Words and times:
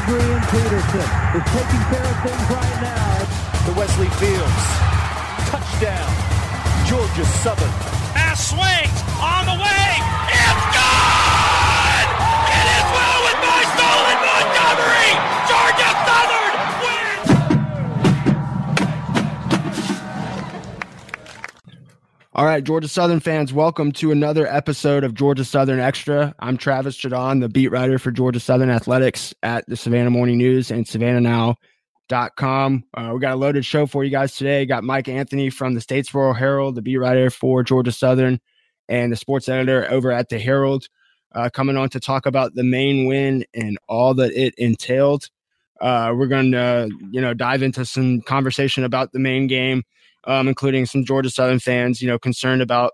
Adrian 0.00 0.40
Peterson 0.48 1.08
is 1.36 1.44
taking 1.52 1.82
care 1.92 2.08
of 2.08 2.16
things 2.24 2.46
right 2.48 2.78
now. 2.80 3.20
To 3.66 3.72
Wesley 3.76 4.08
Fields. 4.16 4.64
Touchdown. 5.52 6.08
Georgia 6.88 7.24
Southern. 7.44 7.68
Pass 8.16 8.48
swings 8.48 8.98
on 9.20 9.44
the 9.44 9.60
way. 9.60 9.88
It's 10.32 10.64
gone! 10.72 12.08
It 12.48 12.66
is 12.80 12.86
well 12.96 13.18
with 13.28 13.38
my 13.44 13.60
stolen 13.76 14.18
Montgomery! 14.24 15.10
Georgia 15.52 15.90
Southern 16.08 16.54
wins! 16.80 17.09
All 22.32 22.44
right, 22.44 22.62
Georgia 22.62 22.86
Southern 22.86 23.18
fans, 23.18 23.52
welcome 23.52 23.90
to 23.90 24.12
another 24.12 24.46
episode 24.46 25.02
of 25.02 25.14
Georgia 25.14 25.44
Southern 25.44 25.80
Extra. 25.80 26.32
I'm 26.38 26.56
Travis 26.56 26.96
Jaudon, 26.96 27.40
the 27.40 27.48
beat 27.48 27.72
writer 27.72 27.98
for 27.98 28.12
Georgia 28.12 28.38
Southern 28.38 28.70
Athletics 28.70 29.34
at 29.42 29.66
the 29.66 29.74
Savannah 29.76 30.10
Morning 30.10 30.38
News 30.38 30.70
and 30.70 30.86
SavannahNow.com. 30.86 32.84
Uh, 32.94 33.10
we 33.12 33.18
got 33.18 33.32
a 33.32 33.36
loaded 33.36 33.64
show 33.64 33.84
for 33.84 34.04
you 34.04 34.12
guys 34.12 34.36
today. 34.36 34.64
Got 34.64 34.84
Mike 34.84 35.08
Anthony 35.08 35.50
from 35.50 35.74
the 35.74 35.80
Statesboro 35.80 36.36
Herald, 36.36 36.76
the 36.76 36.82
beat 36.82 36.98
writer 36.98 37.30
for 37.30 37.64
Georgia 37.64 37.90
Southern, 37.90 38.38
and 38.88 39.10
the 39.10 39.16
sports 39.16 39.48
editor 39.48 39.90
over 39.90 40.12
at 40.12 40.28
the 40.28 40.38
Herald, 40.38 40.86
uh, 41.34 41.50
coming 41.52 41.76
on 41.76 41.88
to 41.88 41.98
talk 41.98 42.26
about 42.26 42.54
the 42.54 42.62
Maine 42.62 43.06
win 43.06 43.44
and 43.54 43.76
all 43.88 44.14
that 44.14 44.30
it 44.34 44.54
entailed. 44.56 45.28
Uh, 45.80 46.14
we're 46.16 46.28
going 46.28 46.52
to, 46.52 46.88
you 47.10 47.20
know, 47.20 47.34
dive 47.34 47.64
into 47.64 47.84
some 47.84 48.20
conversation 48.20 48.84
about 48.84 49.10
the 49.10 49.18
Maine 49.18 49.48
game 49.48 49.82
um, 50.24 50.48
including 50.48 50.86
some 50.86 51.04
Georgia 51.04 51.30
Southern 51.30 51.58
fans, 51.58 52.00
you 52.00 52.08
know, 52.08 52.18
concerned 52.18 52.62
about 52.62 52.92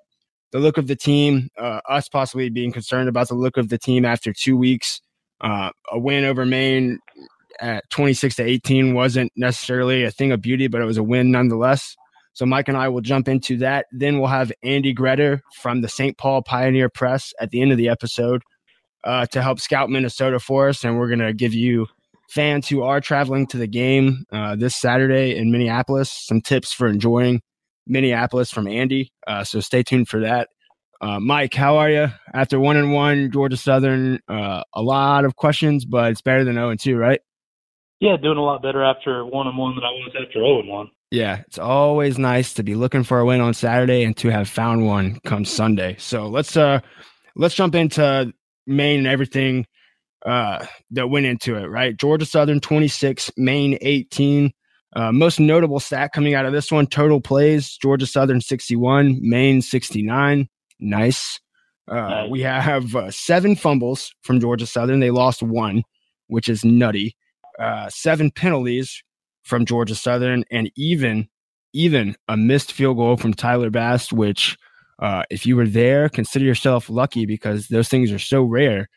the 0.53 0.59
look 0.59 0.79
of 0.79 0.87
the 0.87 0.97
team, 0.97 1.49
uh, 1.59 1.81
us 1.89 2.09
possibly 2.09 2.49
being 2.49 2.73
concerned 2.73 3.09
about 3.09 3.29
the 3.29 3.35
look 3.35 3.57
of 3.57 3.69
the 3.69 3.79
team 3.79 4.05
after 4.05 4.33
two 4.33 4.57
weeks. 4.57 5.01
Uh, 5.41 5.71
a 5.91 5.99
win 5.99 6.25
over 6.25 6.47
Maine 6.47 6.99
at 7.61 7.89
26 7.91 8.37
to 8.37 8.45
18 8.45 8.95
wasn't 8.95 9.33
necessarily 9.37 10.05
a 10.05 10.11
thing 10.11 10.33
of 10.33 10.41
beauty, 10.41 10.69
but 10.69 10.81
it 10.81 10.85
was 10.85 10.99
a 10.99 11.03
win 11.03 11.31
nonetheless. 11.31 11.97
So 12.33 12.45
Mike 12.45 12.69
and 12.69 12.77
I 12.77 12.89
will 12.89 13.01
jump 13.01 13.29
into 13.29 13.57
that. 13.59 13.87
Then 13.93 14.19
we'll 14.19 14.29
have 14.29 14.53
Andy 14.63 14.95
Greder 14.95 15.41
from 15.61 15.81
the 15.81 15.89
St. 15.89 16.19
Paul 16.19 16.43
Pioneer 16.43 16.89
Press 16.89 17.33
at 17.41 17.51
the 17.51 17.63
end 17.63 17.73
of 17.73 17.79
the 17.79 17.89
episode 17.89 18.43
uh, 19.05 19.25
to 19.27 19.41
help 19.41 19.61
scout 19.61 19.89
Minnesota 19.89 20.39
for 20.39 20.69
us, 20.69 20.85
and 20.85 20.99
we're 20.99 21.09
going 21.09 21.21
to 21.21 21.33
give 21.33 21.55
you 21.55 21.87
fans 22.29 22.69
who 22.69 22.83
are 22.83 23.01
traveling 23.01 23.47
to 23.49 23.57
the 23.57 23.67
game 23.67 24.25
uh, 24.33 24.57
this 24.57 24.77
Saturday 24.77 25.37
in 25.37 25.51
Minneapolis. 25.51 26.11
Some 26.11 26.41
tips 26.41 26.73
for 26.73 26.87
enjoying 26.89 27.41
Minneapolis 27.87 28.51
from 28.51 28.67
Andy. 28.67 29.13
Uh, 29.27 29.45
so 29.45 29.61
stay 29.61 29.83
tuned 29.83 30.09
for 30.09 30.21
that. 30.21 30.49
Uh, 31.01 31.21
Mike, 31.21 31.55
how 31.55 31.77
are 31.77 31.91
you? 31.91 32.09
After 32.33 32.59
one 32.59 32.77
and 32.77 32.93
one, 32.93 33.31
Georgia 33.31 33.57
Southern, 33.57 34.19
uh, 34.29 34.63
a 34.75 34.83
lot 34.83 35.25
of 35.25 35.37
questions, 35.37 35.85
but 35.85 36.11
it's 36.11 36.23
better 36.23 36.45
than 36.45 36.55
zero 36.55 36.71
and 36.71 36.81
two, 36.81 36.97
right? 36.97 37.21
Yeah, 38.01 38.17
doing 38.17 38.39
a 38.39 38.43
lot 38.43 38.63
better 38.63 38.83
after 38.83 39.25
one 39.25 39.47
and 39.47 39.57
one 39.57 39.75
than 39.75 39.85
I 39.85 39.91
was 39.91 40.13
after 40.21 40.33
zero 40.33 40.61
and 40.61 40.69
one. 40.69 40.91
Yeah, 41.11 41.43
it's 41.47 41.59
always 41.59 42.19
nice 42.19 42.55
to 42.55 42.63
be 42.63 42.75
looking 42.75 43.05
for 43.05 43.21
a 43.21 43.25
win 43.25 43.41
on 43.41 43.55
Saturday 43.55 44.03
and 44.05 44.17
to 44.19 44.29
have 44.29 44.49
found 44.49 44.87
one 44.87 45.21
come 45.25 45.45
Sunday. 45.45 45.97
So 45.99 46.27
let's 46.27 46.57
uh 46.57 46.81
let's 47.37 47.55
jump 47.55 47.75
into 47.75 48.33
Maine 48.67 48.99
and 48.99 49.07
everything 49.07 49.67
uh, 50.25 50.65
that 50.91 51.09
went 51.09 51.27
into 51.27 51.57
it, 51.57 51.67
right? 51.67 51.97
Georgia 51.97 52.27
Southern 52.27 52.61
26, 52.61 53.31
Maine 53.37 53.79
18. 53.81 54.53
Uh, 54.95 55.13
most 55.13 55.39
notable 55.39 55.79
stat 55.81 56.13
coming 56.15 56.35
out 56.35 56.47
of 56.47 56.53
this 56.53 56.73
one 56.73 56.87
total 56.87 57.21
plays 57.21 57.77
Georgia 57.77 58.07
Southern 58.07 58.41
61, 58.41 59.19
Maine 59.21 59.61
69. 59.61 60.49
Nice. 60.81 61.41
Uh, 61.89 61.95
nice. 61.95 62.31
We 62.31 62.41
have 62.41 62.97
uh, 62.97 63.11
seven 63.11 63.57
fumbles 63.57 64.13
from 64.23 64.41
Georgia 64.41 64.67
Southern. 64.67 65.01
They 65.01 65.11
lost 65.11 65.43
one, 65.43 65.83
which 66.29 66.49
is 66.49 66.65
nutty. 66.65 67.17
Uh, 67.59 67.89
seven 67.91 68.31
penalties 68.31 69.03
from 69.43 69.65
Georgia 69.65 69.95
Southern, 69.95 70.45
and 70.51 70.71
even 70.77 71.29
even 71.73 72.17
a 72.29 72.37
missed 72.37 72.73
field 72.73 72.97
goal 72.97 73.17
from 73.17 73.35
Tyler 73.35 73.71
Bass, 73.71 74.13
which 74.13 74.57
uh, 74.99 75.25
if 75.31 75.45
you 75.45 75.57
were 75.57 75.67
there, 75.67 76.09
consider 76.09 76.45
yourself 76.45 76.89
lucky 76.89 77.27
because 77.27 77.69
those 77.69 77.89
things 77.89 78.11
are 78.13 78.19
so 78.19 78.43
rare 78.43 78.89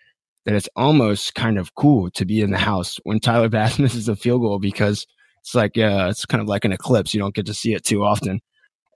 that 0.46 0.56
it's 0.56 0.70
almost 0.76 1.36
kind 1.36 1.58
of 1.58 1.76
cool 1.76 2.10
to 2.12 2.26
be 2.26 2.42
in 2.42 2.52
the 2.52 2.58
house 2.58 2.98
when 3.04 3.20
Tyler 3.20 3.50
Bass 3.50 3.80
misses 3.80 4.10
a 4.10 4.16
field 4.16 4.42
goal 4.42 4.60
because 4.60 5.06
it's 5.42 5.56
like 5.56 5.78
uh, 5.78 6.08
it's 6.10 6.26
kind 6.26 6.42
of 6.42 6.48
like 6.48 6.66
an 6.66 6.72
eclipse. 6.72 7.14
You 7.14 7.20
don't 7.20 7.36
get 7.36 7.46
to 7.48 7.54
see 7.54 7.74
it 7.74 7.84
too 7.84 8.04
often. 8.04 8.42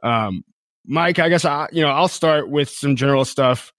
Um, 0.03 0.43
Mike, 0.85 1.19
I 1.19 1.29
guess 1.29 1.45
I 1.45 1.67
you 1.71 1.81
know 1.81 1.89
I'll 1.89 2.07
start 2.07 2.49
with 2.49 2.69
some 2.69 2.95
general 2.95 3.25
stuff 3.25 3.71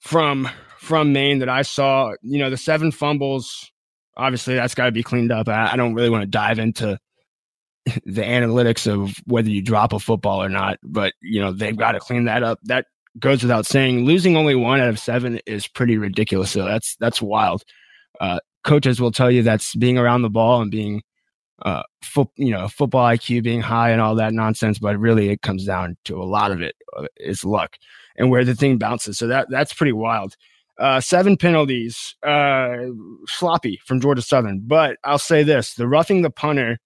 from 0.00 0.48
from 0.78 1.12
Maine 1.12 1.38
that 1.40 1.48
I 1.48 1.62
saw. 1.62 2.12
You 2.22 2.38
know, 2.38 2.50
the 2.50 2.56
seven 2.56 2.90
fumbles. 2.90 3.70
Obviously, 4.16 4.54
that's 4.54 4.74
got 4.74 4.86
to 4.86 4.92
be 4.92 5.02
cleaned 5.02 5.30
up. 5.30 5.48
I, 5.48 5.72
I 5.72 5.76
don't 5.76 5.94
really 5.94 6.10
want 6.10 6.22
to 6.22 6.26
dive 6.26 6.58
into 6.58 6.98
the 8.04 8.22
analytics 8.22 8.90
of 8.90 9.16
whether 9.26 9.50
you 9.50 9.62
drop 9.62 9.92
a 9.92 9.98
football 9.98 10.42
or 10.42 10.48
not, 10.48 10.78
but 10.82 11.12
you 11.20 11.40
know 11.40 11.52
they've 11.52 11.76
got 11.76 11.92
to 11.92 12.00
clean 12.00 12.24
that 12.24 12.42
up. 12.42 12.58
That 12.64 12.86
goes 13.18 13.42
without 13.42 13.66
saying. 13.66 14.04
Losing 14.04 14.36
only 14.36 14.54
one 14.54 14.80
out 14.80 14.88
of 14.88 14.98
seven 14.98 15.40
is 15.46 15.66
pretty 15.66 15.98
ridiculous. 15.98 16.50
So 16.50 16.64
that's 16.64 16.96
that's 16.96 17.22
wild. 17.22 17.64
Uh, 18.20 18.40
coaches 18.64 19.00
will 19.00 19.12
tell 19.12 19.30
you 19.30 19.42
that's 19.42 19.74
being 19.74 19.98
around 19.98 20.22
the 20.22 20.30
ball 20.30 20.60
and 20.60 20.70
being, 20.70 21.02
uh, 21.62 21.82
fo- 22.02 22.32
you 22.36 22.50
know, 22.50 22.68
football 22.68 23.06
IQ 23.06 23.42
being 23.42 23.60
high 23.60 23.90
and 23.90 24.00
all 24.00 24.14
that 24.16 24.32
nonsense. 24.32 24.78
But 24.78 24.98
really, 24.98 25.30
it 25.30 25.42
comes 25.42 25.64
down 25.64 25.96
to 26.04 26.20
a 26.20 26.24
lot 26.24 26.50
of 26.50 26.60
it 26.60 26.74
uh, 26.96 27.06
luck 27.44 27.76
and 28.16 28.30
where 28.30 28.44
the 28.44 28.54
thing 28.54 28.78
bounces. 28.78 29.18
So 29.18 29.26
that 29.28 29.48
that's 29.50 29.72
pretty 29.72 29.92
wild. 29.92 30.36
Uh, 30.78 31.00
seven 31.00 31.38
penalties, 31.38 32.14
uh, 32.22 32.76
sloppy 33.26 33.80
from 33.86 34.00
Georgia 34.00 34.20
Southern. 34.20 34.60
But 34.60 34.98
I'll 35.04 35.18
say 35.18 35.42
this: 35.42 35.74
the 35.74 35.88
roughing 35.88 36.22
the 36.22 36.30
punter. 36.30 36.78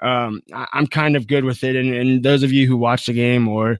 Um, 0.00 0.42
I, 0.52 0.66
am 0.74 0.86
kind 0.86 1.16
of 1.16 1.26
good 1.26 1.44
with 1.44 1.64
it, 1.64 1.76
and, 1.76 1.94
and 1.94 2.22
those 2.22 2.42
of 2.42 2.52
you 2.52 2.66
who 2.66 2.76
watch 2.76 3.06
the 3.06 3.14
game 3.14 3.48
or 3.48 3.78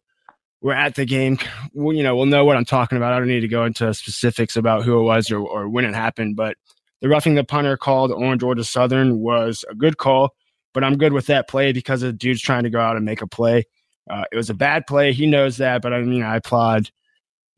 we're 0.65 0.73
at 0.73 0.95
the 0.95 1.05
game, 1.05 1.39
well, 1.75 1.95
you 1.95 2.03
know, 2.03 2.17
we'll 2.17 2.25
know 2.25 2.47
what 2.47 2.57
I'm 2.57 2.65
talking 2.65 2.97
about. 2.97 3.13
I 3.13 3.19
don't 3.19 3.29
need 3.29 3.41
to 3.41 3.49
go 3.49 3.67
into 3.67 3.93
specifics 3.93 4.57
about 4.57 4.83
who 4.83 4.99
it 4.99 5.03
was 5.03 5.31
or, 5.31 5.41
or 5.41 5.69
when 5.69 5.85
it 5.85 5.95
happened, 5.95 6.37
but 6.37 6.57
the 7.03 7.09
roughing 7.11 7.35
the 7.35 7.45
punter 7.45 7.77
called 7.77 8.11
on 8.13 8.39
Georgia 8.39 8.65
Southern 8.65 9.19
was 9.19 9.63
a 9.69 9.75
good 9.75 9.99
call, 9.99 10.31
but 10.73 10.83
I'm 10.83 10.97
good 10.97 11.13
with 11.13 11.27
that 11.27 11.49
play 11.49 11.73
because 11.73 12.01
the 12.01 12.15
dude's 12.15 12.41
trying 12.41 12.63
to 12.63 12.71
go 12.71 12.81
out 12.81 12.97
and 12.97 13.05
make 13.05 13.21
a 13.21 13.27
play. 13.27 13.65
Uh, 14.09 14.25
it 14.33 14.37
was 14.37 14.49
a 14.49 14.55
bad 14.55 14.87
play. 14.87 15.13
He 15.13 15.27
knows 15.27 15.59
that, 15.59 15.83
but 15.83 15.93
I 15.93 16.01
mean, 16.01 16.23
I 16.23 16.37
applaud 16.37 16.89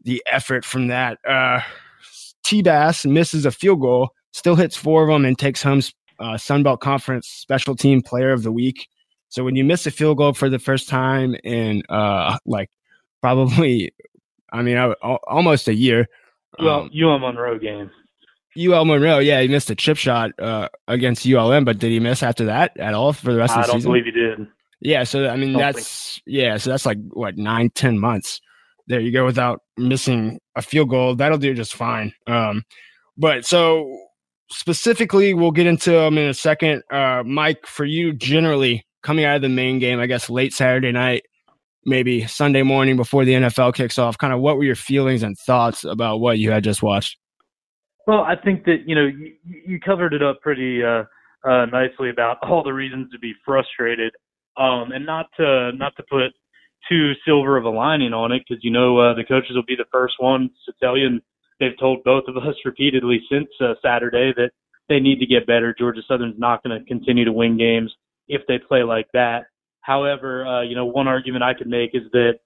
the 0.02 0.20
effort 0.26 0.64
from 0.64 0.88
that. 0.88 1.18
Uh, 1.24 1.60
T 2.42 2.60
Bass 2.60 3.06
misses 3.06 3.46
a 3.46 3.52
field 3.52 3.82
goal, 3.82 4.10
still 4.32 4.56
hits 4.56 4.76
four 4.76 5.04
of 5.04 5.08
them, 5.10 5.24
and 5.24 5.38
takes 5.38 5.62
home 5.62 5.80
uh, 6.18 6.34
Sunbelt 6.34 6.80
Conference 6.80 7.28
Special 7.28 7.76
Team 7.76 8.02
Player 8.02 8.32
of 8.32 8.42
the 8.42 8.50
Week. 8.50 8.88
So 9.28 9.44
when 9.44 9.54
you 9.54 9.62
miss 9.62 9.86
a 9.86 9.92
field 9.92 10.16
goal 10.16 10.32
for 10.32 10.48
the 10.50 10.58
first 10.58 10.88
time 10.88 11.36
in 11.44 11.84
uh, 11.88 12.38
like 12.46 12.68
probably, 13.26 13.92
I 14.52 14.62
mean, 14.62 14.76
I, 14.76 14.92
almost 15.26 15.66
a 15.66 15.74
year. 15.74 16.06
Well, 16.60 16.82
um, 16.82 16.90
UL 16.94 17.18
Monroe 17.18 17.58
game. 17.58 17.90
UL 18.56 18.84
Monroe, 18.84 19.18
yeah, 19.18 19.42
he 19.42 19.48
missed 19.48 19.68
a 19.68 19.74
chip 19.74 19.96
shot 19.96 20.30
uh, 20.38 20.68
against 20.86 21.26
ULM, 21.26 21.64
but 21.64 21.78
did 21.78 21.90
he 21.90 21.98
miss 21.98 22.22
after 22.22 22.44
that 22.44 22.78
at 22.78 22.94
all 22.94 23.12
for 23.12 23.32
the 23.32 23.38
rest 23.38 23.56
I 23.56 23.62
of 23.62 23.66
the 23.66 23.72
season? 23.72 23.90
I 23.90 23.94
don't 23.94 24.04
believe 24.04 24.04
he 24.04 24.10
did. 24.12 24.48
Yeah, 24.80 25.04
so 25.04 25.26
I 25.26 25.36
mean 25.36 25.54
that's 25.54 26.20
yeah, 26.26 26.58
so 26.58 26.70
that's 26.70 26.86
like 26.86 26.98
what 27.12 27.36
nine, 27.36 27.70
ten 27.70 27.98
months. 27.98 28.40
There 28.86 29.00
you 29.00 29.10
go 29.10 29.24
without 29.24 29.62
missing 29.76 30.38
a 30.54 30.62
field 30.62 30.90
goal. 30.90 31.16
That'll 31.16 31.38
do 31.38 31.54
just 31.54 31.74
fine. 31.74 32.12
Um, 32.26 32.62
but 33.16 33.44
so 33.44 33.90
specifically, 34.50 35.34
we'll 35.34 35.50
get 35.50 35.66
into 35.66 35.90
them 35.90 36.18
in 36.18 36.28
a 36.28 36.34
second. 36.34 36.82
Uh, 36.90 37.22
Mike, 37.24 37.66
for 37.66 37.84
you, 37.86 38.12
generally 38.12 38.86
coming 39.02 39.24
out 39.24 39.36
of 39.36 39.42
the 39.42 39.48
Maine 39.48 39.78
game, 39.78 39.98
I 39.98 40.06
guess 40.06 40.30
late 40.30 40.52
Saturday 40.52 40.92
night, 40.92 41.24
maybe 41.86 42.26
Sunday 42.26 42.62
morning 42.62 42.96
before 42.96 43.24
the 43.24 43.32
NFL 43.32 43.74
kicks 43.74 43.96
off, 43.96 44.18
kind 44.18 44.32
of 44.32 44.40
what 44.40 44.56
were 44.56 44.64
your 44.64 44.74
feelings 44.74 45.22
and 45.22 45.38
thoughts 45.38 45.84
about 45.84 46.18
what 46.18 46.38
you 46.38 46.50
had 46.50 46.64
just 46.64 46.82
watched? 46.82 47.16
Well, 48.06 48.20
I 48.20 48.34
think 48.36 48.64
that 48.64 48.84
you 48.86 48.94
know 48.94 49.06
you, 49.06 49.32
you 49.44 49.80
covered 49.80 50.12
it 50.12 50.22
up 50.22 50.40
pretty 50.40 50.82
uh, 50.82 51.04
uh, 51.48 51.66
nicely 51.66 52.10
about 52.10 52.38
all 52.42 52.62
the 52.62 52.72
reasons 52.72 53.10
to 53.12 53.18
be 53.18 53.32
frustrated, 53.44 54.12
um, 54.56 54.92
and 54.92 55.06
not 55.06 55.26
to 55.38 55.72
not 55.72 55.92
to 55.96 56.04
put 56.08 56.32
too 56.88 57.12
silver 57.24 57.56
of 57.56 57.64
a 57.64 57.68
lining 57.68 58.12
on 58.12 58.30
it 58.32 58.42
because 58.46 58.62
you 58.62 58.70
know 58.70 58.98
uh, 58.98 59.14
the 59.14 59.24
coaches 59.24 59.52
will 59.54 59.64
be 59.64 59.76
the 59.76 59.86
first 59.90 60.14
ones 60.20 60.50
to 60.66 60.72
tell 60.80 60.96
you, 60.96 61.06
and 61.06 61.20
they've 61.58 61.78
told 61.80 62.04
both 62.04 62.24
of 62.28 62.36
us 62.48 62.54
repeatedly 62.64 63.20
since 63.30 63.48
uh, 63.60 63.74
Saturday 63.82 64.32
that 64.36 64.50
they 64.88 65.00
need 65.00 65.18
to 65.18 65.26
get 65.26 65.46
better. 65.46 65.74
Georgia 65.76 66.02
Southern's 66.06 66.38
not 66.38 66.62
going 66.62 66.78
to 66.78 66.84
continue 66.86 67.24
to 67.24 67.32
win 67.32 67.58
games 67.58 67.92
if 68.28 68.42
they 68.46 68.58
play 68.58 68.82
like 68.82 69.06
that. 69.12 69.46
However, 69.86 70.44
uh, 70.44 70.62
you 70.62 70.74
know, 70.74 70.84
one 70.84 71.06
argument 71.06 71.44
I 71.44 71.54
could 71.54 71.68
make 71.68 71.90
is 71.94 72.02
that 72.10 72.40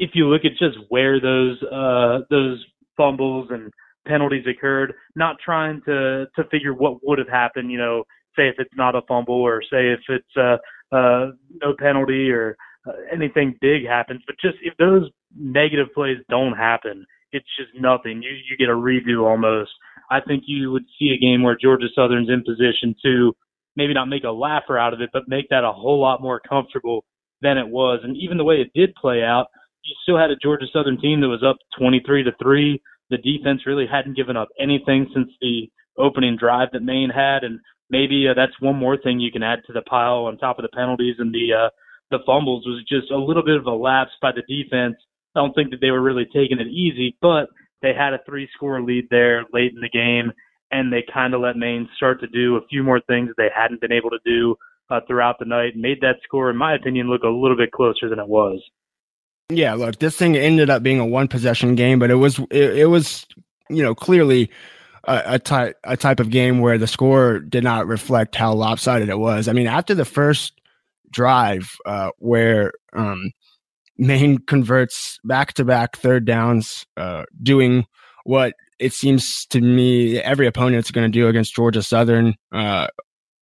if 0.00 0.10
you 0.14 0.26
look 0.26 0.44
at 0.44 0.58
just 0.58 0.76
where 0.88 1.20
those 1.20 1.62
uh, 1.62 2.20
those 2.30 2.64
fumbles 2.96 3.48
and 3.50 3.72
penalties 4.08 4.44
occurred, 4.48 4.94
not 5.14 5.36
trying 5.44 5.80
to 5.86 6.26
to 6.34 6.44
figure 6.50 6.74
what 6.74 6.98
would 7.04 7.20
have 7.20 7.28
happened, 7.28 7.70
you 7.70 7.78
know, 7.78 8.02
say 8.36 8.48
if 8.48 8.56
it's 8.58 8.74
not 8.76 8.96
a 8.96 9.02
fumble 9.06 9.40
or 9.40 9.62
say 9.62 9.92
if 9.92 10.00
it's 10.08 10.36
uh, 10.36 10.56
uh, 10.92 11.30
no 11.62 11.76
penalty 11.78 12.28
or 12.32 12.56
uh, 12.88 12.92
anything 13.12 13.54
big 13.60 13.86
happens, 13.86 14.22
but 14.26 14.34
just 14.42 14.56
if 14.62 14.76
those 14.76 15.08
negative 15.38 15.86
plays 15.94 16.18
don't 16.28 16.54
happen, 16.54 17.06
it's 17.30 17.46
just 17.56 17.70
nothing. 17.80 18.20
You 18.20 18.30
you 18.50 18.56
get 18.56 18.68
a 18.68 18.74
redo 18.74 19.24
almost. 19.24 19.70
I 20.10 20.20
think 20.20 20.42
you 20.48 20.72
would 20.72 20.86
see 20.98 21.10
a 21.10 21.20
game 21.20 21.44
where 21.44 21.56
Georgia 21.56 21.86
Southern's 21.94 22.30
in 22.30 22.42
position 22.42 22.96
to 23.04 23.32
maybe 23.76 23.94
not 23.94 24.08
make 24.08 24.24
a 24.24 24.30
laugher 24.30 24.78
out 24.78 24.94
of 24.94 25.00
it, 25.00 25.10
but 25.12 25.28
make 25.28 25.48
that 25.50 25.64
a 25.64 25.72
whole 25.72 26.00
lot 26.00 26.22
more 26.22 26.40
comfortable 26.40 27.04
than 27.42 27.58
it 27.58 27.68
was. 27.68 28.00
And 28.02 28.16
even 28.16 28.36
the 28.36 28.44
way 28.44 28.56
it 28.56 28.70
did 28.74 28.94
play 28.94 29.22
out, 29.22 29.46
you 29.84 29.94
still 30.02 30.18
had 30.18 30.30
a 30.30 30.36
Georgia 30.36 30.66
Southern 30.72 31.00
team 31.00 31.20
that 31.20 31.28
was 31.28 31.42
up 31.42 31.56
23 31.78 32.24
to 32.24 32.32
three. 32.42 32.82
The 33.08 33.18
defense 33.18 33.66
really 33.66 33.86
hadn't 33.90 34.16
given 34.16 34.36
up 34.36 34.48
anything 34.60 35.08
since 35.14 35.28
the 35.40 35.68
opening 35.98 36.36
drive 36.36 36.68
that 36.72 36.82
Maine 36.82 37.10
had, 37.10 37.44
and 37.44 37.60
maybe 37.88 38.26
uh, 38.28 38.34
that's 38.34 38.58
one 38.60 38.76
more 38.76 38.96
thing 38.96 39.20
you 39.20 39.32
can 39.32 39.42
add 39.42 39.60
to 39.66 39.72
the 39.72 39.82
pile 39.82 40.24
on 40.26 40.38
top 40.38 40.58
of 40.58 40.62
the 40.62 40.76
penalties 40.76 41.16
and 41.18 41.34
the 41.34 41.52
uh, 41.52 41.68
the 42.10 42.18
fumbles 42.26 42.66
was 42.66 42.84
just 42.88 43.10
a 43.10 43.16
little 43.16 43.44
bit 43.44 43.56
of 43.56 43.66
a 43.66 43.70
lapse 43.70 44.10
by 44.20 44.32
the 44.32 44.42
defense. 44.42 44.96
I 45.34 45.40
don't 45.40 45.54
think 45.54 45.70
that 45.70 45.80
they 45.80 45.90
were 45.90 46.02
really 46.02 46.26
taking 46.26 46.58
it 46.58 46.66
easy, 46.66 47.16
but 47.20 47.46
they 47.82 47.92
had 47.94 48.14
a 48.14 48.20
three 48.26 48.48
score 48.54 48.82
lead 48.82 49.06
there 49.10 49.44
late 49.52 49.72
in 49.74 49.80
the 49.80 49.88
game, 49.88 50.32
and 50.70 50.92
they 50.92 51.04
kind 51.12 51.34
of 51.34 51.40
let 51.40 51.56
Maine 51.56 51.88
start 51.96 52.20
to 52.20 52.26
do 52.26 52.56
a 52.56 52.66
few 52.68 52.82
more 52.82 53.00
things 53.00 53.30
they 53.36 53.48
hadn't 53.54 53.80
been 53.80 53.92
able 53.92 54.10
to 54.10 54.18
do 54.24 54.56
uh, 54.90 55.00
throughout 55.06 55.38
the 55.38 55.44
night, 55.44 55.76
made 55.76 56.00
that 56.00 56.16
score, 56.24 56.50
in 56.50 56.56
my 56.56 56.74
opinion, 56.74 57.08
look 57.08 57.22
a 57.22 57.28
little 57.28 57.56
bit 57.56 57.72
closer 57.72 58.08
than 58.08 58.18
it 58.18 58.28
was. 58.28 58.60
Yeah, 59.48 59.74
look, 59.74 59.98
this 59.98 60.16
thing 60.16 60.36
ended 60.36 60.70
up 60.70 60.82
being 60.82 61.00
a 61.00 61.06
one 61.06 61.28
possession 61.28 61.74
game, 61.74 61.98
but 61.98 62.10
it 62.10 62.16
was 62.16 62.38
it, 62.50 62.78
it 62.78 62.86
was 62.86 63.26
you 63.68 63.82
know 63.82 63.94
clearly 63.94 64.50
a, 65.04 65.22
a 65.26 65.38
type 65.38 65.76
a 65.84 65.96
type 65.96 66.20
of 66.20 66.30
game 66.30 66.60
where 66.60 66.78
the 66.78 66.86
score 66.86 67.40
did 67.40 67.64
not 67.64 67.86
reflect 67.86 68.36
how 68.36 68.52
lopsided 68.52 69.08
it 69.08 69.18
was. 69.18 69.48
I 69.48 69.52
mean, 69.52 69.66
after 69.66 69.94
the 69.94 70.04
first 70.04 70.60
drive, 71.10 71.76
uh, 71.84 72.10
where 72.18 72.72
um, 72.92 73.32
Maine 73.98 74.38
converts 74.38 75.18
back 75.24 75.52
to 75.54 75.64
back 75.64 75.96
third 75.96 76.24
downs, 76.24 76.86
uh, 76.96 77.24
doing 77.42 77.86
what 78.24 78.54
it 78.80 78.92
seems 78.92 79.46
to 79.46 79.60
me 79.60 80.18
every 80.18 80.46
opponent's 80.46 80.90
going 80.90 81.10
to 81.10 81.18
do 81.18 81.28
against 81.28 81.54
Georgia 81.54 81.82
Southern 81.82 82.34
uh, 82.50 82.88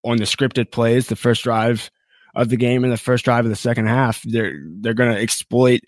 on 0.05 0.19
the 0.19 0.25
scripted 0.25 0.73
plays. 0.73 1.07
The 1.07 1.17
first 1.17 1.45
drive 1.45 1.91
of 2.35 2.49
the 2.49 2.57
game 2.57 2.85
and 2.85 2.93
the 2.93 2.99
first 2.99 3.25
drive 3.25 3.45
of 3.45 3.51
the 3.51 3.57
second 3.57 3.87
half, 3.87 4.23
they're 4.25 4.61
they're 4.81 4.95
going 4.95 5.15
to 5.15 5.21
exploit 5.21 5.81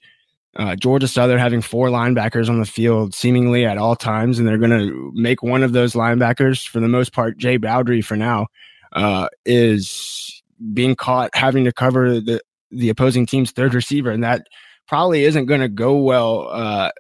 uh, 0.57 0.77
Georgia 0.77 1.09
Southern 1.09 1.39
having 1.39 1.61
four 1.61 1.89
linebackers 1.89 2.49
on 2.49 2.59
the 2.59 2.67
field 2.67 3.15
seemingly 3.15 3.65
at 3.65 3.79
all 3.79 3.97
times, 3.97 4.39
and 4.39 4.49
they're 4.49 4.59
going 4.59 4.71
to 4.71 5.13
make 5.15 5.43
one 5.43 5.63
of 5.63 5.73
those 5.73 5.95
linebackers, 5.95 6.67
for 6.67 6.81
the 6.81 6.89
most 6.89 7.13
part, 7.13 7.39
Jay 7.39 7.57
Bowdry 7.57 8.05
for 8.05 8.17
now, 8.17 8.47
uh, 8.93 9.29
is 9.45 10.43
being 10.75 10.95
caught 10.95 11.31
having 11.35 11.65
to 11.65 11.73
cover 11.73 12.21
the 12.21 12.41
the 12.71 12.89
opposing 12.89 13.27
team's 13.27 13.51
third 13.51 13.75
receiver, 13.75 14.11
and 14.11 14.23
that 14.23 14.47
probably 14.87 15.25
isn't 15.25 15.47
going 15.47 15.61
to 15.61 15.69
go 15.69 15.97
well, 15.97 16.49
uh, 16.51 16.91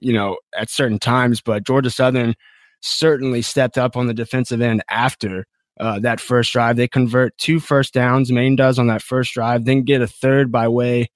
you 0.00 0.12
know, 0.12 0.38
at 0.56 0.70
certain 0.70 0.98
times. 0.98 1.40
But 1.40 1.64
Georgia 1.64 1.90
Southern 1.90 2.34
certainly 2.80 3.42
stepped 3.42 3.78
up 3.78 3.96
on 3.96 4.06
the 4.06 4.14
defensive 4.14 4.60
end 4.60 4.82
after 4.90 5.46
uh, 5.80 5.98
that 6.00 6.20
first 6.20 6.52
drive. 6.52 6.76
They 6.76 6.88
convert 6.88 7.36
two 7.38 7.60
first 7.60 7.94
downs. 7.94 8.32
Maine 8.32 8.56
does 8.56 8.78
on 8.78 8.88
that 8.88 9.02
first 9.02 9.32
drive, 9.34 9.64
then 9.64 9.82
get 9.82 10.02
a 10.02 10.06
third 10.06 10.50
by 10.50 10.68
way 10.68 11.10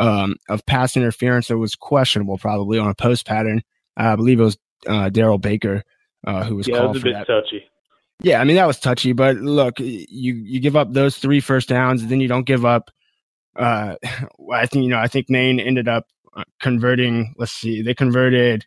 um, 0.00 0.36
of 0.48 0.64
pass 0.66 0.96
interference 0.96 1.48
that 1.48 1.58
was 1.58 1.74
questionable, 1.74 2.38
probably 2.38 2.78
on 2.78 2.88
a 2.88 2.94
post 2.94 3.26
pattern. 3.26 3.62
I 3.96 4.16
believe 4.16 4.40
it 4.40 4.44
was 4.44 4.58
uh, 4.86 5.08
Darrell 5.08 5.38
Baker 5.38 5.82
uh, 6.26 6.44
who 6.44 6.56
was 6.56 6.68
yeah, 6.68 6.78
called 6.78 6.88
was 6.90 6.98
a 6.98 7.00
for 7.00 7.04
bit 7.06 7.14
that. 7.14 7.26
touchy. 7.26 7.64
Yeah, 8.20 8.40
I 8.40 8.44
mean 8.44 8.56
that 8.56 8.66
was 8.66 8.80
touchy, 8.80 9.12
but 9.12 9.36
look, 9.36 9.78
you 9.78 10.34
you 10.34 10.60
give 10.60 10.76
up 10.76 10.92
those 10.92 11.18
three 11.18 11.40
first 11.40 11.68
downs, 11.68 12.06
then 12.06 12.20
you 12.20 12.28
don't 12.28 12.46
give 12.46 12.64
up. 12.64 12.90
Uh, 13.56 13.94
I 14.52 14.66
think 14.66 14.84
you 14.84 14.90
know. 14.90 14.98
I 14.98 15.08
think 15.08 15.30
Maine 15.30 15.60
ended 15.60 15.88
up 15.88 16.06
uh, 16.38 16.44
converting. 16.60 17.34
Let's 17.36 17.52
see, 17.52 17.82
they 17.82 17.94
converted 17.94 18.64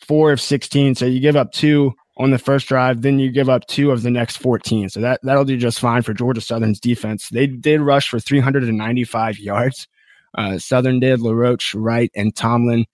four 0.00 0.32
of 0.32 0.40
sixteen, 0.40 0.94
so 0.94 1.06
you 1.06 1.20
give 1.20 1.36
up 1.36 1.52
two 1.52 1.94
on 2.18 2.30
the 2.30 2.38
first 2.38 2.68
drive, 2.68 3.00
then 3.02 3.18
you 3.18 3.30
give 3.30 3.48
up 3.48 3.66
two 3.68 3.90
of 3.90 4.02
the 4.02 4.10
next 4.10 4.36
fourteen. 4.36 4.88
So 4.88 5.00
that 5.00 5.20
that'll 5.22 5.44
do 5.44 5.56
just 5.56 5.80
fine 5.80 6.02
for 6.02 6.12
Georgia 6.12 6.40
Southern's 6.40 6.80
defense. 6.80 7.28
They 7.30 7.46
did 7.46 7.80
rush 7.80 8.08
for 8.08 8.20
three 8.20 8.40
hundred 8.40 8.64
and 8.64 8.76
ninety-five 8.76 9.38
yards. 9.38 9.88
Uh, 10.34 10.58
Southern 10.58 11.00
did 11.00 11.20
LaRoche, 11.20 11.74
Wright, 11.74 12.10
and 12.14 12.34
Tomlin 12.34 12.86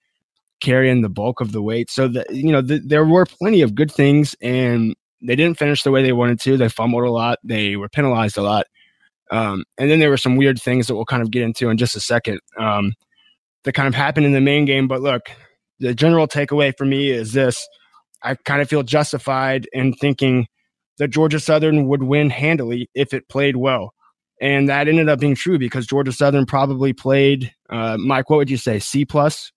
carrying 0.61 1.01
the 1.01 1.09
bulk 1.09 1.41
of 1.41 1.51
the 1.51 1.61
weight. 1.61 1.89
So 1.89 2.07
that 2.09 2.29
you 2.33 2.51
know, 2.51 2.61
th- 2.61 2.83
there 2.85 3.05
were 3.05 3.25
plenty 3.25 3.61
of 3.61 3.75
good 3.75 3.91
things, 3.91 4.35
and 4.41 4.95
they 5.21 5.35
didn't 5.35 5.57
finish 5.57 5.83
the 5.83 5.91
way 5.91 6.03
they 6.03 6.13
wanted 6.13 6.39
to. 6.41 6.57
They 6.57 6.69
fumbled 6.69 7.03
a 7.03 7.11
lot. 7.11 7.39
They 7.43 7.75
were 7.75 7.89
penalized 7.89 8.37
a 8.37 8.41
lot. 8.41 8.67
Um, 9.31 9.63
and 9.77 9.91
then 9.91 9.99
there 9.99 10.09
were 10.09 10.17
some 10.17 10.37
weird 10.37 10.61
things 10.61 10.87
that 10.87 10.95
we'll 10.95 11.05
kind 11.05 11.21
of 11.21 11.29
get 11.29 11.43
into 11.43 11.69
in 11.69 11.77
just 11.77 11.95
a 11.95 11.99
second 11.99 12.39
um, 12.57 12.93
that 13.63 13.73
kind 13.73 13.87
of 13.87 13.95
happened 13.95 14.25
in 14.25 14.33
the 14.33 14.41
Maine 14.41 14.65
game. 14.65 14.87
But 14.87 15.01
look, 15.01 15.23
the 15.79 15.93
general 15.93 16.27
takeaway 16.27 16.73
for 16.77 16.85
me 16.85 17.11
is 17.11 17.33
this 17.33 17.67
I 18.23 18.35
kind 18.35 18.61
of 18.61 18.69
feel 18.69 18.83
justified 18.83 19.67
in 19.71 19.93
thinking 19.93 20.47
that 20.97 21.09
Georgia 21.09 21.39
Southern 21.39 21.87
would 21.87 22.03
win 22.03 22.29
handily 22.29 22.89
if 22.93 23.13
it 23.13 23.29
played 23.29 23.55
well. 23.55 23.93
And 24.41 24.69
that 24.69 24.87
ended 24.87 25.09
up 25.09 25.19
being 25.19 25.35
true 25.35 25.57
because 25.57 25.85
Georgia 25.85 26.11
Southern 26.11 26.45
probably 26.45 26.93
played, 26.93 27.53
uh, 27.69 27.97
Mike, 27.97 28.29
what 28.29 28.37
would 28.37 28.49
you 28.49 28.57
say, 28.57 28.79
C 28.79 29.05
plus? 29.05 29.51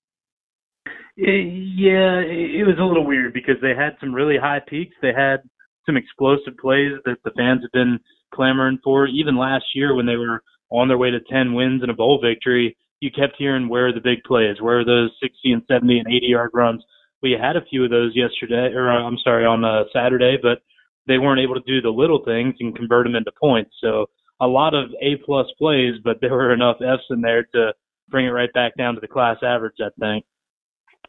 Yeah, 1.16 2.20
it 2.24 2.66
was 2.66 2.76
a 2.80 2.84
little 2.84 3.06
weird 3.06 3.34
because 3.34 3.56
they 3.60 3.74
had 3.76 3.96
some 4.00 4.14
really 4.14 4.38
high 4.38 4.60
peaks. 4.66 4.94
They 5.02 5.12
had 5.14 5.42
some 5.84 5.96
explosive 5.96 6.56
plays 6.60 6.92
that 7.04 7.18
the 7.24 7.32
fans 7.36 7.60
have 7.62 7.72
been 7.72 7.98
clamoring 8.34 8.78
for. 8.82 9.06
Even 9.06 9.36
last 9.36 9.64
year 9.74 9.94
when 9.94 10.06
they 10.06 10.16
were 10.16 10.42
on 10.70 10.88
their 10.88 10.98
way 10.98 11.10
to 11.10 11.20
10 11.30 11.52
wins 11.54 11.82
and 11.82 11.90
a 11.90 11.94
bowl 11.94 12.20
victory, 12.22 12.76
you 13.02 13.10
kept 13.10 13.34
hearing 13.36 13.68
where 13.68 13.88
are 13.88 13.92
the 13.92 14.00
big 14.00 14.22
plays, 14.22 14.60
where 14.60 14.78
are 14.78 14.84
those 14.84 15.10
60 15.20 15.50
and 15.50 15.62
70 15.68 15.98
and 15.98 16.06
80 16.06 16.26
yard 16.26 16.50
runs. 16.54 16.84
We 17.20 17.32
had 17.32 17.56
a 17.56 17.64
few 17.68 17.84
of 17.84 17.90
those 17.90 18.12
yesterday, 18.14 18.72
or 18.72 18.90
uh, 18.90 19.02
I'm 19.02 19.18
sorry, 19.24 19.44
on 19.44 19.64
uh, 19.64 19.84
Saturday, 19.92 20.36
but 20.40 20.62
they 21.08 21.18
weren't 21.18 21.40
able 21.40 21.54
to 21.54 21.60
do 21.66 21.82
the 21.82 21.90
little 21.90 22.24
things 22.24 22.54
and 22.60 22.76
convert 22.76 23.04
them 23.06 23.16
into 23.16 23.32
points. 23.40 23.72
So 23.80 24.06
a 24.40 24.46
lot 24.46 24.74
of 24.74 24.90
A 25.02 25.16
plus 25.26 25.46
plays, 25.58 25.94
but 26.04 26.18
there 26.20 26.30
were 26.30 26.52
enough 26.52 26.76
Fs 26.80 27.02
in 27.10 27.20
there 27.22 27.42
to 27.54 27.72
bring 28.08 28.26
it 28.26 28.30
right 28.30 28.52
back 28.52 28.76
down 28.76 28.94
to 28.94 29.00
the 29.00 29.08
class 29.08 29.38
average, 29.42 29.76
I 29.80 29.88
think. 29.98 30.24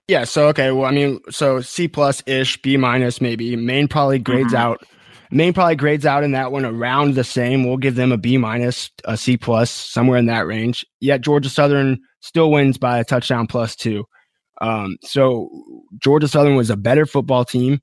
Yeah. 0.07 0.23
So 0.23 0.47
okay. 0.47 0.71
Well, 0.71 0.85
I 0.85 0.91
mean, 0.91 1.19
so 1.29 1.61
C 1.61 1.87
plus 1.87 2.23
ish, 2.25 2.59
B 2.63 2.75
minus 2.75 3.21
maybe. 3.21 3.55
Maine 3.55 3.87
probably 3.87 4.17
grades 4.17 4.53
Mhm. 4.53 4.57
out. 4.57 4.83
Maine 5.31 5.53
probably 5.53 5.75
grades 5.75 6.05
out 6.05 6.23
in 6.23 6.31
that 6.31 6.51
one 6.51 6.65
around 6.65 7.15
the 7.15 7.23
same. 7.23 7.63
We'll 7.63 7.77
give 7.77 7.95
them 7.95 8.11
a 8.11 8.17
B 8.17 8.37
minus, 8.37 8.91
a 9.05 9.17
C 9.17 9.37
plus, 9.37 9.71
somewhere 9.71 10.17
in 10.17 10.27
that 10.27 10.45
range. 10.45 10.85
Yet 10.99 11.21
Georgia 11.21 11.49
Southern 11.49 11.99
still 12.21 12.51
wins 12.51 12.77
by 12.77 12.99
a 12.99 13.03
touchdown 13.03 13.47
plus 13.47 13.75
two. 13.75 14.05
Um, 14.61 14.97
so 15.01 15.49
Georgia 15.99 16.27
Southern 16.27 16.55
was 16.55 16.69
a 16.69 16.77
better 16.77 17.05
football 17.05 17.45
team. 17.45 17.81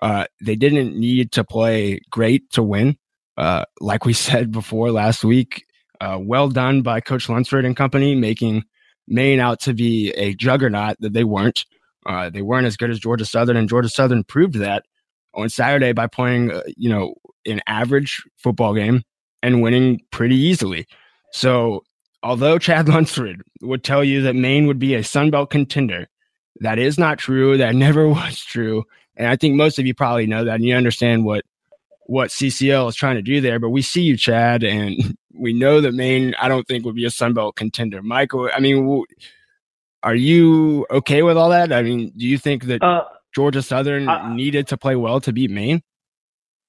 Uh, 0.00 0.26
they 0.40 0.56
didn't 0.56 0.98
need 0.98 1.32
to 1.32 1.44
play 1.44 2.00
great 2.10 2.50
to 2.50 2.62
win. 2.62 2.96
Uh, 3.36 3.64
like 3.80 4.04
we 4.04 4.12
said 4.12 4.52
before 4.52 4.90
last 4.90 5.24
week, 5.24 5.64
uh, 6.00 6.18
well 6.20 6.48
done 6.48 6.82
by 6.82 7.00
Coach 7.00 7.28
Lunsford 7.28 7.64
and 7.64 7.76
company, 7.76 8.14
making 8.14 8.64
Maine 9.06 9.40
out 9.40 9.60
to 9.60 9.74
be 9.74 10.10
a 10.12 10.34
juggernaut 10.34 10.96
that 11.00 11.12
they 11.12 11.24
weren't. 11.24 11.64
Uh, 12.04 12.30
they 12.30 12.42
weren't 12.42 12.66
as 12.66 12.76
good 12.76 12.90
as 12.90 12.98
Georgia 12.98 13.24
Southern, 13.24 13.56
and 13.56 13.68
Georgia 13.68 13.88
Southern 13.88 14.24
proved 14.24 14.54
that 14.54 14.84
on 15.34 15.48
Saturday 15.48 15.92
by 15.92 16.06
playing, 16.06 16.52
uh, 16.52 16.62
you 16.76 16.88
know, 16.88 17.14
an 17.46 17.60
average 17.66 18.22
football 18.36 18.74
game 18.74 19.02
and 19.42 19.62
winning 19.62 20.00
pretty 20.10 20.36
easily. 20.36 20.86
So, 21.32 21.82
although 22.22 22.58
Chad 22.58 22.88
Lunsford 22.88 23.42
would 23.62 23.84
tell 23.84 24.04
you 24.04 24.22
that 24.22 24.34
Maine 24.34 24.66
would 24.66 24.78
be 24.78 24.94
a 24.94 25.04
Sun 25.04 25.30
Belt 25.30 25.50
contender, 25.50 26.08
that 26.60 26.78
is 26.78 26.98
not 26.98 27.18
true. 27.18 27.56
That 27.56 27.74
never 27.86 28.08
was 28.08 28.40
true, 28.40 28.84
and 29.16 29.28
I 29.28 29.36
think 29.36 29.56
most 29.56 29.78
of 29.78 29.86
you 29.86 29.94
probably 29.94 30.26
know 30.26 30.44
that, 30.44 30.56
and 30.56 30.64
you 30.64 30.74
understand 30.74 31.24
what 31.24 31.44
what 32.06 32.30
CCL 32.30 32.88
is 32.88 32.96
trying 32.96 33.16
to 33.16 33.22
do 33.22 33.40
there. 33.40 33.58
But 33.58 33.70
we 33.70 33.80
see 33.82 34.02
you, 34.02 34.16
Chad, 34.16 34.62
and 34.62 35.16
we 35.34 35.52
know 35.52 35.80
that 35.80 35.94
Maine. 35.94 36.34
I 36.40 36.48
don't 36.48 36.66
think 36.66 36.84
would 36.84 36.94
be 36.94 37.04
a 37.04 37.10
Sun 37.10 37.34
Belt 37.34 37.56
contender. 37.56 38.02
Michael, 38.02 38.50
I 38.54 38.60
mean, 38.60 39.04
are 40.02 40.14
you 40.14 40.86
okay 40.90 41.22
with 41.22 41.36
all 41.36 41.50
that? 41.50 41.72
I 41.72 41.82
mean, 41.82 42.12
do 42.16 42.26
you 42.26 42.38
think 42.38 42.64
that 42.64 42.82
Uh, 42.82 43.04
Georgia 43.34 43.62
Southern 43.62 44.08
I- 44.08 44.34
needed 44.34 44.66
to 44.68 44.76
play 44.76 44.96
well 44.96 45.20
to 45.20 45.32
beat 45.32 45.50
Maine? 45.50 45.82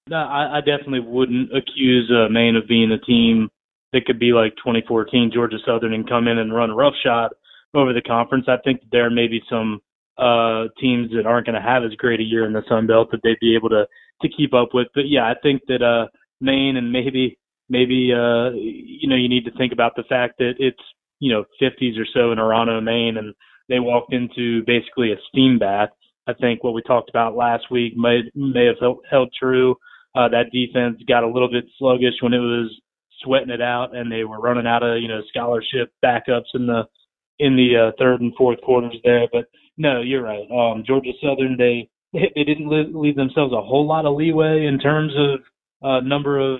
No, 0.09 0.17
I, 0.17 0.57
I 0.57 0.59
definitely 0.59 0.99
wouldn't 0.99 1.55
accuse 1.55 2.11
uh, 2.11 2.27
Maine 2.29 2.57
of 2.57 2.67
being 2.67 2.91
a 2.91 2.99
team 2.99 3.49
that 3.93 4.05
could 4.05 4.19
be 4.19 4.33
like 4.33 4.55
2014 4.57 5.31
Georgia 5.33 5.57
Southern 5.65 5.93
and 5.93 6.09
come 6.09 6.27
in 6.27 6.39
and 6.39 6.53
run 6.53 6.71
roughshod 6.71 7.31
over 7.73 7.93
the 7.93 8.01
conference. 8.01 8.45
I 8.47 8.57
think 8.63 8.81
there 8.91 9.09
may 9.09 9.27
be 9.27 9.41
some 9.49 9.79
uh, 10.17 10.65
teams 10.79 11.09
that 11.15 11.25
aren't 11.25 11.45
going 11.45 11.55
to 11.55 11.67
have 11.67 11.83
as 11.83 11.95
great 11.97 12.19
a 12.19 12.23
year 12.23 12.45
in 12.45 12.53
the 12.53 12.63
Sun 12.67 12.87
Belt 12.87 13.09
that 13.11 13.21
they'd 13.23 13.39
be 13.39 13.55
able 13.55 13.69
to 13.69 13.85
to 14.21 14.29
keep 14.29 14.53
up 14.53 14.69
with. 14.73 14.87
But 14.93 15.07
yeah, 15.07 15.23
I 15.23 15.33
think 15.41 15.61
that 15.67 15.81
uh, 15.81 16.07
Maine 16.41 16.77
and 16.77 16.91
maybe 16.91 17.37
maybe 17.69 18.11
uh, 18.13 18.51
you 18.51 19.07
know 19.07 19.15
you 19.15 19.29
need 19.29 19.45
to 19.45 19.57
think 19.57 19.73
about 19.73 19.95
the 19.95 20.03
fact 20.03 20.35
that 20.39 20.53
it's 20.59 20.81
you 21.19 21.31
know 21.31 21.45
50s 21.61 21.99
or 21.99 22.05
so 22.13 22.31
in 22.31 22.37
Orono, 22.37 22.83
Maine, 22.83 23.17
and 23.17 23.33
they 23.69 23.79
walked 23.79 24.13
into 24.13 24.63
basically 24.65 25.11
a 25.11 25.17
steam 25.29 25.57
bath. 25.57 25.89
I 26.27 26.33
think 26.33 26.63
what 26.63 26.73
we 26.73 26.81
talked 26.81 27.09
about 27.09 27.35
last 27.35 27.65
week 27.69 27.93
may 27.97 28.21
may 28.35 28.65
have 28.65 28.79
held, 28.79 28.99
held 29.09 29.33
true. 29.37 29.75
Uh, 30.15 30.29
that 30.29 30.51
defense 30.51 31.01
got 31.07 31.23
a 31.23 31.27
little 31.27 31.49
bit 31.49 31.65
sluggish 31.77 32.15
when 32.21 32.33
it 32.33 32.39
was 32.39 32.71
sweating 33.21 33.49
it 33.49 33.61
out, 33.61 33.95
and 33.95 34.11
they 34.11 34.23
were 34.23 34.39
running 34.39 34.67
out 34.67 34.83
of 34.83 35.01
you 35.01 35.07
know 35.07 35.21
scholarship 35.29 35.91
backups 36.03 36.53
in 36.53 36.67
the 36.67 36.83
in 37.39 37.55
the 37.55 37.87
uh, 37.87 37.91
third 37.99 38.21
and 38.21 38.33
fourth 38.35 38.61
quarters 38.61 38.95
there. 39.03 39.27
But 39.31 39.45
no, 39.77 40.01
you're 40.01 40.23
right. 40.23 40.45
Um, 40.51 40.83
Georgia 40.85 41.11
Southern 41.21 41.57
they 41.57 41.89
they 42.13 42.43
didn't 42.43 42.69
leave 42.93 43.15
themselves 43.15 43.53
a 43.53 43.61
whole 43.61 43.87
lot 43.87 44.05
of 44.05 44.15
leeway 44.15 44.65
in 44.65 44.79
terms 44.79 45.13
of 45.17 45.39
uh, 45.87 45.99
number 46.01 46.39
of 46.39 46.59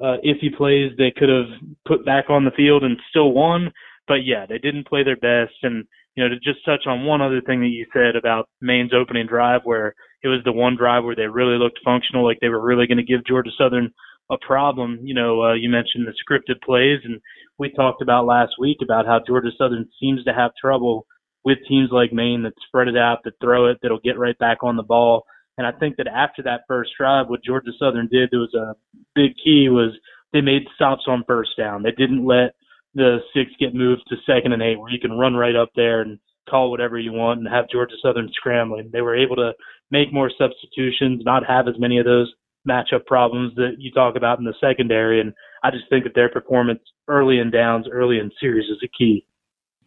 uh, 0.00 0.16
iffy 0.24 0.54
plays 0.56 0.92
they 0.96 1.12
could 1.14 1.28
have 1.28 1.46
put 1.86 2.04
back 2.04 2.30
on 2.30 2.44
the 2.44 2.50
field 2.52 2.82
and 2.84 2.96
still 3.10 3.32
won. 3.32 3.72
But 4.08 4.24
yeah, 4.24 4.46
they 4.46 4.58
didn't 4.58 4.88
play 4.88 5.04
their 5.04 5.16
best. 5.16 5.54
And 5.62 5.84
you 6.14 6.22
know, 6.22 6.28
to 6.28 6.36
just 6.36 6.64
touch 6.64 6.86
on 6.86 7.04
one 7.04 7.22
other 7.22 7.40
thing 7.40 7.60
that 7.60 7.68
you 7.68 7.86
said 7.92 8.16
about 8.16 8.48
Maine's 8.60 8.92
opening 8.94 9.26
drive, 9.26 9.62
where 9.64 9.94
it 10.22 10.28
was 10.28 10.40
the 10.44 10.52
one 10.52 10.76
drive 10.76 11.04
where 11.04 11.16
they 11.16 11.26
really 11.26 11.58
looked 11.58 11.80
functional, 11.84 12.24
like 12.24 12.38
they 12.40 12.48
were 12.48 12.62
really 12.62 12.86
going 12.86 12.98
to 12.98 13.04
give 13.04 13.26
Georgia 13.26 13.50
Southern 13.56 13.92
a 14.30 14.36
problem. 14.38 15.00
You 15.02 15.14
know, 15.14 15.42
uh, 15.42 15.54
you 15.54 15.70
mentioned 15.70 16.06
the 16.06 16.12
scripted 16.12 16.60
plays, 16.64 17.00
and 17.04 17.20
we 17.58 17.70
talked 17.70 18.02
about 18.02 18.26
last 18.26 18.52
week 18.58 18.78
about 18.82 19.06
how 19.06 19.20
Georgia 19.26 19.50
Southern 19.56 19.88
seems 20.00 20.24
to 20.24 20.34
have 20.34 20.52
trouble 20.60 21.06
with 21.44 21.58
teams 21.68 21.90
like 21.90 22.12
Maine 22.12 22.42
that 22.42 22.52
spread 22.66 22.88
it 22.88 22.96
out, 22.96 23.18
that 23.24 23.34
throw 23.40 23.68
it, 23.70 23.78
that'll 23.82 23.98
get 23.98 24.18
right 24.18 24.38
back 24.38 24.58
on 24.62 24.76
the 24.76 24.82
ball. 24.82 25.24
And 25.58 25.66
I 25.66 25.72
think 25.72 25.96
that 25.96 26.06
after 26.06 26.42
that 26.44 26.62
first 26.68 26.92
drive, 26.98 27.28
what 27.28 27.44
Georgia 27.44 27.72
Southern 27.78 28.08
did, 28.10 28.30
there 28.30 28.40
was 28.40 28.54
a 28.54 28.74
big 29.14 29.32
key 29.42 29.68
was 29.68 29.90
they 30.32 30.40
made 30.40 30.62
stops 30.74 31.04
on 31.06 31.24
first 31.26 31.50
down. 31.58 31.82
They 31.82 31.90
didn't 31.90 32.24
let 32.24 32.54
the 32.94 33.18
six 33.34 33.50
get 33.58 33.74
moved 33.74 34.02
to 34.08 34.16
second 34.26 34.52
and 34.52 34.62
eight, 34.62 34.78
where 34.78 34.90
you 34.90 35.00
can 35.00 35.12
run 35.12 35.34
right 35.34 35.56
up 35.56 35.70
there 35.74 36.02
and 36.02 36.18
call 36.48 36.70
whatever 36.70 36.98
you 36.98 37.12
want 37.12 37.40
and 37.40 37.48
have 37.48 37.70
Georgia 37.70 37.94
Southern 38.02 38.30
scrambling. 38.34 38.90
They 38.92 39.00
were 39.00 39.16
able 39.16 39.36
to 39.36 39.52
make 39.90 40.12
more 40.12 40.30
substitutions, 40.36 41.22
not 41.24 41.46
have 41.46 41.68
as 41.68 41.78
many 41.78 41.98
of 41.98 42.04
those 42.04 42.32
matchup 42.68 43.06
problems 43.06 43.54
that 43.56 43.76
you 43.78 43.90
talk 43.92 44.16
about 44.16 44.38
in 44.38 44.44
the 44.44 44.54
secondary. 44.60 45.20
And 45.20 45.32
I 45.62 45.70
just 45.70 45.84
think 45.90 46.04
that 46.04 46.14
their 46.14 46.28
performance 46.28 46.80
early 47.08 47.38
in 47.38 47.50
downs, 47.50 47.86
early 47.90 48.18
in 48.18 48.30
series 48.40 48.68
is 48.68 48.78
a 48.82 48.88
key. 48.88 49.26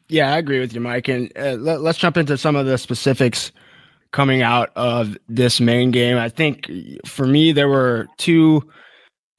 Yeah, 0.08 0.34
I 0.34 0.38
agree 0.38 0.60
with 0.60 0.74
you, 0.74 0.82
Mike. 0.82 1.08
And 1.08 1.32
uh, 1.36 1.54
let, 1.54 1.80
us 1.82 1.98
jump 1.98 2.18
into 2.18 2.38
some 2.38 2.56
of 2.56 2.66
the 2.66 2.78
specifics 2.78 3.52
coming 4.12 4.42
out 4.42 4.72
of 4.76 5.18
this 5.28 5.60
Maine 5.60 5.92
game. 5.92 6.18
I 6.18 6.30
think 6.30 6.70
for 7.06 7.26
me, 7.26 7.52
there 7.52 7.68
were 7.68 8.08
two 8.18 8.62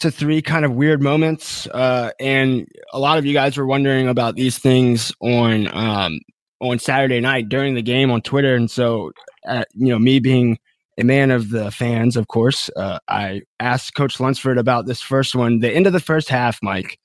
to 0.01 0.11
three 0.11 0.43
kind 0.43 0.65
of 0.65 0.73
weird 0.73 1.03
moments. 1.03 1.67
Uh, 1.69 2.11
and 2.21 2.67
a 2.93 2.99
lot 2.99 3.19
of 3.19 3.25
you 3.25 3.33
guys 3.33 3.57
were 3.57 3.67
wondering 3.67 4.09
about 4.09 4.37
these 4.37 4.59
things 4.59 5.13
on 5.21 5.69
um, 5.75 6.21
on 6.61 6.79
Saturday 6.79 7.21
night 7.21 7.49
during 7.49 7.75
the 7.75 7.83
game 7.83 8.11
on 8.11 8.23
Twitter. 8.23 8.55
And 8.55 8.71
so, 8.71 9.13
uh, 9.47 9.65
you 9.75 9.89
know, 9.89 9.99
me 9.99 10.21
being 10.21 10.59
a 10.99 11.05
man 11.05 11.31
of 11.31 11.51
the 11.51 11.71
fans, 11.71 12.17
of 12.17 12.29
course, 12.29 12.71
uh, 12.77 12.99
I 13.09 13.43
asked 13.61 13.95
Coach 13.95 14.19
Lunsford 14.21 14.59
about 14.59 14.87
this 14.87 15.03
first 15.03 15.35
one. 15.35 15.59
The 15.61 15.71
end 15.71 15.87
of 15.87 15.93
the 15.93 16.01
first 16.01 16.29
half, 16.29 16.59
Mike, 16.63 16.99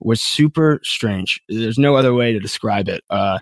was 0.00 0.20
super 0.20 0.80
strange. 0.82 1.40
There's 1.48 1.78
no 1.78 1.96
other 1.96 2.14
way 2.14 2.32
to 2.32 2.38
describe 2.38 2.88
it. 2.88 3.02
Uh, 3.10 3.38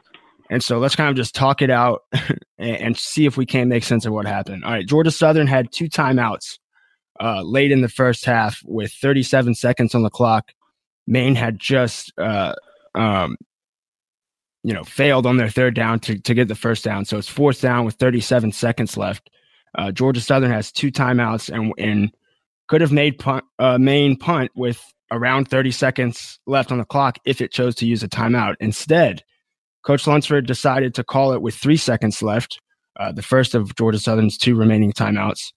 and 0.51 0.63
so 0.63 0.79
let's 0.79 0.97
kind 0.97 1.09
of 1.09 1.17
just 1.17 1.35
talk 1.35 1.63
it 1.63 1.71
out 1.71 2.03
and, 2.13 2.39
and 2.59 2.97
see 2.97 3.27
if 3.27 3.37
we 3.37 3.47
can 3.47 3.69
make 3.69 3.85
sense 3.85 4.05
of 4.05 4.13
what 4.13 4.27
happened. 4.27 4.65
All 4.65 4.73
right, 4.73 4.87
Georgia 4.87 5.11
Southern 5.11 5.47
had 5.47 5.71
two 5.73 5.89
timeouts 5.89 6.59
uh, 7.21 7.43
late 7.43 7.71
in 7.71 7.83
the 7.83 7.89
first 7.89 8.25
half 8.25 8.63
with 8.65 8.93
37 8.93 9.55
seconds 9.55 9.95
on 9.95 10.03
the 10.03 10.11
clock. 10.11 10.53
Maine 11.07 11.35
had 11.35 11.59
just, 11.59 12.13
uh, 12.19 12.55
um, 12.95 13.37
you 14.63 14.73
know, 14.73 14.85
failed 14.85 15.27
on 15.27 15.37
their 15.37 15.51
third 15.51 15.75
down 15.75 16.01
to, 16.01 16.19
to 16.19 16.35
get 16.35 16.49
the 16.49 16.55
first 16.55 16.85
down. 16.85 17.05
So 17.05 17.19
it's 17.19 17.29
fourth 17.29 17.61
down 17.61 17.85
with 17.85 17.97
37 17.97 18.53
seconds 18.53 18.97
left. 18.97 19.29
Uh, 19.77 19.93
Georgia 19.93 20.21
Southern 20.21 20.51
has 20.51 20.73
two 20.73 20.91
timeouts 20.91 21.53
and, 21.53 21.73
and 21.79 22.11
could 22.69 22.81
have 22.81 22.93
made 22.93 23.19
punt, 23.19 23.45
uh, 23.59 23.79
Maine 23.79 24.17
punt 24.17 24.51
with 24.55 24.83
around 25.11 25.49
30 25.49 25.73
seconds 25.73 26.39
left 26.47 26.73
on 26.73 26.79
the 26.79 26.85
clock 26.85 27.19
if 27.25 27.41
it 27.41 27.53
chose 27.53 27.75
to 27.77 27.87
use 27.87 28.03
a 28.03 28.09
timeout. 28.09 28.55
Instead, 28.61 29.23
Coach 29.85 30.07
Lunsford 30.07 30.47
decided 30.47 30.95
to 30.95 31.05
call 31.05 31.33
it 31.33 31.43
with 31.43 31.55
three 31.55 31.77
seconds 31.77 32.23
left, 32.23 32.61
uh, 32.99 33.13
the 33.13 33.23
first 33.23 33.55
of 33.55 33.75
Georgia 33.77 33.99
Southern's 33.99 34.37
two 34.37 34.55
remaining 34.55 34.93
timeouts 34.93 35.53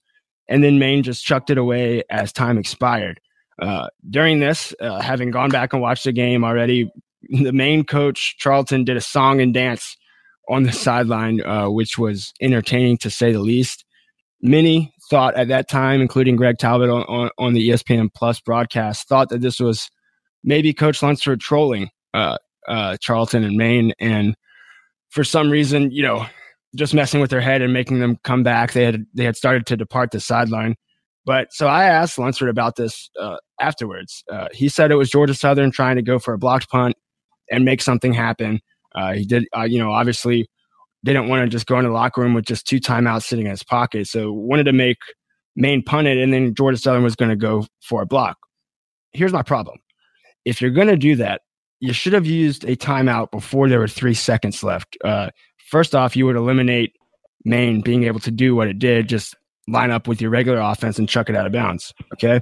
and 0.47 0.63
then 0.63 0.79
Maine 0.79 1.03
just 1.03 1.23
chucked 1.23 1.49
it 1.49 1.57
away 1.57 2.03
as 2.09 2.33
time 2.33 2.57
expired. 2.57 3.19
Uh, 3.61 3.87
during 4.09 4.39
this, 4.39 4.73
uh, 4.81 4.99
having 4.99 5.31
gone 5.31 5.49
back 5.49 5.73
and 5.73 5.81
watched 5.81 6.05
the 6.05 6.11
game 6.11 6.43
already, 6.43 6.91
the 7.29 7.53
Maine 7.53 7.83
coach 7.83 8.35
Charlton 8.37 8.83
did 8.83 8.97
a 8.97 9.01
song 9.01 9.39
and 9.39 9.53
dance 9.53 9.95
on 10.49 10.63
the 10.63 10.71
sideline, 10.71 11.41
uh, 11.41 11.69
which 11.69 11.97
was 11.97 12.33
entertaining 12.41 12.97
to 12.97 13.09
say 13.09 13.31
the 13.31 13.39
least. 13.39 13.85
Many 14.41 14.93
thought 15.09 15.35
at 15.35 15.47
that 15.47 15.69
time, 15.69 16.01
including 16.01 16.35
Greg 16.35 16.57
Talbot 16.57 16.89
on, 16.89 17.03
on, 17.03 17.29
on 17.37 17.53
the 17.53 17.69
ESPN 17.69 18.09
Plus 18.13 18.41
broadcast, 18.41 19.07
thought 19.07 19.29
that 19.29 19.41
this 19.41 19.59
was 19.59 19.89
maybe 20.43 20.73
Coach 20.73 21.01
Lunsford 21.01 21.39
trolling 21.39 21.89
uh, 22.13 22.37
uh, 22.67 22.97
Charlton 22.99 23.43
and 23.43 23.55
Maine, 23.55 23.93
and 23.99 24.35
for 25.09 25.23
some 25.23 25.49
reason, 25.49 25.91
you 25.91 26.03
know, 26.03 26.25
just 26.75 26.93
messing 26.93 27.21
with 27.21 27.29
their 27.29 27.41
head 27.41 27.61
and 27.61 27.73
making 27.73 27.99
them 27.99 28.17
come 28.23 28.43
back. 28.43 28.73
They 28.73 28.83
had 28.83 29.05
they 29.13 29.23
had 29.23 29.35
started 29.35 29.65
to 29.67 29.77
depart 29.77 30.11
the 30.11 30.19
sideline. 30.19 30.75
But 31.25 31.53
so 31.53 31.67
I 31.67 31.85
asked 31.85 32.19
Lunsford 32.19 32.49
about 32.49 32.75
this 32.75 33.09
uh, 33.19 33.37
afterwards. 33.59 34.23
Uh, 34.29 34.47
he 34.51 34.67
said 34.67 34.91
it 34.91 34.95
was 34.95 35.09
Georgia 35.09 35.33
Southern 35.33 35.71
trying 35.71 35.95
to 35.95 36.01
go 36.01 36.19
for 36.19 36.33
a 36.33 36.37
blocked 36.37 36.69
punt 36.69 36.95
and 37.49 37.63
make 37.63 37.81
something 37.81 38.13
happen. 38.13 38.59
Uh, 38.95 39.13
he 39.13 39.25
did, 39.25 39.45
uh, 39.55 39.63
you 39.63 39.79
know, 39.79 39.91
obviously 39.91 40.47
didn't 41.03 41.27
want 41.27 41.43
to 41.43 41.49
just 41.49 41.65
go 41.65 41.77
into 41.77 41.89
the 41.89 41.93
locker 41.93 42.21
room 42.21 42.33
with 42.33 42.45
just 42.45 42.67
two 42.67 42.79
timeouts 42.79 43.23
sitting 43.23 43.45
in 43.45 43.51
his 43.51 43.63
pocket. 43.63 44.07
So 44.07 44.31
wanted 44.31 44.63
to 44.65 44.73
make 44.73 44.97
Maine 45.55 45.83
punt 45.83 46.07
it, 46.07 46.17
and 46.17 46.33
then 46.33 46.55
Georgia 46.55 46.77
Southern 46.77 47.03
was 47.03 47.15
going 47.15 47.29
to 47.29 47.35
go 47.35 47.65
for 47.81 48.01
a 48.01 48.05
block. 48.05 48.37
Here's 49.11 49.33
my 49.33 49.43
problem: 49.43 49.77
if 50.45 50.61
you're 50.61 50.71
going 50.71 50.87
to 50.87 50.97
do 50.97 51.15
that, 51.17 51.41
you 51.79 51.93
should 51.93 52.13
have 52.13 52.25
used 52.25 52.63
a 52.63 52.75
timeout 52.75 53.31
before 53.31 53.69
there 53.69 53.79
were 53.79 53.87
three 53.87 54.13
seconds 54.13 54.63
left. 54.63 54.97
Uh, 55.03 55.29
first 55.73 55.95
off, 55.95 56.15
you 56.15 56.27
would 56.27 56.35
eliminate 56.35 56.93
Maine 57.45 57.81
being 57.81 58.03
able 58.03 58.19
to 58.19 58.29
do 58.29 58.55
what 58.55 58.67
it 58.67 58.77
did, 58.77 59.09
just 59.09 59.35
line 59.67 59.89
up 59.89 60.07
with 60.07 60.21
your 60.21 60.29
regular 60.29 60.59
offense 60.59 60.99
and 60.99 61.09
chuck 61.09 61.29
it 61.29 61.35
out 61.35 61.47
of 61.47 61.51
bounds. 61.51 61.91
Okay. 62.13 62.39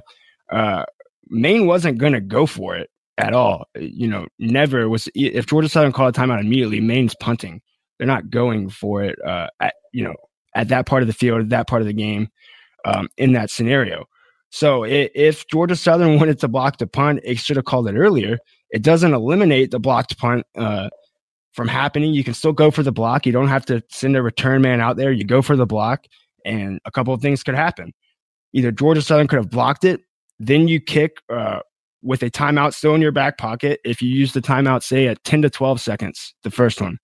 Uh, 0.50 0.84
Maine 1.28 1.66
wasn't 1.66 1.96
going 1.96 2.12
to 2.12 2.20
go 2.20 2.44
for 2.44 2.76
it 2.76 2.90
at 3.16 3.32
all. 3.32 3.64
You 3.74 4.06
know, 4.06 4.26
never 4.38 4.86
was. 4.86 5.08
If 5.14 5.46
Georgia 5.46 5.70
Southern 5.70 5.92
called 5.92 6.14
a 6.14 6.20
timeout 6.20 6.40
immediately, 6.40 6.80
Maine's 6.80 7.14
punting. 7.14 7.62
They're 7.98 8.06
not 8.06 8.28
going 8.28 8.68
for 8.68 9.02
it. 9.02 9.18
Uh, 9.26 9.46
at 9.60 9.74
you 9.94 10.04
know, 10.04 10.14
at 10.54 10.68
that 10.68 10.84
part 10.84 11.02
of 11.02 11.06
the 11.06 11.14
field, 11.14 11.48
that 11.48 11.66
part 11.66 11.80
of 11.80 11.88
the 11.88 11.94
game, 11.94 12.28
um, 12.84 13.08
in 13.16 13.32
that 13.32 13.48
scenario. 13.48 14.04
So 14.50 14.84
if 14.84 15.46
Georgia 15.46 15.76
Southern 15.76 16.18
wanted 16.20 16.38
to 16.40 16.48
block 16.48 16.76
the 16.76 16.86
punt, 16.86 17.20
it 17.24 17.38
should 17.38 17.56
have 17.56 17.64
called 17.64 17.88
it 17.88 17.96
earlier. 17.96 18.38
It 18.70 18.82
doesn't 18.82 19.14
eliminate 19.14 19.70
the 19.70 19.80
blocked 19.80 20.18
punt 20.18 20.44
uh, 20.54 20.90
from 21.52 21.68
happening. 21.68 22.12
You 22.12 22.24
can 22.24 22.34
still 22.34 22.52
go 22.52 22.70
for 22.70 22.82
the 22.82 22.92
block. 22.92 23.26
You 23.26 23.32
don't 23.32 23.48
have 23.48 23.66
to 23.66 23.82
send 23.88 24.16
a 24.16 24.22
return 24.22 24.62
man 24.62 24.80
out 24.80 24.96
there. 24.96 25.12
You 25.12 25.24
go 25.24 25.42
for 25.42 25.56
the 25.56 25.66
block, 25.66 26.06
and 26.44 26.80
a 26.84 26.90
couple 26.90 27.14
of 27.14 27.20
things 27.20 27.42
could 27.42 27.54
happen. 27.54 27.92
Either 28.52 28.70
Georgia 28.70 29.02
Southern 29.02 29.28
could 29.28 29.38
have 29.38 29.50
blocked 29.50 29.84
it, 29.84 30.02
then 30.38 30.68
you 30.68 30.80
kick 30.80 31.18
uh, 31.32 31.60
with 32.02 32.22
a 32.22 32.30
timeout 32.30 32.74
still 32.74 32.94
in 32.94 33.00
your 33.00 33.12
back 33.12 33.38
pocket. 33.38 33.80
If 33.84 34.02
you 34.02 34.10
use 34.10 34.32
the 34.32 34.42
timeout, 34.42 34.82
say 34.82 35.06
at 35.06 35.22
10 35.24 35.42
to 35.42 35.50
12 35.50 35.80
seconds, 35.80 36.34
the 36.42 36.50
first 36.50 36.80
one, 36.80 36.98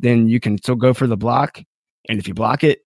then 0.00 0.28
you 0.28 0.40
can 0.40 0.58
still 0.58 0.74
go 0.74 0.94
for 0.94 1.06
the 1.06 1.16
block. 1.16 1.62
And 2.08 2.18
if 2.18 2.26
you 2.26 2.34
block 2.34 2.64
it, 2.64 2.80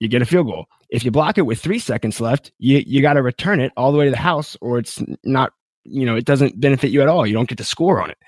you 0.00 0.08
get 0.08 0.22
a 0.22 0.26
field 0.26 0.46
goal. 0.46 0.66
If 0.90 1.04
you 1.04 1.10
block 1.10 1.38
it 1.38 1.42
with 1.42 1.60
three 1.60 1.78
seconds 1.78 2.20
left, 2.20 2.52
you, 2.58 2.82
you 2.86 3.02
got 3.02 3.14
to 3.14 3.22
return 3.22 3.60
it 3.60 3.72
all 3.76 3.92
the 3.92 3.98
way 3.98 4.04
to 4.04 4.10
the 4.10 4.16
house, 4.16 4.56
or 4.60 4.78
it's 4.78 5.02
not, 5.24 5.52
you 5.84 6.06
know, 6.06 6.16
it 6.16 6.24
doesn't 6.24 6.60
benefit 6.60 6.90
you 6.90 7.02
at 7.02 7.08
all. 7.08 7.26
You 7.26 7.34
don't 7.34 7.48
get 7.48 7.58
to 7.58 7.64
score 7.64 8.02
on 8.02 8.10
it. 8.10 8.18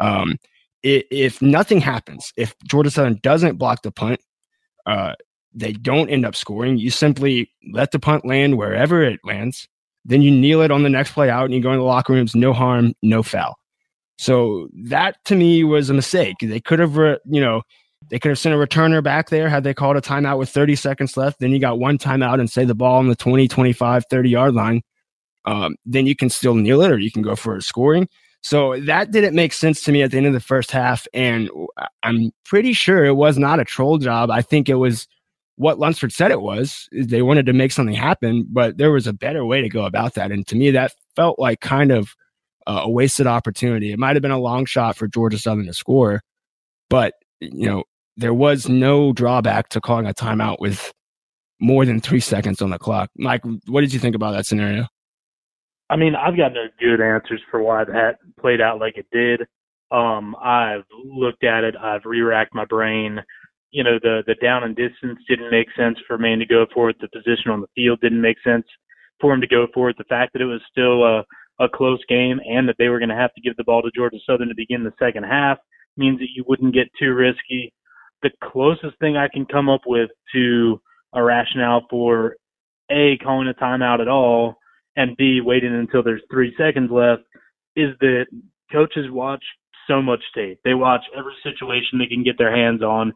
Um, 0.00 0.38
if 0.82 1.40
nothing 1.40 1.80
happens, 1.80 2.32
if 2.36 2.54
Georgia 2.64 2.90
Southern 2.90 3.20
doesn't 3.22 3.56
block 3.56 3.82
the 3.82 3.92
punt, 3.92 4.20
uh, 4.86 5.14
they 5.54 5.72
don't 5.72 6.08
end 6.08 6.24
up 6.24 6.34
scoring. 6.34 6.78
You 6.78 6.90
simply 6.90 7.50
let 7.72 7.92
the 7.92 7.98
punt 7.98 8.24
land 8.24 8.58
wherever 8.58 9.02
it 9.02 9.20
lands. 9.24 9.68
Then 10.04 10.22
you 10.22 10.30
kneel 10.30 10.62
it 10.62 10.70
on 10.70 10.82
the 10.82 10.88
next 10.88 11.12
play 11.12 11.30
out 11.30 11.44
and 11.44 11.54
you 11.54 11.60
go 11.60 11.72
in 11.72 11.78
the 11.78 11.84
locker 11.84 12.12
rooms, 12.12 12.34
no 12.34 12.52
harm, 12.52 12.94
no 13.02 13.22
foul. 13.22 13.56
So 14.18 14.68
that 14.84 15.16
to 15.26 15.36
me 15.36 15.62
was 15.64 15.90
a 15.90 15.94
mistake. 15.94 16.36
They 16.40 16.60
could 16.60 16.78
have, 16.78 16.96
re- 16.96 17.18
you 17.24 17.40
know, 17.40 17.62
they 18.10 18.18
could 18.18 18.30
have 18.30 18.38
sent 18.38 18.54
a 18.54 18.58
returner 18.58 19.02
back 19.02 19.30
there 19.30 19.48
had 19.48 19.64
they 19.64 19.74
called 19.74 19.96
a 19.96 20.00
timeout 20.00 20.38
with 20.38 20.48
30 20.48 20.74
seconds 20.74 21.16
left. 21.16 21.38
Then 21.38 21.50
you 21.50 21.60
got 21.60 21.78
one 21.78 21.98
timeout 21.98 22.40
and 22.40 22.50
say 22.50 22.64
the 22.64 22.74
ball 22.74 22.98
on 22.98 23.08
the 23.08 23.16
20, 23.16 23.46
25, 23.46 24.04
30 24.10 24.28
yard 24.28 24.54
line. 24.54 24.82
Um, 25.44 25.76
then 25.84 26.06
you 26.06 26.16
can 26.16 26.30
still 26.30 26.54
kneel 26.54 26.82
it 26.82 26.90
or 26.90 26.98
you 26.98 27.10
can 27.10 27.22
go 27.22 27.36
for 27.36 27.56
a 27.56 27.62
scoring. 27.62 28.08
So 28.42 28.78
that 28.80 29.12
didn't 29.12 29.34
make 29.34 29.52
sense 29.52 29.82
to 29.82 29.92
me 29.92 30.02
at 30.02 30.10
the 30.10 30.16
end 30.16 30.26
of 30.26 30.32
the 30.32 30.40
first 30.40 30.70
half. 30.70 31.06
And 31.14 31.48
I'm 32.02 32.32
pretty 32.44 32.72
sure 32.72 33.04
it 33.04 33.14
was 33.14 33.38
not 33.38 33.60
a 33.60 33.64
troll 33.64 33.98
job. 33.98 34.30
I 34.30 34.42
think 34.42 34.68
it 34.68 34.74
was 34.74 35.06
what 35.56 35.78
Lunsford 35.78 36.12
said 36.12 36.32
it 36.32 36.40
was. 36.40 36.88
They 36.92 37.22
wanted 37.22 37.46
to 37.46 37.52
make 37.52 37.70
something 37.70 37.94
happen, 37.94 38.46
but 38.50 38.78
there 38.78 38.90
was 38.90 39.06
a 39.06 39.12
better 39.12 39.46
way 39.46 39.62
to 39.62 39.68
go 39.68 39.84
about 39.84 40.14
that. 40.14 40.32
And 40.32 40.46
to 40.48 40.56
me, 40.56 40.72
that 40.72 40.92
felt 41.14 41.38
like 41.38 41.60
kind 41.60 41.92
of 41.92 42.14
a 42.66 42.90
wasted 42.90 43.26
opportunity. 43.26 43.92
It 43.92 43.98
might 43.98 44.16
have 44.16 44.22
been 44.22 44.30
a 44.30 44.38
long 44.38 44.64
shot 44.64 44.96
for 44.96 45.06
Georgia 45.06 45.38
Southern 45.38 45.66
to 45.66 45.72
score, 45.72 46.22
but 46.90 47.14
you 47.40 47.66
know, 47.66 47.84
there 48.16 48.34
was 48.34 48.68
no 48.68 49.12
drawback 49.12 49.68
to 49.70 49.80
calling 49.80 50.06
a 50.06 50.14
timeout 50.14 50.60
with 50.60 50.92
more 51.60 51.84
than 51.84 52.00
three 52.00 52.20
seconds 52.20 52.60
on 52.60 52.70
the 52.70 52.78
clock. 52.78 53.10
Mike, 53.16 53.42
what 53.66 53.80
did 53.82 53.92
you 53.92 53.98
think 53.98 54.14
about 54.16 54.32
that 54.32 54.46
scenario? 54.46 54.86
I 55.92 55.96
mean, 55.96 56.14
I've 56.14 56.38
got 56.38 56.54
no 56.54 56.64
good 56.80 57.02
answers 57.02 57.42
for 57.50 57.62
why 57.62 57.84
that 57.84 58.16
played 58.40 58.62
out 58.62 58.80
like 58.80 58.96
it 58.96 59.06
did. 59.12 59.42
Um, 59.90 60.34
I've 60.42 60.84
looked 61.04 61.44
at 61.44 61.64
it, 61.64 61.74
I've 61.76 62.06
re-racked 62.06 62.54
my 62.54 62.64
brain. 62.64 63.18
You 63.72 63.84
know, 63.84 63.98
the 64.02 64.22
the 64.26 64.34
down 64.36 64.64
and 64.64 64.74
distance 64.74 65.18
didn't 65.28 65.50
make 65.50 65.66
sense 65.76 65.98
for 66.06 66.16
Maine 66.16 66.38
to 66.38 66.46
go 66.46 66.64
for 66.72 66.88
it. 66.88 66.96
The 66.98 67.08
position 67.08 67.50
on 67.50 67.60
the 67.60 67.66
field 67.74 68.00
didn't 68.00 68.22
make 68.22 68.38
sense 68.42 68.64
for 69.20 69.34
him 69.34 69.42
to 69.42 69.46
go 69.46 69.66
for 69.74 69.90
it. 69.90 69.98
The 69.98 70.04
fact 70.04 70.32
that 70.32 70.40
it 70.40 70.46
was 70.46 70.62
still 70.70 71.04
a, 71.04 71.24
a 71.62 71.68
close 71.68 72.02
game 72.08 72.40
and 72.48 72.66
that 72.68 72.76
they 72.78 72.88
were 72.88 72.98
going 72.98 73.10
to 73.10 73.14
have 73.14 73.34
to 73.34 73.42
give 73.42 73.56
the 73.58 73.64
ball 73.64 73.82
to 73.82 73.90
Georgia 73.94 74.16
Southern 74.26 74.48
to 74.48 74.54
begin 74.54 74.84
the 74.84 74.94
second 74.98 75.24
half 75.24 75.58
means 75.98 76.18
that 76.20 76.32
you 76.34 76.42
wouldn't 76.48 76.74
get 76.74 76.88
too 76.98 77.12
risky. 77.12 77.72
The 78.22 78.30
closest 78.42 78.98
thing 78.98 79.18
I 79.18 79.28
can 79.28 79.44
come 79.44 79.68
up 79.68 79.82
with 79.86 80.08
to 80.34 80.80
a 81.12 81.22
rationale 81.22 81.86
for 81.90 82.36
A, 82.90 83.18
calling 83.18 83.48
a 83.48 83.54
timeout 83.54 84.00
at 84.00 84.08
all, 84.08 84.56
and 84.96 85.16
B, 85.16 85.40
waiting 85.42 85.74
until 85.74 86.02
there's 86.02 86.22
three 86.30 86.54
seconds 86.58 86.90
left 86.90 87.22
is 87.76 87.90
that 88.00 88.26
coaches 88.70 89.06
watch 89.10 89.42
so 89.86 90.02
much 90.02 90.20
tape. 90.34 90.60
They 90.64 90.74
watch 90.74 91.02
every 91.16 91.34
situation 91.42 91.98
they 91.98 92.06
can 92.06 92.22
get 92.22 92.38
their 92.38 92.54
hands 92.54 92.82
on. 92.82 93.12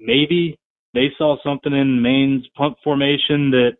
Maybe 0.00 0.58
they 0.94 1.08
saw 1.16 1.36
something 1.44 1.72
in 1.72 2.02
Maine's 2.02 2.46
punt 2.56 2.76
formation 2.82 3.50
that 3.50 3.72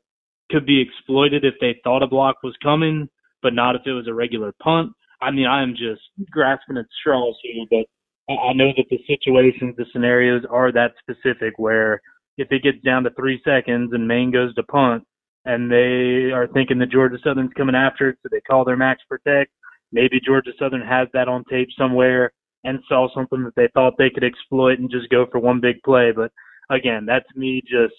could 0.51 0.67
be 0.67 0.81
exploited 0.81 1.45
if 1.45 1.55
they 1.61 1.81
thought 1.83 2.03
a 2.03 2.07
block 2.07 2.37
was 2.43 2.57
coming, 2.63 3.09
but 3.43 3.55
not 3.55 3.77
if 3.77 3.83
it 3.87 3.93
was 3.93 4.09
a 4.09 4.15
regular 4.15 4.53
punt. 4.63 4.93
I 5.21 5.31
mean, 5.31 5.47
I 5.47 5.63
am 5.63 5.73
just 5.73 6.03
grasping 6.31 6.77
at 6.77 6.87
straws 7.01 7.37
here, 7.43 7.65
but 7.71 7.87
I 8.33 8.53
know 8.53 8.73
that 8.77 8.87
the 8.91 8.99
situations, 9.07 9.75
the 9.77 9.87
scenarios 9.93 10.43
are 10.51 10.71
that 10.73 10.93
specific 11.01 11.55
where 11.57 12.01
if 12.37 12.49
it 12.53 12.63
gets 12.63 12.79
down 12.85 13.03
to 13.05 13.11
three 13.11 13.41
seconds 13.45 13.93
and 13.93 14.07
Maine 14.07 14.31
goes 14.31 14.55
to 14.55 14.63
punt 14.65 15.05
and 15.49 15.73
they 15.73 16.31
are 16.31 16.47
thinking 16.47 16.79
that 16.79 16.91
Georgia 16.91 17.17
Southern's 17.25 17.55
coming 17.57 17.75
after 17.75 18.11
it, 18.11 18.19
so 18.23 18.29
they 18.31 18.43
call 18.43 18.67
their 18.67 18.77
max 18.77 19.01
protect. 19.09 19.51
Maybe 19.91 20.21
Georgia 20.21 20.51
Southern 20.59 20.83
has 20.83 21.09
that 21.15 21.27
on 21.27 21.43
tape 21.51 21.69
somewhere 21.77 22.33
and 22.65 22.81
saw 22.87 23.09
something 23.15 23.43
that 23.45 23.55
they 23.57 23.69
thought 23.73 23.95
they 23.97 24.11
could 24.11 24.25
exploit 24.25 24.79
and 24.79 24.91
just 24.91 25.09
go 25.09 25.25
for 25.33 25.39
one 25.39 25.59
big 25.59 25.83
play. 25.83 26.13
But 26.15 26.33
again, 26.69 27.07
that's 27.07 27.25
me 27.35 27.63
just 27.63 27.95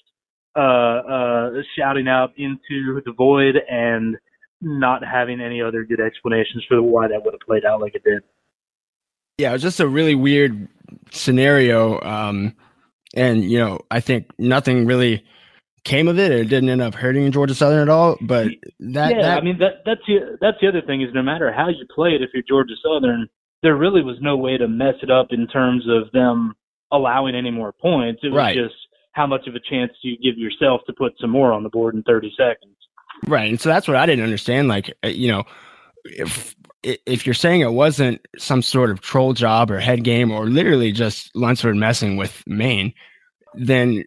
uh, 0.56 0.60
uh, 0.60 1.50
shouting 1.76 2.08
out 2.08 2.34
into 2.38 3.02
the 3.04 3.14
void 3.18 3.56
and 3.68 4.16
not 4.62 5.04
having 5.04 5.42
any 5.42 5.60
other 5.60 5.84
good 5.86 6.00
explanations 6.00 6.64
for 6.70 6.80
why 6.84 7.08
that 7.08 7.26
would 7.26 7.34
have 7.34 7.48
played 7.48 7.66
out 7.66 7.82
like 7.82 7.96
it 7.96 8.04
did. 8.04 8.22
Yeah, 9.40 9.50
it 9.50 9.54
was 9.54 9.64
just 9.64 9.80
a 9.80 9.88
really 9.88 10.14
weird 10.14 10.68
scenario. 11.10 12.00
Um, 12.02 12.56
and 13.16 13.44
you 13.44 13.58
know, 13.58 13.80
I 13.90 14.02
think 14.02 14.30
nothing 14.38 14.86
really 14.86 15.26
came 15.84 16.08
of 16.08 16.18
it. 16.20 16.32
It 16.32 16.46
didn't 16.46 16.70
end 16.70 16.82
up 16.82 16.96
hurting 16.96 17.32
Georgia 17.32 17.56
Southern 17.56 17.82
at 17.82 17.90
all. 17.90 18.18
But 18.22 18.48
that, 18.80 19.12
yeah, 19.16 19.22
that, 19.22 19.38
I 19.38 19.42
mean 19.42 19.58
that 19.60 19.84
that's 19.86 20.02
the 20.08 20.38
that's 20.42 20.58
the 20.62 20.68
other 20.68 20.82
thing 20.82 21.02
is 21.02 21.10
no 21.14 21.22
matter 21.24 21.52
how 21.52 21.70
you 21.70 21.86
play 21.94 22.10
it, 22.12 22.22
if 22.22 22.30
you're 22.34 22.44
Georgia 22.48 22.74
Southern, 22.84 23.28
there 23.64 23.76
really 23.76 24.02
was 24.02 24.18
no 24.22 24.38
way 24.38 24.58
to 24.58 24.68
mess 24.68 24.96
it 25.02 25.12
up 25.12 25.28
in 25.32 25.48
terms 25.48 25.86
of 25.90 26.12
them 26.12 26.54
allowing 26.92 27.36
any 27.36 27.52
more 27.52 27.72
points. 27.72 28.22
It 28.24 28.30
was 28.30 28.38
Right. 28.38 28.56
just 28.56 28.76
how 29.14 29.28
much 29.28 29.48
of 29.48 29.56
a 29.56 29.60
chance 29.60 29.92
do 30.02 30.10
you 30.10 30.18
give 30.18 30.38
yourself 30.38 30.82
to 30.88 30.94
put 30.94 31.14
some 31.20 31.30
more 31.30 31.52
on 31.52 31.64
the 31.64 31.70
board 31.70 31.94
in 31.96 32.04
30 32.04 32.32
seconds. 32.38 32.76
Right. 33.28 33.50
And 33.50 33.60
so 33.60 33.68
that's 33.70 33.88
what 33.88 33.98
I 33.98 34.06
didn't 34.06 34.24
understand. 34.24 34.68
Like, 34.70 34.94
uh, 35.04 35.08
you 35.10 35.30
know, 35.30 35.44
if 36.06 36.56
if 36.84 37.26
you're 37.26 37.34
saying 37.34 37.60
it 37.60 37.74
wasn't 37.74 38.26
some 38.38 38.62
sort 38.62 38.90
of 38.90 39.02
troll 39.02 39.34
job 39.34 39.70
or 39.70 39.80
head 39.80 40.04
game 40.06 40.32
or 40.32 40.46
literally 40.46 40.94
just 40.94 41.36
Lunsford 41.36 41.76
messing 41.76 42.16
with 42.16 42.42
Maine, 42.48 42.94
then 43.56 44.04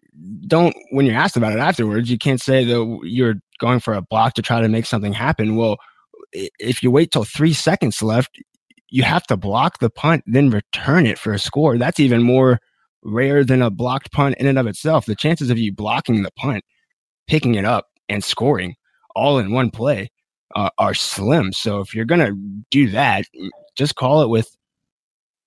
don't 0.47 0.75
when 0.91 1.07
you're 1.07 1.17
asked 1.17 1.37
about 1.37 1.53
it 1.53 1.59
afterwards, 1.59 2.11
you 2.11 2.19
can't 2.19 2.41
say 2.41 2.65
that 2.65 3.01
you're 3.05 3.37
going 3.59 3.81
for 3.81 3.95
a 3.95 4.03
block 4.03 4.35
to 4.35 4.43
try 4.43 4.61
to 4.61 4.69
make 4.69 4.87
something 4.87 5.13
happen. 5.13 5.57
Well, 5.57 5.77
if 6.33 6.83
you 6.83 6.91
wait 6.91 7.11
till 7.11 7.25
three 7.25 7.53
seconds 7.53 8.03
left, 8.03 8.41
you 8.89 9.03
have 9.03 9.27
to 9.27 9.37
block 9.37 9.79
the 9.79 9.91
punt, 9.91 10.25
then 10.27 10.51
return 10.51 11.07
it 11.07 11.19
for 11.19 11.33
a 11.33 11.39
score. 11.39 11.79
That's 11.79 12.01
even 12.01 12.23
more 12.23 12.61
rare 13.03 13.45
than 13.45 13.63
a 13.63 13.71
blocked 13.71 14.13
punt 14.13 14.37
in 14.39 14.47
and 14.47 14.59
of 14.59 14.67
itself. 14.67 15.07
The 15.07 15.17
chances 15.17 15.51
of 15.51 15.59
you 15.59 15.73
blocking 15.73 16.23
the 16.23 16.31
punt, 16.33 16.65
picking 17.27 17.55
it 17.55 17.65
up, 17.65 17.87
and 18.09 18.23
scoring 18.23 18.75
all 19.15 19.39
in 19.39 19.53
one 19.53 19.71
play 19.71 20.11
uh, 20.55 20.71
are 20.79 20.95
slim. 20.95 21.53
So 21.53 21.81
if 21.81 21.95
you're 21.95 22.05
going 22.05 22.21
to 22.21 22.37
do 22.71 22.91
that, 22.91 23.25
just 23.77 23.95
call 23.97 24.23
it 24.23 24.29
with, 24.29 24.57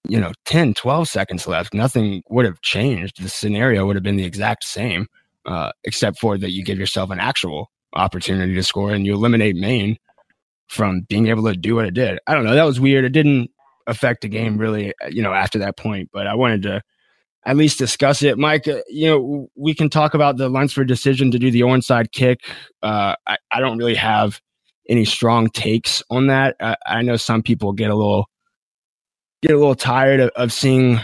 you 0.07 0.19
know, 0.19 0.31
10, 0.45 0.73
12 0.73 1.07
seconds 1.07 1.47
left. 1.47 1.73
Nothing 1.73 2.23
would 2.29 2.45
have 2.45 2.61
changed. 2.61 3.21
The 3.21 3.29
scenario 3.29 3.85
would 3.85 3.95
have 3.95 4.03
been 4.03 4.17
the 4.17 4.25
exact 4.25 4.63
same, 4.63 5.07
uh, 5.45 5.71
except 5.83 6.19
for 6.19 6.37
that 6.37 6.51
you 6.51 6.63
give 6.63 6.79
yourself 6.79 7.09
an 7.09 7.19
actual 7.19 7.71
opportunity 7.93 8.53
to 8.53 8.63
score 8.63 8.91
and 8.91 9.05
you 9.05 9.13
eliminate 9.13 9.55
Maine 9.55 9.97
from 10.67 11.01
being 11.01 11.27
able 11.27 11.43
to 11.43 11.55
do 11.55 11.75
what 11.75 11.85
it 11.85 11.93
did. 11.93 12.19
I 12.27 12.33
don't 12.33 12.43
know. 12.43 12.55
That 12.55 12.63
was 12.63 12.79
weird. 12.79 13.05
It 13.05 13.09
didn't 13.09 13.51
affect 13.87 14.21
the 14.21 14.27
game 14.27 14.57
really, 14.57 14.93
uh, 15.03 15.07
you 15.09 15.21
know, 15.21 15.33
after 15.33 15.59
that 15.59 15.77
point, 15.77 16.09
but 16.11 16.27
I 16.27 16.35
wanted 16.35 16.63
to 16.63 16.81
at 17.45 17.57
least 17.57 17.77
discuss 17.77 18.23
it. 18.23 18.37
Mike, 18.37 18.67
uh, 18.67 18.81
you 18.87 19.07
know, 19.07 19.47
we 19.55 19.73
can 19.73 19.89
talk 19.89 20.13
about 20.13 20.37
the 20.37 20.49
Lunsford 20.49 20.87
decision 20.87 21.31
to 21.31 21.39
do 21.39 21.51
the 21.51 21.61
onside 21.61 22.11
kick. 22.11 22.39
Uh, 22.81 23.15
I, 23.27 23.37
I 23.51 23.59
don't 23.59 23.77
really 23.77 23.95
have 23.95 24.41
any 24.89 25.05
strong 25.05 25.49
takes 25.49 26.01
on 26.09 26.27
that. 26.27 26.55
I, 26.59 26.75
I 26.85 27.01
know 27.01 27.15
some 27.15 27.43
people 27.43 27.73
get 27.73 27.91
a 27.91 27.95
little 27.95 28.29
get 29.41 29.51
a 29.51 29.57
little 29.57 29.75
tired 29.75 30.19
of, 30.19 30.29
of 30.35 30.51
seeing 30.51 30.99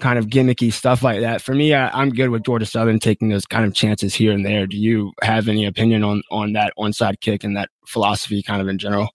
kind 0.00 0.18
of 0.18 0.26
gimmicky 0.26 0.72
stuff 0.72 1.02
like 1.02 1.20
that. 1.20 1.42
For 1.42 1.54
me, 1.54 1.74
I, 1.74 1.88
I'm 1.88 2.10
good 2.10 2.30
with 2.30 2.44
Georgia 2.44 2.66
Southern 2.66 2.98
taking 2.98 3.28
those 3.28 3.46
kind 3.46 3.64
of 3.64 3.74
chances 3.74 4.14
here 4.14 4.32
and 4.32 4.44
there. 4.44 4.66
Do 4.66 4.76
you 4.76 5.12
have 5.22 5.48
any 5.48 5.66
opinion 5.66 6.02
on 6.02 6.22
on 6.30 6.52
that 6.54 6.72
onside 6.78 7.20
kick 7.20 7.44
and 7.44 7.56
that 7.56 7.68
philosophy 7.86 8.42
kind 8.42 8.60
of 8.60 8.68
in 8.68 8.78
general? 8.78 9.08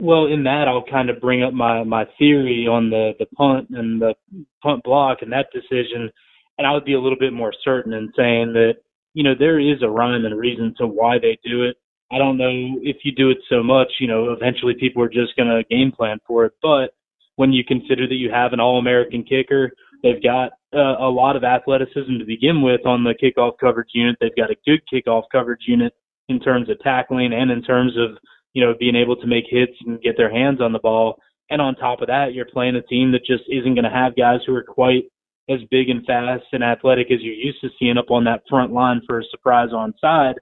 Well, 0.00 0.26
in 0.26 0.44
that, 0.44 0.66
I'll 0.66 0.84
kind 0.84 1.10
of 1.10 1.20
bring 1.20 1.42
up 1.42 1.52
my 1.52 1.84
my 1.84 2.06
theory 2.18 2.66
on 2.66 2.90
the 2.90 3.12
the 3.18 3.26
punt 3.26 3.68
and 3.70 4.00
the 4.00 4.14
punt 4.62 4.82
block 4.82 5.18
and 5.22 5.32
that 5.32 5.48
decision, 5.52 6.10
and 6.58 6.66
I 6.66 6.72
would 6.72 6.84
be 6.84 6.94
a 6.94 7.00
little 7.00 7.18
bit 7.18 7.32
more 7.32 7.52
certain 7.62 7.92
in 7.92 8.12
saying 8.16 8.54
that 8.54 8.74
you 9.14 9.22
know 9.22 9.34
there 9.38 9.60
is 9.60 9.82
a 9.82 9.88
rhyme 9.88 10.24
and 10.24 10.38
reason 10.38 10.74
to 10.78 10.86
why 10.86 11.18
they 11.18 11.38
do 11.44 11.64
it. 11.64 11.76
I 12.12 12.18
don't 12.18 12.38
know 12.38 12.80
if 12.82 12.96
you 13.04 13.12
do 13.12 13.30
it 13.30 13.38
so 13.48 13.62
much, 13.62 13.92
you 14.00 14.08
know, 14.08 14.32
eventually 14.32 14.74
people 14.74 15.00
are 15.00 15.08
just 15.08 15.36
going 15.36 15.48
to 15.48 15.62
game 15.70 15.92
plan 15.92 16.18
for 16.26 16.44
it. 16.44 16.52
But 16.60 16.90
when 17.40 17.52
you 17.52 17.64
consider 17.64 18.06
that 18.06 18.20
you 18.22 18.30
have 18.30 18.52
an 18.52 18.60
All-American 18.60 19.24
kicker, 19.24 19.72
they've 20.02 20.22
got 20.22 20.50
uh, 20.74 20.96
a 21.00 21.10
lot 21.10 21.36
of 21.36 21.44
athleticism 21.44 22.18
to 22.18 22.24
begin 22.26 22.60
with 22.60 22.84
on 22.84 23.02
the 23.02 23.14
kickoff 23.22 23.52
coverage 23.58 23.90
unit. 23.94 24.16
They've 24.20 24.36
got 24.36 24.50
a 24.50 24.56
good 24.66 24.80
kickoff 24.92 25.24
coverage 25.32 25.64
unit 25.66 25.94
in 26.28 26.38
terms 26.38 26.68
of 26.68 26.78
tackling 26.80 27.32
and 27.32 27.50
in 27.50 27.62
terms 27.62 27.92
of 27.96 28.18
you 28.52 28.64
know, 28.64 28.74
being 28.78 28.96
able 28.96 29.16
to 29.16 29.26
make 29.26 29.44
hits 29.48 29.72
and 29.86 30.00
get 30.02 30.16
their 30.16 30.32
hands 30.32 30.60
on 30.60 30.72
the 30.72 30.78
ball. 30.78 31.18
And 31.50 31.60
on 31.60 31.74
top 31.74 32.00
of 32.00 32.08
that, 32.08 32.34
you're 32.34 32.46
playing 32.46 32.76
a 32.76 32.82
team 32.82 33.12
that 33.12 33.24
just 33.24 33.44
isn't 33.48 33.74
going 33.74 33.84
to 33.84 33.90
have 33.90 34.16
guys 34.16 34.40
who 34.46 34.54
are 34.54 34.62
quite 34.62 35.04
as 35.48 35.60
big 35.70 35.88
and 35.88 36.04
fast 36.06 36.44
and 36.52 36.62
athletic 36.62 37.10
as 37.10 37.20
you're 37.20 37.34
used 37.34 37.60
to 37.60 37.70
seeing 37.78 37.98
up 37.98 38.10
on 38.10 38.24
that 38.24 38.42
front 38.48 38.72
line 38.72 39.00
for 39.06 39.18
a 39.18 39.24
surprise 39.30 39.70
on 39.74 39.94
side. 40.00 40.34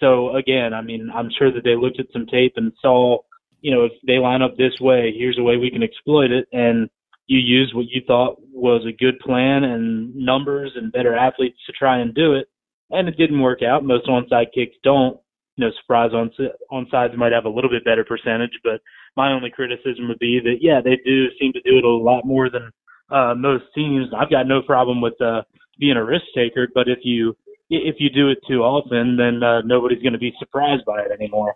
So 0.00 0.34
again, 0.36 0.74
I 0.74 0.82
mean, 0.82 1.10
I'm 1.14 1.30
sure 1.36 1.52
that 1.52 1.64
they 1.64 1.76
looked 1.76 2.00
at 2.00 2.06
some 2.12 2.26
tape 2.26 2.54
and 2.56 2.72
saw, 2.80 3.18
you 3.60 3.74
know, 3.74 3.84
if 3.84 3.92
they 4.06 4.18
line 4.18 4.42
up 4.42 4.56
this 4.56 4.78
way, 4.80 5.14
here's 5.16 5.38
a 5.38 5.42
way 5.42 5.56
we 5.56 5.70
can 5.70 5.82
exploit 5.82 6.30
it. 6.30 6.46
And 6.52 6.88
you 7.26 7.38
use 7.38 7.72
what 7.74 7.86
you 7.88 8.02
thought 8.06 8.36
was 8.52 8.84
a 8.86 8.92
good 8.92 9.18
plan 9.20 9.64
and 9.64 10.14
numbers 10.14 10.72
and 10.76 10.92
better 10.92 11.16
athletes 11.16 11.58
to 11.66 11.72
try 11.72 11.98
and 11.98 12.14
do 12.14 12.34
it. 12.34 12.48
And 12.90 13.08
it 13.08 13.18
didn't 13.18 13.40
work 13.40 13.62
out. 13.62 13.84
Most 13.84 14.06
onside 14.06 14.52
kicks 14.54 14.76
don't 14.82 15.18
you 15.56 15.66
know, 15.66 15.72
surprise 15.80 16.12
on 16.14 16.30
on 16.70 16.86
sides 16.90 17.14
might 17.16 17.32
have 17.32 17.44
a 17.44 17.50
little 17.50 17.68
bit 17.68 17.84
better 17.84 18.04
percentage, 18.04 18.56
but 18.62 18.80
my 19.16 19.32
only 19.32 19.50
criticism 19.50 20.06
would 20.08 20.18
be 20.20 20.40
that 20.42 20.58
yeah, 20.60 20.80
they 20.82 20.96
do 21.04 21.26
seem 21.38 21.52
to 21.52 21.60
do 21.62 21.76
it 21.76 21.84
a 21.84 21.88
lot 21.88 22.24
more 22.24 22.48
than 22.48 22.70
uh, 23.10 23.34
most 23.36 23.64
teams. 23.74 24.06
I've 24.16 24.30
got 24.30 24.46
no 24.46 24.62
problem 24.62 25.00
with 25.00 25.20
uh, 25.20 25.42
being 25.78 25.96
a 25.96 26.04
risk 26.04 26.24
taker, 26.34 26.68
but 26.72 26.88
if 26.88 27.00
you 27.02 27.36
if 27.70 27.96
you 27.98 28.08
do 28.08 28.30
it 28.30 28.38
too 28.48 28.62
often, 28.62 29.16
then 29.16 29.42
uh, 29.42 29.60
nobody's 29.62 30.00
going 30.00 30.12
to 30.12 30.18
be 30.18 30.32
surprised 30.38 30.84
by 30.86 31.00
it 31.00 31.10
anymore. 31.10 31.54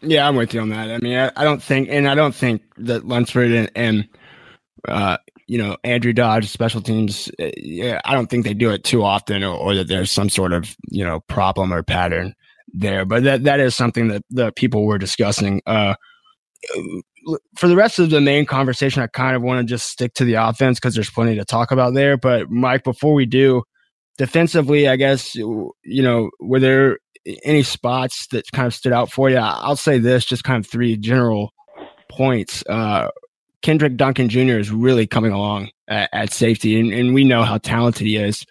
Yeah, 0.00 0.28
I'm 0.28 0.36
with 0.36 0.54
you 0.54 0.60
on 0.60 0.68
that. 0.70 0.90
I 0.90 0.98
mean, 0.98 1.16
I, 1.16 1.32
I 1.36 1.44
don't 1.44 1.62
think, 1.62 1.88
and 1.90 2.08
I 2.08 2.14
don't 2.14 2.34
think 2.34 2.62
that 2.78 3.06
Lunsford 3.06 3.50
and, 3.50 3.70
and 3.74 4.08
uh, 4.86 5.16
you 5.46 5.58
know, 5.58 5.76
Andrew 5.82 6.12
Dodge, 6.12 6.48
special 6.48 6.80
teams, 6.80 7.30
uh, 7.40 7.50
yeah, 7.56 8.00
I 8.04 8.14
don't 8.14 8.28
think 8.28 8.44
they 8.44 8.54
do 8.54 8.70
it 8.70 8.84
too 8.84 9.02
often 9.02 9.42
or, 9.42 9.56
or 9.56 9.74
that 9.74 9.88
there's 9.88 10.12
some 10.12 10.28
sort 10.28 10.52
of, 10.52 10.76
you 10.88 11.04
know, 11.04 11.20
problem 11.20 11.72
or 11.72 11.82
pattern 11.82 12.34
there. 12.72 13.04
But 13.04 13.24
that, 13.24 13.44
that 13.44 13.58
is 13.60 13.74
something 13.74 14.08
that 14.08 14.22
the 14.30 14.52
people 14.52 14.84
were 14.84 14.98
discussing. 14.98 15.62
Uh, 15.66 15.94
for 17.56 17.68
the 17.68 17.76
rest 17.76 17.98
of 17.98 18.10
the 18.10 18.20
Maine 18.20 18.46
conversation, 18.46 19.02
I 19.02 19.06
kind 19.08 19.36
of 19.36 19.42
want 19.42 19.66
to 19.66 19.70
just 19.70 19.88
stick 19.88 20.14
to 20.14 20.24
the 20.24 20.34
offense 20.34 20.78
because 20.78 20.94
there's 20.94 21.10
plenty 21.10 21.36
to 21.36 21.44
talk 21.44 21.70
about 21.70 21.94
there. 21.94 22.16
But 22.16 22.50
Mike, 22.50 22.84
before 22.84 23.14
we 23.14 23.26
do, 23.26 23.62
defensively, 24.18 24.88
I 24.88 24.96
guess 24.96 25.34
you 25.34 25.72
know, 25.84 26.30
were 26.40 26.60
there 26.60 26.98
any 27.44 27.62
spots 27.62 28.26
that 28.28 28.50
kind 28.52 28.66
of 28.66 28.74
stood 28.74 28.92
out 28.92 29.10
for 29.10 29.30
you? 29.30 29.38
I'll 29.38 29.76
say 29.76 29.98
this, 29.98 30.24
just 30.24 30.44
kind 30.44 30.64
of 30.64 30.70
three 30.70 30.96
general 30.96 31.52
points. 32.10 32.64
Uh, 32.68 33.08
Kendrick 33.62 33.96
Duncan 33.96 34.28
Jr. 34.28 34.58
is 34.58 34.70
really 34.70 35.06
coming 35.06 35.32
along 35.32 35.70
at, 35.88 36.08
at 36.12 36.32
safety, 36.32 36.78
and, 36.78 36.92
and 36.92 37.14
we 37.14 37.24
know 37.24 37.42
how 37.42 37.58
talented 37.58 38.06
he 38.06 38.16
is. 38.16 38.44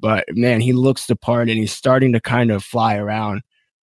But 0.00 0.24
man, 0.30 0.60
he 0.60 0.72
looks 0.72 1.06
the 1.06 1.16
part, 1.16 1.48
and 1.48 1.58
he's 1.58 1.72
starting 1.72 2.12
to 2.12 2.20
kind 2.20 2.50
of 2.50 2.64
fly 2.64 2.96
around 2.96 3.42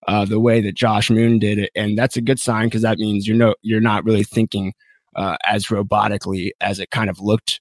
uh, 0.08 0.26
the 0.26 0.40
way 0.40 0.62
that 0.62 0.76
Josh 0.76 1.10
Moon 1.10 1.40
did 1.40 1.60
it, 1.60 1.72
and 1.76 1.98
that's 1.98 2.18
a 2.18 2.22
good 2.22 2.40
sign 2.40 2.68
because 2.68 2.82
that 2.82 2.98
means 2.98 3.28
you're 3.28 3.38
no 3.38 3.56
you're 3.62 3.82
not 3.82 4.06
really 4.06 4.24
thinking 4.24 4.74
uh, 5.16 5.38
as 5.46 5.66
robotically 5.66 6.52
as 6.62 6.80
it 6.80 6.92
kind 6.92 7.10
of 7.10 7.20
looked 7.20 7.60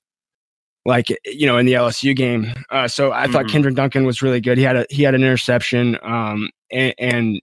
like 0.85 1.09
you 1.25 1.47
know 1.47 1.59
in 1.59 1.67
the 1.67 1.73
LSU 1.73 2.15
game. 2.15 2.53
Uh, 2.71 2.89
so 2.89 3.13
I 3.13 3.25
mm-hmm. 3.25 3.33
thought 3.33 3.49
Kendrick 3.49 3.75
Duncan 3.75 4.07
was 4.07 4.23
really 4.23 4.41
good. 4.41 4.59
He 4.59 4.65
had 4.65 4.77
a 4.77 4.87
he 4.89 5.03
had 5.03 5.15
an 5.15 5.23
interception 5.23 5.99
um, 6.03 6.51
and, 6.71 6.95
and, 6.99 7.41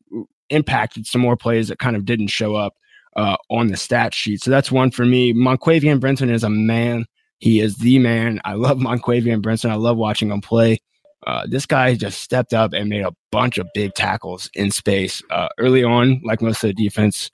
impacted 0.49 1.07
some 1.07 1.21
more 1.21 1.35
plays 1.35 1.67
that 1.67 1.79
kind 1.79 1.95
of 1.95 2.05
didn't 2.05 2.27
show 2.27 2.55
up 2.55 2.75
uh, 3.15 3.37
on 3.49 3.67
the 3.67 3.77
stat 3.77 4.13
sheet. 4.13 4.41
So 4.41 4.51
that's 4.51 4.71
one 4.71 4.91
for 4.91 5.05
me. 5.05 5.33
Monquavian 5.33 5.99
Brinson 5.99 6.29
is 6.29 6.43
a 6.43 6.49
man. 6.49 7.05
He 7.39 7.59
is 7.59 7.77
the 7.77 7.99
man. 7.99 8.39
I 8.45 8.53
love 8.53 8.77
Monquavian 8.79 9.41
Brinson. 9.41 9.69
I 9.69 9.75
love 9.75 9.97
watching 9.97 10.29
him 10.29 10.41
play. 10.41 10.79
Uh, 11.25 11.45
this 11.47 11.65
guy 11.65 11.95
just 11.95 12.21
stepped 12.21 12.53
up 12.53 12.73
and 12.73 12.89
made 12.89 13.03
a 13.03 13.13
bunch 13.31 13.57
of 13.57 13.67
big 13.73 13.93
tackles 13.93 14.49
in 14.53 14.71
space 14.71 15.23
uh, 15.29 15.47
early 15.57 15.83
on, 15.83 16.21
like 16.23 16.41
most 16.41 16.63
of 16.63 16.75
the 16.75 16.83
defense. 16.83 17.31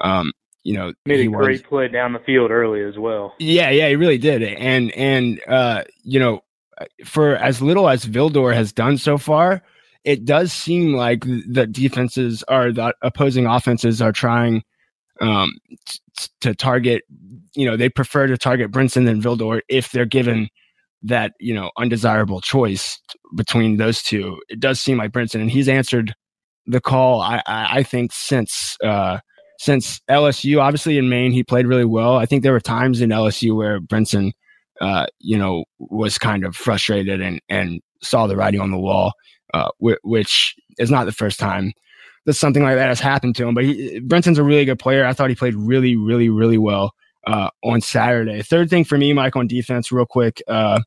Um, 0.00 0.32
you 0.62 0.74
know, 0.74 0.92
made 1.06 1.26
a 1.26 1.30
great 1.30 1.52
was, 1.52 1.62
play 1.62 1.88
down 1.88 2.12
the 2.12 2.18
field 2.18 2.50
early 2.50 2.82
as 2.82 2.98
well. 2.98 3.34
Yeah, 3.38 3.70
yeah, 3.70 3.88
he 3.88 3.96
really 3.96 4.18
did. 4.18 4.42
And 4.42 4.92
and 4.92 5.40
uh, 5.48 5.84
you 6.02 6.20
know, 6.20 6.42
for 7.06 7.36
as 7.36 7.62
little 7.62 7.88
as 7.88 8.04
Vildor 8.04 8.54
has 8.54 8.72
done 8.72 8.98
so 8.98 9.16
far, 9.16 9.62
it 10.04 10.24
does 10.24 10.52
seem 10.52 10.94
like 10.94 11.24
the 11.24 11.66
defenses 11.66 12.42
are 12.48 12.72
the 12.72 12.94
opposing 13.02 13.46
offenses 13.46 14.00
are 14.00 14.12
trying 14.12 14.62
um, 15.20 15.52
t- 15.86 16.28
to 16.40 16.54
target. 16.54 17.02
You 17.54 17.66
know, 17.66 17.76
they 17.76 17.88
prefer 17.88 18.26
to 18.26 18.38
target 18.38 18.70
Brinson 18.70 19.04
than 19.04 19.20
Vildor 19.20 19.60
if 19.68 19.92
they're 19.92 20.06
given 20.06 20.48
that 21.02 21.32
you 21.40 21.54
know 21.54 21.70
undesirable 21.78 22.40
choice 22.40 22.98
between 23.34 23.76
those 23.76 24.02
two. 24.02 24.40
It 24.48 24.60
does 24.60 24.80
seem 24.80 24.98
like 24.98 25.12
Brinson, 25.12 25.40
and 25.40 25.50
he's 25.50 25.68
answered 25.68 26.14
the 26.66 26.80
call. 26.80 27.20
I 27.20 27.42
I, 27.46 27.78
I 27.78 27.82
think 27.82 28.12
since 28.12 28.76
uh, 28.82 29.18
since 29.58 30.00
LSU, 30.10 30.60
obviously 30.60 30.96
in 30.96 31.08
Maine, 31.08 31.32
he 31.32 31.42
played 31.42 31.66
really 31.66 31.84
well. 31.84 32.16
I 32.16 32.26
think 32.26 32.42
there 32.42 32.52
were 32.52 32.60
times 32.60 33.02
in 33.02 33.10
LSU 33.10 33.54
where 33.54 33.78
Brinson, 33.78 34.32
uh, 34.80 35.06
you 35.18 35.36
know, 35.36 35.64
was 35.78 36.16
kind 36.16 36.44
of 36.44 36.56
frustrated 36.56 37.20
and 37.20 37.40
and 37.48 37.80
saw 38.02 38.26
the 38.26 38.36
writing 38.36 38.60
on 38.60 38.70
the 38.70 38.78
wall, 38.78 39.12
uh, 39.54 39.70
which 39.78 40.54
is 40.78 40.90
not 40.90 41.04
the 41.04 41.12
first 41.12 41.38
time 41.38 41.72
that 42.26 42.34
something 42.34 42.62
like 42.62 42.76
that 42.76 42.88
has 42.88 43.00
happened 43.00 43.34
to 43.36 43.46
him. 43.46 43.54
But 43.54 43.64
he, 43.64 44.00
Brinson's 44.00 44.38
a 44.38 44.44
really 44.44 44.64
good 44.64 44.78
player. 44.78 45.04
I 45.04 45.12
thought 45.12 45.30
he 45.30 45.36
played 45.36 45.54
really, 45.54 45.96
really, 45.96 46.28
really 46.28 46.58
well 46.58 46.94
uh, 47.26 47.50
on 47.64 47.80
Saturday. 47.80 48.42
Third 48.42 48.70
thing 48.70 48.84
for 48.84 48.98
me, 48.98 49.12
Mike, 49.12 49.36
on 49.36 49.46
defense, 49.46 49.90
real 49.90 50.06
quick. 50.06 50.42
Uh, 50.46 50.80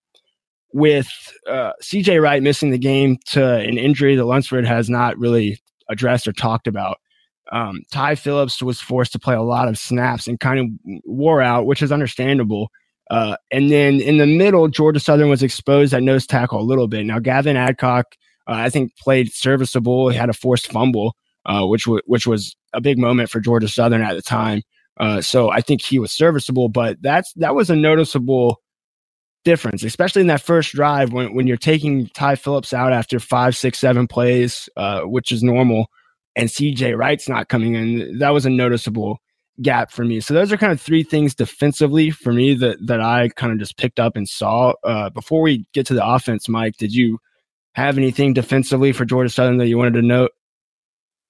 with 0.73 1.08
uh, 1.47 1.73
CJ 1.82 2.21
Wright 2.21 2.41
missing 2.41 2.71
the 2.71 2.80
game 2.80 3.17
to 3.28 3.58
an 3.58 3.78
injury 3.78 4.15
that 4.15 4.26
Lunsford 4.26 4.65
has 4.65 4.89
not 4.89 5.17
really 5.17 5.60
addressed 5.89 6.28
or 6.28 6.34
talked 6.34 6.65
about, 6.67 6.97
um, 7.52 7.82
Ty 7.91 8.15
Phillips 8.15 8.62
was 8.62 8.82
forced 8.82 9.12
to 9.12 9.19
play 9.19 9.36
a 9.36 9.41
lot 9.41 9.67
of 9.67 9.78
snaps 9.78 10.28
and 10.28 10.39
kind 10.39 10.60
of 10.60 11.02
wore 11.06 11.41
out, 11.41 11.67
which 11.67 11.82
is 11.82 11.91
understandable. 11.91 12.69
Uh, 13.12 13.36
and 13.52 13.71
then 13.71 13.99
in 13.99 14.17
the 14.17 14.26
middle, 14.26 14.67
Georgia 14.67 14.99
Southern 14.99 15.30
was 15.30 15.43
exposed 15.43 15.93
at 15.93 16.02
nose 16.02 16.26
tackle 16.26 16.60
a 16.60 16.63
little 16.63 16.88
bit. 16.88 17.06
Now, 17.06 17.19
Gavin 17.19 17.58
Adcock, 17.58 18.15
uh, 18.47 18.53
I 18.53 18.69
think, 18.69 18.95
played 18.97 19.32
serviceable. 19.34 20.10
He 20.10 20.17
had 20.17 20.29
a 20.29 20.34
forced 20.34 20.71
fumble, 20.71 21.15
uh, 21.45 21.65
which 21.65 21.86
w- 21.86 22.01
which 22.06 22.27
was 22.27 22.56
a 22.73 22.82
big 22.82 22.97
moment 22.97 23.29
for 23.29 23.39
Georgia 23.39 23.67
Southern 23.67 24.01
at 24.01 24.13
the 24.13 24.21
time. 24.21 24.62
Uh, 24.99 25.21
so 25.21 25.49
I 25.49 25.62
think 25.62 25.82
he 25.82 25.99
was 25.99 26.12
serviceable, 26.12 26.69
but 26.69 27.01
that's 27.01 27.34
that 27.34 27.56
was 27.56 27.69
a 27.69 27.75
noticeable 27.75 28.62
difference, 29.43 29.84
especially 29.84 30.21
in 30.21 30.27
that 30.27 30.41
first 30.41 30.73
drive 30.73 31.12
when, 31.12 31.34
when 31.34 31.47
you're 31.47 31.58
taking 31.58 32.08
Ty 32.08 32.36
Phillips 32.36 32.73
out 32.73 32.93
after 32.93 33.19
five, 33.19 33.56
six, 33.56 33.79
seven 33.79 34.08
plays, 34.08 34.69
uh, 34.77 35.01
which 35.01 35.32
is 35.32 35.43
normal, 35.43 35.88
and 36.36 36.49
CJ 36.49 36.97
Wright's 36.97 37.27
not 37.27 37.49
coming 37.49 37.75
in. 37.75 38.19
That 38.19 38.29
was 38.29 38.45
a 38.45 38.49
noticeable 38.49 39.19
gap 39.62 39.91
for 39.91 40.03
me. 40.03 40.19
So 40.19 40.34
those 40.34 40.51
are 40.51 40.58
kind 40.58 40.71
of 40.71 40.82
three 40.82 41.03
things 41.03 41.36
defensively 41.36 42.10
for 42.10 42.34
me 42.34 42.53
that 42.56 42.77
that 42.86 43.01
I 43.01 43.29
kind 43.29 43.51
of 43.51 43.60
just 43.60 43.77
picked 43.77 43.99
up 43.99 44.15
and 44.15 44.27
saw. 44.27 44.73
Uh, 44.84 45.10
before 45.10 45.41
we 45.41 45.65
get 45.73 45.86
to 45.88 45.93
the 45.93 46.06
offense, 46.06 46.49
Mike, 46.49 46.77
did 46.77 46.93
you 46.93 47.19
have 47.73 47.97
anything 47.97 48.33
defensively 48.33 48.91
for 48.91 49.05
Georgia 49.05 49.29
Southern 49.29 49.57
that 49.57 49.67
you 49.67 49.77
wanted 49.77 49.95
to 49.95 50.01
note? 50.01 50.31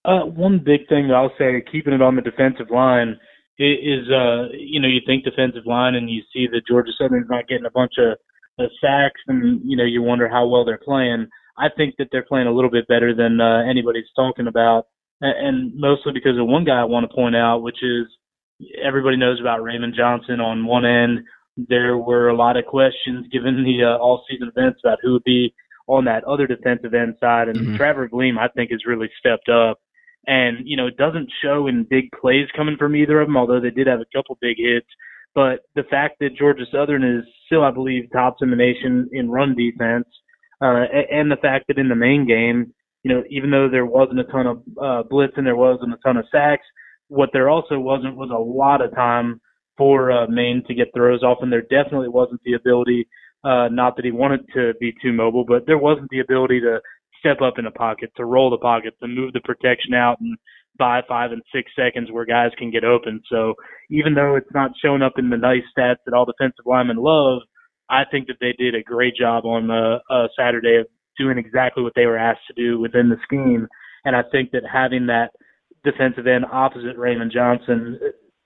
Uh, 0.06 0.26
one 0.26 0.60
big 0.60 0.88
thing 0.90 1.08
that 1.08 1.16
I'll 1.16 1.32
say, 1.38 1.64
keeping 1.72 1.94
it 1.94 2.02
on 2.02 2.16
the 2.16 2.22
defensive 2.22 2.70
line 2.70 3.18
is 3.60 4.10
uh 4.10 4.50
you 4.52 4.82
know 4.82 4.88
you 4.88 5.00
think 5.06 5.24
defensive 5.24 5.66
line 5.66 5.94
and 5.94 6.10
you 6.10 6.24
see 6.34 6.48
that 6.48 6.64
Georgia 6.68 6.92
Southern's 6.98 7.28
not 7.30 7.48
getting 7.48 7.66
a 7.66 7.72
bunch 7.72 7.94
of, 8.00 8.18
of 8.58 8.72
sacks 8.82 9.22
and 9.28 9.62
you 9.64 9.78
know 9.78 9.84
you 9.84 10.02
wonder 10.02 10.28
how 10.28 10.48
well 10.48 10.66
they're 10.66 10.80
playing. 10.84 11.28
I 11.58 11.68
think 11.78 11.96
that 12.00 12.08
they're 12.12 12.26
playing 12.26 12.48
a 12.48 12.52
little 12.52 12.72
bit 12.72 12.88
better 12.88 13.14
than 13.14 13.40
uh, 13.40 13.62
anybody's 13.70 14.10
talking 14.16 14.48
about, 14.48 14.88
and, 15.22 15.72
mostly 15.76 16.12
because 16.12 16.38
of 16.40 16.48
one 16.48 16.66
guy 16.66 16.82
I 16.82 16.84
want 16.84 17.08
to 17.08 17.16
point 17.16 17.36
out, 17.36 17.60
which 17.60 17.78
is 17.84 18.08
everybody 18.84 19.18
knows 19.18 19.40
about 19.40 19.62
Raymond 19.62 19.94
Johnson 19.96 20.40
on 20.40 20.66
one 20.66 20.84
end. 20.84 21.20
There 21.56 21.96
were 22.00 22.30
a 22.30 22.36
lot 22.36 22.58
of 22.58 22.66
questions 22.66 23.28
given 23.32 23.64
the 23.64 23.86
uh, 23.86 24.02
all-season 24.02 24.50
events 24.56 24.80
about 24.84 24.98
who 25.04 25.14
would 25.14 25.24
be 25.24 25.54
on 25.88 26.06
that 26.06 26.24
other 26.24 26.48
defensive 26.48 26.94
end 26.94 27.16
side, 27.20 27.48
and 27.50 27.58
mm-hmm. 27.58 27.76
Trevor 27.78 28.08
Gleam 28.08 28.38
I 28.38 28.48
think 28.50 28.72
has 28.72 28.86
really 28.86 29.10
stepped 29.20 29.50
up 29.50 29.80
and, 30.26 30.60
you 30.66 30.78
know, 30.78 30.88
it 30.88 30.98
doesn't 30.98 31.30
show 31.44 31.68
in 31.68 31.86
big 31.90 32.10
plays 32.20 32.48
coming 32.56 32.78
from 32.78 32.96
either 32.96 33.20
of 33.20 33.28
them, 33.28 33.38
although 33.38 33.60
they 33.60 33.72
did 33.72 33.88
have 33.88 34.00
a 34.00 34.18
couple 34.18 34.38
big 34.40 34.58
hits. 34.58 34.88
But 35.36 35.62
the 35.76 35.84
fact 35.84 36.18
that 36.20 36.38
Georgia 36.38 36.66
Southern 36.72 37.04
is 37.04 37.26
still, 37.46 37.64
I 37.64 37.72
believe, 37.72 38.12
tops 38.12 38.42
in 38.42 38.50
the 38.50 38.56
nation 38.56 39.10
in 39.12 39.30
run 39.30 39.56
defense, 39.56 40.08
uh, 40.62 40.86
and 41.12 41.30
the 41.30 41.38
fact 41.42 41.66
that 41.68 41.78
in 41.78 41.90
the 41.90 41.96
Maine 41.96 42.26
game, 42.28 42.74
you 43.04 43.14
know, 43.14 43.24
even 43.30 43.52
though 43.52 43.68
there 43.68 43.86
wasn't 43.86 44.20
a 44.20 44.24
ton 44.26 44.48
of 44.48 44.62
uh, 44.82 45.04
blitz 45.10 45.34
and 45.36 45.46
there 45.46 45.58
wasn't 45.58 45.94
a 45.94 45.98
ton 46.06 46.16
of 46.18 46.26
sacks, 46.32 46.66
what 47.10 47.32
there 47.34 47.50
also 47.50 47.80
wasn't 47.80 48.16
was 48.16 48.30
a 48.30 48.40
lot 48.40 48.82
of 48.82 48.96
time 48.96 49.42
for 49.76 50.12
uh, 50.12 50.28
Maine 50.28 50.64
to 50.68 50.74
get 50.74 50.94
throws 50.96 51.24
off, 51.24 51.40
and 51.42 51.52
there 51.52 51.64
definitely 51.64 52.08
wasn't 52.08 52.40
the 52.46 52.54
ability. 52.54 53.08
Uh, 53.44 53.68
not 53.70 53.96
that 53.96 54.06
he 54.06 54.12
wanted 54.12 54.42
to 54.54 54.74
be 54.80 54.94
too 55.02 55.12
mobile, 55.12 55.44
but 55.46 55.66
there 55.68 55.78
wasn't 55.78 56.10
the 56.10 56.20
ability 56.20 56.62
to 56.62 56.80
step 57.20 57.42
up 57.42 57.56
in 57.58 57.66
the 57.66 57.72
pocket, 57.72 58.12
to 58.16 58.26
roll 58.26 58.50
the 58.50 58.58
pocket, 58.58 58.94
to 59.02 59.08
move 59.08 59.34
the 59.34 59.42
protection 59.42 59.94
out 59.94 60.20
and 60.20 60.38
five, 60.78 61.04
five, 61.08 61.32
and 61.32 61.42
six 61.54 61.72
seconds 61.76 62.12
where 62.12 62.26
guys 62.26 62.52
can 62.58 62.72
get 62.72 62.84
open. 62.84 63.22
So 63.30 63.54
even 63.90 64.14
though 64.14 64.36
it's 64.36 64.54
not 64.54 64.72
showing 64.82 65.02
up 65.02 65.14
in 65.18 65.30
the 65.30 65.38
nice 65.38 65.64
stats 65.78 65.98
that 66.06 66.14
all 66.14 66.26
defensive 66.26 66.66
linemen 66.66 66.98
love, 66.98 67.42
I 67.90 68.04
think 68.10 68.28
that 68.28 68.38
they 68.40 68.54
did 68.58 68.76
a 68.76 68.84
great 68.84 69.16
job 69.16 69.46
on 69.46 69.68
the 69.68 70.00
uh, 70.10 70.28
Saturday 70.38 70.78
of 70.78 70.88
doing 71.18 71.38
exactly 71.38 71.84
what 71.84 71.94
they 71.96 72.06
were 72.06 72.18
asked 72.18 72.48
to 72.48 72.54
do 72.54 72.80
within 72.80 73.10
the 73.10 73.18
scheme. 73.24 73.68
And 74.06 74.16
I 74.16 74.24
think 74.32 74.52
that 74.52 74.64
having 74.72 75.08
that 75.08 75.30
defensive 75.84 76.28
end 76.28 76.46
opposite 76.52 76.98
Raymond 76.98 77.32
Johnson, 77.34 78.00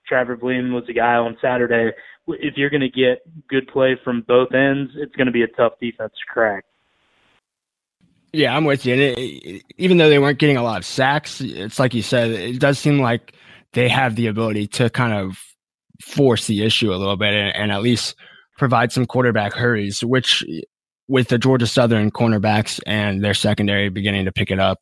Trevor 0.07 0.35
Gleam 0.35 0.73
was 0.73 0.85
the 0.87 0.93
guy 0.93 1.15
on 1.15 1.37
Saturday. 1.41 1.91
If 2.27 2.57
you're 2.57 2.69
going 2.69 2.81
to 2.81 2.89
get 2.89 3.21
good 3.47 3.67
play 3.67 3.97
from 4.03 4.23
both 4.27 4.53
ends, 4.53 4.91
it's 4.95 5.15
going 5.15 5.27
to 5.27 5.31
be 5.31 5.43
a 5.43 5.47
tough 5.47 5.73
defense 5.81 6.13
to 6.13 6.33
crack. 6.33 6.65
Yeah, 8.33 8.55
I'm 8.55 8.65
with 8.65 8.85
you. 8.85 8.93
And 8.93 9.01
it, 9.01 9.63
even 9.77 9.97
though 9.97 10.09
they 10.09 10.19
weren't 10.19 10.39
getting 10.39 10.57
a 10.57 10.63
lot 10.63 10.77
of 10.77 10.85
sacks, 10.85 11.41
it's 11.41 11.79
like 11.79 11.93
you 11.93 12.01
said, 12.01 12.29
it 12.31 12.59
does 12.59 12.77
seem 12.77 12.99
like 12.99 13.33
they 13.73 13.87
have 13.89 14.15
the 14.15 14.27
ability 14.27 14.67
to 14.67 14.89
kind 14.89 15.13
of 15.13 15.41
force 16.01 16.47
the 16.47 16.63
issue 16.63 16.93
a 16.93 16.95
little 16.95 17.17
bit 17.17 17.33
and, 17.33 17.55
and 17.55 17.71
at 17.71 17.81
least 17.81 18.15
provide 18.57 18.91
some 18.91 19.05
quarterback 19.05 19.53
hurries, 19.53 20.03
which 20.03 20.43
with 21.07 21.29
the 21.29 21.37
Georgia 21.37 21.67
Southern 21.67 22.11
cornerbacks 22.11 22.81
and 22.85 23.23
their 23.23 23.33
secondary 23.33 23.89
beginning 23.89 24.25
to 24.25 24.31
pick 24.31 24.51
it 24.51 24.59
up, 24.59 24.79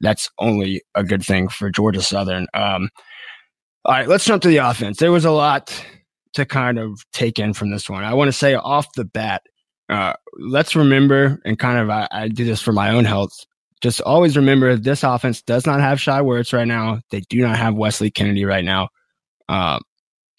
that's 0.00 0.30
only 0.38 0.82
a 0.94 1.04
good 1.04 1.22
thing 1.22 1.48
for 1.48 1.70
Georgia 1.70 2.02
Southern. 2.02 2.46
Um, 2.54 2.90
all 3.86 3.92
right, 3.92 4.08
let's 4.08 4.24
jump 4.24 4.42
to 4.42 4.48
the 4.48 4.56
offense. 4.56 4.98
There 4.98 5.12
was 5.12 5.24
a 5.24 5.30
lot 5.30 5.72
to 6.34 6.44
kind 6.44 6.76
of 6.76 7.00
take 7.12 7.38
in 7.38 7.52
from 7.52 7.70
this 7.70 7.88
one. 7.88 8.02
I 8.02 8.14
want 8.14 8.28
to 8.28 8.32
say 8.32 8.54
off 8.54 8.92
the 8.96 9.04
bat, 9.04 9.42
uh, 9.88 10.14
let's 10.40 10.74
remember, 10.74 11.40
and 11.44 11.56
kind 11.56 11.78
of 11.78 11.88
I, 11.88 12.08
I, 12.10 12.26
do 12.26 12.44
this 12.44 12.60
for 12.60 12.72
my 12.72 12.90
own 12.90 13.04
health. 13.04 13.30
Just 13.80 14.00
always 14.00 14.36
remember 14.36 14.74
this 14.74 15.04
offense 15.04 15.40
does 15.40 15.66
not 15.66 15.78
have 15.78 16.00
Shai 16.00 16.20
Werts 16.20 16.52
right 16.52 16.66
now. 16.66 17.00
They 17.10 17.20
do 17.20 17.40
not 17.42 17.56
have 17.58 17.76
Wesley 17.76 18.10
Kennedy 18.10 18.44
right 18.44 18.64
now. 18.64 18.88
Uh, 19.48 19.78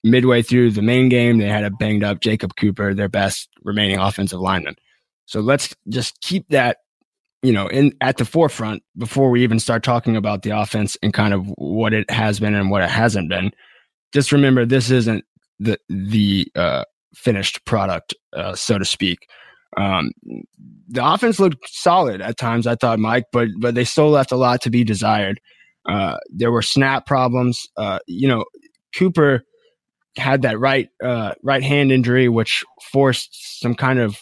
midway 0.03 0.41
through 0.41 0.71
the 0.71 0.81
Maine 0.81 1.07
game, 1.07 1.38
they 1.38 1.47
had 1.47 1.63
a 1.63 1.71
banged 1.71 2.03
up 2.03 2.19
Jacob 2.19 2.57
Cooper, 2.60 2.93
their 2.93 3.07
best 3.07 3.47
remaining 3.63 3.97
offensive 3.97 4.41
lineman. 4.41 4.75
So 5.25 5.39
let's 5.39 5.73
just 5.88 6.19
keep 6.19 6.49
that, 6.49 6.79
you 7.47 7.53
know, 7.53 7.67
in 7.67 7.93
at 8.01 8.17
the 8.17 8.25
forefront 8.25 8.83
before 8.97 9.29
we 9.29 9.41
even 9.41 9.57
start 9.57 9.81
talking 9.81 10.17
about 10.17 10.41
the 10.41 10.49
offense 10.49 10.97
and 11.01 11.13
kind 11.13 11.33
of 11.33 11.47
what 11.55 11.93
it 11.93 12.12
has 12.12 12.41
been 12.41 12.53
and 12.53 12.69
what 12.69 12.83
it 12.83 12.89
hasn't 12.89 13.29
been. 13.29 13.51
just 14.13 14.33
remember 14.33 14.65
this 14.65 14.91
isn't 14.91 15.23
the 15.57 15.79
the 15.88 16.45
uh, 16.55 16.83
finished 17.15 17.63
product, 17.63 18.13
uh, 18.33 18.53
so 18.53 18.77
to 18.77 18.83
speak. 18.83 19.29
Um, 19.77 20.12
the 20.89 21.05
offense 21.05 21.39
looked 21.39 21.69
solid 21.69 22.19
at 22.19 22.38
times, 22.38 22.67
I 22.67 22.75
thought, 22.75 22.99
Mike, 22.99 23.27
but 23.31 23.47
but 23.60 23.75
they 23.75 23.86
still 23.86 24.10
left 24.10 24.33
a 24.33 24.38
lot 24.38 24.62
to 24.63 24.69
be 24.69 24.83
desired. 24.83 25.39
Uh, 25.88 26.17
there 26.29 26.51
were 26.51 26.62
snap 26.62 27.05
problems. 27.05 27.65
Uh, 27.77 27.99
you 28.07 28.27
know, 28.27 28.43
Cooper 28.93 29.43
had 30.17 30.41
that 30.41 30.60
right 30.60 30.89
uh, 31.01 31.33
right 31.43 31.63
hand 31.63 31.93
injury, 31.93 32.27
which 32.27 32.65
forced 32.91 33.62
some 33.62 33.73
kind 33.73 33.99
of 33.99 34.17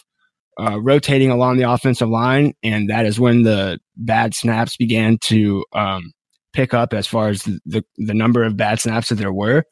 uh, 0.58 0.80
rotating 0.80 1.30
along 1.30 1.56
the 1.56 1.70
offensive 1.70 2.08
line, 2.08 2.54
and 2.62 2.88
that 2.88 3.04
is 3.04 3.20
when 3.20 3.42
the 3.42 3.78
bad 3.96 4.34
snaps 4.34 4.76
began 4.76 5.18
to 5.18 5.64
um, 5.74 6.12
pick 6.52 6.72
up 6.72 6.94
as 6.94 7.06
far 7.06 7.28
as 7.28 7.42
the, 7.42 7.84
the, 7.96 8.14
number 8.14 8.42
of 8.42 8.56
bad 8.56 8.80
snaps 8.80 9.10
that 9.10 9.16
there 9.16 9.32
were. 9.32 9.64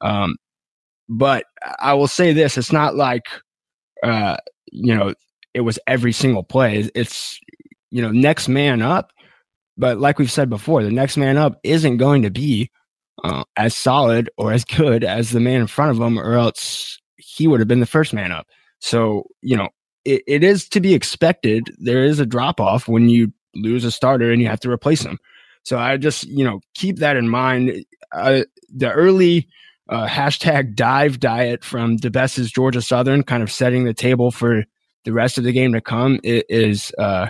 Um, 0.00 0.36
but 1.08 1.44
I 1.78 1.92
will 1.94 2.08
say 2.08 2.32
this: 2.32 2.56
it's 2.56 2.72
not 2.72 2.94
like 2.96 3.24
uh, 4.02 4.38
you 4.72 4.94
know 4.94 5.12
it 5.52 5.60
was 5.60 5.78
every 5.86 6.12
single 6.12 6.42
play. 6.42 6.88
It's 6.94 7.38
you 7.90 8.00
know 8.00 8.10
next 8.10 8.48
man 8.48 8.80
up. 8.80 9.10
But 9.76 9.98
like 9.98 10.18
we've 10.18 10.30
said 10.30 10.50
before, 10.50 10.82
the 10.82 10.90
next 10.90 11.16
man 11.16 11.36
up 11.36 11.58
isn't 11.64 11.98
going 11.98 12.22
to 12.22 12.30
be 12.30 12.70
uh, 13.24 13.44
as 13.56 13.76
solid 13.76 14.30
or 14.38 14.52
as 14.52 14.64
good 14.64 15.04
as 15.04 15.30
the 15.30 15.40
man 15.40 15.60
in 15.60 15.66
front 15.66 15.90
of 15.90 16.00
him, 16.00 16.18
or 16.18 16.34
else 16.34 16.98
he 17.16 17.46
would 17.46 17.60
have 17.60 17.68
been 17.68 17.80
the 17.80 17.86
first 17.86 18.14
man 18.14 18.32
up. 18.32 18.46
So 18.78 19.24
you 19.42 19.56
know 19.56 19.68
it, 20.04 20.22
it 20.26 20.44
is 20.44 20.68
to 20.70 20.80
be 20.80 20.94
expected. 20.94 21.74
There 21.78 22.04
is 22.04 22.20
a 22.20 22.26
drop 22.26 22.60
off 22.60 22.88
when 22.88 23.08
you 23.08 23.32
lose 23.54 23.84
a 23.84 23.90
starter 23.90 24.30
and 24.30 24.40
you 24.40 24.48
have 24.48 24.60
to 24.60 24.70
replace 24.70 25.02
him. 25.02 25.18
So 25.62 25.78
I 25.78 25.96
just, 25.96 26.24
you 26.24 26.44
know, 26.44 26.60
keep 26.74 26.96
that 26.96 27.16
in 27.16 27.28
mind. 27.28 27.84
Uh, 28.12 28.42
the 28.74 28.90
early 28.90 29.48
uh, 29.88 30.06
hashtag 30.06 30.74
dive 30.74 31.20
diet 31.20 31.64
from 31.64 31.98
DeBess's 31.98 32.50
Georgia 32.50 32.80
Southern, 32.80 33.22
kind 33.22 33.42
of 33.42 33.52
setting 33.52 33.84
the 33.84 33.94
table 33.94 34.30
for 34.30 34.64
the 35.04 35.12
rest 35.12 35.38
of 35.38 35.44
the 35.44 35.52
game 35.52 35.72
to 35.72 35.80
come, 35.80 36.20
it 36.22 36.46
is 36.48 36.92
uh, 36.98 37.28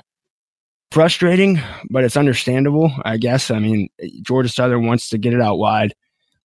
frustrating, 0.90 1.61
but 1.88 2.04
it's 2.04 2.16
understandable, 2.16 2.92
I 3.04 3.16
guess. 3.16 3.50
I 3.50 3.59
mean, 3.59 3.88
Georgia 4.22 4.48
Southern 4.48 4.87
wants 4.87 5.09
to 5.11 5.18
get 5.18 5.35
it 5.35 5.40
out 5.40 5.59
wide. 5.59 5.94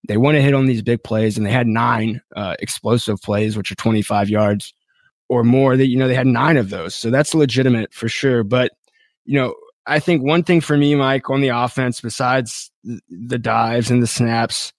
They 0.08 0.18
want 0.18 0.36
to 0.36 0.42
hit 0.42 0.54
on 0.54 0.68
these 0.68 0.84
big 0.84 1.04
plays, 1.04 1.36
and 1.36 1.46
they 1.46 1.52
had 1.52 1.68
nine 1.68 2.22
uh, 2.36 2.56
explosive 2.60 3.20
plays, 3.22 3.58
which 3.58 3.72
are 3.72 3.76
25 3.76 4.30
yards 4.30 4.74
or 5.30 5.44
more 5.44 5.76
that 5.76 5.88
you 5.88 5.98
know 5.98 6.08
they 6.08 6.16
had 6.16 6.28
nine 6.28 6.58
of 6.58 6.70
those. 6.70 6.96
So 6.96 7.10
that's 7.10 7.34
legitimate 7.34 7.94
for 7.94 8.08
sure. 8.08 8.44
But 8.44 8.72
you 9.26 9.38
know 9.38 9.54
i 9.86 10.00
think 10.00 10.24
one 10.24 10.44
thing 10.44 10.62
for 10.62 10.78
me 10.78 10.96
mike 10.96 11.30
on 11.30 11.42
the 11.42 11.50
offense 11.50 12.00
besides 12.00 12.72
the 12.84 13.38
dives 13.38 13.92
and 13.92 14.02
the 14.02 14.08
snaps 14.08 14.72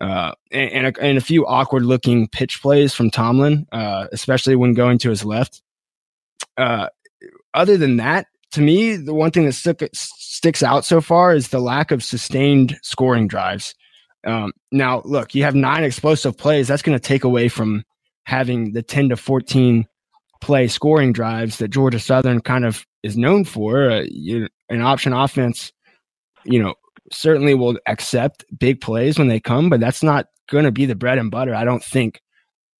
uh, 0.00 0.32
and, 0.50 0.72
and, 0.72 0.86
a, 0.86 1.02
and 1.02 1.18
a 1.18 1.20
few 1.20 1.46
awkward 1.46 1.84
looking 1.84 2.26
pitch 2.28 2.62
plays 2.62 2.94
from 2.94 3.10
tomlin 3.10 3.66
uh, 3.72 4.06
especially 4.12 4.56
when 4.56 4.72
going 4.72 4.96
to 4.96 5.10
his 5.10 5.24
left 5.24 5.60
uh, 6.56 6.88
other 7.52 7.76
than 7.76 7.98
that 7.98 8.26
to 8.52 8.62
me 8.62 8.96
the 8.96 9.14
one 9.14 9.30
thing 9.30 9.44
that 9.44 9.52
stick, 9.52 9.88
sticks 9.92 10.62
out 10.62 10.84
so 10.84 11.00
far 11.00 11.34
is 11.34 11.48
the 11.48 11.60
lack 11.60 11.90
of 11.90 12.02
sustained 12.02 12.78
scoring 12.82 13.28
drives. 13.28 13.74
Um, 14.26 14.52
now 14.72 15.02
look 15.04 15.34
you 15.34 15.44
have 15.44 15.54
nine 15.54 15.84
explosive 15.84 16.36
plays 16.36 16.68
that's 16.68 16.82
going 16.82 16.98
to 16.98 17.02
take 17.02 17.24
away 17.24 17.48
from 17.48 17.84
having 18.30 18.72
the 18.72 18.82
10 18.82 19.08
to 19.08 19.16
14 19.16 19.84
play 20.40 20.68
scoring 20.68 21.12
drives 21.12 21.58
that 21.58 21.68
Georgia 21.68 21.98
Southern 21.98 22.40
kind 22.40 22.64
of 22.64 22.86
is 23.02 23.16
known 23.16 23.44
for. 23.44 23.90
Uh, 23.90 24.04
you, 24.08 24.46
an 24.68 24.82
option 24.82 25.12
offense, 25.12 25.72
you 26.44 26.62
know, 26.62 26.74
certainly 27.10 27.54
will 27.54 27.76
accept 27.86 28.44
big 28.56 28.80
plays 28.80 29.18
when 29.18 29.26
they 29.26 29.40
come, 29.40 29.68
but 29.68 29.80
that's 29.80 30.04
not 30.04 30.26
going 30.48 30.64
to 30.64 30.70
be 30.70 30.86
the 30.86 30.94
bread 30.94 31.18
and 31.18 31.32
butter, 31.32 31.56
I 31.56 31.64
don't 31.64 31.82
think, 31.82 32.20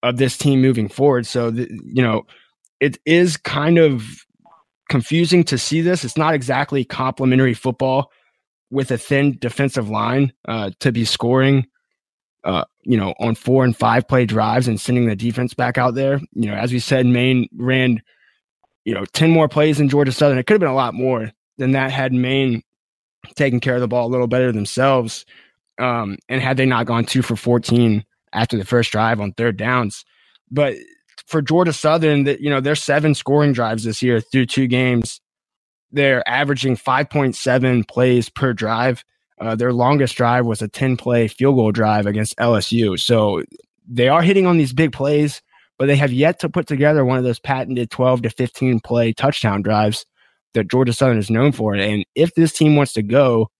of 0.04 0.18
this 0.18 0.38
team 0.38 0.62
moving 0.62 0.88
forward. 0.88 1.26
So, 1.26 1.48
you 1.48 2.02
know, 2.02 2.22
it 2.78 2.98
is 3.04 3.36
kind 3.36 3.76
of 3.76 4.04
confusing 4.88 5.42
to 5.44 5.58
see 5.58 5.80
this. 5.80 6.04
It's 6.04 6.16
not 6.16 6.32
exactly 6.32 6.84
complimentary 6.84 7.54
football 7.54 8.12
with 8.70 8.92
a 8.92 8.98
thin 8.98 9.36
defensive 9.40 9.90
line 9.90 10.32
uh, 10.46 10.70
to 10.78 10.92
be 10.92 11.04
scoring 11.04 11.66
uh, 12.44 12.64
you 12.82 12.96
know, 12.96 13.14
on 13.20 13.34
four 13.34 13.64
and 13.64 13.76
five 13.76 14.08
play 14.08 14.26
drives 14.26 14.68
and 14.68 14.80
sending 14.80 15.06
the 15.06 15.16
defense 15.16 15.54
back 15.54 15.78
out 15.78 15.94
there. 15.94 16.20
You 16.32 16.50
know, 16.50 16.54
as 16.54 16.72
we 16.72 16.78
said, 16.78 17.06
Maine 17.06 17.48
ran, 17.54 18.02
you 18.84 18.94
know, 18.94 19.04
10 19.04 19.30
more 19.30 19.48
plays 19.48 19.80
in 19.80 19.88
Georgia 19.88 20.12
Southern. 20.12 20.38
It 20.38 20.46
could 20.46 20.54
have 20.54 20.60
been 20.60 20.68
a 20.68 20.74
lot 20.74 20.94
more 20.94 21.30
than 21.58 21.72
that 21.72 21.90
had 21.90 22.12
Maine 22.12 22.62
taken 23.36 23.60
care 23.60 23.74
of 23.74 23.80
the 23.80 23.88
ball 23.88 24.06
a 24.06 24.10
little 24.10 24.26
better 24.26 24.52
themselves. 24.52 25.26
Um, 25.78 26.18
and 26.28 26.42
had 26.42 26.56
they 26.56 26.66
not 26.66 26.86
gone 26.86 27.04
two 27.04 27.22
for 27.22 27.36
14 27.36 28.04
after 28.32 28.56
the 28.56 28.64
first 28.64 28.92
drive 28.92 29.20
on 29.20 29.32
third 29.32 29.56
downs. 29.56 30.04
But 30.50 30.76
for 31.26 31.42
Georgia 31.42 31.72
Southern, 31.72 32.24
that 32.24 32.40
you 32.40 32.50
know, 32.50 32.60
their 32.60 32.74
seven 32.74 33.14
scoring 33.14 33.52
drives 33.52 33.84
this 33.84 34.02
year 34.02 34.20
through 34.20 34.46
two 34.46 34.66
games. 34.66 35.20
They're 35.92 36.26
averaging 36.28 36.76
5.7 36.76 37.88
plays 37.88 38.28
per 38.28 38.52
drive. 38.52 39.04
Uh, 39.40 39.56
their 39.56 39.72
longest 39.72 40.16
drive 40.16 40.44
was 40.44 40.60
a 40.60 40.68
10 40.68 40.96
play 40.96 41.26
field 41.26 41.56
goal 41.56 41.72
drive 41.72 42.06
against 42.06 42.36
LSU. 42.36 43.00
So 43.00 43.42
they 43.88 44.08
are 44.08 44.22
hitting 44.22 44.46
on 44.46 44.58
these 44.58 44.72
big 44.72 44.92
plays, 44.92 45.40
but 45.78 45.86
they 45.86 45.96
have 45.96 46.12
yet 46.12 46.38
to 46.40 46.48
put 46.48 46.66
together 46.66 47.04
one 47.04 47.16
of 47.16 47.24
those 47.24 47.40
patented 47.40 47.90
12 47.90 48.22
to 48.22 48.30
15 48.30 48.80
play 48.80 49.12
touchdown 49.12 49.62
drives 49.62 50.04
that 50.52 50.70
Georgia 50.70 50.92
Southern 50.92 51.18
is 51.18 51.30
known 51.30 51.52
for. 51.52 51.74
And 51.74 52.04
if 52.14 52.34
this 52.34 52.52
team 52.52 52.76
wants 52.76 52.92
to 52.94 53.02
go 53.02 53.50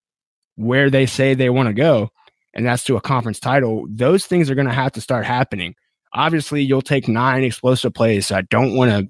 where 0.57 0.90
they 0.90 1.07
say 1.07 1.33
they 1.33 1.51
want 1.51 1.69
to 1.69 1.73
go, 1.73 2.11
and 2.53 2.66
that's 2.66 2.85
to 2.85 2.97
a 2.97 3.01
conference 3.01 3.40
title, 3.40 3.87
those 3.88 4.27
things 4.27 4.51
are 4.51 4.55
going 4.55 4.66
to 4.66 4.73
have 4.73 4.93
to 4.93 5.01
start 5.01 5.25
happening. 5.25 5.75
Obviously, 6.12 6.62
you'll 6.62 6.83
take 6.83 7.09
nine 7.09 7.45
explosive 7.45 7.95
plays. 7.95 8.27
So 8.27 8.37
I 8.37 8.43
don't 8.43 8.77
want 8.77 8.90
to 8.90 9.09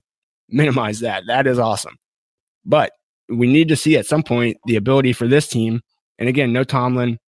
minimize 0.49 1.01
that. 1.01 1.25
That 1.27 1.47
is 1.47 1.59
awesome. 1.59 1.97
But 2.65 2.93
we 3.29 3.47
need 3.47 3.69
to 3.69 3.77
see 3.77 3.97
at 3.97 4.07
some 4.07 4.23
point 4.23 4.59
the 4.67 4.77
ability 4.77 5.15
for 5.15 5.27
this 5.27 5.49
team 5.49 5.81
and 6.21 6.29
again, 6.29 6.53
no 6.53 6.63
Tomlin. 6.63 7.19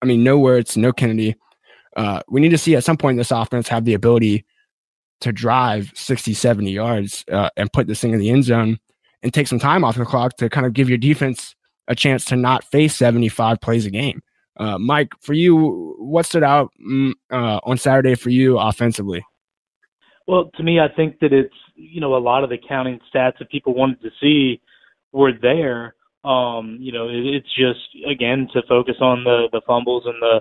I 0.00 0.06
mean, 0.06 0.22
no 0.22 0.38
Werts, 0.38 0.76
no 0.76 0.92
Kennedy. 0.92 1.34
Uh, 1.96 2.22
we 2.28 2.40
need 2.40 2.50
to 2.50 2.58
see 2.58 2.76
at 2.76 2.84
some 2.84 2.96
point 2.96 3.18
this 3.18 3.32
offense 3.32 3.66
have 3.68 3.84
the 3.84 3.94
ability 3.94 4.44
to 5.22 5.32
drive 5.32 5.90
60, 5.94 6.32
70 6.34 6.70
yards 6.70 7.24
uh, 7.32 7.50
and 7.56 7.72
put 7.72 7.88
this 7.88 8.00
thing 8.00 8.12
in 8.12 8.20
the 8.20 8.30
end 8.30 8.44
zone 8.44 8.78
and 9.22 9.34
take 9.34 9.48
some 9.48 9.58
time 9.58 9.82
off 9.82 9.96
the 9.96 10.04
clock 10.04 10.36
to 10.36 10.48
kind 10.48 10.66
of 10.66 10.74
give 10.74 10.88
your 10.88 10.98
defense 10.98 11.56
a 11.88 11.96
chance 11.96 12.24
to 12.26 12.36
not 12.36 12.62
face 12.64 12.94
75 12.94 13.60
plays 13.60 13.86
a 13.86 13.90
game. 13.90 14.22
Uh, 14.58 14.78
Mike, 14.78 15.12
for 15.20 15.32
you, 15.32 15.96
what 15.98 16.26
stood 16.26 16.42
out 16.42 16.70
mm, 16.84 17.12
uh, 17.32 17.60
on 17.64 17.78
Saturday 17.78 18.14
for 18.14 18.30
you 18.30 18.58
offensively? 18.58 19.24
Well, 20.26 20.50
to 20.56 20.62
me, 20.62 20.78
I 20.78 20.88
think 20.94 21.20
that 21.20 21.32
it's, 21.32 21.54
you 21.74 22.00
know, 22.00 22.14
a 22.14 22.18
lot 22.18 22.44
of 22.44 22.50
the 22.50 22.58
counting 22.58 23.00
stats 23.12 23.38
that 23.38 23.50
people 23.50 23.74
wanted 23.74 24.02
to 24.02 24.10
see 24.20 24.60
were 25.12 25.32
there. 25.32 25.94
Um, 26.28 26.76
you 26.80 26.92
know, 26.92 27.08
it, 27.08 27.24
it's 27.24 27.54
just 27.56 27.80
again 28.08 28.48
to 28.52 28.62
focus 28.68 28.96
on 29.00 29.24
the 29.24 29.48
the 29.50 29.62
fumbles 29.66 30.04
and 30.06 30.20
the 30.20 30.40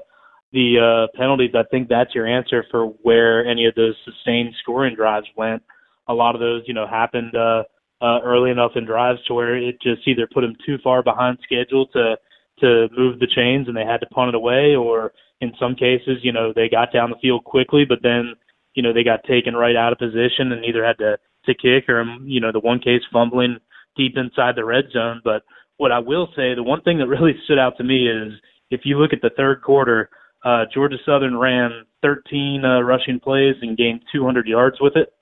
the 0.52 1.08
uh, 1.08 1.18
penalties. 1.18 1.52
I 1.56 1.64
think 1.72 1.88
that's 1.88 2.14
your 2.14 2.28
answer 2.28 2.66
for 2.72 2.88
where 3.04 3.46
any 3.46 3.66
of 3.66 3.76
those 3.76 3.96
sustained 4.04 4.54
scoring 4.62 4.96
drives 4.96 5.28
went. 5.38 5.64
A 6.08 6.14
lot 6.14 6.36
of 6.36 6.42
those, 6.42 6.64
you 6.68 6.74
know, 6.74 6.88
happened 6.88 7.36
uh, 7.36 7.64
uh, 8.02 8.20
early 8.24 8.52
enough 8.52 8.72
in 8.76 8.86
drives 8.86 9.20
to 9.28 9.34
where 9.34 9.56
it 9.56 9.82
just 9.82 10.08
either 10.08 10.28
put 10.34 10.42
them 10.42 10.56
too 10.66 10.78
far 10.84 11.04
behind 11.04 11.38
schedule 11.44 11.88
to 11.94 12.18
to 12.60 12.88
move 12.98 13.20
the 13.20 13.28
chains 13.28 13.68
and 13.68 13.78
they 13.78 13.86
had 13.86 14.00
to 14.00 14.08
punt 14.08 14.30
it 14.30 14.36
away, 14.36 14.76
or 14.76 15.14
in 15.42 15.54
some 15.60 15.76
cases, 15.76 16.18
you 16.24 16.34
know, 16.34 16.52
they 16.54 16.68
got 16.68 16.92
down 16.92 17.12
the 17.12 17.22
field 17.22 17.44
quickly, 17.44 17.86
but 17.88 18.00
then 18.04 18.34
you 18.74 18.84
know 18.84 18.94
they 18.94 19.04
got 19.04 19.24
taken 19.24 19.56
right 19.56 19.76
out 19.76 19.94
of 19.94 20.00
position 20.00 20.52
and 20.52 20.66
either 20.66 20.84
had 20.86 20.98
to 20.98 21.18
to 21.46 21.54
kick 21.54 21.88
or 21.88 22.04
you 22.26 22.42
know 22.42 22.52
the 22.52 22.60
one 22.60 22.80
case 22.80 23.02
fumbling 23.12 23.58
deep 23.96 24.18
inside 24.18 24.56
the 24.56 24.66
red 24.66 24.86
zone, 24.92 25.22
but 25.24 25.44
what 25.78 25.92
I 25.92 26.00
will 26.00 26.28
say, 26.36 26.54
the 26.56 26.64
one 26.64 26.82
thing 26.82 26.98
that 27.00 27.08
really 27.08 27.34
stood 27.46 27.60
out 27.60 27.78
to 27.78 27.84
me 27.84 28.08
is 28.08 28.34
if 28.70 28.82
you 28.84 29.00
look 29.00 29.14
at 29.14 29.22
the 29.22 29.32
third 29.36 29.62
quarter, 29.64 30.10
uh, 30.44 30.66
Georgia 30.74 30.98
Southern 31.06 31.38
ran 31.38 31.86
13 32.02 32.64
uh, 32.64 32.82
rushing 32.82 33.20
plays 33.20 33.56
and 33.62 33.78
gained 33.78 34.02
200 34.12 34.48
yards 34.48 34.78
with 34.80 34.96
it, 34.96 35.14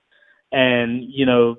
and 0.52 1.02
you 1.08 1.24
know 1.24 1.56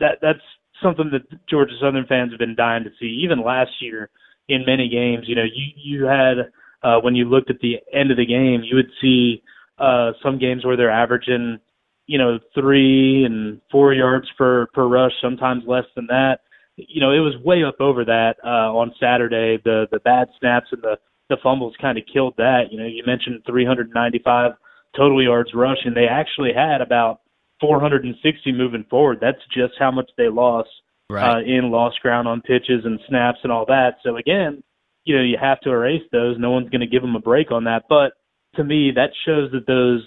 that 0.00 0.18
that's 0.22 0.40
something 0.82 1.10
that 1.12 1.22
Georgia 1.48 1.74
Southern 1.80 2.06
fans 2.06 2.32
have 2.32 2.38
been 2.38 2.56
dying 2.56 2.84
to 2.84 2.90
see. 2.98 3.20
Even 3.22 3.44
last 3.44 3.70
year, 3.80 4.10
in 4.48 4.64
many 4.66 4.88
games, 4.88 5.24
you 5.26 5.34
know, 5.34 5.44
you 5.44 5.66
you 5.76 6.04
had 6.04 6.50
uh, 6.82 7.00
when 7.00 7.14
you 7.14 7.24
looked 7.26 7.50
at 7.50 7.60
the 7.60 7.76
end 7.92 8.10
of 8.10 8.16
the 8.16 8.26
game, 8.26 8.62
you 8.64 8.76
would 8.76 8.90
see 9.00 9.42
uh, 9.78 10.12
some 10.22 10.38
games 10.38 10.64
where 10.64 10.76
they're 10.76 10.90
averaging, 10.90 11.58
you 12.06 12.18
know, 12.18 12.38
three 12.54 13.24
and 13.24 13.60
four 13.70 13.92
yards 13.92 14.26
per 14.36 14.66
per 14.68 14.86
rush, 14.86 15.12
sometimes 15.22 15.64
less 15.66 15.86
than 15.94 16.06
that 16.06 16.40
you 16.76 17.00
know, 17.00 17.12
it 17.12 17.20
was 17.20 17.34
way 17.44 17.62
up 17.64 17.80
over 17.80 18.04
that 18.04 18.34
uh, 18.44 18.72
on 18.74 18.94
Saturday. 19.00 19.60
The 19.64 19.86
the 19.90 20.00
bad 20.00 20.28
snaps 20.38 20.68
and 20.72 20.82
the 20.82 20.96
the 21.28 21.36
fumbles 21.42 21.74
kind 21.80 21.98
of 21.98 22.04
killed 22.12 22.34
that. 22.36 22.64
You 22.70 22.78
know, 22.78 22.86
you 22.86 23.02
mentioned 23.06 23.42
395 23.46 24.52
total 24.96 25.22
yards 25.22 25.50
rushing. 25.54 25.94
They 25.94 26.06
actually 26.06 26.52
had 26.54 26.80
about 26.80 27.20
460 27.60 28.52
moving 28.52 28.84
forward. 28.90 29.18
That's 29.20 29.38
just 29.54 29.74
how 29.78 29.90
much 29.90 30.10
they 30.16 30.28
lost 30.28 30.68
right. 31.08 31.36
uh, 31.36 31.40
in 31.40 31.70
lost 31.70 32.00
ground 32.00 32.28
on 32.28 32.42
pitches 32.42 32.84
and 32.84 33.00
snaps 33.08 33.38
and 33.42 33.52
all 33.52 33.64
that. 33.66 33.96
So 34.02 34.16
again, 34.16 34.62
you 35.04 35.16
know, 35.16 35.22
you 35.22 35.36
have 35.40 35.60
to 35.60 35.70
erase 35.70 36.02
those. 36.12 36.36
No 36.38 36.50
one's 36.50 36.70
going 36.70 36.80
to 36.80 36.86
give 36.86 37.02
them 37.02 37.16
a 37.16 37.20
break 37.20 37.50
on 37.50 37.64
that. 37.64 37.84
But 37.88 38.12
to 38.56 38.64
me, 38.64 38.92
that 38.94 39.10
shows 39.26 39.50
that 39.52 39.66
those 39.66 40.02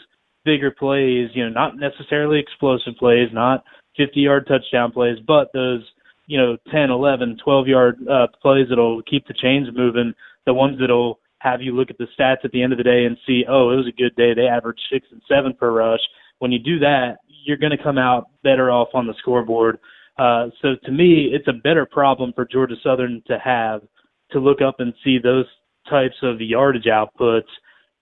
bigger 0.45 0.71
plays, 0.71 1.29
you 1.33 1.43
know, 1.43 1.49
not 1.49 1.77
necessarily 1.77 2.39
explosive 2.39 2.95
plays, 2.97 3.29
not 3.33 3.63
50 3.97 4.19
yard 4.19 4.47
touchdown 4.47 4.91
plays, 4.91 5.17
but 5.25 5.49
those, 5.53 5.83
you 6.27 6.37
know, 6.37 6.57
10, 6.71 6.89
11, 6.91 7.39
12 7.43 7.67
yard 7.67 7.97
uh, 8.07 8.27
plays 8.41 8.67
that'll 8.69 9.01
keep 9.03 9.25
the 9.27 9.33
chains 9.33 9.67
moving, 9.73 10.13
the 10.45 10.53
ones 10.53 10.77
that'll 10.79 11.19
have 11.39 11.61
you 11.61 11.71
look 11.75 11.89
at 11.89 11.97
the 11.97 12.07
stats 12.19 12.43
at 12.43 12.51
the 12.51 12.61
end 12.61 12.73
of 12.73 12.77
the 12.77 12.83
day 12.83 13.05
and 13.05 13.17
see, 13.25 13.43
oh, 13.47 13.71
it 13.71 13.75
was 13.75 13.87
a 13.87 14.01
good 14.01 14.15
day. 14.15 14.33
They 14.33 14.47
averaged 14.47 14.81
six 14.91 15.07
and 15.11 15.21
seven 15.27 15.53
per 15.53 15.71
rush. 15.71 15.99
When 16.39 16.51
you 16.51 16.59
do 16.59 16.79
that, 16.79 17.17
you're 17.45 17.57
going 17.57 17.75
to 17.75 17.81
come 17.81 17.97
out 17.97 18.29
better 18.43 18.69
off 18.69 18.89
on 18.93 19.07
the 19.07 19.13
scoreboard. 19.19 19.79
Uh, 20.17 20.47
so 20.61 20.69
to 20.83 20.91
me, 20.91 21.29
it's 21.31 21.47
a 21.47 21.53
better 21.53 21.85
problem 21.85 22.33
for 22.33 22.45
Georgia 22.45 22.75
Southern 22.83 23.21
to 23.27 23.37
have 23.39 23.81
to 24.31 24.39
look 24.39 24.61
up 24.61 24.79
and 24.79 24.93
see 25.03 25.19
those 25.19 25.45
types 25.89 26.15
of 26.23 26.41
yardage 26.41 26.85
outputs 26.85 27.47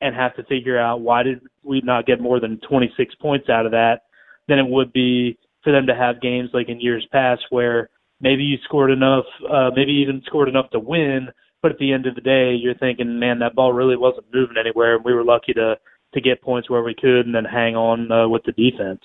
and 0.01 0.15
have 0.15 0.35
to 0.35 0.43
figure 0.45 0.79
out 0.79 1.01
why 1.01 1.23
did 1.23 1.41
we 1.63 1.81
not 1.81 2.05
get 2.05 2.21
more 2.21 2.39
than 2.39 2.59
26 2.67 3.15
points 3.15 3.49
out 3.49 3.65
of 3.65 3.71
that 3.71 4.01
than 4.47 4.59
it 4.59 4.67
would 4.67 4.91
be 4.93 5.37
for 5.63 5.71
them 5.71 5.85
to 5.87 5.95
have 5.95 6.21
games 6.21 6.49
like 6.53 6.69
in 6.69 6.79
years 6.79 7.05
past 7.11 7.41
where 7.49 7.89
maybe 8.19 8.43
you 8.43 8.57
scored 8.63 8.91
enough, 8.91 9.25
uh, 9.49 9.71
maybe 9.75 9.91
even 9.91 10.21
scored 10.25 10.49
enough 10.49 10.69
to 10.71 10.79
win, 10.79 11.29
but 11.61 11.71
at 11.71 11.77
the 11.79 11.93
end 11.93 12.05
of 12.05 12.15
the 12.15 12.21
day, 12.21 12.53
you're 12.53 12.75
thinking, 12.75 13.19
man, 13.19 13.39
that 13.39 13.55
ball 13.55 13.73
really 13.73 13.97
wasn't 13.97 14.25
moving 14.33 14.57
anywhere, 14.57 14.95
and 14.95 15.05
we 15.05 15.13
were 15.13 15.23
lucky 15.23 15.53
to 15.53 15.75
to 16.13 16.21
get 16.21 16.41
points 16.41 16.69
where 16.69 16.83
we 16.83 16.95
could, 16.95 17.25
and 17.25 17.35
then 17.35 17.43
hang 17.43 17.75
on 17.75 18.11
uh, 18.11 18.27
with 18.27 18.43
the 18.43 18.51
defense. 18.53 19.01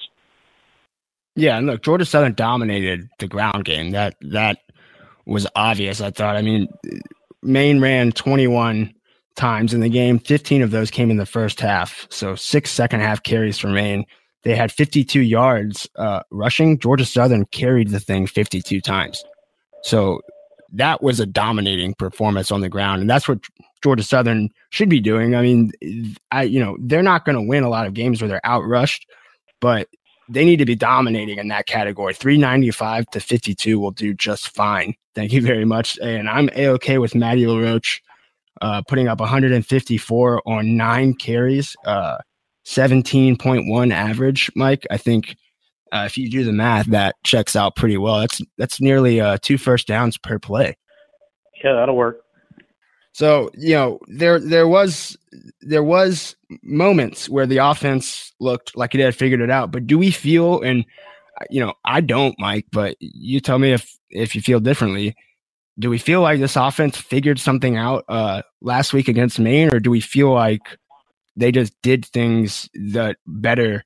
Yeah, 1.34 1.58
and 1.58 1.66
look, 1.66 1.82
Georgia 1.82 2.04
Southern 2.04 2.34
dominated 2.34 3.08
the 3.18 3.26
ground 3.26 3.64
game. 3.64 3.90
That 3.92 4.16
that 4.20 4.58
was 5.26 5.46
obvious. 5.56 6.00
I 6.00 6.10
thought. 6.10 6.36
I 6.36 6.42
mean, 6.42 6.68
Maine 7.42 7.80
ran 7.80 8.12
21 8.12 8.94
times 9.36 9.72
in 9.72 9.80
the 9.80 9.88
game. 9.88 10.18
15 10.18 10.62
of 10.62 10.70
those 10.70 10.90
came 10.90 11.10
in 11.10 11.16
the 11.16 11.26
first 11.26 11.60
half. 11.60 12.06
So 12.10 12.34
six 12.34 12.70
second 12.70 13.00
half 13.00 13.22
carries 13.22 13.58
for 13.58 13.68
Maine. 13.68 14.04
They 14.42 14.56
had 14.56 14.72
52 14.72 15.20
yards 15.20 15.88
uh, 15.96 16.22
rushing. 16.30 16.78
Georgia 16.78 17.04
Southern 17.04 17.44
carried 17.46 17.90
the 17.90 18.00
thing 18.00 18.26
52 18.26 18.80
times. 18.80 19.22
So 19.82 20.20
that 20.72 21.02
was 21.02 21.20
a 21.20 21.26
dominating 21.26 21.94
performance 21.94 22.50
on 22.50 22.60
the 22.60 22.68
ground, 22.68 23.00
and 23.00 23.10
that's 23.10 23.28
what 23.28 23.40
Georgia 23.82 24.02
Southern 24.02 24.50
should 24.70 24.88
be 24.88 25.00
doing. 25.00 25.34
I 25.34 25.42
mean, 25.42 25.72
I 26.30 26.42
you 26.42 26.60
know 26.60 26.76
they're 26.80 27.02
not 27.02 27.24
going 27.24 27.36
to 27.36 27.42
win 27.42 27.64
a 27.64 27.68
lot 27.68 27.86
of 27.86 27.94
games 27.94 28.20
where 28.20 28.28
they're 28.28 28.40
outrushed, 28.44 29.00
but 29.60 29.88
they 30.28 30.44
need 30.44 30.58
to 30.58 30.64
be 30.64 30.76
dominating 30.76 31.38
in 31.38 31.48
that 31.48 31.66
category. 31.66 32.14
395 32.14 33.06
to 33.10 33.20
52 33.20 33.80
will 33.80 33.90
do 33.90 34.14
just 34.14 34.54
fine. 34.54 34.94
Thank 35.14 35.32
you 35.32 35.42
very 35.42 35.64
much. 35.64 35.98
And 35.98 36.28
I'm 36.28 36.50
a 36.54 36.68
okay 36.68 36.98
with 36.98 37.16
Matty 37.16 37.46
LaRoche 37.46 38.00
uh, 38.60 38.82
putting 38.86 39.08
up 39.08 39.20
154 39.20 40.42
on 40.46 40.76
nine 40.76 41.14
carries, 41.14 41.76
uh, 41.84 42.18
17.1 42.66 43.92
average. 43.92 44.50
Mike, 44.54 44.86
I 44.90 44.96
think 44.96 45.36
uh, 45.92 46.04
if 46.06 46.16
you 46.16 46.30
do 46.30 46.44
the 46.44 46.52
math, 46.52 46.86
that 46.86 47.16
checks 47.24 47.56
out 47.56 47.76
pretty 47.76 47.96
well. 47.96 48.20
That's 48.20 48.40
that's 48.58 48.80
nearly 48.80 49.20
uh, 49.20 49.38
two 49.42 49.58
first 49.58 49.86
downs 49.86 50.18
per 50.18 50.38
play. 50.38 50.76
Yeah, 51.62 51.74
that'll 51.74 51.96
work. 51.96 52.22
So 53.12 53.50
you 53.54 53.74
know 53.74 53.98
there 54.06 54.38
there 54.38 54.68
was 54.68 55.16
there 55.62 55.82
was 55.82 56.36
moments 56.62 57.28
where 57.28 57.46
the 57.46 57.58
offense 57.58 58.32
looked 58.40 58.76
like 58.76 58.94
it 58.94 59.00
had 59.00 59.14
figured 59.14 59.40
it 59.40 59.50
out, 59.50 59.72
but 59.72 59.86
do 59.86 59.98
we 59.98 60.10
feel 60.10 60.60
and 60.60 60.84
you 61.48 61.60
know 61.60 61.74
I 61.84 62.00
don't, 62.00 62.34
Mike, 62.38 62.66
but 62.70 62.96
you 63.00 63.40
tell 63.40 63.58
me 63.58 63.72
if 63.72 63.92
if 64.10 64.34
you 64.34 64.42
feel 64.42 64.60
differently. 64.60 65.16
Do 65.78 65.88
we 65.88 65.98
feel 65.98 66.20
like 66.20 66.40
this 66.40 66.56
offense 66.56 66.98
figured 66.98 67.38
something 67.38 67.78
out 67.78 68.04
uh, 68.06 68.42
last 68.60 68.92
week 68.92 69.08
against 69.08 69.38
Maine, 69.38 69.72
or 69.72 69.80
do 69.80 69.90
we 69.90 70.00
feel 70.00 70.30
like 70.30 70.60
they 71.40 71.50
just 71.50 71.72
did 71.82 72.04
things 72.04 72.68
that 72.74 73.16
better 73.26 73.84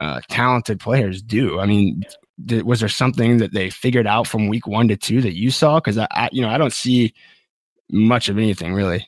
uh, 0.00 0.20
talented 0.28 0.80
players 0.80 1.22
do. 1.22 1.60
I 1.60 1.66
mean, 1.66 2.02
th- 2.48 2.64
was 2.64 2.80
there 2.80 2.88
something 2.88 3.38
that 3.38 3.52
they 3.52 3.70
figured 3.70 4.06
out 4.06 4.26
from 4.26 4.48
week 4.48 4.66
one 4.66 4.88
to 4.88 4.96
two 4.96 5.20
that 5.22 5.36
you 5.36 5.50
saw? 5.50 5.78
Because 5.78 5.98
I, 5.98 6.06
I, 6.10 6.28
you 6.32 6.42
know, 6.42 6.48
I 6.48 6.58
don't 6.58 6.72
see 6.72 7.12
much 7.90 8.28
of 8.28 8.38
anything 8.38 8.74
really. 8.74 9.06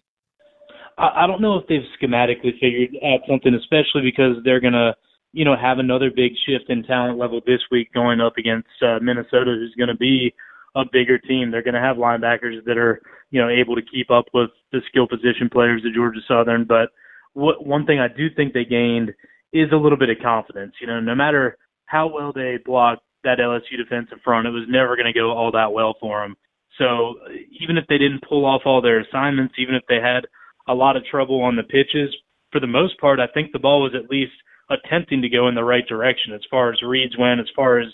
I, 0.98 1.24
I 1.24 1.26
don't 1.26 1.40
know 1.40 1.56
if 1.56 1.66
they've 1.66 1.80
schematically 2.00 2.58
figured 2.60 2.96
out 3.04 3.20
something, 3.28 3.54
especially 3.54 4.02
because 4.02 4.36
they're 4.44 4.60
gonna, 4.60 4.94
you 5.32 5.44
know, 5.44 5.56
have 5.56 5.78
another 5.78 6.10
big 6.10 6.32
shift 6.46 6.70
in 6.70 6.82
talent 6.84 7.18
level 7.18 7.40
this 7.46 7.60
week 7.70 7.92
going 7.92 8.20
up 8.20 8.34
against 8.38 8.68
uh, 8.82 8.98
Minnesota, 9.00 9.56
who's 9.58 9.74
going 9.76 9.88
to 9.88 9.96
be 9.96 10.34
a 10.74 10.84
bigger 10.90 11.18
team. 11.18 11.50
They're 11.50 11.62
going 11.62 11.74
to 11.74 11.80
have 11.80 11.96
linebackers 11.96 12.64
that 12.64 12.78
are, 12.78 13.02
you 13.30 13.40
know, 13.40 13.48
able 13.48 13.74
to 13.76 13.82
keep 13.82 14.10
up 14.10 14.26
with 14.32 14.50
the 14.72 14.80
skill 14.88 15.06
position 15.06 15.50
players 15.50 15.84
of 15.84 15.94
Georgia 15.94 16.20
Southern. 16.26 16.64
But 16.64 16.90
what 17.38 17.64
one 17.64 17.86
thing 17.86 18.00
I 18.00 18.08
do 18.08 18.26
think 18.34 18.52
they 18.52 18.64
gained 18.64 19.10
is 19.52 19.70
a 19.72 19.76
little 19.76 19.96
bit 19.96 20.10
of 20.10 20.16
confidence. 20.20 20.74
You 20.80 20.88
know, 20.88 20.98
no 20.98 21.14
matter 21.14 21.56
how 21.86 22.08
well 22.08 22.32
they 22.32 22.58
blocked 22.64 23.02
that 23.22 23.38
LSU 23.38 23.76
defensive 23.78 24.18
front, 24.24 24.48
it 24.48 24.50
was 24.50 24.66
never 24.68 24.96
going 24.96 25.06
to 25.06 25.18
go 25.18 25.30
all 25.30 25.52
that 25.52 25.72
well 25.72 25.94
for 26.00 26.20
them. 26.20 26.36
So 26.78 27.14
even 27.60 27.78
if 27.78 27.84
they 27.88 27.98
didn't 27.98 28.28
pull 28.28 28.44
off 28.44 28.62
all 28.66 28.82
their 28.82 29.00
assignments, 29.00 29.54
even 29.58 29.76
if 29.76 29.82
they 29.88 30.00
had 30.02 30.26
a 30.68 30.74
lot 30.74 30.96
of 30.96 31.04
trouble 31.04 31.40
on 31.42 31.56
the 31.56 31.62
pitches, 31.62 32.14
for 32.50 32.60
the 32.60 32.66
most 32.66 32.98
part, 33.00 33.20
I 33.20 33.26
think 33.32 33.52
the 33.52 33.58
ball 33.58 33.82
was 33.82 33.94
at 33.94 34.10
least 34.10 34.32
attempting 34.70 35.22
to 35.22 35.28
go 35.28 35.48
in 35.48 35.54
the 35.54 35.64
right 35.64 35.86
direction 35.86 36.34
as 36.34 36.42
far 36.50 36.72
as 36.72 36.82
reads 36.82 37.16
went, 37.18 37.40
as 37.40 37.48
far 37.54 37.78
as 37.78 37.88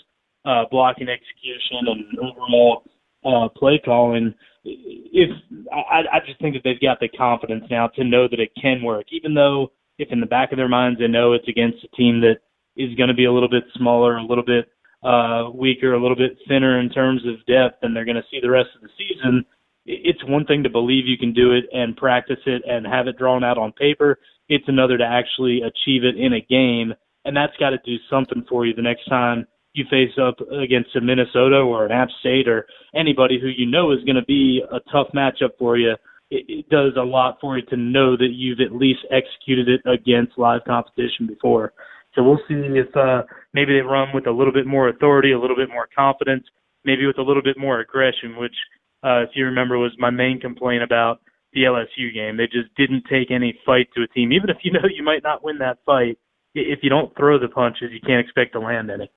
uh, 0.45 0.63
blocking 0.71 1.07
execution 1.07 1.85
and 1.87 2.19
overall 2.19 2.83
uh, 3.25 3.49
play 3.49 3.81
calling. 3.83 4.33
If 4.63 5.29
I, 5.71 6.17
I 6.17 6.19
just 6.25 6.39
think 6.39 6.55
that 6.55 6.61
they've 6.63 6.79
got 6.79 6.99
the 6.99 7.09
confidence 7.09 7.65
now 7.69 7.87
to 7.95 8.03
know 8.03 8.27
that 8.27 8.39
it 8.39 8.51
can 8.59 8.83
work, 8.83 9.07
even 9.11 9.33
though 9.33 9.71
if 9.97 10.09
in 10.11 10.19
the 10.19 10.25
back 10.25 10.51
of 10.51 10.57
their 10.57 10.67
minds 10.67 10.99
they 10.99 11.07
know 11.07 11.33
it's 11.33 11.47
against 11.47 11.83
a 11.83 11.95
team 11.95 12.21
that 12.21 12.37
is 12.75 12.95
going 12.95 13.09
to 13.09 13.15
be 13.15 13.25
a 13.25 13.31
little 13.31 13.49
bit 13.49 13.63
smaller, 13.75 14.17
a 14.17 14.23
little 14.25 14.43
bit 14.43 14.67
uh, 15.03 15.49
weaker, 15.53 15.93
a 15.93 16.01
little 16.01 16.17
bit 16.17 16.37
thinner 16.47 16.79
in 16.79 16.89
terms 16.89 17.21
of 17.25 17.45
depth, 17.45 17.83
and 17.83 17.95
they're 17.95 18.05
going 18.05 18.15
to 18.15 18.23
see 18.31 18.39
the 18.41 18.49
rest 18.49 18.69
of 18.75 18.81
the 18.81 18.89
season. 18.97 19.45
It's 19.85 20.23
one 20.25 20.45
thing 20.45 20.63
to 20.63 20.69
believe 20.69 21.05
you 21.05 21.17
can 21.17 21.31
do 21.31 21.51
it 21.51 21.65
and 21.71 21.95
practice 21.95 22.39
it 22.47 22.63
and 22.67 22.87
have 22.87 23.07
it 23.07 23.17
drawn 23.17 23.43
out 23.43 23.57
on 23.57 23.71
paper. 23.73 24.17
It's 24.49 24.67
another 24.67 24.97
to 24.97 25.05
actually 25.05 25.61
achieve 25.61 26.03
it 26.03 26.17
in 26.17 26.33
a 26.33 26.41
game, 26.41 26.93
and 27.23 27.37
that's 27.37 27.55
got 27.57 27.69
to 27.69 27.77
do 27.85 27.97
something 28.09 28.43
for 28.49 28.65
you 28.65 28.73
the 28.73 28.81
next 28.81 29.05
time 29.05 29.45
you 29.75 29.85
face 29.89 30.17
up 30.21 30.35
against 30.51 30.95
a 30.95 31.01
Minnesota 31.01 31.57
or 31.57 31.85
an 31.85 31.91
App 31.91 32.09
State 32.19 32.47
or 32.47 32.65
anybody 32.95 33.39
who 33.39 33.47
you 33.47 33.65
know 33.65 33.91
is 33.91 34.03
going 34.03 34.15
to 34.15 34.25
be 34.25 34.63
a 34.71 34.79
tough 34.91 35.07
matchup 35.13 35.51
for 35.59 35.77
you 35.77 35.95
it, 36.31 36.45
it 36.47 36.69
does 36.69 36.93
a 36.97 37.03
lot 37.03 37.37
for 37.39 37.57
you 37.57 37.65
to 37.67 37.77
know 37.77 38.17
that 38.17 38.31
you've 38.33 38.59
at 38.59 38.75
least 38.75 38.99
executed 39.11 39.67
it 39.69 39.81
against 39.89 40.37
live 40.37 40.61
competition 40.65 41.27
before. 41.27 41.73
So 42.13 42.23
we'll 42.23 42.39
see 42.47 42.55
if 42.55 42.95
uh, 42.95 43.23
maybe 43.53 43.73
they 43.73 43.81
run 43.81 44.09
with 44.13 44.27
a 44.27 44.31
little 44.31 44.53
bit 44.53 44.65
more 44.65 44.89
authority, 44.89 45.33
a 45.33 45.39
little 45.39 45.55
bit 45.55 45.69
more 45.69 45.87
confidence, 45.95 46.45
maybe 46.83 47.05
with 47.05 47.17
a 47.17 47.21
little 47.21 47.43
bit 47.43 47.57
more 47.57 47.79
aggression, 47.79 48.37
which, 48.37 48.55
uh, 49.03 49.21
if 49.21 49.29
you 49.35 49.45
remember, 49.45 49.77
was 49.77 49.91
my 49.99 50.09
main 50.09 50.39
complaint 50.39 50.81
about 50.81 51.19
the 51.53 51.63
LSU 51.63 52.13
game. 52.13 52.37
They 52.37 52.47
just 52.47 52.73
didn't 52.75 53.03
take 53.09 53.31
any 53.31 53.57
fight 53.65 53.89
to 53.95 54.03
a 54.03 54.07
team, 54.07 54.31
even 54.31 54.49
if 54.49 54.57
you 54.63 54.71
know 54.71 54.87
you 54.93 55.03
might 55.03 55.23
not 55.23 55.43
win 55.43 55.57
that 55.59 55.79
fight. 55.85 56.17
If 56.53 56.79
you 56.83 56.89
don't 56.89 57.15
throw 57.17 57.37
the 57.37 57.49
punches, 57.49 57.91
you 57.91 57.99
can't 57.99 58.25
expect 58.25 58.53
to 58.53 58.59
land 58.59 58.89
any. 58.89 59.11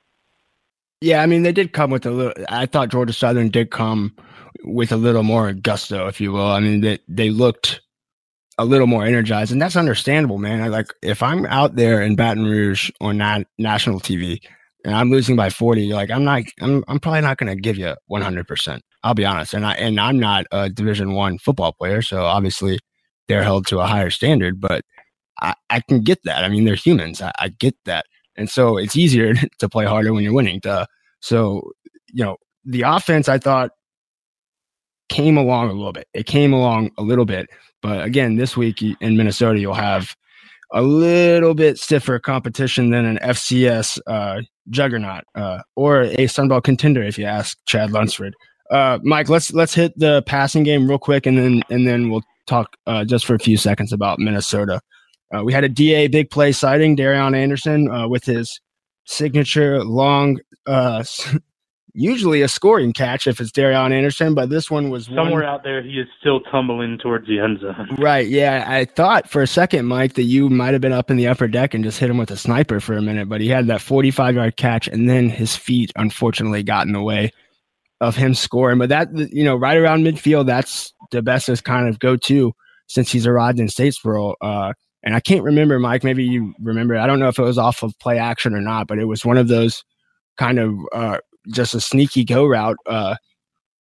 Yeah, 1.01 1.23
I 1.23 1.27
mean 1.27 1.43
they 1.43 1.53
did 1.53 1.73
come 1.73 1.91
with 1.91 2.07
a 2.07 2.11
little. 2.11 2.45
I 2.49 2.67
thought 2.67 2.91
Georgia 2.91 3.13
Southern 3.13 3.51
did 3.51 3.71
come 3.71 4.15
with 4.65 4.91
a 4.93 4.97
little 4.97 5.23
more 5.23 5.53
gusto, 5.53 6.09
if 6.09 6.21
you 6.21 6.33
will. 6.33 6.47
I 6.47 6.61
mean 6.61 6.81
they 6.81 6.99
they 7.09 7.31
looked 7.31 7.81
a 8.59 8.65
little 8.65 8.89
more 8.89 9.05
energized, 9.05 9.53
and 9.53 9.63
that's 9.63 9.77
understandable, 9.77 10.39
man. 10.39 10.61
I 10.61 10.69
like 10.69 10.89
if 11.03 11.23
I'm 11.23 11.47
out 11.47 11.77
there 11.77 12.03
in 12.03 12.17
Baton 12.17 12.45
Rouge 12.45 12.91
on 13.01 13.19
na- 13.19 13.45
national 13.59 14.01
TV 14.01 14.41
and 14.85 14.95
I'm 14.95 15.11
losing 15.11 15.37
by 15.37 15.51
40, 15.51 15.93
like 15.93 16.11
I'm 16.11 16.25
not, 16.25 16.43
I'm 16.61 16.85
I'm 16.89 16.99
probably 16.99 17.21
not 17.21 17.39
going 17.39 17.55
to 17.55 17.61
give 17.61 17.77
you 17.79 17.95
100. 18.09 18.47
percent 18.49 18.83
I'll 19.05 19.15
be 19.15 19.25
honest, 19.25 19.55
and 19.55 19.65
I 19.65 19.75
and 19.75 20.01
I'm 20.01 20.19
not 20.19 20.47
a 20.51 20.69
Division 20.69 21.13
One 21.15 21.39
football 21.39 21.73
player, 21.73 22.03
so 22.03 22.25
obviously 22.25 22.81
they're 23.29 23.45
held 23.45 23.67
to 23.69 23.79
a 23.79 23.87
higher 23.87 24.11
standard, 24.11 24.61
but 24.61 24.83
I, 25.41 25.55
I 25.70 25.81
can 25.81 26.01
get 26.03 26.18
that. 26.25 26.45
I 26.45 26.49
mean, 26.49 26.64
they're 26.64 26.75
humans. 26.75 27.22
I, 27.22 27.33
I 27.39 27.49
get 27.49 27.77
that. 27.85 28.07
And 28.37 28.49
so 28.51 28.77
it's 28.79 28.97
easier 28.97 29.35
to 29.59 29.68
play 29.68 29.85
harder 29.85 30.12
when 30.12 30.25
you're 30.25 30.33
winning. 30.33 30.61
So, 31.21 31.73
you 32.09 32.25
know, 32.25 32.37
the 32.64 32.83
offense 32.83 33.29
I 33.29 33.39
thought 33.39 33.71
came 35.09 35.37
along 35.37 35.71
a 35.71 35.73
little 35.73 35.93
bit. 35.93 36.07
It 36.14 36.27
came 36.27 36.53
along 36.53 36.91
a 36.99 37.03
little 37.03 37.25
bit. 37.25 37.49
But 37.83 38.05
again, 38.05 38.37
this 38.37 38.57
week 38.57 38.83
in 38.83 39.16
Minnesota, 39.16 39.59
you'll 39.59 39.75
have 39.75 40.14
a 40.73 40.83
little 40.83 41.55
bit 41.55 41.79
stiffer 41.79 42.19
competition 42.19 42.91
than 42.91 43.05
an 43.05 43.19
FCS 43.23 43.99
uh, 44.07 44.43
juggernaut 44.69 45.25
uh, 45.35 45.61
or 45.77 46.03
a 46.03 46.27
Sunbelt 46.27 46.64
contender, 46.64 47.03
if 47.03 47.19
you 47.19 47.25
ask 47.25 47.57
Chad 47.66 47.91
Lunsford. 47.91 48.35
Uh, 48.71 48.99
Mike, 49.03 49.31
let's 49.31 49.53
let's 49.53 49.73
hit 49.73 49.93
the 49.97 50.23
passing 50.23 50.62
game 50.62 50.87
real 50.87 50.99
quick, 50.99 51.25
and 51.25 51.39
then 51.39 51.62
and 51.71 51.87
then 51.87 52.11
we'll 52.11 52.23
talk 52.47 52.77
uh, 52.87 53.05
just 53.05 53.25
for 53.25 53.35
a 53.35 53.39
few 53.39 53.57
seconds 53.57 53.93
about 53.93 54.19
Minnesota. 54.19 54.81
Uh, 55.35 55.43
we 55.43 55.53
had 55.53 55.64
a 55.64 55.69
DA 55.69 56.07
big 56.07 56.31
play 56.31 56.53
sighting, 56.53 56.97
Darion 56.97 57.35
Anderson, 57.35 57.91
uh, 57.91 58.09
with 58.09 58.25
his 58.25 58.61
signature 59.09 59.83
long 59.83 60.39
uh, 60.67 61.03
usually 61.95 62.43
a 62.43 62.49
scoring 62.49 62.93
catch 62.93 63.27
if 63.27 63.41
it's 63.41 63.51
Darion 63.51 63.93
Anderson, 63.93 64.35
but 64.35 64.51
this 64.51 64.71
one 64.71 64.91
was 64.91 65.07
somewhere 65.07 65.43
one, 65.43 65.45
out 65.45 65.65
there. 65.65 65.83
He 65.83 65.99
is 65.99 66.07
still 66.21 66.41
tumbling 66.41 66.99
towards 66.99 67.27
the 67.27 67.41
end 67.41 67.61
zone. 67.61 67.89
Right. 67.99 68.29
Yeah. 68.29 68.65
I 68.69 68.85
thought 68.85 69.29
for 69.29 69.43
a 69.43 69.47
second, 69.47 69.87
Mike, 69.87 70.15
that 70.15 70.23
you 70.23 70.49
might 70.49 70.73
have 70.73 70.81
been 70.81 70.93
up 70.93 71.11
in 71.11 71.17
the 71.17 71.27
upper 71.27 71.49
deck 71.49 71.75
and 71.75 71.83
just 71.83 71.99
hit 71.99 72.11
him 72.11 72.19
with 72.19 72.31
a 72.31 72.37
sniper 72.37 72.79
for 72.79 72.97
a 72.97 73.03
minute, 73.03 73.29
but 73.29 73.41
he 73.41 73.49
had 73.49 73.67
that 73.67 73.81
45 73.81 74.37
yard 74.37 74.57
catch, 74.57 74.87
and 74.87 75.09
then 75.09 75.29
his 75.29 75.57
feet 75.57 75.93
unfortunately 75.97 76.63
got 76.63 76.87
in 76.87 76.93
the 76.93 77.03
way 77.03 77.33
of 78.01 78.15
him 78.15 78.35
scoring. 78.35 78.79
But 78.79 78.91
that, 78.91 79.09
you 79.33 79.45
know, 79.45 79.57
right 79.57 79.77
around 79.77 80.05
midfield, 80.05 80.47
that's 80.47 80.93
the 81.11 81.23
best 81.23 81.49
as 81.49 81.61
kind 81.61 81.89
of 81.89 81.99
go 81.99 82.17
to 82.17 82.53
since 82.87 83.11
he's 83.11 83.27
arrived 83.27 83.59
in 83.59 83.67
Statesboro. 83.67 84.35
Uh, 84.41 84.73
and 85.03 85.14
I 85.14 85.20
can't 85.20 85.44
remember, 85.44 85.78
Mike. 85.78 86.05
Maybe 86.05 86.24
you 86.24 86.55
remember. 86.61 86.96
I 86.96 87.07
don't 87.07 87.20
know 87.20 87.28
if 87.28 87.38
it 87.38 87.42
was 87.42 87.59
off 87.59 87.82
of 87.82 87.99
play 87.99 88.18
action 88.18 88.55
or 88.55 88.61
not, 88.61 88.88
but 88.88 88.99
it 88.99 89.05
was 89.07 89.24
one 89.24 89.38
of 89.38 89.49
those 89.49 89.84
kind 90.38 90.59
of 90.59 90.74
uh, 90.92 91.18
just 91.53 91.74
a 91.74 91.80
sneaky 91.80 92.24
go 92.24 92.46
route 92.46 92.76
uh, 92.86 93.16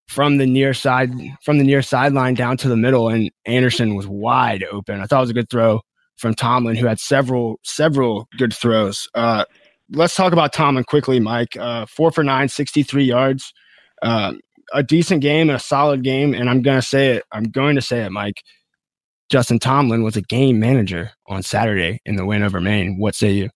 from 0.06 0.38
the 0.38 0.46
near 0.46 0.72
side 0.74 1.10
from 1.44 1.58
the 1.58 1.64
near 1.64 1.82
sideline 1.82 2.34
down 2.34 2.56
to 2.58 2.68
the 2.68 2.76
middle, 2.76 3.08
and 3.08 3.30
Anderson 3.46 3.94
was 3.94 4.06
wide 4.06 4.64
open. 4.70 5.00
I 5.00 5.06
thought 5.06 5.18
it 5.18 5.22
was 5.22 5.30
a 5.30 5.34
good 5.34 5.50
throw 5.50 5.80
from 6.16 6.34
Tomlin, 6.34 6.76
who 6.76 6.86
had 6.86 7.00
several 7.00 7.58
several 7.64 8.28
good 8.38 8.54
throws. 8.54 9.08
Uh, 9.14 9.44
let's 9.90 10.14
talk 10.14 10.32
about 10.32 10.52
Tomlin 10.52 10.84
quickly, 10.84 11.20
Mike. 11.20 11.56
Uh, 11.58 11.86
four 11.86 12.10
for 12.10 12.22
nine, 12.22 12.48
63 12.48 13.04
yards. 13.04 13.52
Uh, 14.02 14.34
a 14.72 14.82
decent 14.82 15.22
game, 15.22 15.50
a 15.50 15.58
solid 15.58 16.04
game, 16.04 16.34
and 16.34 16.48
I'm 16.48 16.62
gonna 16.62 16.82
say 16.82 17.16
it. 17.16 17.24
I'm 17.32 17.44
going 17.44 17.74
to 17.74 17.82
say 17.82 18.04
it, 18.04 18.10
Mike. 18.10 18.42
Justin 19.30 19.58
Tomlin 19.58 20.02
was 20.02 20.16
a 20.16 20.22
game 20.22 20.58
manager 20.58 21.10
on 21.26 21.42
Saturday 21.42 22.00
in 22.06 22.16
the 22.16 22.24
win 22.24 22.42
over 22.42 22.60
Maine. 22.60 22.98
What 22.98 23.14
say 23.14 23.30
you? 23.32 23.50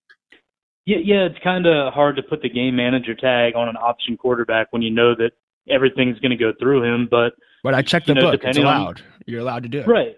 Yeah, 0.85 0.99
yeah, 1.03 1.25
it's 1.27 1.39
kind 1.43 1.66
of 1.66 1.93
hard 1.95 2.16
to 2.16 2.23
put 2.23 2.43
the 2.43 2.49
game 2.49 2.77
manager 2.77 3.14
tag 3.14 3.55
on 3.55 3.68
an 3.68 3.77
option 3.77 4.16
quarterback 4.16 4.66
when 4.70 4.83
you 4.83 4.91
know 4.91 5.14
that 5.14 5.31
everything's 5.70 6.18
going 6.18 6.31
to 6.33 6.37
go 6.37 6.53
through 6.59 6.83
him. 6.83 7.09
But 7.11 7.35
but 7.62 7.75
I 7.75 7.83
checked 7.83 8.07
the 8.09 8.14
know, 8.14 8.23
book; 8.23 8.35
it's 8.35 8.41
depending 8.43 8.64
on- 8.66 8.77
allowed. 8.81 9.03
You're 9.27 9.41
allowed 9.41 9.62
to 9.62 9.68
do 9.68 9.79
it. 9.81 9.87
right, 9.87 10.16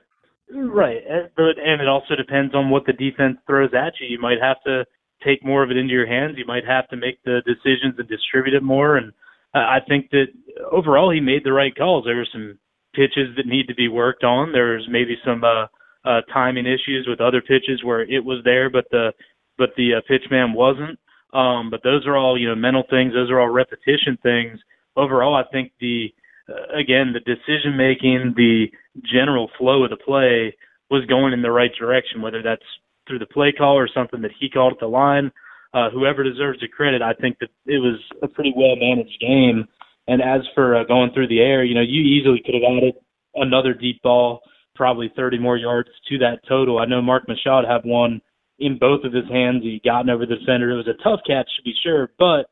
right, 0.50 1.02
and- 1.08 1.28
but 1.36 1.58
and 1.62 1.82
it 1.82 1.88
also 1.88 2.16
depends 2.16 2.54
on 2.54 2.70
what 2.70 2.86
the 2.86 2.94
defense 2.94 3.36
throws 3.46 3.74
at 3.74 3.92
you. 4.00 4.06
You 4.08 4.18
might 4.18 4.40
have 4.40 4.56
to 4.64 4.86
take 5.22 5.44
more 5.44 5.62
of 5.62 5.70
it 5.70 5.76
into 5.76 5.92
your 5.92 6.06
hands. 6.06 6.36
You 6.38 6.46
might 6.46 6.66
have 6.66 6.88
to 6.88 6.96
make 6.96 7.22
the 7.24 7.42
decisions 7.46 7.94
and 7.98 8.08
distribute 8.08 8.54
it 8.54 8.62
more. 8.62 8.96
And 8.96 9.12
I 9.52 9.76
I 9.76 9.80
think 9.86 10.10
that 10.10 10.28
overall 10.72 11.10
he 11.10 11.20
made 11.20 11.44
the 11.44 11.52
right 11.52 11.76
calls. 11.76 12.04
There 12.06 12.16
were 12.16 12.26
some 12.32 12.58
pitches 12.94 13.36
that 13.36 13.46
need 13.46 13.68
to 13.68 13.74
be 13.74 13.88
worked 13.88 14.24
on. 14.24 14.52
There's 14.52 14.86
maybe 14.90 15.16
some 15.24 15.42
uh, 15.44 15.66
uh, 16.04 16.20
timing 16.32 16.66
issues 16.66 17.06
with 17.08 17.20
other 17.20 17.40
pitches 17.40 17.82
where 17.82 18.02
it 18.02 18.24
was 18.24 18.42
there, 18.44 18.70
but 18.70 18.84
the 18.90 19.12
but 19.56 19.70
the 19.76 19.94
uh, 19.94 20.00
pitch 20.08 20.24
man 20.30 20.52
wasn't. 20.52 20.98
Um, 21.32 21.70
but 21.70 21.82
those 21.82 22.06
are 22.06 22.16
all 22.16 22.38
you 22.38 22.48
know 22.48 22.54
mental 22.54 22.84
things. 22.88 23.12
Those 23.12 23.30
are 23.30 23.40
all 23.40 23.48
repetition 23.48 24.18
things. 24.22 24.58
Overall, 24.96 25.34
I 25.34 25.44
think 25.50 25.72
the 25.80 26.14
uh, 26.48 26.78
again 26.78 27.12
the 27.12 27.20
decision 27.20 27.76
making, 27.76 28.34
the 28.36 28.66
general 29.02 29.50
flow 29.58 29.84
of 29.84 29.90
the 29.90 29.96
play 29.96 30.56
was 30.90 31.04
going 31.06 31.32
in 31.32 31.42
the 31.42 31.50
right 31.50 31.72
direction. 31.78 32.22
Whether 32.22 32.42
that's 32.42 32.62
through 33.08 33.18
the 33.18 33.26
play 33.26 33.52
call 33.52 33.76
or 33.76 33.88
something 33.92 34.22
that 34.22 34.30
he 34.38 34.48
called 34.48 34.74
at 34.74 34.80
the 34.80 34.86
line, 34.86 35.30
uh, 35.74 35.90
whoever 35.90 36.22
deserves 36.22 36.60
the 36.60 36.68
credit, 36.68 37.02
I 37.02 37.12
think 37.14 37.38
that 37.40 37.50
it 37.66 37.78
was 37.78 38.00
a 38.22 38.28
pretty 38.28 38.52
well 38.56 38.76
managed 38.76 39.18
game. 39.20 39.66
And 40.06 40.20
as 40.20 40.42
for 40.54 40.76
uh, 40.76 40.84
going 40.84 41.12
through 41.12 41.28
the 41.28 41.40
air, 41.40 41.64
you 41.64 41.74
know, 41.74 41.80
you 41.80 42.02
easily 42.02 42.42
could 42.44 42.54
have 42.54 42.62
added 42.76 42.94
another 43.34 43.74
deep 43.74 44.02
ball, 44.02 44.40
probably 44.74 45.12
30 45.16 45.38
more 45.38 45.56
yards 45.56 45.88
to 46.08 46.18
that 46.18 46.40
total. 46.48 46.78
I 46.78 46.84
know 46.84 47.00
Mark 47.00 47.24
Michaud 47.28 47.64
had 47.68 47.84
one 47.84 48.20
in 48.58 48.78
both 48.78 49.04
of 49.04 49.12
his 49.12 49.28
hands. 49.30 49.62
He 49.62 49.80
gotten 49.84 50.10
over 50.10 50.26
the 50.26 50.36
defender. 50.36 50.70
It 50.70 50.76
was 50.76 50.88
a 50.88 51.02
tough 51.02 51.20
catch 51.26 51.48
to 51.56 51.62
be 51.64 51.74
sure, 51.82 52.10
but 52.18 52.46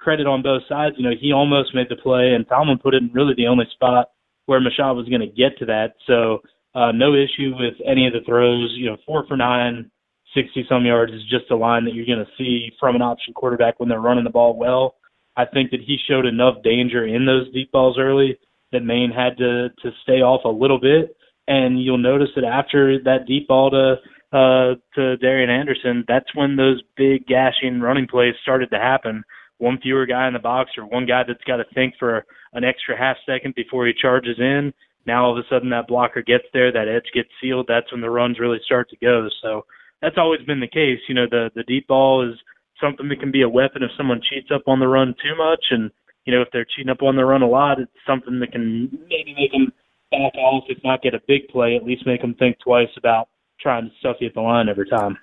credit 0.00 0.26
on 0.26 0.42
both 0.42 0.62
sides. 0.68 0.96
You 0.98 1.08
know, 1.08 1.16
he 1.18 1.32
almost 1.32 1.74
made 1.74 1.88
the 1.88 1.96
play, 1.96 2.34
and 2.34 2.46
Tomlin 2.48 2.78
put 2.78 2.94
it 2.94 3.02
in 3.02 3.12
really 3.12 3.34
the 3.36 3.46
only 3.46 3.66
spot 3.72 4.10
where 4.46 4.60
Machad 4.60 4.96
was 4.96 5.08
going 5.08 5.20
to 5.20 5.26
get 5.26 5.58
to 5.58 5.66
that. 5.66 5.94
So 6.06 6.42
uh, 6.74 6.92
no 6.92 7.14
issue 7.14 7.54
with 7.58 7.74
any 7.86 8.06
of 8.06 8.12
the 8.12 8.20
throws. 8.26 8.72
You 8.76 8.90
know, 8.90 8.96
four 9.06 9.26
for 9.26 9.36
nine, 9.36 9.90
60 10.34 10.66
some 10.68 10.84
yards 10.84 11.12
is 11.12 11.22
just 11.30 11.50
a 11.50 11.56
line 11.56 11.84
that 11.84 11.94
you're 11.94 12.06
going 12.06 12.24
to 12.24 12.30
see 12.36 12.70
from 12.80 12.96
an 12.96 13.02
option 13.02 13.32
quarterback 13.32 13.78
when 13.78 13.88
they're 13.88 14.00
running 14.00 14.24
the 14.24 14.30
ball 14.30 14.56
well. 14.56 14.96
I 15.36 15.44
think 15.44 15.70
that 15.70 15.80
he 15.80 15.96
showed 16.08 16.26
enough 16.26 16.62
danger 16.62 17.06
in 17.06 17.26
those 17.26 17.52
deep 17.52 17.72
balls 17.72 17.96
early 17.98 18.38
that 18.72 18.84
Maine 18.84 19.10
had 19.10 19.36
to 19.38 19.68
to 19.82 19.90
stay 20.02 20.20
off 20.22 20.44
a 20.44 20.48
little 20.48 20.80
bit. 20.80 21.16
And 21.46 21.82
you'll 21.82 21.98
notice 21.98 22.30
that 22.36 22.44
after 22.44 22.98
that 23.04 23.26
deep 23.26 23.48
ball 23.48 23.70
to 23.70 23.96
uh, 24.32 24.74
to 24.94 25.16
Darion 25.18 25.48
Anderson, 25.48 26.04
that's 26.08 26.34
when 26.34 26.56
those 26.56 26.82
big 26.96 27.26
gashing 27.26 27.80
running 27.80 28.06
plays 28.06 28.34
started 28.42 28.70
to 28.70 28.78
happen. 28.78 29.22
One 29.58 29.78
fewer 29.80 30.06
guy 30.06 30.26
in 30.26 30.32
the 30.32 30.40
box 30.40 30.72
or 30.76 30.84
one 30.84 31.06
guy 31.06 31.22
that's 31.26 31.44
got 31.44 31.58
to 31.58 31.64
think 31.74 31.94
for 31.98 32.24
an 32.52 32.64
extra 32.64 32.98
half 32.98 33.16
second 33.26 33.54
before 33.54 33.86
he 33.86 33.92
charges 33.92 34.36
in. 34.38 34.72
Now 35.06 35.24
all 35.24 35.38
of 35.38 35.44
a 35.44 35.48
sudden 35.48 35.70
that 35.70 35.86
blocker 35.86 36.22
gets 36.22 36.44
there, 36.52 36.72
that 36.72 36.88
edge 36.88 37.10
gets 37.14 37.28
sealed. 37.40 37.66
That's 37.68 37.90
when 37.92 38.00
the 38.00 38.10
runs 38.10 38.40
really 38.40 38.58
start 38.64 38.90
to 38.90 38.96
go. 38.96 39.28
So 39.42 39.64
that's 40.02 40.18
always 40.18 40.40
been 40.42 40.60
the 40.60 40.66
case. 40.66 41.00
You 41.08 41.14
know, 41.14 41.26
the 41.30 41.50
the 41.54 41.62
deep 41.64 41.86
ball 41.86 42.28
is 42.28 42.36
something 42.80 43.08
that 43.08 43.20
can 43.20 43.30
be 43.30 43.42
a 43.42 43.48
weapon 43.48 43.82
if 43.82 43.90
someone 43.96 44.20
cheats 44.28 44.50
up 44.54 44.62
on 44.66 44.80
the 44.80 44.88
run 44.88 45.14
too 45.22 45.36
much, 45.36 45.66
and 45.70 45.90
you 46.24 46.34
know 46.34 46.42
if 46.42 46.48
they're 46.52 46.66
cheating 46.76 46.90
up 46.90 47.02
on 47.02 47.16
the 47.16 47.24
run 47.24 47.42
a 47.42 47.48
lot, 47.48 47.80
it's 47.80 47.90
something 48.06 48.40
that 48.40 48.52
can 48.52 48.90
maybe 49.08 49.34
make 49.34 49.52
them 49.52 49.72
back 50.10 50.34
off, 50.36 50.64
if 50.68 50.78
not 50.84 51.02
get 51.02 51.14
a 51.14 51.20
big 51.26 51.48
play, 51.48 51.76
at 51.76 51.84
least 51.84 52.06
make 52.06 52.20
them 52.20 52.34
think 52.34 52.58
twice 52.60 52.88
about 52.96 53.28
trying 53.60 53.84
to 53.84 53.90
stuff 53.98 54.16
you 54.20 54.28
at 54.28 54.34
the 54.34 54.40
line 54.40 54.68
every 54.68 54.88
time. 54.88 55.18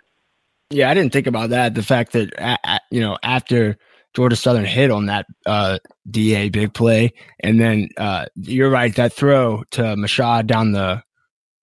Yeah, 0.69 0.89
I 0.89 0.93
didn't 0.93 1.13
think 1.13 1.27
about 1.27 1.49
that. 1.49 1.75
The 1.75 1.83
fact 1.83 2.13
that 2.13 2.81
you 2.91 3.01
know 3.01 3.17
after 3.23 3.77
Georgia 4.13 4.35
Southern 4.35 4.65
hit 4.65 4.91
on 4.91 5.05
that 5.07 5.25
uh, 5.45 5.79
Da 6.09 6.49
big 6.49 6.73
play, 6.73 7.13
and 7.41 7.59
then 7.59 7.89
uh, 7.97 8.25
you're 8.35 8.69
right 8.69 8.95
that 8.95 9.13
throw 9.13 9.63
to 9.71 9.95
Michaud 9.95 10.43
down 10.43 10.71
the 10.71 11.03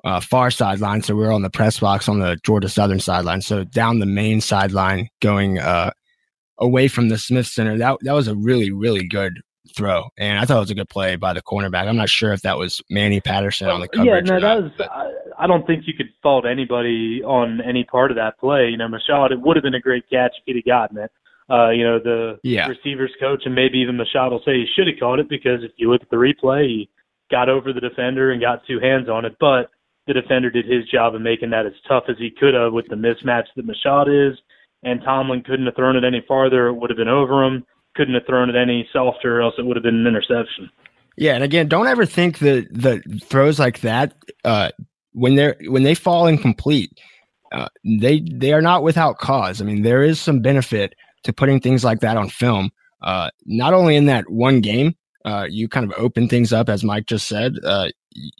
uh, 0.09 0.21
far 0.21 0.51
sideline. 0.51 1.03
So 1.03 1.15
we're 1.15 1.33
on 1.33 1.43
the 1.43 1.51
press 1.51 1.79
box 1.81 2.09
on 2.09 2.19
the 2.19 2.37
Georgia 2.45 2.69
Southern 2.69 3.01
sideline. 3.01 3.41
So 3.43 3.65
down 3.65 3.99
the 3.99 4.07
main 4.07 4.41
sideline, 4.41 5.09
going 5.21 5.59
uh, 5.59 5.91
away 6.59 6.89
from 6.89 7.09
the 7.09 7.19
Smith 7.19 7.47
Center. 7.47 7.77
That 7.79 7.99
that 8.03 8.13
was 8.15 8.29
a 8.29 8.35
really 8.35 8.71
really 8.71 9.07
good 9.07 9.41
throw, 9.77 10.05
and 10.17 10.39
I 10.39 10.45
thought 10.47 10.57
it 10.57 10.61
was 10.61 10.71
a 10.71 10.75
good 10.75 10.89
play 10.89 11.17
by 11.17 11.33
the 11.35 11.43
cornerback. 11.43 11.87
I'm 11.87 11.97
not 11.97 12.09
sure 12.09 12.33
if 12.33 12.41
that 12.43 12.57
was 12.59 12.81
Manny 12.91 13.21
Patterson 13.21 13.69
on 13.69 13.81
the 13.81 13.89
coverage. 13.89 14.27
yeah, 14.29 14.39
no, 14.39 14.41
that 14.41 14.63
was. 14.63 14.73
but- 14.79 14.91
I, 14.91 15.11
I 15.41 15.47
don't 15.47 15.65
think 15.67 15.85
you 15.87 15.95
could 15.95 16.09
fault 16.23 16.47
anybody 16.47 17.23
on 17.25 17.61
any 17.61 17.85
part 17.85 18.11
of 18.11 18.17
that 18.17 18.39
play. 18.41 18.69
You 18.71 18.77
know, 18.77 18.89
Michaud, 18.89 19.31
it 19.31 19.41
would 19.41 19.57
have 19.57 19.63
been 19.63 19.75
a 19.75 19.81
great 19.81 20.03
catch 20.11 20.33
if 20.39 20.43
he'd 20.47 20.57
have 20.57 20.65
gotten 20.65 20.99
it. 20.99 21.13
Uh, 21.49 21.71
you 21.71 21.85
know, 21.85 21.99
the 22.01 22.39
Yeah. 22.43 22.67
receivers 22.67 23.13
coach 23.21 23.43
and 23.45 23.55
maybe 23.55 23.79
even 23.79 23.97
Michaud 23.97 24.31
will 24.31 24.43
say 24.45 24.55
he 24.55 24.67
should 24.75 24.89
have 24.89 24.97
caught 24.99 25.21
it 25.21 25.29
because 25.29 25.63
if 25.63 25.71
you 25.77 25.93
look 25.93 26.03
at 26.03 26.11
the 26.11 26.17
replay, 26.17 26.67
he 26.67 26.91
got 27.31 27.49
over 27.49 27.73
the 27.73 27.81
defender 27.81 28.33
and 28.33 28.41
got 28.41 28.67
two 28.67 28.81
hands 28.81 29.09
on 29.09 29.25
it, 29.25 29.37
but 29.39 29.71
the 30.09 30.15
defender 30.15 30.51
did 30.51 30.67
his 30.67 30.85
job 30.87 31.15
of 31.15 31.21
making 31.21 31.51
that 31.51 31.67
as 31.67 31.73
tough 31.87 32.05
as 32.09 32.17
he 32.19 32.31
could 32.31 32.55
have 32.55 32.73
with 32.73 32.87
the 32.89 32.97
mismatch 32.97 33.45
that 33.55 33.67
Michaud 33.67 34.09
is. 34.09 34.37
And 34.83 35.03
Tomlin 35.03 35.43
couldn't 35.43 35.67
have 35.67 35.77
thrown 35.77 35.97
it 35.97 36.05
any 36.05 36.25
farther; 36.27 36.69
it 36.69 36.75
would 36.75 36.91
have 36.91 36.97
been 36.97 37.09
over 37.09 37.45
him. 37.45 37.65
Couldn't 37.95 38.15
have 38.15 38.27
thrown 38.27 38.49
it 38.49 38.57
any 38.57 38.89
softer, 38.93 39.41
else 39.41 39.55
it 39.59 39.67
would 39.67 39.77
have 39.77 39.83
been 39.83 39.97
an 39.97 40.07
interception. 40.07 40.71
Yeah, 41.17 41.35
and 41.35 41.43
again, 41.43 41.69
don't 41.69 41.89
ever 41.89 42.07
think 42.07 42.39
that 42.39 42.69
the 42.71 43.03
throws 43.25 43.59
like 43.59 43.81
that 43.81 44.15
uh, 44.45 44.71
when 45.13 45.35
they're 45.35 45.57
when 45.67 45.83
they 45.83 45.95
fall 45.95 46.29
incomplete, 46.29 46.93
uh, 47.53 47.69
they 47.85 48.21
they 48.21 48.53
are 48.53 48.63
not 48.63 48.85
without 48.85 49.19
cause. 49.19 49.61
I 49.61 49.65
mean, 49.65 49.83
there 49.83 50.03
is 50.03 50.21
some 50.21 50.41
benefit 50.41 50.95
to 51.25 51.33
putting 51.33 51.61
things 51.61 51.85
like 51.85 52.01
that 52.01 52.17
on 52.17 52.29
film. 52.29 52.71
Uh, 53.03 53.31
not 53.47 53.75
only 53.75 53.97
in 53.97 54.07
that 54.07 54.31
one 54.31 54.61
game, 54.61 54.95
uh, 55.25 55.47
you 55.51 55.69
kind 55.69 55.85
of 55.85 55.93
open 55.99 56.29
things 56.29 56.53
up, 56.53 56.69
as 56.69 56.85
Mike 56.85 57.07
just 57.07 57.27
said. 57.27 57.55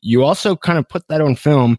You 0.03 0.25
also 0.25 0.57
kind 0.57 0.79
of 0.79 0.89
put 0.89 1.07
that 1.09 1.21
on 1.21 1.37
film, 1.37 1.79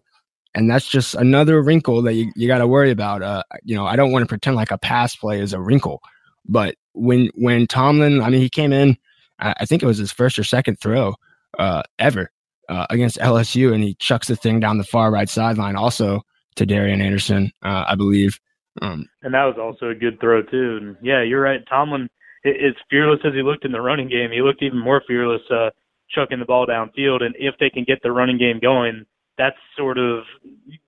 and 0.56 0.70
that's 0.70 0.88
just 0.88 1.16
another 1.16 1.62
wrinkle 1.62 2.02
that 2.04 2.14
you, 2.14 2.32
you 2.36 2.48
got 2.48 2.60
to 2.60 2.68
worry 2.68 2.92
about. 2.92 3.22
Uh, 3.22 3.44
you 3.64 3.76
know, 3.76 3.86
I 3.86 3.96
don't 3.96 4.12
want 4.12 4.24
to 4.24 4.28
pretend 4.28 4.56
like 4.56 4.72
a 4.72 4.78
pass 4.78 5.16
play 5.16 5.40
is 5.40 5.54
a 5.54 5.60
wrinkle, 5.60 6.02
but 6.46 6.76
when 6.94 7.30
when 7.36 7.68
Tomlin, 7.68 8.22
I 8.22 8.30
mean, 8.30 8.42
he 8.42 8.50
came 8.50 8.74
in. 8.74 8.98
I 9.42 9.66
think 9.66 9.82
it 9.82 9.86
was 9.86 9.98
his 9.98 10.12
first 10.12 10.38
or 10.38 10.44
second 10.44 10.82
throw 10.82 11.16
uh, 11.58 11.84
ever 11.98 12.30
uh, 12.68 12.86
against 12.90 13.18
LSU, 13.20 13.74
and 13.74 13.82
he 13.82 13.96
chucks 13.96 14.28
the 14.28 14.36
thing 14.36 14.60
down 14.60 14.78
the 14.78 14.84
far 14.84 15.12
right 15.12 15.30
sideline, 15.30 15.78
also 15.78 16.22
to 16.56 16.66
Darion 16.66 17.02
Anderson, 17.02 17.52
uh, 17.64 17.86
I 17.88 17.96
believe. 17.96 18.38
Um, 18.82 19.08
And 19.24 19.34
that 19.34 19.46
was 19.46 19.56
also 19.58 19.90
a 19.92 19.96
good 19.96 20.20
throw 20.20 20.42
too. 20.44 20.78
And 20.82 20.98
yeah, 21.02 21.24
you're 21.24 21.40
right. 21.42 21.62
Tomlin, 21.70 22.10
i- 22.46 22.50
as 22.50 22.74
fearless 22.90 23.22
as 23.24 23.34
he 23.34 23.42
looked 23.42 23.64
in 23.64 23.72
the 23.72 23.80
running 23.80 24.10
game, 24.10 24.30
he 24.32 24.42
looked 24.42 24.62
even 24.62 24.78
more 24.80 25.02
fearless 25.08 25.42
uh, 25.50 25.70
chucking 26.12 26.40
the 26.40 26.46
ball 26.46 26.66
downfield. 26.66 27.24
And 27.24 27.36
if 27.38 27.56
they 27.60 27.70
can 27.70 27.84
get 27.84 28.02
the 28.04 28.12
running 28.12 28.38
game 28.38 28.60
going, 28.60 29.06
that's 29.38 29.58
sort 29.78 29.98
of 29.98 30.24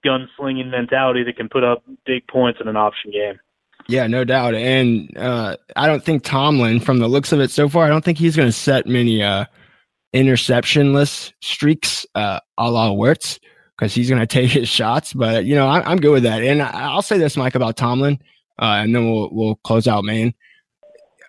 gunslinging 0.05 0.69
mentality 0.69 1.23
that 1.23 1.37
can 1.37 1.49
put 1.49 1.63
up 1.63 1.83
big 2.05 2.27
points 2.27 2.59
in 2.61 2.67
an 2.67 2.75
option 2.75 3.11
game. 3.11 3.39
yeah, 3.87 4.07
no 4.07 4.23
doubt. 4.23 4.53
And 4.53 5.15
uh, 5.17 5.55
I 5.75 5.87
don't 5.87 6.03
think 6.03 6.23
Tomlin, 6.23 6.79
from 6.79 6.99
the 6.99 7.07
looks 7.07 7.31
of 7.31 7.39
it 7.39 7.49
so 7.49 7.69
far, 7.69 7.85
I 7.85 7.89
don't 7.89 8.03
think 8.03 8.17
he's 8.17 8.35
going 8.35 8.49
to 8.49 8.53
set 8.53 8.87
many 8.87 9.23
uh, 9.23 9.45
interceptionless 10.13 11.31
streaks 11.41 12.05
uh, 12.15 12.39
a 12.57 12.69
la 12.69 12.89
Werts 12.91 13.39
because 13.77 13.93
he's 13.93 14.09
going 14.09 14.19
to 14.27 14.27
take 14.27 14.51
his 14.51 14.67
shots. 14.67 15.13
But 15.13 15.45
you 15.45 15.55
know, 15.55 15.67
I, 15.67 15.81
I'm 15.89 15.99
good 15.99 16.11
with 16.11 16.23
that. 16.23 16.43
And 16.43 16.61
I, 16.61 16.71
I'll 16.71 17.01
say 17.01 17.17
this, 17.17 17.37
Mike, 17.37 17.55
about 17.55 17.77
Tomlin, 17.77 18.19
uh, 18.59 18.81
and 18.83 18.93
then 18.93 19.09
we'll 19.09 19.29
we'll 19.31 19.55
close 19.63 19.87
out, 19.87 20.03
man. 20.03 20.33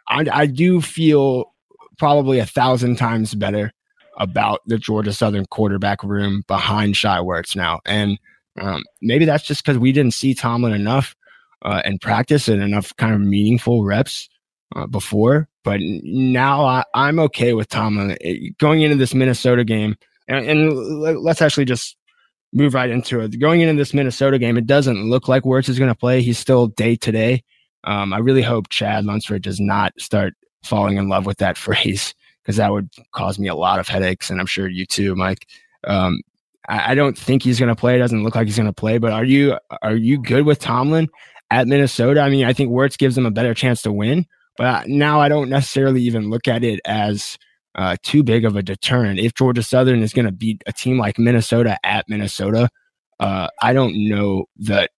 I, 0.08 0.26
I 0.32 0.46
do 0.46 0.80
feel 0.80 1.54
probably 1.98 2.40
a 2.40 2.46
thousand 2.46 2.96
times 2.96 3.32
better 3.34 3.72
about 4.18 4.60
the 4.66 4.78
Georgia 4.78 5.12
Southern 5.12 5.46
quarterback 5.46 6.02
room 6.02 6.42
behind 6.46 6.96
Shai 6.96 7.18
Werts 7.18 7.56
now. 7.56 7.80
And 7.86 8.18
um, 8.60 8.84
maybe 9.00 9.24
that's 9.24 9.44
just 9.44 9.64
because 9.64 9.78
we 9.78 9.92
didn't 9.92 10.14
see 10.14 10.34
Tomlin 10.34 10.74
enough 10.74 11.14
uh, 11.62 11.82
in 11.84 11.98
practice 11.98 12.48
and 12.48 12.62
enough 12.62 12.94
kind 12.96 13.14
of 13.14 13.20
meaningful 13.20 13.84
reps 13.84 14.28
uh, 14.76 14.86
before. 14.86 15.48
But 15.64 15.80
now 15.80 16.64
I, 16.64 16.84
am 16.94 17.18
okay 17.20 17.54
with 17.54 17.68
Tomlin 17.68 18.16
going 18.58 18.82
into 18.82 18.96
this 18.96 19.14
Minnesota 19.14 19.64
game. 19.64 19.96
And, 20.28 20.46
and, 20.46 21.00
let's 21.00 21.42
actually 21.42 21.64
just 21.64 21.96
move 22.52 22.74
right 22.74 22.90
into 22.90 23.20
it. 23.20 23.38
Going 23.38 23.60
into 23.60 23.80
this 23.80 23.94
Minnesota 23.94 24.38
game, 24.38 24.56
it 24.56 24.66
doesn't 24.66 25.08
look 25.08 25.28
like 25.28 25.44
Werts 25.44 25.68
is 25.68 25.78
going 25.78 25.90
to 25.90 25.98
play. 25.98 26.20
He's 26.20 26.38
still 26.38 26.68
day 26.68 26.96
to 26.96 27.12
day. 27.12 27.42
Um, 27.84 28.12
I 28.12 28.18
really 28.18 28.42
hope 28.42 28.68
Chad 28.68 29.04
Lunsford 29.04 29.42
does 29.42 29.60
not 29.60 29.92
start 29.98 30.34
falling 30.64 30.96
in 30.96 31.08
love 31.08 31.26
with 31.26 31.38
that 31.38 31.56
phrase 31.56 32.14
because 32.42 32.56
that 32.56 32.72
would 32.72 32.90
cause 33.12 33.38
me 33.38 33.48
a 33.48 33.54
lot 33.54 33.78
of 33.78 33.88
headaches, 33.88 34.30
and 34.30 34.40
I'm 34.40 34.46
sure 34.46 34.68
you 34.68 34.86
too, 34.86 35.14
Mike. 35.14 35.46
Um, 35.84 36.20
I, 36.68 36.92
I, 36.92 36.94
don't 36.94 37.18
think 37.18 37.42
he's 37.42 37.58
going 37.58 37.68
to 37.68 37.76
play. 37.76 37.96
It 37.96 37.98
doesn't 37.98 38.22
look 38.22 38.34
like 38.34 38.46
he's 38.46 38.56
going 38.56 38.66
to 38.66 38.72
play. 38.72 38.98
But 38.98 39.12
are 39.12 39.24
you 39.24 39.58
are 39.82 39.96
you 39.96 40.18
good 40.20 40.46
with 40.46 40.58
Tomlin 40.58 41.08
at 41.50 41.66
Minnesota? 41.66 42.20
I 42.20 42.30
mean, 42.30 42.44
I 42.44 42.52
think 42.52 42.70
Werts 42.70 42.98
gives 42.98 43.14
them 43.14 43.26
a 43.26 43.30
better 43.30 43.54
chance 43.54 43.82
to 43.82 43.92
win. 43.92 44.26
But 44.56 44.88
now 44.88 45.20
I 45.20 45.28
don't 45.28 45.48
necessarily 45.48 46.02
even 46.02 46.30
look 46.30 46.46
at 46.46 46.62
it 46.62 46.80
as 46.84 47.38
uh, 47.74 47.96
too 48.02 48.22
big 48.22 48.44
of 48.44 48.56
a 48.56 48.62
deterrent. 48.62 49.18
If 49.18 49.34
Georgia 49.34 49.62
Southern 49.62 50.02
is 50.02 50.12
going 50.12 50.26
to 50.26 50.32
beat 50.32 50.62
a 50.66 50.72
team 50.72 50.98
like 50.98 51.18
Minnesota 51.18 51.78
at 51.84 52.08
Minnesota, 52.08 52.68
uh, 53.18 53.48
I 53.60 53.72
don't 53.72 54.08
know 54.08 54.46
that 54.58 54.90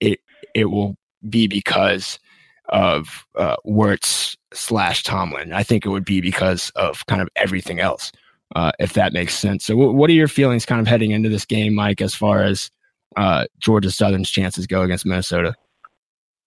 it 0.00 0.20
it 0.54 0.66
will 0.66 0.96
be 1.28 1.46
because 1.46 2.18
of 2.72 3.26
uh, 3.36 3.56
slash 4.52 5.02
Tomlin. 5.02 5.52
I 5.52 5.62
think 5.62 5.86
it 5.86 5.90
would 5.90 6.04
be 6.04 6.20
because 6.20 6.70
of 6.70 7.06
kind 7.06 7.22
of 7.22 7.28
everything 7.36 7.80
else, 7.80 8.10
uh, 8.56 8.72
if 8.78 8.94
that 8.94 9.12
makes 9.12 9.34
sense. 9.34 9.64
So, 9.66 9.74
w- 9.74 9.92
what 9.92 10.10
are 10.10 10.14
your 10.14 10.28
feelings 10.28 10.66
kind 10.66 10.80
of 10.80 10.86
heading 10.86 11.12
into 11.12 11.28
this 11.28 11.44
game, 11.44 11.74
Mike, 11.74 12.00
as 12.00 12.14
far 12.14 12.42
as 12.42 12.70
uh, 13.16 13.44
Georgia 13.58 13.90
Southern's 13.90 14.30
chances 14.30 14.66
go 14.66 14.82
against 14.82 15.06
Minnesota? 15.06 15.54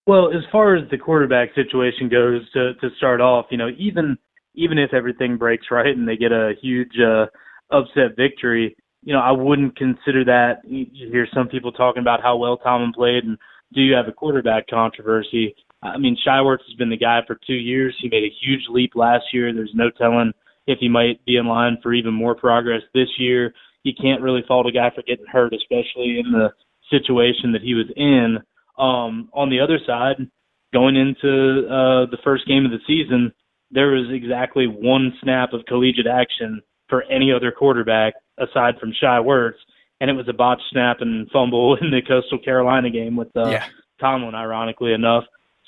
Well, 0.08 0.30
as 0.30 0.44
far 0.52 0.76
as 0.76 0.90
the 0.92 0.98
quarterback 0.98 1.54
situation 1.56 2.10
goes, 2.10 2.42
to 2.54 2.74
to 2.76 2.90
start 2.98 3.22
off, 3.22 3.46
you 3.50 3.58
know, 3.58 3.70
even 3.78 4.18
even 4.56 4.78
if 4.78 4.94
everything 4.94 5.38
breaks 5.38 5.68
right 5.72 5.96
and 5.96 6.08
they 6.08 6.18
get 6.18 6.32
a 6.32 6.54
huge 6.62 6.94
uh, 7.00 7.26
upset 7.72 8.16
victory, 8.16 8.76
you 9.04 9.14
know, 9.14 9.20
I 9.20 9.32
wouldn't 9.32 9.78
consider 9.78 10.24
that. 10.26 10.62
You 10.66 10.86
hear 10.92 11.28
some 11.34 11.48
people 11.48 11.72
talking 11.72 12.02
about 12.02 12.22
how 12.22 12.38
well 12.38 12.58
Tomlin 12.58 12.94
played 12.94 13.24
and 13.26 13.38
do 13.74 13.82
you 13.82 13.94
have 13.94 14.08
a 14.08 14.12
quarterback 14.12 14.68
controversy? 14.68 15.56
I 15.86 15.98
mean, 15.98 16.18
Shai 16.24 16.40
Werts 16.40 16.66
has 16.68 16.76
been 16.78 16.90
the 16.90 16.98
guy 16.98 17.22
for 17.26 17.38
two 17.48 17.54
years. 17.54 17.96
He 18.02 18.10
made 18.10 18.24
a 18.24 18.36
huge 18.42 18.64
leap 18.70 18.94
last 18.96 19.26
year. 19.34 19.54
There's 19.54 19.72
no 19.74 19.90
telling 19.90 20.34
if 20.68 20.80
he 20.80 20.90
might 20.90 21.24
be 21.26 21.38
in 21.38 21.48
line 21.48 21.78
for 21.82 21.94
even 21.94 22.14
more 22.14 22.36
progress 22.36 22.82
this 22.94 23.10
year. 23.18 23.54
You 23.84 23.94
can't 24.00 24.22
really 24.22 24.44
fault 24.48 24.68
a 24.68 24.72
guy 24.72 24.90
for 24.94 25.04
getting 25.04 25.26
hurt, 25.28 25.54
especially 25.54 26.20
in 26.20 26.32
the 26.32 26.50
situation 26.90 27.52
that 27.52 27.62
he 27.62 27.74
was 27.74 27.86
in. 27.96 28.38
Um, 28.78 29.30
on 29.34 29.50
the 29.50 29.60
other 29.60 29.80
side, 29.86 30.30
going 30.74 30.96
into 30.96 31.68
uh, 31.68 32.10
the 32.10 32.18
first 32.24 32.48
game 32.48 32.66
of 32.66 32.72
the 32.72 32.80
season, 32.88 33.32
there 33.72 33.92
was 33.92 34.08
exactly 34.12 34.68
one 34.68 35.14
snap 35.22 35.54
of 35.54 35.66
collegiate 35.68 36.08
action 36.08 36.62
for 36.90 37.04
any 37.04 37.32
other 37.32 37.52
quarterback 37.52 38.14
aside 38.38 38.76
from 38.80 38.94
Shai 39.00 39.20
Werts, 39.20 39.62
and 40.02 40.10
it 40.10 40.14
was 40.14 40.28
a 40.28 40.34
botched 40.34 40.64
snap 40.72 40.98
and 41.00 41.30
fumble 41.32 41.76
in 41.82 41.92
the 41.92 42.02
Coastal 42.02 42.40
Carolina 42.40 42.90
game 42.90 43.16
with 43.16 43.30
uh, 43.36 43.50
yeah. 43.50 43.66
Tomlin, 44.00 44.36
ironically 44.36 44.94
enough. 44.94 45.24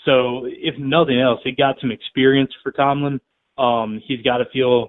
So, 0.07 0.45
if 0.45 0.75
nothing 0.79 1.19
else, 1.19 1.41
it 1.45 1.57
got 1.57 1.75
some 1.81 1.91
experience 1.91 2.51
for 2.63 2.71
Tomlin. 2.71 3.19
Um, 3.57 4.01
he's 4.07 4.21
got 4.21 4.37
to 4.37 4.45
feel 4.53 4.87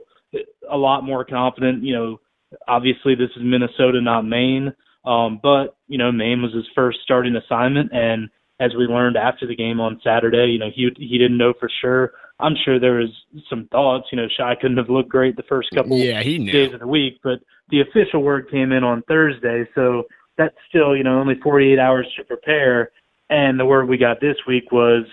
a 0.70 0.76
lot 0.76 1.02
more 1.02 1.24
confident. 1.24 1.82
You 1.82 1.94
know, 1.94 2.20
obviously 2.66 3.14
this 3.14 3.30
is 3.36 3.42
Minnesota, 3.42 4.00
not 4.00 4.22
Maine. 4.22 4.72
Um, 5.04 5.40
but 5.42 5.76
you 5.86 5.98
know, 5.98 6.12
Maine 6.12 6.42
was 6.42 6.52
his 6.52 6.66
first 6.74 6.98
starting 7.02 7.36
assignment, 7.36 7.90
and 7.92 8.28
as 8.60 8.72
we 8.76 8.84
learned 8.84 9.16
after 9.16 9.46
the 9.46 9.56
game 9.56 9.80
on 9.80 10.00
Saturday, 10.04 10.52
you 10.52 10.58
know, 10.58 10.70
he 10.74 10.90
he 10.98 11.18
didn't 11.18 11.38
know 11.38 11.54
for 11.58 11.70
sure. 11.80 12.12
I'm 12.40 12.54
sure 12.64 12.78
there 12.78 12.94
was 12.94 13.10
some 13.48 13.68
thoughts. 13.70 14.08
You 14.12 14.18
know, 14.18 14.28
Shai 14.36 14.54
couldn't 14.60 14.76
have 14.76 14.90
looked 14.90 15.08
great 15.08 15.36
the 15.36 15.44
first 15.48 15.70
couple 15.74 15.96
yeah, 15.98 16.22
he 16.22 16.38
days 16.38 16.74
of 16.74 16.80
the 16.80 16.86
week, 16.86 17.20
but 17.22 17.40
the 17.70 17.80
official 17.80 18.22
word 18.22 18.50
came 18.50 18.72
in 18.72 18.84
on 18.84 19.02
Thursday, 19.08 19.68
so 19.74 20.04
that's 20.36 20.54
still 20.68 20.96
you 20.96 21.04
know 21.04 21.18
only 21.18 21.36
48 21.42 21.78
hours 21.78 22.06
to 22.16 22.24
prepare. 22.24 22.90
And 23.30 23.58
the 23.58 23.66
word 23.66 23.88
we 23.88 23.98
got 23.98 24.20
this 24.20 24.36
week 24.46 24.72
was 24.72 25.04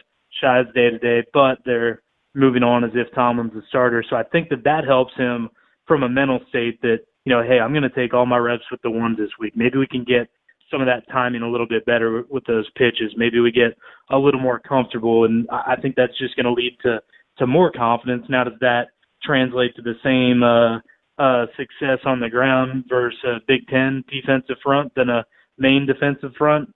Shai's 0.41 0.67
day 0.73 0.89
to 0.89 0.99
day, 0.99 1.23
but 1.33 1.59
they're 1.65 2.01
moving 2.33 2.63
on 2.63 2.83
as 2.83 2.91
if 2.93 3.13
Tomlin's 3.13 3.53
the 3.53 3.61
starter. 3.69 4.03
So 4.09 4.15
I 4.15 4.23
think 4.23 4.49
that 4.49 4.63
that 4.63 4.85
helps 4.85 5.13
him 5.15 5.49
from 5.87 6.03
a 6.03 6.09
mental 6.09 6.39
state 6.49 6.81
that, 6.81 6.99
you 7.25 7.33
know, 7.33 7.41
hey, 7.41 7.59
I'm 7.59 7.71
going 7.71 7.83
to 7.83 7.89
take 7.89 8.13
all 8.13 8.25
my 8.25 8.37
reps 8.37 8.63
with 8.71 8.81
the 8.81 8.91
ones 8.91 9.17
this 9.17 9.29
week. 9.39 9.53
Maybe 9.55 9.77
we 9.77 9.87
can 9.87 10.03
get 10.03 10.27
some 10.71 10.81
of 10.81 10.87
that 10.87 11.11
timing 11.11 11.43
a 11.43 11.49
little 11.49 11.67
bit 11.67 11.85
better 11.85 12.23
with 12.29 12.45
those 12.45 12.69
pitches. 12.75 13.13
Maybe 13.15 13.39
we 13.39 13.51
get 13.51 13.77
a 14.09 14.17
little 14.17 14.39
more 14.39 14.59
comfortable. 14.59 15.25
And 15.25 15.47
I 15.51 15.75
think 15.81 15.95
that's 15.95 16.17
just 16.17 16.35
going 16.35 16.45
to 16.45 16.53
lead 16.53 16.77
to, 16.83 16.99
to 17.37 17.47
more 17.47 17.71
confidence. 17.71 18.25
Now, 18.29 18.43
does 18.43 18.59
that 18.61 18.87
translate 19.23 19.75
to 19.75 19.81
the 19.81 19.95
same, 20.03 20.43
uh, 20.43 20.79
uh, 21.17 21.45
success 21.55 21.99
on 22.05 22.19
the 22.19 22.29
ground 22.29 22.83
versus 22.89 23.17
a 23.23 23.39
Big 23.47 23.67
Ten 23.67 24.03
defensive 24.09 24.57
front 24.61 24.93
than 24.95 25.09
a 25.09 25.23
Maine 25.57 25.85
defensive 25.85 26.33
front? 26.37 26.69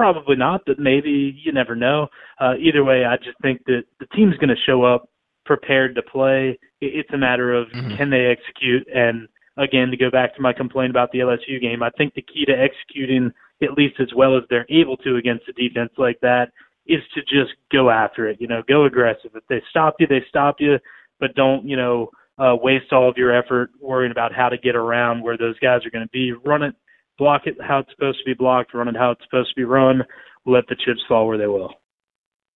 Probably 0.00 0.36
not, 0.36 0.62
but 0.66 0.78
maybe 0.78 1.38
you 1.44 1.52
never 1.52 1.76
know. 1.76 2.08
Uh, 2.40 2.54
either 2.58 2.82
way, 2.82 3.04
I 3.04 3.18
just 3.18 3.38
think 3.42 3.62
that 3.66 3.82
the 3.98 4.06
team's 4.16 4.34
going 4.36 4.48
to 4.48 4.56
show 4.64 4.82
up 4.82 5.10
prepared 5.44 5.94
to 5.94 6.02
play. 6.02 6.58
It's 6.80 7.12
a 7.12 7.18
matter 7.18 7.52
of 7.52 7.68
mm-hmm. 7.68 7.96
can 7.98 8.08
they 8.08 8.24
execute. 8.24 8.88
And 8.94 9.28
again, 9.58 9.90
to 9.90 9.98
go 9.98 10.10
back 10.10 10.34
to 10.36 10.40
my 10.40 10.54
complaint 10.54 10.88
about 10.88 11.12
the 11.12 11.18
LSU 11.18 11.60
game, 11.60 11.82
I 11.82 11.90
think 11.98 12.14
the 12.14 12.22
key 12.22 12.46
to 12.46 12.52
executing 12.52 13.30
at 13.62 13.74
least 13.74 13.96
as 14.00 14.08
well 14.16 14.38
as 14.38 14.44
they're 14.48 14.64
able 14.70 14.96
to 14.96 15.16
against 15.16 15.48
a 15.48 15.52
defense 15.52 15.92
like 15.98 16.18
that 16.22 16.46
is 16.86 17.02
to 17.14 17.20
just 17.20 17.52
go 17.70 17.90
after 17.90 18.26
it. 18.26 18.40
You 18.40 18.48
know, 18.48 18.62
go 18.66 18.86
aggressive. 18.86 19.32
If 19.34 19.46
they 19.50 19.62
stop 19.68 19.96
you, 19.98 20.06
they 20.06 20.24
stop 20.30 20.56
you, 20.60 20.78
but 21.18 21.34
don't 21.34 21.68
you 21.68 21.76
know 21.76 22.08
uh, 22.38 22.56
waste 22.56 22.90
all 22.90 23.06
of 23.06 23.18
your 23.18 23.36
effort 23.36 23.68
worrying 23.82 24.12
about 24.12 24.32
how 24.34 24.48
to 24.48 24.56
get 24.56 24.76
around 24.76 25.22
where 25.22 25.36
those 25.36 25.58
guys 25.58 25.84
are 25.84 25.90
going 25.90 26.06
to 26.06 26.10
be. 26.10 26.32
Run 26.32 26.62
it 26.62 26.74
block 27.20 27.42
it 27.46 27.56
how 27.60 27.78
it's 27.80 27.90
supposed 27.90 28.18
to 28.18 28.24
be 28.24 28.34
blocked, 28.34 28.74
run 28.74 28.88
it 28.88 28.96
how 28.96 29.12
it's 29.12 29.22
supposed 29.22 29.50
to 29.50 29.54
be 29.54 29.64
run, 29.64 30.02
let 30.46 30.66
the 30.68 30.74
chips 30.74 31.02
fall 31.06 31.28
where 31.28 31.38
they 31.38 31.46
will. 31.46 31.74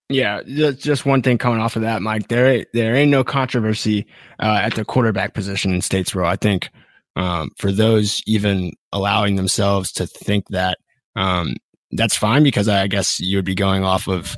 Yeah, 0.08 0.42
just 0.42 1.06
one 1.06 1.22
thing 1.22 1.38
coming 1.38 1.60
off 1.60 1.76
of 1.76 1.82
that, 1.82 2.02
Mike. 2.02 2.28
There, 2.28 2.64
there 2.72 2.94
ain't 2.94 3.10
no 3.10 3.24
controversy 3.24 4.06
uh, 4.40 4.60
at 4.62 4.74
the 4.74 4.84
quarterback 4.84 5.34
position 5.34 5.72
in 5.72 5.80
Statesboro. 5.80 6.26
I 6.26 6.36
think 6.36 6.70
um, 7.16 7.50
for 7.58 7.70
those 7.70 8.22
even 8.26 8.72
allowing 8.92 9.36
themselves 9.36 9.92
to 9.92 10.06
think 10.06 10.48
that, 10.48 10.78
um, 11.14 11.56
that's 11.92 12.16
fine 12.16 12.42
because 12.42 12.68
I 12.68 12.86
guess 12.86 13.20
you 13.20 13.38
would 13.38 13.44
be 13.44 13.54
going 13.54 13.84
off 13.84 14.08
of, 14.08 14.36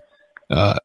uh, 0.51 0.79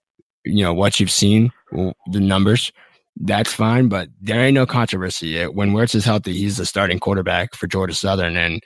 you 0.45 0.63
know, 0.63 0.73
what 0.73 0.99
you've 0.99 1.11
seen, 1.11 1.51
the 1.71 2.19
numbers. 2.19 2.71
That's 3.17 3.53
fine, 3.53 3.87
but 3.87 4.07
there 4.21 4.39
ain't 4.39 4.55
no 4.55 4.65
controversy. 4.65 5.43
When 5.45 5.73
Werts 5.73 5.95
is 5.95 6.05
healthy, 6.05 6.33
he's 6.33 6.57
the 6.57 6.65
starting 6.65 6.99
quarterback 6.99 7.55
for 7.55 7.67
Georgia 7.67 7.93
Southern, 7.93 8.37
and 8.37 8.61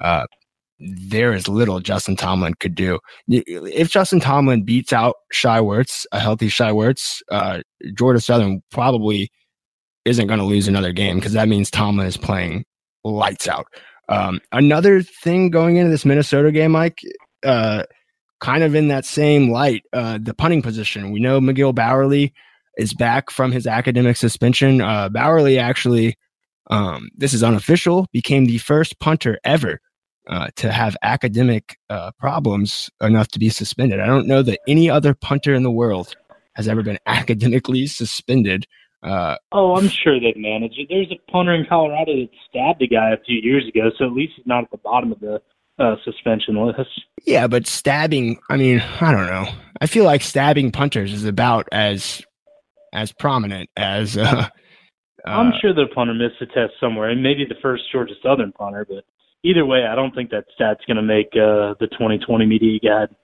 uh, 0.00 0.26
there 0.80 1.32
is 1.32 1.48
little 1.48 1.80
Justin 1.80 2.16
Tomlin 2.16 2.54
could 2.60 2.74
do. 2.74 3.00
If 3.26 3.90
Justin 3.90 4.20
Tomlin 4.20 4.62
beats 4.62 4.92
out 4.92 5.16
Shai 5.32 5.58
Werts, 5.58 6.06
a 6.12 6.20
healthy 6.20 6.48
Shai 6.48 6.70
Werts, 6.70 7.20
uh, 7.30 7.60
Georgia 7.94 8.20
Southern 8.20 8.62
probably 8.70 9.30
isn't 10.04 10.28
going 10.28 10.38
to 10.38 10.44
lose 10.44 10.68
another 10.68 10.92
game 10.92 11.16
because 11.16 11.32
that 11.32 11.48
means 11.48 11.70
Tomlin 11.70 12.06
is 12.06 12.16
playing 12.16 12.64
lights 13.04 13.48
out. 13.48 13.66
Um, 14.08 14.40
another 14.52 15.02
thing 15.02 15.50
going 15.50 15.76
into 15.76 15.90
this 15.90 16.04
Minnesota 16.04 16.50
game, 16.52 16.72
Mike, 16.72 17.00
uh, 17.44 17.82
kind 18.40 18.62
of 18.62 18.74
in 18.74 18.88
that 18.88 19.04
same 19.04 19.50
light, 19.50 19.82
uh, 19.92 20.18
the 20.20 20.32
punting 20.32 20.62
position. 20.62 21.10
We 21.10 21.20
know 21.20 21.40
McGill 21.40 21.74
Bauerle 21.74 22.32
is 22.78 22.94
back 22.94 23.30
from 23.30 23.50
his 23.50 23.66
academic 23.66 24.16
suspension. 24.16 24.80
Uh, 24.80 25.08
Bowerly 25.08 25.60
actually, 25.60 26.16
um, 26.70 27.10
this 27.16 27.34
is 27.34 27.42
unofficial, 27.42 28.06
became 28.12 28.46
the 28.46 28.58
first 28.58 28.98
punter 29.00 29.38
ever 29.44 29.80
uh, 30.28 30.48
to 30.56 30.70
have 30.70 30.96
academic 31.02 31.78
uh, 31.90 32.10
problems 32.18 32.90
enough 33.00 33.28
to 33.28 33.38
be 33.38 33.48
suspended. 33.48 34.00
I 34.00 34.06
don't 34.06 34.26
know 34.26 34.42
that 34.42 34.60
any 34.68 34.90
other 34.90 35.14
punter 35.14 35.54
in 35.54 35.62
the 35.62 35.70
world 35.70 36.14
has 36.54 36.68
ever 36.68 36.82
been 36.82 36.98
academically 37.06 37.86
suspended. 37.86 38.66
Uh, 39.02 39.36
oh, 39.52 39.76
I'm 39.76 39.88
sure 39.88 40.18
they'd 40.18 40.36
manage 40.36 40.72
it. 40.76 40.88
There's 40.90 41.10
a 41.12 41.30
punter 41.30 41.54
in 41.54 41.66
Colorado 41.66 42.16
that 42.16 42.28
stabbed 42.48 42.82
a 42.82 42.86
guy 42.86 43.12
a 43.12 43.24
few 43.24 43.38
years 43.40 43.66
ago, 43.68 43.90
so 43.96 44.06
at 44.06 44.12
least 44.12 44.34
he's 44.36 44.46
not 44.46 44.64
at 44.64 44.70
the 44.70 44.78
bottom 44.78 45.12
of 45.12 45.20
the 45.20 45.40
uh, 45.78 45.94
suspension 46.04 46.56
list. 46.56 46.90
Yeah, 47.24 47.46
but 47.46 47.66
stabbing, 47.66 48.38
I 48.50 48.56
mean, 48.56 48.80
I 49.00 49.12
don't 49.12 49.26
know. 49.26 49.46
I 49.80 49.86
feel 49.86 50.04
like 50.04 50.22
stabbing 50.22 50.72
punters 50.72 51.12
is 51.12 51.24
about 51.24 51.68
as 51.72 52.22
as 52.92 53.12
prominent 53.12 53.70
as. 53.76 54.18
Uh, 55.26 55.30
I'm 55.32 55.52
sure 55.60 55.74
the 55.74 55.86
punter 55.92 56.14
missed 56.14 56.40
a 56.40 56.46
test 56.46 56.74
somewhere, 56.80 57.10
and 57.10 57.22
maybe 57.22 57.44
the 57.44 57.56
first 57.60 57.82
Georgia 57.90 58.14
Southern 58.22 58.52
punter, 58.52 58.86
but 58.88 59.04
either 59.44 59.64
way, 59.64 59.84
I 59.86 59.94
don't 59.94 60.14
think 60.14 60.30
that 60.30 60.44
stat's 60.54 60.84
going 60.86 60.96
to 60.96 61.02
make 61.02 61.28
uh, 61.34 61.74
the 61.80 61.88
2020 61.92 62.46
media 62.46 62.78
guide. 62.80 63.14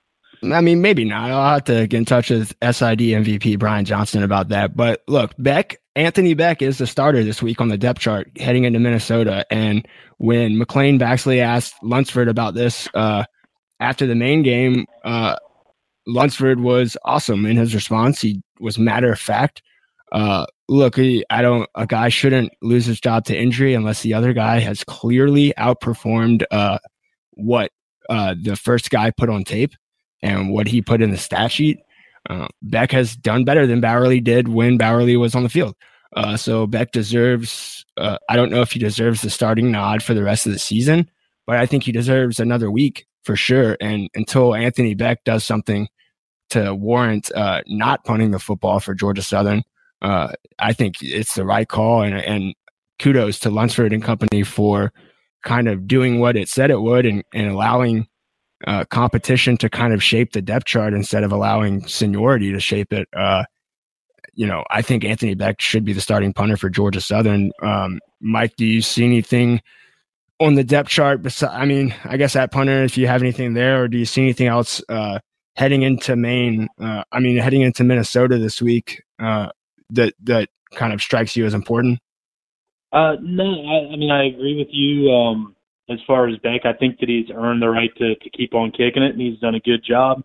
I 0.52 0.60
mean, 0.60 0.82
maybe 0.82 1.04
not. 1.04 1.30
I'll 1.30 1.54
have 1.54 1.64
to 1.64 1.86
get 1.86 1.96
in 1.96 2.04
touch 2.04 2.30
with 2.30 2.48
SID 2.62 3.00
MVP 3.00 3.58
Brian 3.58 3.84
Johnston 3.84 4.22
about 4.22 4.48
that. 4.48 4.76
But 4.76 5.02
look, 5.06 5.32
Beck 5.38 5.80
Anthony 5.96 6.34
Beck 6.34 6.60
is 6.60 6.78
the 6.78 6.86
starter 6.86 7.22
this 7.22 7.42
week 7.42 7.60
on 7.60 7.68
the 7.68 7.78
depth 7.78 8.00
chart 8.00 8.30
heading 8.38 8.64
into 8.64 8.80
Minnesota. 8.80 9.46
And 9.50 9.86
when 10.18 10.58
McLean 10.58 10.98
Baxley 10.98 11.38
asked 11.38 11.74
Lunsford 11.82 12.28
about 12.28 12.54
this 12.54 12.88
uh, 12.94 13.24
after 13.80 14.06
the 14.06 14.14
Maine 14.14 14.42
game, 14.42 14.86
uh, 15.04 15.36
Lunsford 16.06 16.60
was 16.60 16.96
awesome 17.04 17.46
in 17.46 17.56
his 17.56 17.74
response. 17.74 18.20
He 18.20 18.42
was 18.58 18.78
matter 18.78 19.12
of 19.12 19.20
fact. 19.20 19.62
Uh, 20.14 20.46
look, 20.68 20.96
I 20.98 21.42
don't. 21.42 21.68
A 21.74 21.86
guy 21.86 22.08
shouldn't 22.08 22.52
lose 22.62 22.86
his 22.86 23.00
job 23.00 23.24
to 23.26 23.36
injury 23.36 23.74
unless 23.74 24.02
the 24.02 24.14
other 24.14 24.32
guy 24.32 24.60
has 24.60 24.84
clearly 24.84 25.52
outperformed 25.58 26.44
uh, 26.52 26.78
what 27.32 27.72
uh, 28.08 28.36
the 28.40 28.54
first 28.54 28.90
guy 28.90 29.10
put 29.10 29.28
on 29.28 29.42
tape 29.42 29.72
and 30.22 30.50
what 30.52 30.68
he 30.68 30.80
put 30.80 31.02
in 31.02 31.10
the 31.10 31.16
stat 31.16 31.50
sheet. 31.50 31.80
Uh, 32.30 32.46
Beck 32.62 32.92
has 32.92 33.16
done 33.16 33.44
better 33.44 33.66
than 33.66 33.82
Bauerle 33.82 34.22
did 34.22 34.48
when 34.48 34.78
Bauerle 34.78 35.18
was 35.18 35.34
on 35.34 35.42
the 35.42 35.48
field. 35.48 35.74
Uh, 36.14 36.36
so 36.36 36.66
Beck 36.68 36.92
deserves. 36.92 37.84
Uh, 37.96 38.18
I 38.28 38.36
don't 38.36 38.50
know 38.50 38.62
if 38.62 38.70
he 38.70 38.78
deserves 38.78 39.20
the 39.20 39.30
starting 39.30 39.72
nod 39.72 40.00
for 40.00 40.14
the 40.14 40.22
rest 40.22 40.46
of 40.46 40.52
the 40.52 40.60
season, 40.60 41.10
but 41.44 41.56
I 41.56 41.66
think 41.66 41.82
he 41.82 41.92
deserves 41.92 42.38
another 42.38 42.70
week 42.70 43.04
for 43.24 43.34
sure. 43.34 43.76
And 43.80 44.08
until 44.14 44.54
Anthony 44.54 44.94
Beck 44.94 45.24
does 45.24 45.42
something 45.44 45.88
to 46.50 46.72
warrant 46.72 47.32
uh, 47.34 47.62
not 47.66 48.04
punting 48.04 48.30
the 48.30 48.38
football 48.38 48.78
for 48.78 48.94
Georgia 48.94 49.22
Southern, 49.22 49.64
uh, 50.04 50.28
I 50.58 50.74
think 50.74 50.96
it's 51.00 51.34
the 51.34 51.46
right 51.46 51.66
call. 51.66 52.02
And, 52.02 52.14
and 52.14 52.54
kudos 53.00 53.38
to 53.40 53.50
Lunsford 53.50 53.92
and 53.92 54.02
company 54.02 54.42
for 54.42 54.92
kind 55.42 55.66
of 55.66 55.88
doing 55.88 56.20
what 56.20 56.36
it 56.36 56.48
said 56.48 56.70
it 56.70 56.80
would 56.80 57.06
and, 57.06 57.24
and 57.32 57.48
allowing 57.48 58.06
uh, 58.66 58.84
competition 58.90 59.56
to 59.56 59.70
kind 59.70 59.94
of 59.94 60.02
shape 60.02 60.32
the 60.32 60.42
depth 60.42 60.66
chart 60.66 60.92
instead 60.92 61.24
of 61.24 61.32
allowing 61.32 61.86
seniority 61.88 62.52
to 62.52 62.60
shape 62.60 62.92
it. 62.92 63.08
Uh, 63.16 63.44
you 64.34 64.46
know, 64.46 64.62
I 64.70 64.82
think 64.82 65.04
Anthony 65.04 65.34
Beck 65.34 65.60
should 65.60 65.84
be 65.84 65.92
the 65.94 66.00
starting 66.00 66.34
punter 66.34 66.56
for 66.58 66.68
Georgia 66.68 67.00
Southern. 67.00 67.50
Um, 67.62 67.98
Mike, 68.20 68.56
do 68.56 68.66
you 68.66 68.82
see 68.82 69.04
anything 69.04 69.62
on 70.38 70.54
the 70.54 70.64
depth 70.64 70.90
chart? 70.90 71.22
Besides, 71.22 71.52
I 71.54 71.64
mean, 71.64 71.94
I 72.04 72.18
guess 72.18 72.36
at 72.36 72.52
punter, 72.52 72.82
if 72.82 72.98
you 72.98 73.06
have 73.06 73.22
anything 73.22 73.54
there, 73.54 73.82
or 73.82 73.88
do 73.88 73.96
you 73.96 74.04
see 74.04 74.22
anything 74.22 74.48
else 74.48 74.82
uh, 74.88 75.20
heading 75.56 75.82
into 75.82 76.16
Maine? 76.16 76.68
Uh, 76.78 77.04
I 77.12 77.20
mean, 77.20 77.38
heading 77.38 77.62
into 77.62 77.84
Minnesota 77.84 78.38
this 78.38 78.60
week 78.60 79.02
uh, 79.18 79.48
that 79.94 80.14
that 80.24 80.48
kind 80.74 80.92
of 80.92 81.02
strikes 81.02 81.36
you 81.36 81.46
as 81.46 81.54
important? 81.54 81.98
Uh, 82.92 83.16
no, 83.20 83.44
I, 83.44 83.92
I 83.92 83.96
mean 83.96 84.10
I 84.10 84.26
agree 84.26 84.56
with 84.56 84.68
you. 84.70 85.10
Um, 85.10 85.56
as 85.90 85.98
far 86.06 86.28
as 86.28 86.38
Beck, 86.38 86.62
I 86.64 86.72
think 86.72 86.98
that 87.00 87.08
he's 87.08 87.30
earned 87.34 87.60
the 87.60 87.68
right 87.68 87.94
to 87.98 88.14
to 88.14 88.30
keep 88.30 88.54
on 88.54 88.70
kicking 88.70 89.02
it, 89.02 89.12
and 89.12 89.20
he's 89.20 89.38
done 89.40 89.54
a 89.54 89.60
good 89.60 89.84
job. 89.86 90.22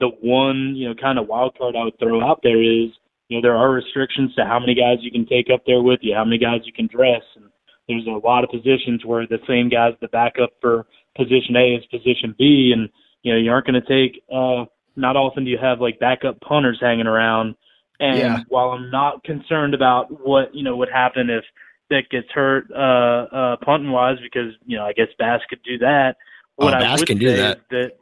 The 0.00 0.08
one 0.20 0.74
you 0.76 0.88
know 0.88 0.94
kind 0.94 1.18
of 1.18 1.28
wild 1.28 1.56
card 1.56 1.76
I 1.76 1.84
would 1.84 1.98
throw 1.98 2.22
out 2.22 2.40
there 2.42 2.60
is 2.60 2.90
you 3.28 3.36
know 3.36 3.42
there 3.42 3.56
are 3.56 3.70
restrictions 3.70 4.34
to 4.34 4.44
how 4.44 4.58
many 4.58 4.74
guys 4.74 4.98
you 5.00 5.10
can 5.10 5.26
take 5.26 5.46
up 5.52 5.62
there 5.66 5.82
with 5.82 6.00
you, 6.02 6.14
how 6.14 6.24
many 6.24 6.38
guys 6.38 6.62
you 6.64 6.72
can 6.72 6.88
dress, 6.88 7.22
and 7.36 7.46
there's 7.88 8.06
a 8.06 8.26
lot 8.26 8.44
of 8.44 8.50
positions 8.50 9.04
where 9.04 9.26
the 9.26 9.38
same 9.48 9.68
guys 9.68 9.94
the 10.00 10.08
backup 10.08 10.50
for 10.60 10.86
position 11.16 11.56
A 11.56 11.76
is 11.76 11.86
position 11.86 12.34
B, 12.38 12.72
and 12.74 12.88
you 13.22 13.32
know 13.32 13.38
you 13.38 13.50
aren't 13.50 13.66
going 13.66 13.80
to 13.80 13.88
take. 13.88 14.22
uh 14.32 14.66
Not 14.96 15.16
often 15.16 15.44
do 15.44 15.50
you 15.50 15.58
have 15.58 15.80
like 15.80 15.98
backup 15.98 16.40
punters 16.40 16.78
hanging 16.80 17.06
around 17.06 17.54
and 18.00 18.18
yeah. 18.18 18.38
while 18.48 18.70
I'm 18.70 18.90
not 18.90 19.24
concerned 19.24 19.74
about 19.74 20.26
what 20.26 20.54
you 20.54 20.62
know 20.62 20.76
would 20.76 20.90
happen 20.92 21.30
if 21.30 21.44
Beck 21.90 22.10
gets 22.10 22.28
hurt 22.32 22.70
uh, 22.70 23.34
uh, 23.34 23.56
punting 23.64 23.90
wise, 23.90 24.18
because 24.22 24.52
you 24.66 24.76
know 24.76 24.84
I 24.84 24.92
guess 24.92 25.08
Bass 25.18 25.40
could 25.48 25.62
do 25.62 25.78
that. 25.78 26.16
What 26.56 26.74
oh, 26.74 26.76
I 26.76 26.80
Bass 26.80 27.00
would 27.00 27.08
can 27.08 27.18
do 27.18 27.34
that. 27.36 27.60
that. 27.70 27.92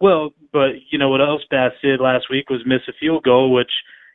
Well, 0.00 0.30
but 0.52 0.72
you 0.90 0.98
know 0.98 1.08
what 1.08 1.20
else 1.20 1.42
Bass 1.50 1.72
did 1.82 2.00
last 2.00 2.26
week 2.30 2.50
was 2.50 2.60
miss 2.66 2.82
a 2.88 2.92
field 3.00 3.24
goal, 3.24 3.52
which 3.52 3.70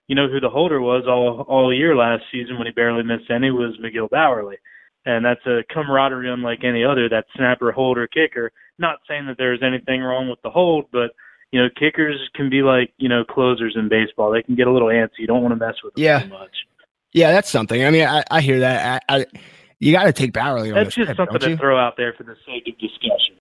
you 0.08 0.16
know 0.16 0.28
who 0.28 0.40
the 0.40 0.50
holder 0.50 0.82
was 0.82 1.06
all 1.08 1.46
all 1.48 1.74
year 1.74 1.96
last 1.96 2.24
season 2.32 2.58
when 2.58 2.68
he 2.68 2.74
barely 2.74 3.04
missed 3.04 3.30
any 3.30 3.52
was 3.52 3.78
McGill 3.84 4.10
Bauerle. 4.10 4.56
And 5.04 5.26
that's 5.26 5.46
a 5.48 5.64
camaraderie 5.74 6.32
unlike 6.32 6.64
any 6.64 6.84
other, 6.84 7.10
that 7.10 7.26
snapper, 7.36 7.72
holder, 7.72 8.08
kicker. 8.08 8.52
Not 8.78 9.00
saying 9.08 9.26
that 9.28 9.38
there's 9.38 9.64
anything 9.64 10.02
wrong 10.02 10.30
with 10.30 10.40
the 10.44 10.52
hold, 10.52 10.86
but 10.92 11.12
you 11.52 11.62
know, 11.62 11.70
kickers 11.78 12.18
can 12.36 12.50
be 12.50 12.62
like, 12.62 12.94
you 12.98 13.10
know, 13.10 13.24
closers 13.24 13.76
in 13.78 13.90
baseball. 13.90 14.32
They 14.32 14.42
can 14.42 14.56
get 14.56 14.68
a 14.68 14.72
little 14.72 14.88
antsy. 14.88 15.20
You 15.20 15.28
don't 15.28 15.42
want 15.42 15.52
to 15.52 15.66
mess 15.66 15.76
with 15.84 15.94
them 15.96 16.04
yeah. 16.04 16.20
too 16.20 16.30
much. 16.30 16.52
Yeah, 17.14 17.32
that's 17.32 17.50
something. 17.50 17.84
I 17.84 17.90
mean, 17.90 18.08
I, 18.08 18.24
I 18.32 18.42
hear 18.42 18.62
that. 18.62 19.04
I, 19.10 19.20
I 19.20 19.26
you 19.80 19.92
got 19.92 20.04
to 20.04 20.14
take 20.14 20.32
Bauerle. 20.32 20.74
That's 20.74 20.96
just 20.96 21.16
something 21.18 21.40
to 21.40 21.58
throw 21.58 21.78
out 21.78 21.98
there 21.98 22.14
for 22.14 22.24
the 22.24 22.36
sake 22.46 22.68
of 22.68 22.80
discussion. 22.80 23.38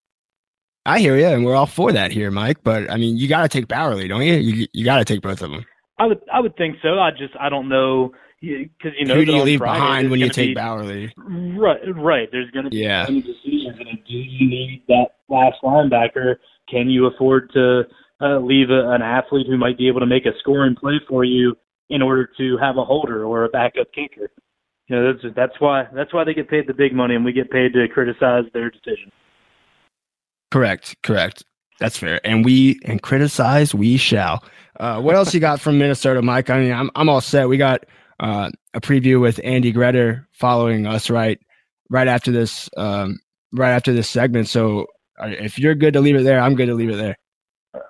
I 0.86 0.98
hear 0.98 1.16
you, 1.16 1.26
and 1.26 1.44
we're 1.44 1.54
all 1.54 1.66
for 1.66 1.92
that 1.92 2.10
here, 2.10 2.30
Mike. 2.30 2.64
But 2.64 2.90
I 2.90 2.96
mean, 2.96 3.16
you 3.16 3.28
got 3.28 3.42
to 3.42 3.48
take 3.48 3.68
Bauerle, 3.68 4.08
don't 4.08 4.22
you? 4.22 4.34
You, 4.34 4.66
you 4.72 4.84
got 4.84 4.98
to 4.98 5.04
take 5.04 5.22
both 5.22 5.42
of 5.42 5.50
them. 5.50 5.64
I 5.98 6.06
would, 6.06 6.20
I 6.32 6.40
would 6.40 6.56
think 6.56 6.76
so. 6.82 6.98
I 6.98 7.10
just, 7.10 7.34
I 7.38 7.50
don't 7.50 7.68
know 7.68 8.12
because 8.40 8.92
you 8.98 9.04
know 9.04 9.16
who 9.16 9.26
do 9.26 9.34
you 9.34 9.42
leave 9.42 9.58
Friday, 9.58 9.78
behind 9.78 10.10
when 10.10 10.18
you 10.18 10.30
take 10.30 10.56
be, 10.56 10.60
Bauerle? 10.60 11.10
Right, 11.58 11.80
right. 11.94 12.28
There's 12.32 12.50
going 12.52 12.64
to 12.64 12.70
be 12.70 12.78
yeah. 12.78 13.04
many 13.04 13.20
decisions, 13.20 13.78
and 13.78 13.98
do 14.08 14.14
you 14.14 14.48
need 14.48 14.82
that 14.88 15.16
last 15.28 15.56
linebacker? 15.62 16.36
Can 16.68 16.88
you 16.88 17.06
afford 17.06 17.52
to 17.52 17.82
uh, 18.20 18.38
leave 18.38 18.70
a, 18.70 18.90
an 18.90 19.02
athlete 19.02 19.46
who 19.48 19.56
might 19.56 19.78
be 19.78 19.88
able 19.88 20.00
to 20.00 20.06
make 20.06 20.26
a 20.26 20.32
scoring 20.40 20.76
play 20.76 21.00
for 21.08 21.24
you 21.24 21.56
in 21.88 22.02
order 22.02 22.28
to 22.38 22.56
have 22.58 22.76
a 22.76 22.84
holder 22.84 23.24
or 23.24 23.44
a 23.44 23.48
backup 23.48 23.88
kicker. 23.92 24.30
You 24.86 24.96
know, 24.96 25.12
that's 25.12 25.34
that's 25.34 25.60
why 25.60 25.86
that's 25.94 26.12
why 26.12 26.24
they 26.24 26.34
get 26.34 26.48
paid 26.48 26.66
the 26.66 26.74
big 26.74 26.92
money, 26.92 27.14
and 27.14 27.24
we 27.24 27.32
get 27.32 27.50
paid 27.50 27.72
to 27.74 27.86
criticize 27.88 28.44
their 28.52 28.70
decision. 28.70 29.12
Correct, 30.50 30.96
correct. 31.02 31.44
That's 31.78 31.96
fair. 31.96 32.20
And 32.24 32.44
we 32.44 32.80
and 32.84 33.00
criticize 33.00 33.74
we 33.74 33.96
shall. 33.96 34.44
Uh, 34.78 35.00
what 35.00 35.14
else 35.14 35.32
you 35.32 35.40
got 35.40 35.60
from 35.60 35.78
Minnesota, 35.78 36.22
Mike? 36.22 36.50
I 36.50 36.60
mean, 36.60 36.72
I'm 36.72 36.90
I'm 36.94 37.08
all 37.08 37.20
set. 37.20 37.48
We 37.48 37.56
got 37.56 37.84
uh, 38.18 38.50
a 38.74 38.80
preview 38.80 39.20
with 39.20 39.40
Andy 39.44 39.72
Greder 39.72 40.26
following 40.32 40.86
us 40.86 41.08
right 41.08 41.38
right 41.88 42.08
after 42.08 42.32
this 42.32 42.68
um, 42.76 43.18
right 43.52 43.70
after 43.70 43.92
this 43.92 44.08
segment. 44.08 44.48
So 44.48 44.86
uh, 45.18 45.28
if 45.28 45.58
you're 45.58 45.74
good 45.74 45.94
to 45.94 46.00
leave 46.00 46.16
it 46.16 46.24
there, 46.24 46.40
I'm 46.40 46.54
good 46.54 46.66
to 46.66 46.74
leave 46.74 46.90
it 46.90 46.96
there. 46.96 47.16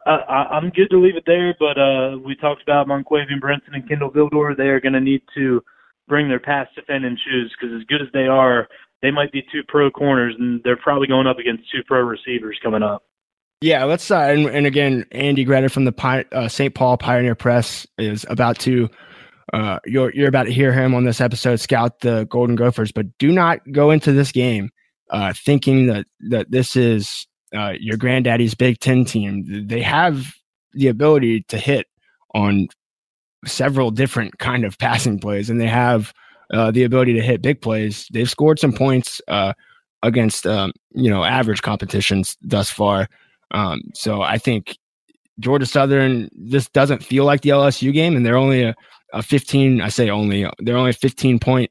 I, 0.07 0.47
I'm 0.53 0.71
good 0.71 0.91
to 0.91 0.99
leave 0.99 1.17
it 1.17 1.25
there, 1.27 1.55
but 1.59 1.79
uh, 1.79 2.19
we 2.19 2.35
talked 2.37 2.63
about 2.63 2.87
Monquavian 2.87 3.41
Brinson 3.41 3.75
and 3.75 3.89
Kindle 3.89 4.11
Vildor. 4.11 4.57
They 4.57 4.69
are 4.69 4.81
going 4.81 4.93
to 4.93 5.01
need 5.01 5.23
to 5.35 5.63
bring 6.09 6.29
their 6.29 6.41
pass 6.41 6.67
defending 6.75 7.17
shoes 7.25 7.55
because 7.59 7.75
as 7.75 7.87
good 7.87 8.03
as 8.03 8.09
they 8.13 8.27
are, 8.27 8.69
they 9.01 9.11
might 9.11 9.33
be 9.33 9.43
two 9.51 9.63
pro 9.69 9.91
corners, 9.91 10.35
and 10.39 10.63
they're 10.65 10.77
probably 10.77 11.07
going 11.07 11.27
up 11.27 11.39
against 11.39 11.71
two 11.71 11.83
pro 11.87 12.01
receivers 12.01 12.59
coming 12.63 12.83
up. 12.83 13.05
Yeah, 13.63 13.85
let's 13.85 14.11
uh, 14.11 14.21
and, 14.21 14.47
and 14.47 14.67
again, 14.67 15.07
Andy 15.13 15.45
Greder 15.45 15.71
from 15.71 15.85
the 15.85 16.27
uh, 16.33 16.49
St. 16.49 16.75
Paul 16.75 16.97
Pioneer 16.97 17.35
Press 17.35 17.87
is 17.99 18.27
about 18.29 18.59
to. 18.61 18.89
Uh, 19.53 19.81
you're 19.85 20.15
you're 20.15 20.29
about 20.29 20.45
to 20.45 20.53
hear 20.53 20.73
him 20.73 20.95
on 20.95 21.05
this 21.05 21.21
episode 21.21 21.57
scout 21.57 22.01
the 22.01 22.25
Golden 22.31 22.55
Gophers, 22.55 22.93
but 22.93 23.07
do 23.19 23.33
not 23.33 23.61
go 23.73 23.91
into 23.91 24.13
this 24.13 24.33
game 24.33 24.71
uh, 25.11 25.33
thinking 25.35 25.87
that 25.87 26.07
that 26.29 26.51
this 26.51 26.77
is 26.77 27.27
uh, 27.55 27.75
your 27.79 27.97
granddaddy's 27.97 28.55
Big 28.55 28.79
Ten 28.81 29.05
team, 29.05 29.67
they 29.67 29.83
have 29.83 30.33
the 30.73 30.89
ability 30.89 31.43
to 31.49 31.59
hit 31.59 31.87
on 32.35 32.69
several 33.45 33.91
different 33.91 34.39
kind 34.39 34.65
of 34.65 34.79
passing 34.79 35.19
plays, 35.19 35.51
and 35.51 35.61
they 35.61 35.67
have 35.67 36.13
uh, 36.53 36.71
the 36.71 36.85
ability 36.85 37.15
to 37.15 37.23
hit 37.23 37.43
big 37.43 37.61
plays. 37.61 38.07
They've 38.13 38.31
scored 38.31 38.59
some 38.59 38.73
points 38.73 39.21
uh, 39.29 39.53
against 40.03 40.47
um, 40.47 40.73
you 40.93 41.11
know 41.11 41.25
average 41.25 41.63
competitions 41.63 42.37
thus 42.43 42.71
far. 42.71 43.09
Um, 43.53 43.83
so 43.95 44.23
I 44.23 44.39
think 44.39 44.79
Georgia 45.39 45.67
Southern 45.67 46.29
this 46.33 46.69
doesn't 46.69 47.03
feel 47.03 47.25
like 47.25 47.43
the 47.43 47.51
LSU 47.51 47.93
game, 47.93 48.17
and 48.17 48.25
they're 48.25 48.37
only 48.37 48.63
a, 48.63 48.75
a 49.13 49.23
15. 49.23 49.81
I 49.81 49.89
say 49.89 50.11
only 50.11 50.47
they're 50.59 50.77
only 50.77 50.91
a 50.91 50.95
15 50.95 51.39
point 51.39 51.71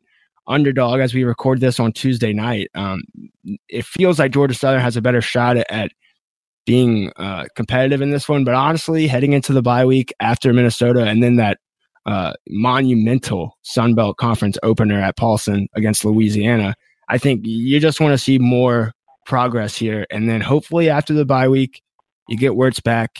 underdog 0.49 0.99
as 0.99 1.13
we 1.13 1.23
record 1.23 1.61
this 1.61 1.79
on 1.79 1.93
Tuesday 1.93 2.33
night. 2.33 2.69
Um, 2.75 3.03
it 3.69 3.85
feels 3.85 4.19
like 4.19 4.31
Georgia 4.31 4.53
Southern 4.53 4.81
has 4.81 4.97
a 4.97 5.01
better 5.01 5.21
shot 5.21 5.57
at, 5.57 5.71
at 5.71 5.91
being 6.65 7.11
uh, 7.15 7.45
competitive 7.55 8.01
in 8.01 8.09
this 8.09 8.27
one. 8.27 8.43
But 8.43 8.55
honestly, 8.55 9.07
heading 9.07 9.33
into 9.33 9.53
the 9.53 9.61
bye 9.61 9.85
week 9.85 10.13
after 10.19 10.51
Minnesota 10.51 11.05
and 11.05 11.23
then 11.23 11.37
that 11.37 11.59
uh, 12.05 12.33
monumental 12.49 13.57
Sun 13.61 13.95
Belt 13.95 14.17
Conference 14.17 14.57
opener 14.63 14.99
at 14.99 15.17
Paulson 15.17 15.67
against 15.75 16.03
Louisiana, 16.03 16.75
I 17.07 17.17
think 17.17 17.41
you 17.45 17.79
just 17.79 17.99
want 17.99 18.13
to 18.13 18.17
see 18.17 18.39
more 18.39 18.91
progress 19.25 19.77
here. 19.77 20.05
And 20.09 20.29
then 20.29 20.41
hopefully 20.41 20.89
after 20.89 21.13
the 21.13 21.25
bye 21.25 21.47
week, 21.47 21.81
you 22.27 22.37
get 22.37 22.53
Werts 22.53 22.83
back. 22.83 23.19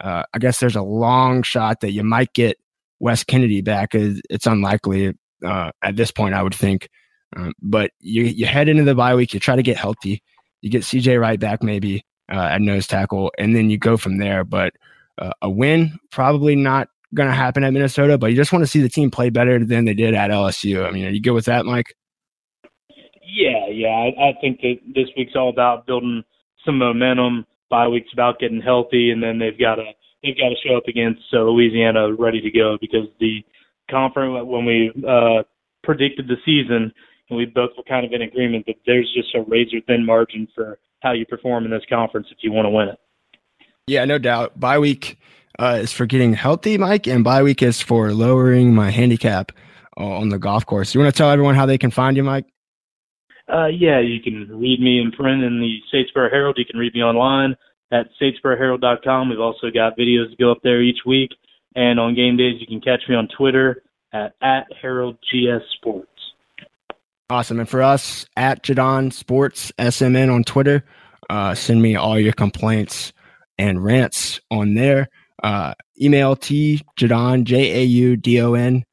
Uh, 0.00 0.22
I 0.32 0.38
guess 0.38 0.60
there's 0.60 0.76
a 0.76 0.82
long 0.82 1.42
shot 1.42 1.80
that 1.80 1.92
you 1.92 2.04
might 2.04 2.32
get 2.32 2.56
Wes 3.00 3.24
Kennedy 3.24 3.60
back. 3.60 3.90
It's 3.92 4.46
unlikely 4.46 5.14
uh, 5.44 5.70
at 5.82 5.96
this 5.96 6.10
point, 6.10 6.34
I 6.34 6.42
would 6.42 6.54
think. 6.54 6.88
Um, 7.36 7.52
but 7.60 7.90
you 8.00 8.22
you 8.24 8.46
head 8.46 8.68
into 8.68 8.84
the 8.84 8.94
bye 8.94 9.14
week, 9.14 9.34
you 9.34 9.40
try 9.40 9.56
to 9.56 9.62
get 9.62 9.76
healthy, 9.76 10.22
you 10.62 10.70
get 10.70 10.82
CJ 10.82 11.20
right 11.20 11.38
back 11.38 11.62
maybe 11.62 12.04
uh, 12.32 12.48
at 12.52 12.60
nose 12.60 12.86
tackle, 12.86 13.32
and 13.38 13.54
then 13.54 13.70
you 13.70 13.78
go 13.78 13.96
from 13.96 14.18
there. 14.18 14.44
But 14.44 14.74
uh, 15.18 15.32
a 15.42 15.50
win 15.50 15.98
probably 16.10 16.56
not 16.56 16.88
going 17.14 17.28
to 17.28 17.34
happen 17.34 17.64
at 17.64 17.72
Minnesota, 17.72 18.18
but 18.18 18.30
you 18.30 18.36
just 18.36 18.52
want 18.52 18.62
to 18.62 18.66
see 18.66 18.80
the 18.80 18.88
team 18.88 19.10
play 19.10 19.30
better 19.30 19.62
than 19.64 19.84
they 19.84 19.94
did 19.94 20.14
at 20.14 20.30
LSU. 20.30 20.86
I 20.86 20.90
mean, 20.90 21.06
are 21.06 21.10
you 21.10 21.20
good 21.20 21.32
with 21.32 21.46
that, 21.46 21.64
Mike? 21.64 21.94
Yeah, 23.22 23.66
yeah. 23.70 23.88
I, 23.88 24.30
I 24.30 24.32
think 24.40 24.60
that 24.62 24.76
this 24.94 25.08
week's 25.16 25.36
all 25.36 25.50
about 25.50 25.86
building 25.86 26.22
some 26.64 26.78
momentum. 26.78 27.46
Bye 27.70 27.88
week's 27.88 28.12
about 28.12 28.38
getting 28.38 28.62
healthy, 28.62 29.10
and 29.10 29.22
then 29.22 29.38
they've 29.38 29.58
got 29.58 29.76
to 29.76 29.84
they've 30.22 30.36
got 30.36 30.48
to 30.48 30.56
show 30.66 30.76
up 30.76 30.88
against 30.88 31.22
uh, 31.32 31.42
Louisiana 31.42 32.12
ready 32.14 32.40
to 32.40 32.50
go 32.50 32.78
because 32.80 33.06
the 33.20 33.44
conference 33.90 34.46
when 34.46 34.64
we 34.64 34.92
uh, 35.08 35.42
predicted 35.82 36.28
the 36.28 36.36
season, 36.44 36.92
and 37.30 37.36
we 37.36 37.46
both 37.46 37.70
were 37.76 37.84
kind 37.84 38.06
of 38.06 38.12
in 38.12 38.22
agreement 38.22 38.66
that 38.66 38.76
there's 38.86 39.10
just 39.14 39.34
a 39.34 39.42
razor 39.42 39.80
thin 39.86 40.04
margin 40.04 40.48
for 40.54 40.78
how 41.00 41.12
you 41.12 41.24
perform 41.26 41.64
in 41.64 41.70
this 41.70 41.82
conference 41.88 42.26
if 42.30 42.38
you 42.42 42.52
want 42.52 42.66
to 42.66 42.70
win 42.70 42.88
it. 42.88 42.98
Yeah, 43.86 44.04
no 44.04 44.18
doubt. 44.18 44.58
Bye 44.58 44.78
week 44.78 45.18
uh, 45.58 45.78
is 45.82 45.92
for 45.92 46.06
getting 46.06 46.34
healthy, 46.34 46.76
Mike, 46.78 47.06
and 47.06 47.24
bye 47.24 47.42
week 47.42 47.62
is 47.62 47.80
for 47.80 48.12
lowering 48.12 48.74
my 48.74 48.90
handicap 48.90 49.52
uh, 49.98 50.04
on 50.04 50.28
the 50.28 50.38
golf 50.38 50.66
course. 50.66 50.94
You 50.94 51.00
want 51.00 51.14
to 51.14 51.16
tell 51.16 51.30
everyone 51.30 51.54
how 51.54 51.66
they 51.66 51.78
can 51.78 51.90
find 51.90 52.16
you, 52.16 52.22
Mike? 52.22 52.46
Uh, 53.52 53.66
yeah, 53.66 53.98
you 53.98 54.20
can 54.20 54.46
read 54.58 54.80
me 54.80 55.00
in 55.00 55.10
print 55.10 55.42
in 55.42 55.60
the 55.60 55.78
Statesboro 55.92 56.30
Herald. 56.30 56.56
You 56.58 56.66
can 56.66 56.78
read 56.78 56.94
me 56.94 57.02
online 57.02 57.56
at 57.90 58.08
statesboroherald.com. 58.20 59.30
We've 59.30 59.40
also 59.40 59.70
got 59.72 59.96
videos 59.96 60.30
to 60.30 60.36
go 60.38 60.52
up 60.52 60.58
there 60.62 60.82
each 60.82 60.98
week. 61.06 61.30
And 61.78 62.00
on 62.00 62.16
game 62.16 62.36
days, 62.36 62.60
you 62.60 62.66
can 62.66 62.80
catch 62.80 63.02
me 63.08 63.14
on 63.14 63.28
Twitter 63.28 63.84
at, 64.12 64.34
at 64.42 64.66
HeraldGS 64.82 65.60
Sports. 65.76 66.10
Awesome. 67.30 67.60
And 67.60 67.68
for 67.68 67.82
us, 67.82 68.26
at 68.36 68.64
Jaudon 68.64 69.12
Sports 69.12 69.70
SMN 69.78 70.34
on 70.34 70.42
Twitter, 70.42 70.84
uh, 71.30 71.54
send 71.54 71.80
me 71.80 71.94
all 71.94 72.18
your 72.18 72.32
complaints 72.32 73.12
and 73.58 73.84
rants 73.84 74.40
on 74.50 74.74
there. 74.74 75.08
Uh, 75.40 75.74
email 76.02 76.34
T 76.34 76.82
Jaudon, 76.98 77.44
J 77.44 77.82
A 77.82 77.84
U 77.84 78.16
D 78.16 78.40
O 78.40 78.54
N, 78.54 78.84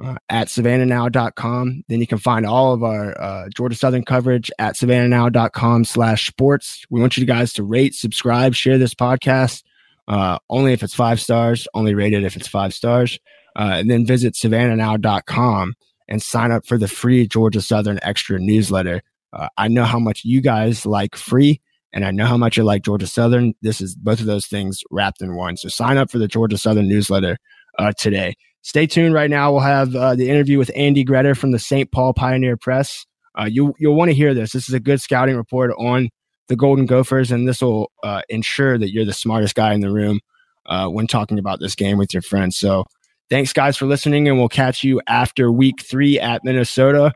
uh, 0.00 0.16
at 0.28 0.48
savannahnow.com. 0.48 1.84
Then 1.86 2.00
you 2.00 2.06
can 2.08 2.18
find 2.18 2.44
all 2.44 2.72
of 2.72 2.82
our 2.82 3.16
uh, 3.16 3.48
Georgia 3.54 3.76
Southern 3.76 4.04
coverage 4.04 4.50
at 4.58 4.74
savannahnow.com 4.74 5.84
slash 5.84 6.26
sports. 6.26 6.84
We 6.90 7.00
want 7.00 7.16
you 7.16 7.26
guys 7.26 7.52
to 7.52 7.62
rate, 7.62 7.94
subscribe, 7.94 8.56
share 8.56 8.76
this 8.76 8.94
podcast. 8.94 9.62
Uh, 10.06 10.38
only 10.50 10.72
if 10.72 10.82
it's 10.82 10.94
five 10.94 11.20
stars, 11.20 11.66
only 11.74 11.94
rated 11.94 12.24
if 12.24 12.36
it's 12.36 12.48
five 12.48 12.74
stars. 12.74 13.18
Uh, 13.56 13.76
and 13.76 13.90
then 13.90 14.04
visit 14.04 14.34
savannahnow.com 14.34 15.74
and 16.08 16.22
sign 16.22 16.50
up 16.50 16.66
for 16.66 16.76
the 16.76 16.88
free 16.88 17.26
Georgia 17.26 17.60
Southern 17.60 17.98
Extra 18.02 18.38
newsletter. 18.38 19.02
Uh, 19.32 19.48
I 19.56 19.68
know 19.68 19.84
how 19.84 19.98
much 19.98 20.22
you 20.24 20.40
guys 20.40 20.84
like 20.84 21.16
free, 21.16 21.60
and 21.92 22.04
I 22.04 22.10
know 22.10 22.26
how 22.26 22.36
much 22.36 22.56
you 22.56 22.64
like 22.64 22.82
Georgia 22.82 23.06
Southern. 23.06 23.54
This 23.62 23.80
is 23.80 23.94
both 23.94 24.20
of 24.20 24.26
those 24.26 24.46
things 24.46 24.80
wrapped 24.90 25.22
in 25.22 25.36
one. 25.36 25.56
So 25.56 25.68
sign 25.68 25.96
up 25.96 26.10
for 26.10 26.18
the 26.18 26.28
Georgia 26.28 26.58
Southern 26.58 26.88
newsletter 26.88 27.38
uh, 27.78 27.92
today. 27.98 28.34
Stay 28.62 28.86
tuned. 28.86 29.14
Right 29.14 29.30
now, 29.30 29.52
we'll 29.52 29.60
have 29.60 29.94
uh, 29.94 30.14
the 30.14 30.28
interview 30.28 30.58
with 30.58 30.70
Andy 30.74 31.04
Greder 31.04 31.36
from 31.36 31.52
the 31.52 31.58
St. 31.58 31.90
Paul 31.92 32.14
Pioneer 32.14 32.56
Press. 32.56 33.06
Uh, 33.38 33.44
you 33.44 33.74
you'll 33.78 33.96
want 33.96 34.10
to 34.10 34.14
hear 34.14 34.34
this. 34.34 34.52
This 34.52 34.68
is 34.68 34.74
a 34.74 34.80
good 34.80 35.00
scouting 35.00 35.36
report 35.36 35.72
on 35.78 36.08
the 36.48 36.56
Golden 36.56 36.86
Gophers, 36.86 37.30
and 37.30 37.48
this 37.48 37.60
will 37.60 37.90
uh, 38.02 38.22
ensure 38.28 38.78
that 38.78 38.92
you're 38.92 39.04
the 39.04 39.12
smartest 39.12 39.54
guy 39.54 39.74
in 39.74 39.80
the 39.80 39.90
room 39.90 40.20
uh, 40.66 40.88
when 40.88 41.06
talking 41.06 41.38
about 41.38 41.60
this 41.60 41.74
game 41.74 41.98
with 41.98 42.12
your 42.12 42.22
friends. 42.22 42.58
So 42.58 42.84
Thanks, 43.30 43.54
guys, 43.54 43.76
for 43.76 43.86
listening, 43.86 44.28
and 44.28 44.38
we'll 44.38 44.48
catch 44.48 44.84
you 44.84 45.00
after 45.06 45.50
week 45.50 45.82
three 45.82 46.20
at 46.20 46.44
Minnesota. 46.44 47.12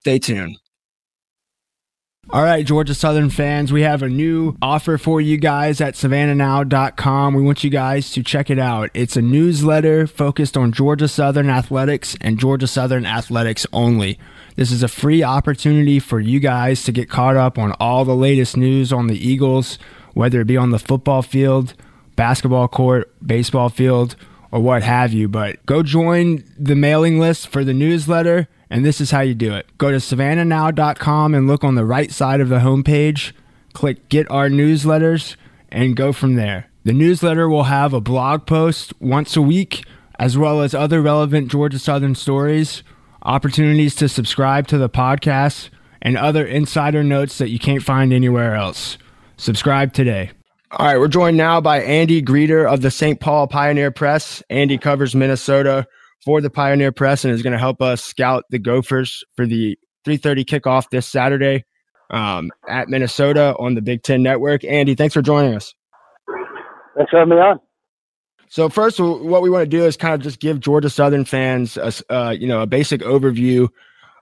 Stay 0.00 0.18
tuned. 0.18 0.58
All 2.30 2.42
right, 2.42 2.64
Georgia 2.64 2.94
Southern 2.94 3.30
fans, 3.30 3.72
we 3.72 3.80
have 3.82 4.02
a 4.02 4.08
new 4.08 4.54
offer 4.60 4.98
for 4.98 5.18
you 5.18 5.38
guys 5.38 5.80
at 5.80 5.94
savannahnow.com. 5.94 7.32
We 7.32 7.42
want 7.42 7.64
you 7.64 7.70
guys 7.70 8.10
to 8.12 8.22
check 8.22 8.50
it 8.50 8.58
out. 8.58 8.90
It's 8.92 9.16
a 9.16 9.22
newsletter 9.22 10.06
focused 10.06 10.54
on 10.54 10.72
Georgia 10.72 11.08
Southern 11.08 11.48
athletics 11.48 12.18
and 12.20 12.38
Georgia 12.38 12.66
Southern 12.66 13.06
athletics 13.06 13.66
only. 13.72 14.18
This 14.58 14.72
is 14.72 14.82
a 14.82 14.88
free 14.88 15.22
opportunity 15.22 16.00
for 16.00 16.18
you 16.18 16.40
guys 16.40 16.82
to 16.82 16.90
get 16.90 17.08
caught 17.08 17.36
up 17.36 17.60
on 17.60 17.76
all 17.78 18.04
the 18.04 18.16
latest 18.16 18.56
news 18.56 18.92
on 18.92 19.06
the 19.06 19.14
Eagles, 19.16 19.78
whether 20.14 20.40
it 20.40 20.48
be 20.48 20.56
on 20.56 20.70
the 20.70 20.80
football 20.80 21.22
field, 21.22 21.74
basketball 22.16 22.66
court, 22.66 23.14
baseball 23.24 23.68
field, 23.68 24.16
or 24.50 24.58
what 24.58 24.82
have 24.82 25.12
you. 25.12 25.28
But 25.28 25.64
go 25.64 25.84
join 25.84 26.42
the 26.58 26.74
mailing 26.74 27.20
list 27.20 27.46
for 27.46 27.62
the 27.62 27.72
newsletter, 27.72 28.48
and 28.68 28.84
this 28.84 29.00
is 29.00 29.12
how 29.12 29.20
you 29.20 29.36
do 29.36 29.54
it. 29.54 29.68
Go 29.78 29.92
to 29.92 29.98
savannahnow.com 29.98 31.36
and 31.36 31.46
look 31.46 31.62
on 31.62 31.76
the 31.76 31.84
right 31.84 32.10
side 32.10 32.40
of 32.40 32.48
the 32.48 32.58
homepage, 32.58 33.30
click 33.74 34.08
Get 34.08 34.28
Our 34.28 34.48
Newsletters, 34.48 35.36
and 35.68 35.94
go 35.94 36.12
from 36.12 36.34
there. 36.34 36.68
The 36.82 36.92
newsletter 36.92 37.48
will 37.48 37.64
have 37.64 37.94
a 37.94 38.00
blog 38.00 38.44
post 38.44 38.92
once 39.00 39.36
a 39.36 39.40
week, 39.40 39.84
as 40.18 40.36
well 40.36 40.62
as 40.62 40.74
other 40.74 41.00
relevant 41.00 41.48
Georgia 41.48 41.78
Southern 41.78 42.16
stories, 42.16 42.82
opportunities 43.22 43.94
to 43.96 44.08
subscribe 44.08 44.66
to 44.68 44.78
the 44.78 44.88
podcast, 44.88 45.70
and 46.02 46.16
other 46.16 46.44
insider 46.44 47.02
notes 47.02 47.38
that 47.38 47.48
you 47.48 47.58
can't 47.58 47.82
find 47.82 48.12
anywhere 48.12 48.54
else. 48.54 48.98
Subscribe 49.36 49.92
today. 49.92 50.30
All 50.72 50.86
right, 50.86 50.98
we're 50.98 51.08
joined 51.08 51.36
now 51.36 51.60
by 51.60 51.80
Andy 51.80 52.22
Greder 52.22 52.70
of 52.70 52.82
the 52.82 52.90
St. 52.90 53.20
Paul 53.20 53.46
Pioneer 53.46 53.90
Press. 53.90 54.42
Andy 54.50 54.76
covers 54.76 55.14
Minnesota 55.14 55.86
for 56.24 56.40
the 56.40 56.50
Pioneer 56.50 56.92
Press 56.92 57.24
and 57.24 57.32
is 57.32 57.42
going 57.42 57.54
to 57.54 57.58
help 57.58 57.80
us 57.80 58.04
scout 58.04 58.44
the 58.50 58.58
Gophers 58.58 59.24
for 59.34 59.46
the 59.46 59.78
3:30 60.06 60.44
kickoff 60.44 60.90
this 60.90 61.06
Saturday 61.06 61.64
um, 62.10 62.50
at 62.68 62.88
Minnesota 62.88 63.54
on 63.58 63.74
the 63.74 63.82
Big 63.82 64.02
Ten 64.02 64.22
Network. 64.22 64.64
Andy, 64.64 64.94
thanks 64.94 65.14
for 65.14 65.22
joining 65.22 65.54
us. 65.54 65.74
Thanks 66.96 67.10
for 67.10 67.18
having 67.18 67.36
me 67.36 67.40
on. 67.40 67.60
So 68.50 68.68
first, 68.68 68.98
what 68.98 69.42
we 69.42 69.50
want 69.50 69.62
to 69.62 69.76
do 69.76 69.84
is 69.84 69.96
kind 69.96 70.14
of 70.14 70.20
just 70.20 70.40
give 70.40 70.60
Georgia 70.60 70.88
Southern 70.88 71.24
fans, 71.24 71.76
a, 71.76 71.92
uh, 72.10 72.30
you 72.30 72.46
know, 72.46 72.62
a 72.62 72.66
basic 72.66 73.02
overview 73.02 73.68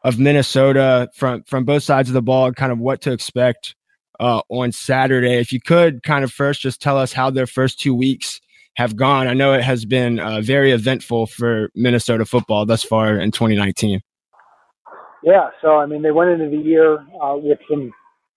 of 0.02 0.18
Minnesota 0.18 1.08
from 1.14 1.42
from 1.44 1.64
both 1.64 1.82
sides 1.82 2.08
of 2.08 2.14
the 2.14 2.22
ball, 2.22 2.52
kind 2.52 2.72
of 2.72 2.78
what 2.78 3.00
to 3.02 3.12
expect 3.12 3.74
uh, 4.18 4.40
on 4.48 4.72
Saturday. 4.72 5.34
If 5.34 5.52
you 5.52 5.60
could 5.60 6.02
kind 6.02 6.24
of 6.24 6.32
first 6.32 6.60
just 6.60 6.80
tell 6.80 6.98
us 6.98 7.12
how 7.12 7.30
their 7.30 7.46
first 7.46 7.80
two 7.80 7.94
weeks 7.94 8.40
have 8.76 8.94
gone. 8.94 9.26
I 9.26 9.34
know 9.34 9.54
it 9.54 9.62
has 9.62 9.84
been 9.84 10.20
uh, 10.20 10.42
very 10.42 10.72
eventful 10.72 11.26
for 11.26 11.70
Minnesota 11.74 12.26
football 12.26 12.66
thus 12.66 12.82
far 12.82 13.18
in 13.18 13.30
2019. 13.30 14.00
Yeah, 15.22 15.48
so 15.62 15.76
I 15.76 15.86
mean, 15.86 16.02
they 16.02 16.12
went 16.12 16.30
into 16.30 16.50
the 16.50 16.62
year 16.62 16.98
uh, 17.22 17.36
with 17.36 17.58
some 17.68 17.92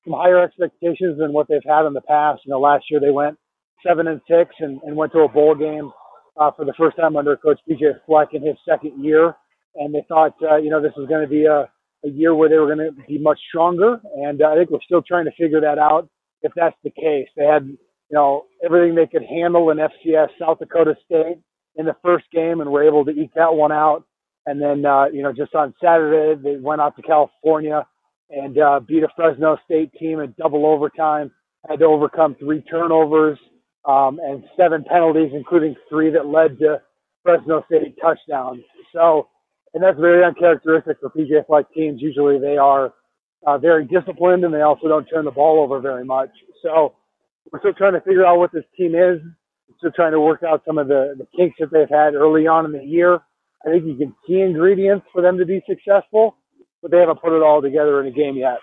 some 0.06 0.14
higher 0.14 0.42
expectations 0.42 1.20
than 1.20 1.34
what 1.34 1.48
they've 1.50 1.62
had 1.68 1.86
in 1.86 1.94
the 1.94 2.02
past. 2.02 2.42
You 2.46 2.52
know, 2.52 2.60
last 2.60 2.86
year 2.90 3.00
they 3.00 3.12
went 3.12 3.38
seven 3.86 4.08
and 4.08 4.22
six 4.28 4.54
and, 4.60 4.80
and 4.84 4.96
went 4.96 5.12
to 5.14 5.20
a 5.20 5.30
bowl 5.30 5.56
game 5.56 5.92
uh, 6.38 6.52
for 6.52 6.66
the 6.66 6.74
first 6.78 6.98
time 6.98 7.16
under 7.16 7.36
Coach 7.38 7.60
PJ 7.70 7.82
Fleck 8.06 8.30
in 8.34 8.46
his 8.46 8.56
second 8.68 9.04
year, 9.04 9.36
and 9.76 9.94
they 9.94 10.06
thought, 10.08 10.36
uh, 10.50 10.58
you 10.58 10.70
know, 10.70 10.82
this 10.82 10.94
was 10.96 11.08
going 11.08 11.22
to 11.22 11.28
be 11.30 11.46
a 11.46 11.70
a 12.06 12.10
year 12.10 12.36
where 12.36 12.50
they 12.50 12.58
were 12.58 12.74
going 12.74 12.94
to 12.94 13.04
be 13.08 13.18
much 13.18 13.40
stronger. 13.50 14.00
And 14.16 14.42
uh, 14.42 14.48
I 14.48 14.56
think 14.56 14.70
we're 14.70 14.80
still 14.86 15.02
trying 15.02 15.26
to 15.26 15.32
figure 15.38 15.62
that 15.62 15.78
out 15.78 16.08
if 16.42 16.52
that's 16.56 16.76
the 16.84 16.92
case. 16.92 17.28
They 17.36 17.46
had, 17.46 17.66
you 17.66 17.78
know, 18.12 18.46
everything 18.64 18.96
they 18.96 19.08
could 19.08 19.24
handle 19.28 19.70
in 19.70 19.78
FCS 19.78 20.30
South 20.40 20.60
Dakota 20.60 20.96
State 21.06 21.40
in 21.76 21.86
the 21.86 21.96
first 22.04 22.26
game 22.32 22.62
and 22.62 22.72
were 22.72 22.84
able 22.88 23.06
to 23.06 23.12
eke 23.12 23.34
that 23.36 23.54
one 23.54 23.72
out. 23.72 24.06
And 24.46 24.62
then, 24.62 24.86
uh, 24.86 25.06
you 25.06 25.22
know, 25.22 25.34
just 25.34 25.54
on 25.54 25.74
Saturday, 25.82 26.42
they 26.42 26.58
went 26.58 26.82
out 26.82 26.96
to 26.96 27.02
California 27.02 27.86
and 28.30 28.58
uh, 28.58 28.80
beat 28.80 29.04
a 29.04 29.08
Fresno 29.16 29.58
State 29.66 29.92
team 30.00 30.20
in 30.20 30.34
double 30.38 30.66
overtime, 30.66 31.32
had 31.70 31.80
to 31.80 31.86
overcome 31.86 32.36
three 32.40 32.62
turnovers 32.62 33.38
um, 33.86 34.20
and 34.24 34.44
seven 34.58 34.84
penalties, 34.84 35.32
including 35.34 35.76
three 35.90 36.10
that 36.12 36.26
led 36.26 36.60
to 36.60 36.82
Fresno 37.24 37.64
State 37.68 37.96
touchdowns. 38.02 38.62
So, 38.94 39.30
and 39.74 39.84
that's 39.84 40.00
very 40.00 40.24
uncharacteristic 40.24 40.98
for 41.00 41.10
PJ 41.10 41.46
Fleck 41.48 41.66
teams. 41.74 42.02
Usually 42.02 42.40
they 42.40 42.58
are 42.58 42.94
uh, 43.46 43.58
very 43.58 43.86
disciplined 43.86 44.44
and 44.44 44.54
they 44.54 44.62
also 44.62 44.88
don't 44.88 45.06
turn 45.06 45.26
the 45.26 45.32
ball 45.32 45.62
over 45.64 45.80
very 45.80 46.06
much. 46.06 46.30
So 46.64 46.96
we're 47.52 47.60
still 47.60 47.74
trying 47.74 47.94
to 47.94 48.02
figure 48.02 48.26
out 48.26 48.40
what 48.40 48.52
this 48.52 48.66
team 48.78 48.96
is. 48.96 49.20
We're 49.68 49.78
Still 49.78 49.92
trying 49.92 50.12
to 50.14 50.20
work 50.20 50.44
out 50.44 50.62
some 50.66 50.78
of 50.78 50.88
the, 50.88 51.16
the 51.18 51.28
kinks 51.38 51.58
that 51.60 51.72
they've 51.72 51.90
had 51.90 52.16
early 52.16 52.48
on 52.48 52.66
in 52.66 52.72
the 52.72 52.84
year. 52.84 53.20
I 53.66 53.70
think 53.70 53.86
you 53.86 53.96
can 53.96 54.16
see 54.28 54.42
ingredients 54.42 55.06
for 55.14 55.22
them 55.22 55.38
to 55.38 55.46
be 55.46 55.62
successful, 55.68 56.38
but 56.82 56.92
they 56.92 56.98
haven't 57.00 57.22
put 57.22 57.36
it 57.36 57.44
all 57.44 57.62
together 57.62 58.02
in 58.02 58.08
a 58.08 58.12
game 58.12 58.36
yet. 58.38 58.60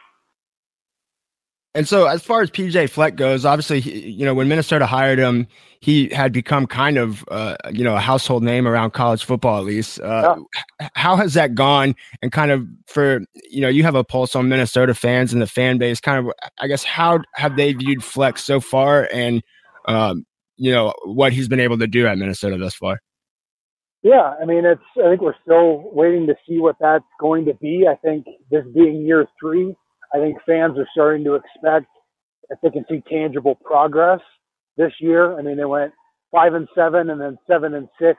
And 1.76 1.86
so, 1.86 2.06
as 2.06 2.22
far 2.22 2.40
as 2.40 2.50
PJ 2.50 2.88
Fleck 2.88 3.16
goes, 3.16 3.44
obviously, 3.44 3.80
you 3.80 4.24
know, 4.24 4.32
when 4.32 4.48
Minnesota 4.48 4.86
hired 4.86 5.18
him, 5.18 5.46
he 5.80 6.08
had 6.08 6.32
become 6.32 6.66
kind 6.66 6.96
of, 6.96 7.22
uh, 7.30 7.56
you 7.70 7.84
know, 7.84 7.94
a 7.94 8.00
household 8.00 8.42
name 8.42 8.66
around 8.66 8.92
college 8.92 9.26
football, 9.26 9.58
at 9.58 9.66
least. 9.66 10.00
Uh, 10.00 10.36
yeah. 10.80 10.88
How 10.94 11.16
has 11.16 11.34
that 11.34 11.54
gone? 11.54 11.94
And 12.22 12.32
kind 12.32 12.50
of 12.50 12.66
for, 12.86 13.20
you 13.50 13.60
know, 13.60 13.68
you 13.68 13.82
have 13.82 13.94
a 13.94 14.02
pulse 14.02 14.34
on 14.34 14.48
Minnesota 14.48 14.94
fans 14.94 15.34
and 15.34 15.42
the 15.42 15.46
fan 15.46 15.76
base. 15.76 16.00
Kind 16.00 16.26
of, 16.26 16.32
I 16.58 16.66
guess, 16.66 16.82
how 16.82 17.20
have 17.34 17.56
they 17.56 17.74
viewed 17.74 18.02
Fleck 18.02 18.38
so 18.38 18.58
far, 18.58 19.06
and 19.12 19.42
um, 19.84 20.24
you 20.56 20.72
know 20.72 20.94
what 21.04 21.34
he's 21.34 21.46
been 21.46 21.60
able 21.60 21.76
to 21.76 21.86
do 21.86 22.06
at 22.06 22.16
Minnesota 22.16 22.56
thus 22.56 22.74
far? 22.74 23.02
Yeah, 24.02 24.34
I 24.40 24.46
mean, 24.46 24.64
it's. 24.64 24.80
I 24.96 25.10
think 25.10 25.20
we're 25.20 25.34
still 25.42 25.90
waiting 25.92 26.26
to 26.28 26.36
see 26.48 26.58
what 26.58 26.76
that's 26.80 27.04
going 27.20 27.44
to 27.44 27.54
be. 27.54 27.86
I 27.86 27.96
think 27.96 28.24
this 28.50 28.64
being 28.74 29.04
year 29.04 29.26
three 29.38 29.76
I 30.14 30.18
think 30.18 30.38
fans 30.46 30.78
are 30.78 30.88
starting 30.92 31.24
to 31.24 31.34
expect 31.34 31.86
if 32.50 32.58
they 32.62 32.70
can 32.70 32.84
see 32.88 33.02
tangible 33.10 33.54
progress 33.56 34.20
this 34.76 34.92
year. 35.00 35.38
I 35.38 35.42
mean, 35.42 35.56
they 35.56 35.64
went 35.64 35.92
five 36.32 36.54
and 36.54 36.68
seven 36.74 37.10
and 37.10 37.20
then 37.20 37.38
seven 37.46 37.74
and 37.74 37.88
six 38.00 38.18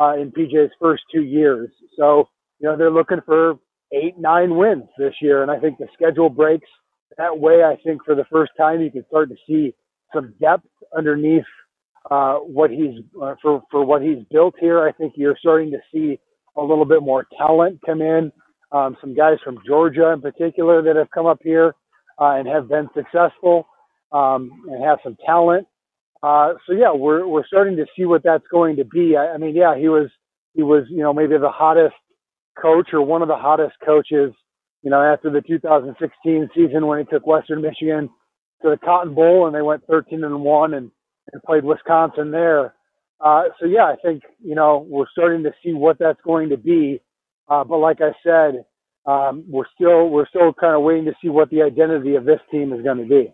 uh, 0.00 0.14
in 0.14 0.30
PJ's 0.30 0.72
first 0.80 1.02
two 1.12 1.22
years. 1.22 1.70
So, 1.96 2.28
you 2.60 2.68
know, 2.68 2.76
they're 2.76 2.90
looking 2.90 3.20
for 3.26 3.58
eight, 3.92 4.14
nine 4.18 4.56
wins 4.56 4.84
this 4.98 5.14
year. 5.20 5.42
And 5.42 5.50
I 5.50 5.58
think 5.58 5.78
the 5.78 5.88
schedule 5.94 6.28
breaks 6.28 6.68
that 7.16 7.38
way. 7.38 7.62
I 7.64 7.76
think 7.84 8.04
for 8.04 8.14
the 8.14 8.26
first 8.30 8.52
time, 8.58 8.80
you 8.80 8.90
can 8.90 9.04
start 9.08 9.28
to 9.30 9.36
see 9.46 9.74
some 10.14 10.34
depth 10.40 10.66
underneath 10.96 11.44
uh, 12.10 12.36
what 12.36 12.70
he's 12.70 12.94
uh, 13.22 13.34
for 13.42 13.62
for 13.70 13.84
what 13.84 14.02
he's 14.02 14.24
built 14.30 14.54
here. 14.58 14.86
I 14.86 14.92
think 14.92 15.14
you're 15.16 15.36
starting 15.38 15.70
to 15.72 15.78
see 15.92 16.18
a 16.56 16.62
little 16.62 16.84
bit 16.84 17.02
more 17.02 17.26
talent 17.36 17.80
come 17.84 18.00
in. 18.00 18.32
Um, 18.70 18.96
some 19.00 19.14
guys 19.14 19.38
from 19.42 19.58
Georgia 19.66 20.10
in 20.12 20.20
particular 20.20 20.82
that 20.82 20.96
have 20.96 21.10
come 21.10 21.26
up 21.26 21.38
here 21.42 21.74
uh, 22.20 22.32
and 22.36 22.46
have 22.46 22.68
been 22.68 22.88
successful 22.94 23.66
um, 24.12 24.50
and 24.70 24.84
have 24.84 24.98
some 25.02 25.16
talent. 25.24 25.66
Uh, 26.22 26.54
so 26.66 26.72
yeah, 26.72 26.92
we're 26.92 27.26
we're 27.26 27.46
starting 27.46 27.76
to 27.76 27.86
see 27.96 28.04
what 28.04 28.22
that's 28.24 28.46
going 28.50 28.76
to 28.76 28.84
be. 28.84 29.16
I, 29.16 29.34
I 29.34 29.38
mean, 29.38 29.54
yeah, 29.54 29.76
he 29.76 29.88
was 29.88 30.10
he 30.54 30.62
was 30.62 30.84
you 30.90 31.02
know 31.02 31.12
maybe 31.12 31.38
the 31.38 31.50
hottest 31.50 31.94
coach 32.60 32.88
or 32.92 33.02
one 33.02 33.22
of 33.22 33.28
the 33.28 33.36
hottest 33.36 33.76
coaches. 33.84 34.32
You 34.82 34.90
know, 34.90 35.02
after 35.02 35.30
the 35.30 35.40
2016 35.40 36.50
season 36.54 36.86
when 36.86 36.98
he 37.00 37.04
took 37.04 37.26
Western 37.26 37.62
Michigan 37.62 38.08
to 38.62 38.70
the 38.70 38.76
Cotton 38.76 39.14
Bowl 39.14 39.46
and 39.46 39.54
they 39.54 39.62
went 39.62 39.84
13 39.86 40.22
and 40.24 40.40
one 40.40 40.74
and, 40.74 40.90
and 41.32 41.42
played 41.42 41.64
Wisconsin 41.64 42.30
there. 42.30 42.74
Uh, 43.20 43.44
so 43.58 43.66
yeah, 43.66 43.84
I 43.84 43.96
think 44.02 44.22
you 44.42 44.54
know 44.54 44.86
we're 44.88 45.08
starting 45.12 45.42
to 45.44 45.52
see 45.64 45.72
what 45.72 45.98
that's 45.98 46.20
going 46.24 46.48
to 46.50 46.56
be. 46.56 47.00
Uh, 47.48 47.64
but 47.64 47.78
like 47.78 48.00
I 48.00 48.12
said, 48.22 48.64
um, 49.06 49.44
we're 49.48 49.64
still 49.74 50.10
we're 50.10 50.28
still 50.28 50.52
kind 50.52 50.74
of 50.74 50.82
waiting 50.82 51.06
to 51.06 51.14
see 51.22 51.28
what 51.28 51.50
the 51.50 51.62
identity 51.62 52.14
of 52.14 52.24
this 52.24 52.40
team 52.50 52.72
is 52.72 52.82
going 52.82 52.98
to 52.98 53.06
be. 53.06 53.32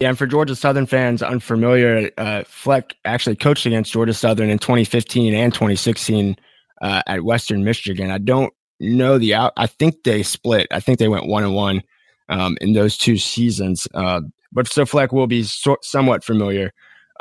Yeah, 0.00 0.10
and 0.10 0.18
for 0.18 0.26
Georgia 0.26 0.54
Southern 0.54 0.86
fans 0.86 1.22
unfamiliar, 1.22 2.10
uh, 2.18 2.44
Fleck 2.46 2.94
actually 3.04 3.36
coached 3.36 3.66
against 3.66 3.92
Georgia 3.92 4.14
Southern 4.14 4.48
in 4.48 4.58
2015 4.58 5.34
and 5.34 5.52
2016 5.52 6.36
uh, 6.80 7.02
at 7.06 7.24
Western 7.24 7.64
Michigan. 7.64 8.10
I 8.10 8.18
don't 8.18 8.52
know 8.78 9.18
the 9.18 9.34
out. 9.34 9.52
I 9.56 9.66
think 9.66 10.04
they 10.04 10.22
split. 10.22 10.68
I 10.70 10.80
think 10.80 10.98
they 10.98 11.08
went 11.08 11.26
one 11.26 11.42
and 11.42 11.54
one 11.54 11.82
um, 12.28 12.56
in 12.60 12.74
those 12.74 12.96
two 12.96 13.16
seasons. 13.16 13.88
Uh, 13.92 14.20
but 14.52 14.68
so 14.68 14.86
Fleck 14.86 15.12
will 15.12 15.26
be 15.26 15.42
so, 15.42 15.76
somewhat 15.82 16.22
familiar 16.22 16.72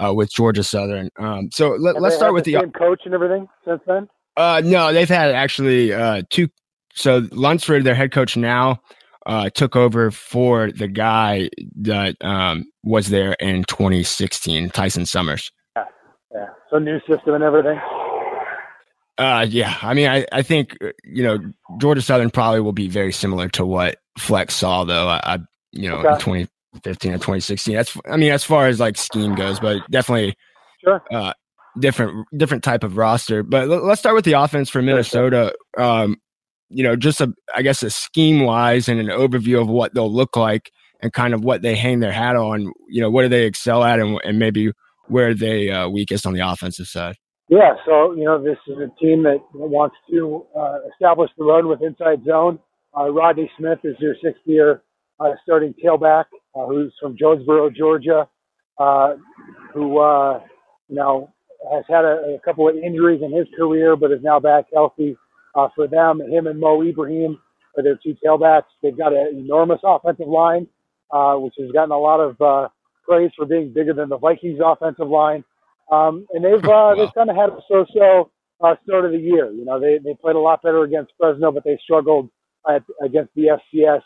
uh, 0.03 0.13
with 0.13 0.31
Georgia 0.31 0.63
Southern. 0.63 1.09
Um, 1.17 1.49
so 1.51 1.69
let, 1.69 1.95
us 1.95 2.15
start 2.15 2.33
with 2.33 2.45
the, 2.45 2.53
the 2.53 2.59
same 2.59 2.71
coach 2.71 3.01
and 3.05 3.13
everything 3.13 3.47
since 3.65 3.81
then. 3.87 4.07
Uh, 4.37 4.61
no, 4.63 4.93
they've 4.93 5.09
had 5.09 5.33
actually 5.33 5.91
uh, 5.91 6.21
two. 6.29 6.47
So 6.93 7.27
Lunsford, 7.31 7.83
their 7.83 7.95
head 7.95 8.11
coach 8.11 8.37
now, 8.37 8.79
uh, 9.25 9.49
took 9.49 9.75
over 9.75 10.11
for 10.11 10.71
the 10.71 10.87
guy 10.87 11.49
that 11.81 12.15
um, 12.21 12.65
was 12.83 13.07
there 13.07 13.33
in 13.33 13.63
2016, 13.63 14.69
Tyson 14.69 15.05
Summers. 15.05 15.51
Yeah, 15.75 15.83
yeah. 16.33 16.45
So 16.69 16.77
new 16.77 16.99
system 16.99 17.33
and 17.33 17.43
everything. 17.43 17.79
Uh, 19.17 19.45
yeah. 19.49 19.75
I 19.81 19.95
mean, 19.95 20.07
I, 20.07 20.25
I 20.31 20.43
think 20.43 20.77
uh, 20.83 20.89
you 21.03 21.23
know 21.23 21.39
Georgia 21.79 22.01
Southern 22.01 22.29
probably 22.29 22.61
will 22.61 22.73
be 22.73 22.87
very 22.87 23.11
similar 23.11 23.49
to 23.49 23.65
what 23.65 23.97
Flex 24.19 24.55
saw, 24.55 24.83
though. 24.83 25.07
I, 25.07 25.19
I 25.23 25.39
you 25.71 25.89
know, 25.89 25.97
okay. 25.97 26.13
in 26.13 26.19
2015 26.19 27.11
and 27.13 27.21
2016. 27.21 27.75
That's 27.75 27.97
I 28.09 28.17
mean, 28.17 28.31
as 28.31 28.43
far 28.43 28.67
as 28.67 28.79
like 28.79 28.97
scheme 28.97 29.33
goes, 29.33 29.59
but 29.59 29.81
definitely 29.89 30.35
sure. 30.83 31.03
Uh, 31.11 31.33
different 31.79 32.27
different 32.35 32.63
type 32.63 32.83
of 32.83 32.97
roster. 32.97 33.43
But 33.43 33.63
l- 33.63 33.85
let's 33.85 33.99
start 33.99 34.15
with 34.15 34.25
the 34.25 34.33
offense 34.33 34.69
for 34.69 34.81
Minnesota. 34.81 35.53
Um, 35.77 36.17
you 36.69 36.83
know, 36.83 36.95
just 36.95 37.21
a 37.21 37.33
I 37.55 37.61
guess 37.61 37.83
a 37.83 37.89
scheme 37.89 38.41
wise 38.43 38.87
and 38.87 38.99
an 38.99 39.07
overview 39.07 39.61
of 39.61 39.67
what 39.67 39.93
they'll 39.93 40.13
look 40.13 40.35
like 40.35 40.71
and 41.01 41.13
kind 41.13 41.33
of 41.33 41.43
what 41.43 41.61
they 41.61 41.75
hang 41.75 41.99
their 41.99 42.11
hat 42.11 42.35
on. 42.35 42.71
You 42.89 43.01
know, 43.01 43.09
what 43.09 43.23
do 43.23 43.29
they 43.29 43.45
excel 43.45 43.83
at, 43.83 43.99
and, 43.99 44.19
and 44.23 44.39
maybe 44.39 44.71
where 45.07 45.29
are 45.29 45.33
they 45.33 45.69
uh, 45.69 45.87
weakest 45.89 46.25
on 46.25 46.33
the 46.33 46.47
offensive 46.47 46.87
side. 46.87 47.15
Yeah, 47.49 47.75
so 47.85 48.13
you 48.13 48.25
know 48.25 48.43
this 48.43 48.57
is 48.67 48.75
a 48.77 48.91
team 48.99 49.23
that 49.23 49.39
wants 49.53 49.95
to 50.11 50.45
uh, 50.57 50.79
establish 50.91 51.31
the 51.37 51.45
run 51.45 51.67
with 51.67 51.81
inside 51.81 52.23
zone. 52.25 52.59
Uh, 52.97 53.09
Rodney 53.09 53.49
Smith 53.57 53.79
is 53.83 53.95
their 54.01 54.17
sixth 54.21 54.41
year 54.45 54.83
uh, 55.19 55.31
starting 55.43 55.73
tailback, 55.83 56.25
uh, 56.55 56.65
who's 56.65 56.93
from 57.01 57.15
Jonesboro, 57.17 57.69
Georgia, 57.69 58.27
uh, 58.77 59.13
who 59.73 59.99
uh, 59.99 60.41
you 60.89 60.95
know 60.95 61.33
has 61.71 61.83
had 61.89 62.05
a, 62.05 62.35
a, 62.35 62.39
couple 62.43 62.67
of 62.67 62.75
injuries 62.75 63.21
in 63.23 63.35
his 63.35 63.47
career, 63.57 63.95
but 63.95 64.11
is 64.11 64.21
now 64.21 64.39
back 64.39 64.65
healthy 64.73 65.17
uh, 65.55 65.67
for 65.75 65.87
them. 65.87 66.21
Him 66.21 66.47
and 66.47 66.59
Mo 66.59 66.81
Ibrahim 66.83 67.39
are 67.77 67.83
their 67.83 67.99
two 68.01 68.15
tailbacks. 68.23 68.63
They've 68.81 68.97
got 68.97 69.13
an 69.13 69.35
enormous 69.37 69.79
offensive 69.83 70.27
line, 70.27 70.67
uh, 71.11 71.35
which 71.35 71.53
has 71.59 71.71
gotten 71.71 71.91
a 71.91 71.97
lot 71.97 72.19
of 72.19 72.39
uh, 72.41 72.69
praise 73.07 73.31
for 73.35 73.45
being 73.45 73.73
bigger 73.73 73.93
than 73.93 74.09
the 74.09 74.17
Vikings' 74.17 74.59
offensive 74.63 75.07
line. 75.07 75.43
Um, 75.91 76.27
and 76.33 76.43
they've 76.43 76.63
uh, 76.63 76.95
they've 76.97 77.13
kind 77.13 77.29
of 77.29 77.35
had 77.35 77.49
a 77.49 77.59
so-so 77.67 78.31
uh, 78.61 78.75
start 78.83 79.05
of 79.05 79.11
the 79.11 79.19
year. 79.19 79.51
You 79.51 79.65
know, 79.65 79.79
they 79.79 79.99
they 80.03 80.15
played 80.15 80.35
a 80.35 80.39
lot 80.39 80.61
better 80.61 80.83
against 80.83 81.13
Fresno, 81.17 81.51
but 81.51 81.63
they 81.63 81.79
struggled 81.83 82.29
at, 82.69 82.83
against 83.03 83.33
the 83.35 83.57
FCS, 83.75 84.01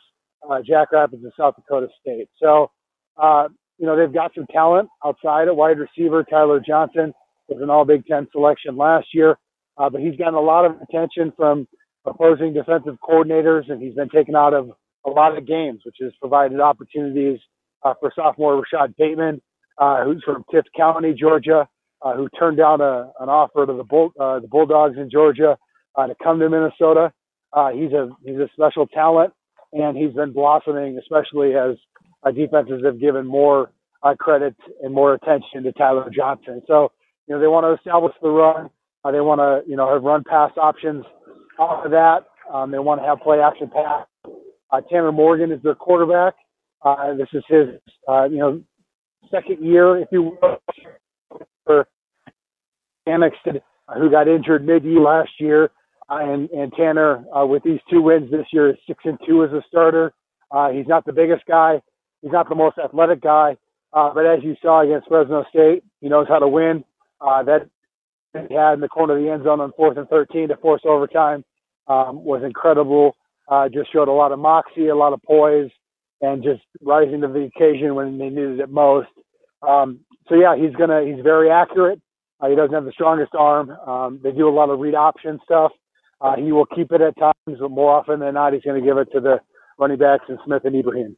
uh, 0.50 0.62
Jackrabbits, 0.66 1.24
and 1.24 1.32
South 1.38 1.56
Dakota 1.56 1.88
State. 2.00 2.30
So, 2.42 2.72
uh, 3.18 3.48
you 3.78 3.86
know, 3.86 3.98
they've 3.98 4.14
got 4.14 4.32
some 4.36 4.46
talent 4.52 4.90
outside 5.06 5.48
at 5.48 5.56
wide 5.56 5.80
receiver. 5.80 6.24
Tyler 6.24 6.60
Johnson 6.60 7.14
was 7.52 7.62
an 7.62 7.70
All 7.70 7.86
Big 7.86 8.06
Ten 8.06 8.28
selection 8.32 8.78
last 8.78 9.08
year, 9.14 9.38
uh, 9.78 9.90
but 9.90 10.02
he's 10.02 10.16
gotten 10.16 10.36
a 10.36 10.42
lot 10.42 10.66
of 10.66 10.76
attention 10.82 11.34
from 11.36 11.68
opposing 12.06 12.54
defensive 12.54 12.98
coordinators, 13.08 13.70
and 13.70 13.82
he's 13.82 13.94
been 13.96 14.10
taken 14.10 14.36
out 14.36 14.54
of 14.54 14.72
a 15.06 15.10
lot 15.10 15.38
of 15.38 15.46
games, 15.48 15.82
which 15.86 15.98
has 16.02 16.12
provided 16.20 16.60
opportunities 16.60 17.40
uh, 17.84 17.94
for 18.00 18.12
sophomore 18.16 18.62
Rashod 18.62 18.96
Bateman, 18.98 19.42
uh, 19.78 20.04
who's 20.04 20.24
from 20.24 20.44
Tift 20.54 20.66
County, 20.76 21.14
Georgia, 21.14 21.68
uh, 22.02 22.16
who 22.16 22.28
turned 22.38 22.58
down 22.58 22.82
a, 22.82 23.12
an 23.20 23.30
offer 23.30 23.66
to 23.66 23.74
the 23.74 23.84
Bull, 23.84 24.12
uh, 24.20 24.40
the 24.40 24.48
Bulldogs 24.48 24.98
in 24.98 25.10
Georgia 25.10 25.58
uh, 25.96 26.08
to 26.08 26.16
come 26.24 26.40
to 26.40 26.50
Minnesota. 26.50 27.12
Uh, 27.54 27.72
he's 27.72 27.92
a 27.92 28.10
he's 28.24 28.38
a 28.38 28.48
special 28.54 28.88
talent, 28.88 29.34
and 29.74 29.98
he's 29.98 30.14
been 30.14 30.32
blossoming, 30.32 30.98
especially 30.98 31.56
as 31.56 31.76
defenses 32.36 32.82
have 32.86 33.00
given 33.00 33.26
more 33.26 33.72
credit 34.20 34.56
and 34.82 34.94
more 34.94 35.14
attention 35.14 35.64
to 35.64 35.72
Tyler 35.74 36.10
Johnson. 36.16 36.62
So 36.68 36.92
you 37.28 37.36
know 37.36 37.42
they 37.42 37.48
want 37.48 37.66
to 37.66 37.74
establish 37.74 38.14
the 38.22 38.30
run. 38.30 38.70
Uh, 39.04 39.12
they 39.12 39.22
want 39.22 39.40
to 39.40 39.70
you 39.70 39.76
know 39.76 39.92
have 39.94 40.04
run 40.04 40.24
pass 40.24 40.52
options 40.58 41.06
off 41.60 41.86
of 41.86 41.92
that. 41.92 42.26
Um, 42.54 42.72
they 42.72 42.80
want 42.80 43.02
to 43.02 43.08
have 43.08 43.20
play 43.20 43.40
action 43.40 43.70
pass. 43.74 44.06
Uh, 44.72 44.82
Tanner 44.90 45.12
Morgan 45.12 45.52
is 45.52 45.62
their 45.64 45.76
quarterback. 45.76 46.36
Uh, 46.84 47.14
this 47.16 47.28
is 47.34 47.44
his 47.48 47.68
uh, 48.08 48.26
you 48.26 48.38
know 48.38 48.62
second 49.32 49.64
year, 49.66 49.98
if 49.98 50.08
you 50.12 50.24
will, 50.42 50.58
for 51.66 51.88
Annexstad, 53.08 53.62
who 53.98 54.10
got 54.10 54.28
injured 54.28 54.66
mid-year 54.66 55.00
last 55.00 55.32
year. 55.40 55.72
Uh, 56.10 56.20
and, 56.22 56.50
and 56.50 56.74
Tanner, 56.74 57.24
uh, 57.34 57.46
with 57.46 57.64
these 57.64 57.80
two 57.90 58.02
wins 58.02 58.30
this 58.30 58.46
year, 58.52 58.70
is 58.70 58.76
six 58.86 59.00
and 59.06 59.18
two 59.26 59.44
as 59.44 59.52
a 59.52 59.62
starter. 59.68 60.14
Uh, 60.52 60.70
he's 60.70 60.88
not 60.88 61.06
the 61.06 61.14
biggest 61.14 61.46
guy. 61.48 61.82
He's 62.22 62.32
not 62.32 62.50
the 62.50 62.56
most 62.56 62.78
athletic 62.78 63.22
guy. 63.22 63.56
Uh, 63.94 64.14
but 64.14 64.26
as 64.26 64.40
you 64.44 64.56
saw 64.62 64.82
against 64.84 65.08
Fresno 65.08 65.46
State, 65.50 65.84
he 66.02 66.10
knows 66.10 66.28
how 66.28 66.40
to 66.40 66.48
win. 66.48 66.84
Uh, 67.26 67.44
that 67.44 67.68
he 68.50 68.56
had 68.56 68.74
in 68.74 68.80
the 68.80 68.88
corner 68.88 69.18
of 69.18 69.24
the 69.24 69.30
end 69.30 69.44
zone 69.44 69.60
on 69.60 69.72
fourth 69.76 69.98
and 69.98 70.08
13 70.08 70.50
to 70.50 70.58
force 70.58 70.82
overtime 70.86 71.44
um, 71.88 72.24
was 72.24 72.44
incredible. 72.44 73.16
Uh, 73.50 73.68
just 73.68 73.92
showed 73.92 74.08
a 74.08 74.12
lot 74.12 74.32
of 74.32 74.40
moxie, 74.40 74.88
a 74.88 74.96
lot 74.96 75.14
of 75.14 75.22
poise, 75.24 75.70
and 76.22 76.44
just 76.44 76.62
rising 76.82 77.22
to 77.22 77.28
the 77.28 77.50
occasion 77.56 77.96
when 77.96 78.18
they 78.18 78.30
needed 78.30 78.60
it 78.60 78.70
most. 78.70 79.10
Um, 79.68 80.00
so 80.30 80.36
yeah, 80.36 80.56
he's 80.56 80.76
gonna 80.76 81.04
he's 81.04 81.22
very 81.24 81.50
accurate. 81.50 82.02
Uh, 82.40 82.50
he 82.50 82.56
doesn't 82.56 82.74
have 82.74 82.86
the 82.86 82.92
strongest 82.92 83.34
arm. 83.38 83.70
Um, 83.70 84.20
they 84.24 84.32
do 84.32 84.48
a 84.48 84.50
lot 84.50 84.70
of 84.70 84.80
read 84.80 84.96
option 84.96 85.40
stuff. 85.44 85.72
Uh, 86.22 86.36
he 86.36 86.52
will 86.52 86.66
keep 86.66 86.92
it 86.92 87.02
at 87.02 87.18
times, 87.18 87.60
but 87.60 87.70
more 87.70 87.92
often 87.92 88.20
than 88.20 88.34
not, 88.36 88.54
he's 88.54 88.64
going 88.64 88.80
to 88.80 88.88
give 88.88 88.98
it 88.98 89.10
to 89.12 89.20
the 89.20 89.40
running 89.78 89.98
backs 89.98 90.26
and 90.28 90.40
Smith 90.46 90.64
and 90.66 90.76
Ibrahim. 90.76 91.18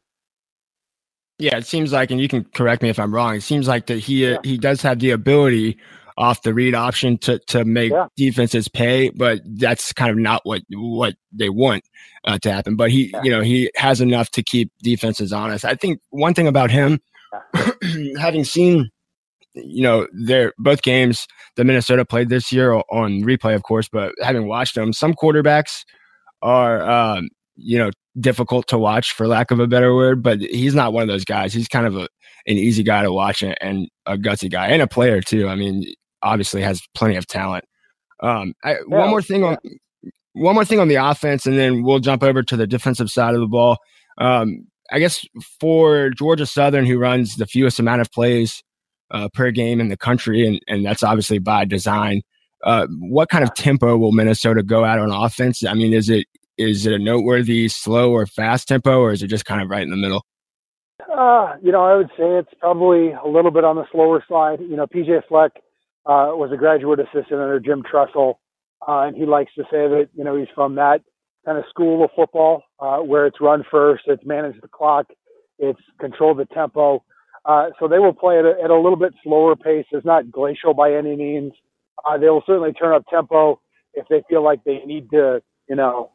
Yeah, 1.38 1.56
it 1.56 1.66
seems 1.66 1.92
like, 1.92 2.10
and 2.10 2.20
you 2.20 2.28
can 2.28 2.44
correct 2.44 2.82
me 2.82 2.88
if 2.88 2.98
I'm 2.98 3.12
wrong. 3.12 3.34
It 3.34 3.42
seems 3.42 3.66
like 3.66 3.86
that 3.86 3.98
he 3.98 4.24
yeah. 4.24 4.38
he 4.44 4.56
does 4.56 4.82
have 4.82 5.00
the 5.00 5.10
ability 5.10 5.78
off 6.16 6.42
the 6.42 6.54
read 6.54 6.74
option 6.74 7.18
to 7.18 7.38
to 7.40 7.64
make 7.64 7.90
yeah. 7.90 8.06
defenses 8.16 8.68
pay, 8.68 9.08
but 9.10 9.40
that's 9.44 9.92
kind 9.92 10.10
of 10.10 10.16
not 10.16 10.42
what 10.44 10.62
what 10.70 11.14
they 11.32 11.48
want 11.48 11.84
uh, 12.24 12.38
to 12.38 12.52
happen. 12.52 12.76
But 12.76 12.90
he, 12.90 13.10
yeah. 13.12 13.22
you 13.22 13.30
know, 13.30 13.40
he 13.40 13.70
has 13.76 14.00
enough 14.00 14.30
to 14.32 14.42
keep 14.42 14.70
defenses 14.82 15.32
honest. 15.32 15.64
I 15.64 15.74
think 15.74 16.00
one 16.10 16.34
thing 16.34 16.46
about 16.46 16.70
him, 16.70 17.00
having 18.18 18.44
seen, 18.44 18.90
you 19.54 19.82
know, 19.82 20.06
their 20.12 20.52
both 20.58 20.82
games 20.82 21.26
that 21.56 21.64
Minnesota 21.64 22.04
played 22.04 22.28
this 22.28 22.52
year 22.52 22.72
on 22.72 23.22
replay, 23.22 23.54
of 23.54 23.64
course, 23.64 23.88
but 23.88 24.14
having 24.22 24.46
watched 24.46 24.76
them, 24.76 24.92
some 24.92 25.14
quarterbacks 25.14 25.84
are, 26.42 26.88
um, 26.88 27.28
you 27.56 27.78
know, 27.78 27.90
difficult 28.18 28.68
to 28.68 28.78
watch 28.78 29.12
for 29.12 29.26
lack 29.26 29.50
of 29.50 29.60
a 29.60 29.66
better 29.66 29.94
word. 29.94 30.22
But 30.22 30.40
he's 30.40 30.74
not 30.74 30.92
one 30.92 31.02
of 31.02 31.08
those 31.08 31.24
guys. 31.24 31.52
He's 31.52 31.68
kind 31.68 31.86
of 31.86 31.96
a 31.96 32.08
an 32.46 32.58
easy 32.58 32.82
guy 32.82 33.02
to 33.02 33.12
watch 33.12 33.42
and, 33.42 33.56
and 33.60 33.88
a 34.06 34.18
gutsy 34.18 34.50
guy 34.50 34.68
and 34.68 34.82
a 34.82 34.86
player 34.86 35.20
too. 35.20 35.48
I 35.48 35.54
mean, 35.54 35.84
obviously 36.22 36.62
has 36.62 36.82
plenty 36.94 37.16
of 37.16 37.26
talent. 37.26 37.64
Um, 38.20 38.54
I, 38.62 38.72
yeah, 38.72 38.78
one 38.86 39.10
more 39.10 39.22
thing 39.22 39.44
on 39.44 39.56
one 40.32 40.54
more 40.54 40.64
thing 40.64 40.80
on 40.80 40.88
the 40.88 40.96
offense, 40.96 41.46
and 41.46 41.56
then 41.56 41.82
we'll 41.82 42.00
jump 42.00 42.22
over 42.22 42.42
to 42.42 42.56
the 42.56 42.66
defensive 42.66 43.10
side 43.10 43.34
of 43.34 43.40
the 43.40 43.46
ball. 43.46 43.78
Um, 44.18 44.66
I 44.90 44.98
guess 44.98 45.24
for 45.60 46.10
Georgia 46.10 46.46
Southern, 46.46 46.86
who 46.86 46.98
runs 46.98 47.36
the 47.36 47.46
fewest 47.46 47.78
amount 47.78 48.00
of 48.00 48.10
plays 48.10 48.62
uh, 49.10 49.28
per 49.32 49.50
game 49.50 49.80
in 49.80 49.88
the 49.88 49.96
country, 49.96 50.46
and, 50.46 50.60
and 50.66 50.84
that's 50.84 51.02
obviously 51.02 51.38
by 51.38 51.64
design. 51.64 52.22
Uh, 52.62 52.86
what 52.98 53.28
kind 53.28 53.44
of 53.44 53.54
tempo 53.54 53.96
will 53.96 54.12
Minnesota 54.12 54.62
go 54.62 54.84
at 54.84 54.98
on 54.98 55.10
offense? 55.10 55.64
I 55.64 55.74
mean, 55.74 55.92
is 55.92 56.08
it 56.08 56.26
is 56.58 56.86
it 56.86 56.92
a 56.92 56.98
noteworthy 56.98 57.68
slow 57.68 58.12
or 58.12 58.26
fast 58.26 58.68
tempo, 58.68 59.00
or 59.00 59.12
is 59.12 59.22
it 59.22 59.28
just 59.28 59.44
kind 59.44 59.62
of 59.62 59.70
right 59.70 59.82
in 59.82 59.90
the 59.90 59.96
middle? 59.96 60.24
Uh, 61.12 61.54
you 61.62 61.72
know, 61.72 61.84
I 61.84 61.96
would 61.96 62.08
say 62.10 62.24
it's 62.38 62.52
probably 62.60 63.12
a 63.12 63.26
little 63.26 63.50
bit 63.50 63.64
on 63.64 63.76
the 63.76 63.84
slower 63.92 64.24
side. 64.28 64.60
You 64.60 64.76
know, 64.76 64.86
PJ 64.86 65.26
Fleck 65.28 65.52
uh, 66.06 66.34
was 66.34 66.50
a 66.52 66.56
graduate 66.56 67.00
assistant 67.00 67.40
under 67.40 67.60
Jim 67.60 67.82
Tressel 67.82 68.38
uh, 68.86 69.02
and 69.02 69.16
he 69.16 69.24
likes 69.24 69.52
to 69.54 69.62
say 69.64 69.88
that 69.88 70.08
you 70.14 70.24
know 70.24 70.36
he's 70.36 70.48
from 70.54 70.74
that 70.74 71.00
kind 71.44 71.58
of 71.58 71.64
school 71.68 72.04
of 72.04 72.10
football 72.16 72.62
uh, 72.80 72.98
where 72.98 73.26
it's 73.26 73.40
run 73.40 73.64
first, 73.70 74.04
it's 74.06 74.24
manage 74.24 74.60
the 74.60 74.68
clock, 74.68 75.06
it's 75.58 75.80
control 76.00 76.34
the 76.34 76.46
tempo. 76.46 77.02
Uh, 77.44 77.68
so 77.78 77.86
they 77.86 77.98
will 77.98 78.14
play 78.14 78.38
at 78.38 78.44
a, 78.46 78.54
at 78.62 78.70
a 78.70 78.74
little 78.74 78.96
bit 78.96 79.12
slower 79.22 79.54
pace. 79.54 79.84
It's 79.92 80.06
not 80.06 80.30
glacial 80.30 80.72
by 80.72 80.94
any 80.94 81.14
means. 81.14 81.52
Uh, 82.04 82.16
they 82.16 82.28
will 82.28 82.42
certainly 82.46 82.72
turn 82.72 82.94
up 82.94 83.04
tempo 83.10 83.60
if 83.92 84.06
they 84.08 84.22
feel 84.28 84.42
like 84.42 84.64
they 84.64 84.80
need 84.86 85.10
to, 85.10 85.42
you 85.68 85.76
know, 85.76 86.10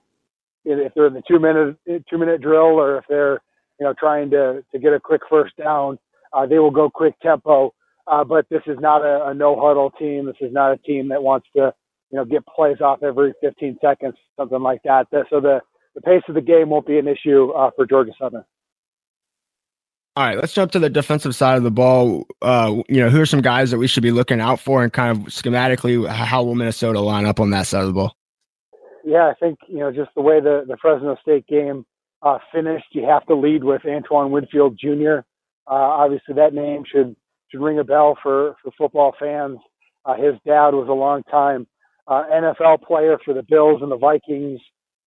if 0.77 0.93
they're 0.93 1.07
in 1.07 1.13
the 1.13 1.23
two 1.27 1.39
minute 1.39 1.77
two 2.09 2.17
minute 2.17 2.41
drill 2.41 2.79
or 2.79 2.97
if 2.97 3.05
they're, 3.09 3.39
you 3.79 3.85
know, 3.85 3.93
trying 3.99 4.29
to 4.31 4.63
to 4.71 4.79
get 4.79 4.93
a 4.93 4.99
quick 4.99 5.21
first 5.29 5.55
down. 5.57 5.97
Uh, 6.31 6.45
they 6.45 6.59
will 6.59 6.71
go 6.71 6.89
quick 6.89 7.19
tempo. 7.21 7.73
Uh, 8.05 8.23
but 8.23 8.45
this 8.49 8.61
is 8.65 8.77
not 8.79 9.03
a, 9.03 9.27
a 9.27 9.33
no 9.33 9.55
huddle 9.59 9.91
team. 9.91 10.25
This 10.25 10.35
is 10.41 10.51
not 10.51 10.71
a 10.71 10.77
team 10.77 11.09
that 11.09 11.21
wants 11.21 11.47
to, 11.55 11.73
you 12.11 12.17
know, 12.17 12.25
get 12.25 12.45
plays 12.45 12.81
off 12.81 13.03
every 13.03 13.33
15 13.41 13.77
seconds, 13.81 14.15
something 14.37 14.61
like 14.61 14.81
that. 14.83 15.07
So 15.29 15.39
the 15.39 15.61
the 15.95 16.01
pace 16.01 16.23
of 16.27 16.35
the 16.35 16.41
game 16.41 16.69
won't 16.69 16.87
be 16.87 16.97
an 16.97 17.07
issue 17.07 17.51
uh, 17.51 17.71
for 17.75 17.85
Georgia 17.85 18.11
Southern. 18.19 18.43
All 20.15 20.25
right, 20.25 20.37
let's 20.37 20.53
jump 20.53 20.71
to 20.73 20.79
the 20.79 20.89
defensive 20.89 21.35
side 21.35 21.57
of 21.57 21.63
the 21.63 21.71
ball. 21.71 22.25
Uh, 22.41 22.81
you 22.89 22.99
know, 22.99 23.09
who 23.09 23.21
are 23.21 23.25
some 23.25 23.41
guys 23.41 23.71
that 23.71 23.77
we 23.77 23.87
should 23.87 24.03
be 24.03 24.11
looking 24.11 24.41
out 24.41 24.59
for, 24.59 24.83
and 24.83 24.91
kind 24.91 25.15
of 25.15 25.27
schematically, 25.27 26.05
how 26.07 26.43
will 26.43 26.55
Minnesota 26.55 26.99
line 26.99 27.25
up 27.25 27.39
on 27.39 27.51
that 27.51 27.67
side 27.67 27.81
of 27.81 27.87
the 27.87 27.93
ball? 27.93 28.15
Yeah, 29.05 29.27
I 29.29 29.33
think 29.39 29.59
you 29.67 29.79
know 29.79 29.91
just 29.91 30.11
the 30.15 30.21
way 30.21 30.39
the 30.39 30.63
the 30.67 30.77
Fresno 30.81 31.15
State 31.21 31.47
game 31.47 31.85
uh, 32.21 32.37
finished, 32.53 32.87
you 32.91 33.05
have 33.05 33.25
to 33.27 33.35
lead 33.35 33.63
with 33.63 33.81
Antoine 33.85 34.31
Winfield 34.31 34.77
Jr. 34.79 35.19
Uh, 35.67 35.73
obviously, 35.73 36.35
that 36.35 36.53
name 36.53 36.83
should 36.91 37.15
should 37.49 37.61
ring 37.61 37.79
a 37.79 37.83
bell 37.83 38.17
for 38.21 38.55
for 38.63 38.71
football 38.77 39.13
fans. 39.19 39.57
Uh, 40.05 40.15
his 40.15 40.33
dad 40.45 40.71
was 40.71 40.87
a 40.89 40.93
long 40.93 41.23
time 41.23 41.67
uh, 42.07 42.23
NFL 42.31 42.81
player 42.83 43.17
for 43.23 43.33
the 43.33 43.43
Bills 43.43 43.81
and 43.81 43.91
the 43.91 43.97
Vikings, 43.97 44.59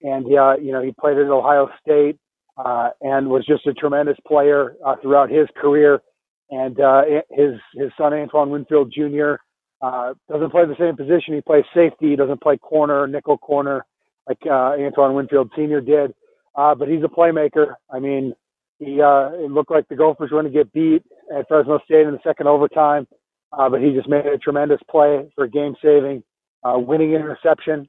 and 0.01 0.25
uh, 0.27 0.55
you 0.61 0.71
know 0.71 0.81
he 0.81 0.93
played 0.99 1.17
at 1.17 1.27
Ohio 1.27 1.69
State 1.81 2.17
uh, 2.57 2.89
and 3.01 3.27
was 3.29 3.45
just 3.45 3.65
a 3.67 3.73
tremendous 3.73 4.17
player 4.27 4.75
uh, 4.85 4.95
throughout 5.01 5.29
his 5.29 5.47
career. 5.59 6.01
And 6.49 6.79
uh, 6.79 7.03
his 7.29 7.53
his 7.75 7.91
son 7.97 8.13
Antoine 8.13 8.49
Winfield 8.49 8.93
Jr. 8.95 9.35
Uh, 9.81 10.13
doesn't 10.29 10.51
play 10.51 10.65
the 10.65 10.75
same 10.79 10.95
position. 10.95 11.33
He 11.33 11.41
plays 11.41 11.65
safety. 11.73 12.11
He 12.11 12.15
doesn't 12.15 12.41
play 12.41 12.57
corner, 12.57 13.07
nickel 13.07 13.37
corner, 13.37 13.85
like 14.27 14.37
uh, 14.45 14.75
Antoine 14.79 15.15
Winfield 15.15 15.51
Sr. 15.55 15.81
did. 15.81 16.13
Uh, 16.55 16.75
but 16.75 16.87
he's 16.87 17.03
a 17.03 17.07
playmaker. 17.07 17.75
I 17.89 17.99
mean, 17.99 18.33
he 18.77 19.01
uh, 19.01 19.29
it 19.33 19.51
looked 19.51 19.71
like 19.71 19.87
the 19.87 19.95
Gophers 19.95 20.31
were 20.31 20.41
going 20.41 20.51
to 20.51 20.57
get 20.57 20.73
beat 20.73 21.03
at 21.35 21.47
Fresno 21.47 21.79
State 21.85 22.07
in 22.07 22.13
the 22.13 22.19
second 22.23 22.47
overtime, 22.47 23.07
uh, 23.53 23.69
but 23.69 23.81
he 23.81 23.93
just 23.93 24.09
made 24.09 24.25
a 24.25 24.37
tremendous 24.37 24.79
play 24.89 25.31
for 25.35 25.47
game 25.47 25.75
saving, 25.81 26.23
uh, 26.63 26.77
winning 26.77 27.13
interception, 27.13 27.87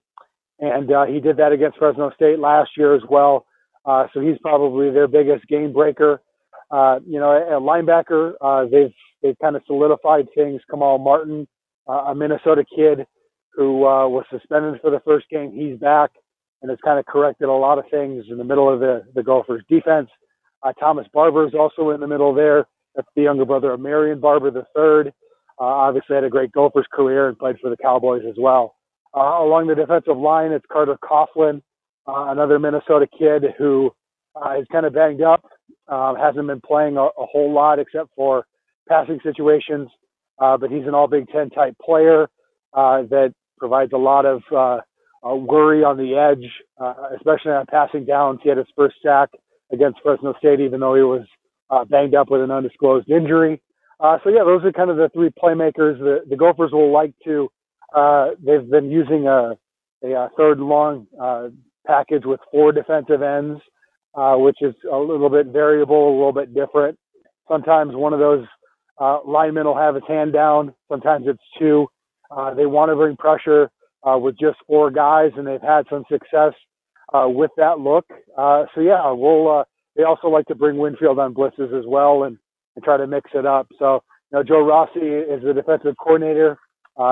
and 0.61 0.93
uh, 0.93 1.05
he 1.07 1.19
did 1.19 1.37
that 1.39 1.51
against 1.51 1.79
Fresno 1.79 2.11
State 2.15 2.39
last 2.39 2.71
year 2.77 2.95
as 2.95 3.03
well. 3.11 3.47
Uh, 3.85 4.07
so 4.15 4.21
he's 4.21 4.39
probably 4.43 4.91
their 4.91 5.09
biggest 5.09 5.47
game 5.49 5.73
breaker. 5.73 6.21
Uh, 6.71 7.01
you 7.07 7.19
know, 7.19 7.33
a 7.33 7.61
linebacker, 7.61 8.33
uh, 8.41 8.65
they've 8.71 8.95
they've 9.23 9.39
kind 9.41 9.57
of 9.57 9.63
solidified 9.67 10.27
things. 10.35 10.61
Kamal 10.71 10.99
Martin, 10.99 11.49
a 11.89 12.15
Minnesota 12.15 12.65
kid 12.75 13.07
who 13.55 13.87
uh, 13.87 14.09
was 14.09 14.25
suspended 14.31 14.81
for 14.81 14.91
the 14.91 15.01
first 15.05 15.29
game, 15.29 15.53
he's 15.53 15.79
back 15.79 16.11
and 16.63 16.71
has 16.71 16.79
kind 16.85 16.99
of 16.99 17.07
corrected 17.07 17.49
a 17.49 17.53
lot 17.53 17.79
of 17.79 17.85
things 17.91 18.25
in 18.31 18.39
the 18.39 18.45
middle 18.45 18.73
of 18.73 18.81
the 18.81 19.03
the 19.15 19.23
Gophers 19.23 19.63
defense. 19.69 20.09
Uh, 20.63 20.73
Thomas 20.75 21.07
Barber 21.13 21.47
is 21.47 21.55
also 21.55 21.91
in 21.91 22.01
the 22.01 22.07
middle 22.07 22.35
there. 22.35 22.67
That's 22.95 23.09
the 23.17 23.23
younger 23.23 23.45
brother 23.45 23.73
of 23.73 23.81
Marion 23.81 24.21
Barber 24.21 24.49
III. 24.49 25.13
Uh, 25.61 25.65
obviously 25.65 26.15
had 26.15 26.25
a 26.25 26.31
great 26.31 26.53
Gophers 26.53 26.87
career 26.93 27.29
and 27.29 27.39
played 27.39 27.57
for 27.61 27.71
the 27.71 27.77
Cowboys 27.77 28.23
as 28.29 28.37
well. 28.39 28.77
Uh, 29.15 29.43
along 29.43 29.67
the 29.67 29.75
defensive 29.75 30.17
line, 30.17 30.53
it's 30.53 30.65
Carter 30.73 30.97
Coughlin, 31.03 31.63
uh, 32.07 32.31
another 32.31 32.59
Minnesota 32.59 33.07
kid 33.07 33.45
who 33.59 33.91
uh, 34.35 34.59
is 34.59 34.67
kind 34.73 34.87
of 34.87 34.95
banged 34.95 35.23
up, 35.23 35.45
uh, 35.89 36.15
hasn't 36.15 36.47
been 36.47 36.61
playing 36.61 36.97
a, 36.97 37.03
a, 37.03 37.27
whole 37.27 37.53
lot 37.53 37.79
except 37.79 38.09
for 38.17 38.47
passing 38.89 39.21
situations, 39.23 39.89
uh, 40.43 40.57
but 40.57 40.71
he's 40.71 40.87
an 40.87 40.95
All 40.95 41.07
Big 41.07 41.29
Ten 41.29 41.51
type 41.51 41.77
player 41.81 42.25
uh, 42.75 43.03
that 43.11 43.33
provides 43.59 43.93
a 43.93 43.99
lot 43.99 44.27
of 44.27 44.43
uh, 44.51 44.81
worry 45.23 45.85
on 45.85 45.97
the 45.97 46.17
edge, 46.17 46.51
especially 47.17 47.53
on 47.53 47.65
passing 47.67 48.05
downs. 48.05 48.41
He 48.43 48.49
had 48.49 48.59
his 48.59 48.67
first 48.77 48.97
sack 49.03 49.29
against 49.73 50.01
Fresno 50.03 50.35
State, 50.39 50.61
even 50.61 50.81
though 50.81 50.97
he 50.97 51.03
was 51.03 51.27
banged 51.89 52.15
up 52.15 52.29
with 52.29 52.41
an 52.41 52.51
undisclosed 52.51 53.09
injury. 53.09 53.63
so 54.01 54.29
yeah, 54.29 54.43
those 54.45 54.65
are 54.65 54.73
kind 54.73 54.91
of 54.91 54.97
the 54.97 55.11
three 55.15 55.31
playmakers. 55.31 55.99
The, 55.99 56.21
the 56.29 56.37
Gophers 56.37 56.73
will 56.73 56.93
like 56.93 57.15
to. 57.25 57.49
they've 58.45 58.69
been 58.69 58.91
using 58.91 59.29
a, 59.29 59.57
a, 60.05 60.29
third 60.37 60.59
long 60.59 61.07
package 61.87 62.25
with 62.25 62.41
four 62.51 62.73
defensive 62.73 63.23
ends, 63.23 63.61
uh, 64.15 64.35
which 64.35 64.59
is 64.61 64.75
a 64.91 64.97
little 64.97 65.31
bit 65.31 65.47
variable, 65.47 66.09
a 66.09 66.17
little 66.17 66.33
bit 66.33 66.53
different. 66.55 66.99
Sometimes 67.49 67.95
one 67.95 68.13
of 68.13 68.19
those 68.19 68.45
uh, 68.99 69.19
linemen 69.27 69.67
will 69.67 69.77
have 69.77 69.95
his 69.95 70.05
hand 70.07 70.33
down. 70.33 70.75
Sometimes 70.89 71.27
it's 71.29 71.43
two. 71.59 71.87
Uh, 72.31 72.55
they 72.55 72.67
want 72.67 72.91
to 72.91 72.97
bring 72.97 73.17
pressure 73.17 73.71
uh, 74.07 74.19
with 74.19 74.39
just 74.39 74.57
four 74.67 74.91
guys, 74.91 75.31
and 75.37 75.47
they've 75.47 75.61
had 75.61 75.85
some 75.91 76.05
success 76.11 76.53
uh, 77.13 77.29
with 77.29 77.51
that 77.57 77.79
look. 77.79 78.07
Uh, 78.37 78.65
so 78.75 78.81
yeah, 78.81 79.11
we'll. 79.11 79.65
they 79.97 80.05
also 80.05 80.29
like 80.29 80.47
to 80.47 80.55
bring 80.55 80.79
Winfield 80.79 81.19
on 81.19 81.35
blitzes 81.35 81.77
as 81.79 81.85
well, 81.87 82.25
and, 82.25 82.39
and 82.77 82.85
try 82.85 82.97
to 82.97 83.07
mix 83.07 83.31
it 83.35 83.47
up. 83.47 83.69
So 83.79 84.03
you 84.31 84.39
know, 84.39 84.43
Joe 84.43 84.65
Rossi 84.65 85.01
is 85.01 85.43
the 85.43 85.53
defensive 85.55 85.95
coordinator. 86.03 86.59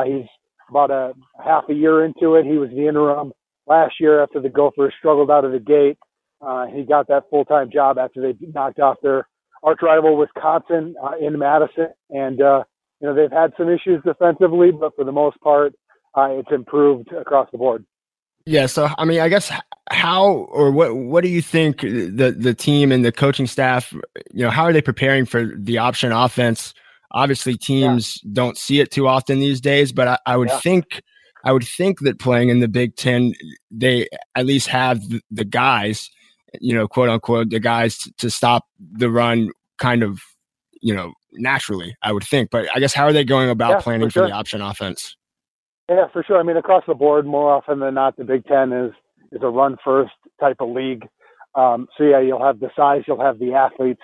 he's 0.06 0.26
about 0.70 0.90
a 0.90 1.12
half 1.44 1.64
a 1.68 1.74
year 1.74 2.04
into 2.04 2.36
it. 2.36 2.46
He 2.46 2.56
was 2.56 2.70
the 2.70 2.86
interim 2.86 3.32
last 3.66 3.94
year 4.00 4.22
after 4.22 4.40
the 4.40 4.48
Gophers 4.48 4.94
struggled 4.98 5.30
out 5.30 5.44
of 5.44 5.52
the 5.52 5.58
gate. 5.60 5.98
Uh, 6.40 6.66
he 6.66 6.82
got 6.84 7.06
that 7.08 7.24
full 7.30 7.44
time 7.44 7.70
job 7.70 7.98
after 7.98 8.20
they 8.20 8.34
knocked 8.54 8.80
off 8.80 8.96
their 9.02 9.28
arch 9.62 9.80
rival 9.82 10.16
Wisconsin 10.16 10.94
uh, 11.02 11.12
in 11.20 11.38
Madison, 11.38 11.88
and 12.10 12.40
uh, 12.40 12.64
you 13.00 13.08
know 13.08 13.14
they've 13.14 13.30
had 13.30 13.52
some 13.56 13.68
issues 13.68 14.02
defensively, 14.04 14.70
but 14.70 14.94
for 14.96 15.04
the 15.04 15.12
most 15.12 15.40
part, 15.40 15.74
uh, 16.14 16.28
it's 16.30 16.50
improved 16.50 17.12
across 17.12 17.48
the 17.52 17.58
board. 17.58 17.84
Yeah, 18.46 18.66
so 18.66 18.88
I 18.96 19.04
mean, 19.04 19.20
I 19.20 19.28
guess 19.28 19.52
how 19.90 20.28
or 20.28 20.70
what 20.70 20.96
what 20.96 21.22
do 21.22 21.30
you 21.30 21.42
think 21.42 21.80
the 21.80 22.34
the 22.36 22.54
team 22.54 22.90
and 22.90 23.04
the 23.04 23.12
coaching 23.12 23.46
staff, 23.46 23.92
you 24.32 24.44
know, 24.44 24.50
how 24.50 24.64
are 24.64 24.72
they 24.72 24.82
preparing 24.82 25.26
for 25.26 25.52
the 25.56 25.78
option 25.78 26.12
offense? 26.12 26.74
Obviously, 27.12 27.56
teams 27.56 28.20
yeah. 28.22 28.30
don't 28.32 28.56
see 28.56 28.80
it 28.80 28.90
too 28.90 29.08
often 29.08 29.40
these 29.40 29.60
days, 29.60 29.92
but 29.92 30.08
I, 30.08 30.18
I 30.26 30.36
would 30.36 30.48
yeah. 30.48 30.60
think 30.60 31.02
I 31.44 31.52
would 31.52 31.64
think 31.64 32.00
that 32.00 32.18
playing 32.18 32.48
in 32.48 32.60
the 32.60 32.68
Big 32.68 32.96
Ten, 32.96 33.34
they 33.70 34.08
at 34.34 34.46
least 34.46 34.68
have 34.68 35.08
the, 35.08 35.20
the 35.30 35.44
guys, 35.44 36.10
you 36.60 36.74
know, 36.74 36.88
quote 36.88 37.08
unquote, 37.08 37.50
the 37.50 37.60
guys 37.60 37.98
to, 37.98 38.12
to 38.18 38.30
stop 38.30 38.64
the 38.78 39.10
run 39.10 39.50
kind 39.78 40.02
of, 40.02 40.20
you 40.80 40.94
know, 40.94 41.12
naturally, 41.32 41.94
I 42.02 42.12
would 42.12 42.24
think. 42.24 42.50
But 42.50 42.68
I 42.74 42.80
guess 42.80 42.94
how 42.94 43.04
are 43.04 43.12
they 43.12 43.24
going 43.24 43.50
about 43.50 43.70
yeah, 43.70 43.80
planning 43.80 44.08
for, 44.08 44.12
sure. 44.12 44.22
for, 44.24 44.28
the 44.28 44.34
option 44.34 44.60
offense? 44.60 45.16
Yeah, 45.88 46.06
for 46.12 46.22
sure. 46.22 46.38
I 46.38 46.42
mean, 46.42 46.56
across 46.56 46.84
the 46.86 46.94
board, 46.94 47.26
more 47.26 47.52
often 47.52 47.80
than 47.80 47.94
not, 47.94 48.16
the 48.16 48.24
Big 48.24 48.44
Ten 48.46 48.72
is 48.72 48.92
is 49.32 49.40
a 49.42 49.48
run 49.48 49.76
first 49.84 50.12
type 50.40 50.56
of 50.60 50.70
league. 50.70 51.06
Um, 51.54 51.88
so 51.96 52.04
yeah, 52.04 52.20
you'll 52.20 52.44
have 52.44 52.60
the 52.60 52.70
size, 52.76 53.02
you'll 53.06 53.20
have 53.20 53.38
the 53.38 53.54
athletes 53.54 54.02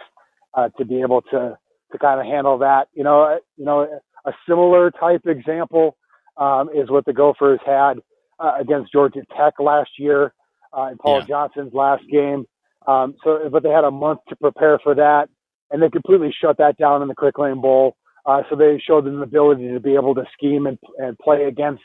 uh, 0.54 0.68
to 0.78 0.84
be 0.84 1.00
able 1.00 1.22
to 1.22 1.56
to 1.92 1.98
kind 1.98 2.20
of 2.20 2.26
handle 2.26 2.58
that. 2.58 2.88
You 2.94 3.04
know, 3.04 3.38
you 3.56 3.64
know, 3.64 3.86
a 4.24 4.32
similar 4.48 4.90
type 4.90 5.22
example 5.26 5.96
um, 6.36 6.68
is 6.74 6.90
what 6.90 7.04
the 7.04 7.12
Gophers 7.12 7.60
had 7.64 7.94
uh, 8.38 8.52
against 8.60 8.92
Georgia 8.92 9.22
Tech 9.36 9.54
last 9.58 9.90
year 9.98 10.34
uh, 10.76 10.88
in 10.90 10.98
Paul 10.98 11.20
yeah. 11.20 11.26
Johnson's 11.26 11.74
last 11.74 12.04
game. 12.10 12.46
Um, 12.86 13.14
so, 13.24 13.48
but 13.50 13.62
they 13.62 13.70
had 13.70 13.84
a 13.84 13.90
month 13.90 14.20
to 14.28 14.36
prepare 14.36 14.78
for 14.82 14.94
that, 14.94 15.28
and 15.70 15.82
they 15.82 15.90
completely 15.90 16.34
shut 16.40 16.58
that 16.58 16.76
down 16.78 17.02
in 17.02 17.08
the 17.08 17.14
Quick 17.14 17.38
Lane 17.38 17.60
Bowl. 17.60 17.96
Uh, 18.24 18.42
so 18.48 18.56
they 18.56 18.80
showed 18.84 19.06
an 19.06 19.22
ability 19.22 19.68
to 19.68 19.80
be 19.80 19.94
able 19.94 20.14
to 20.14 20.24
scheme 20.32 20.66
and, 20.66 20.78
and 20.98 21.18
play 21.18 21.44
against 21.44 21.82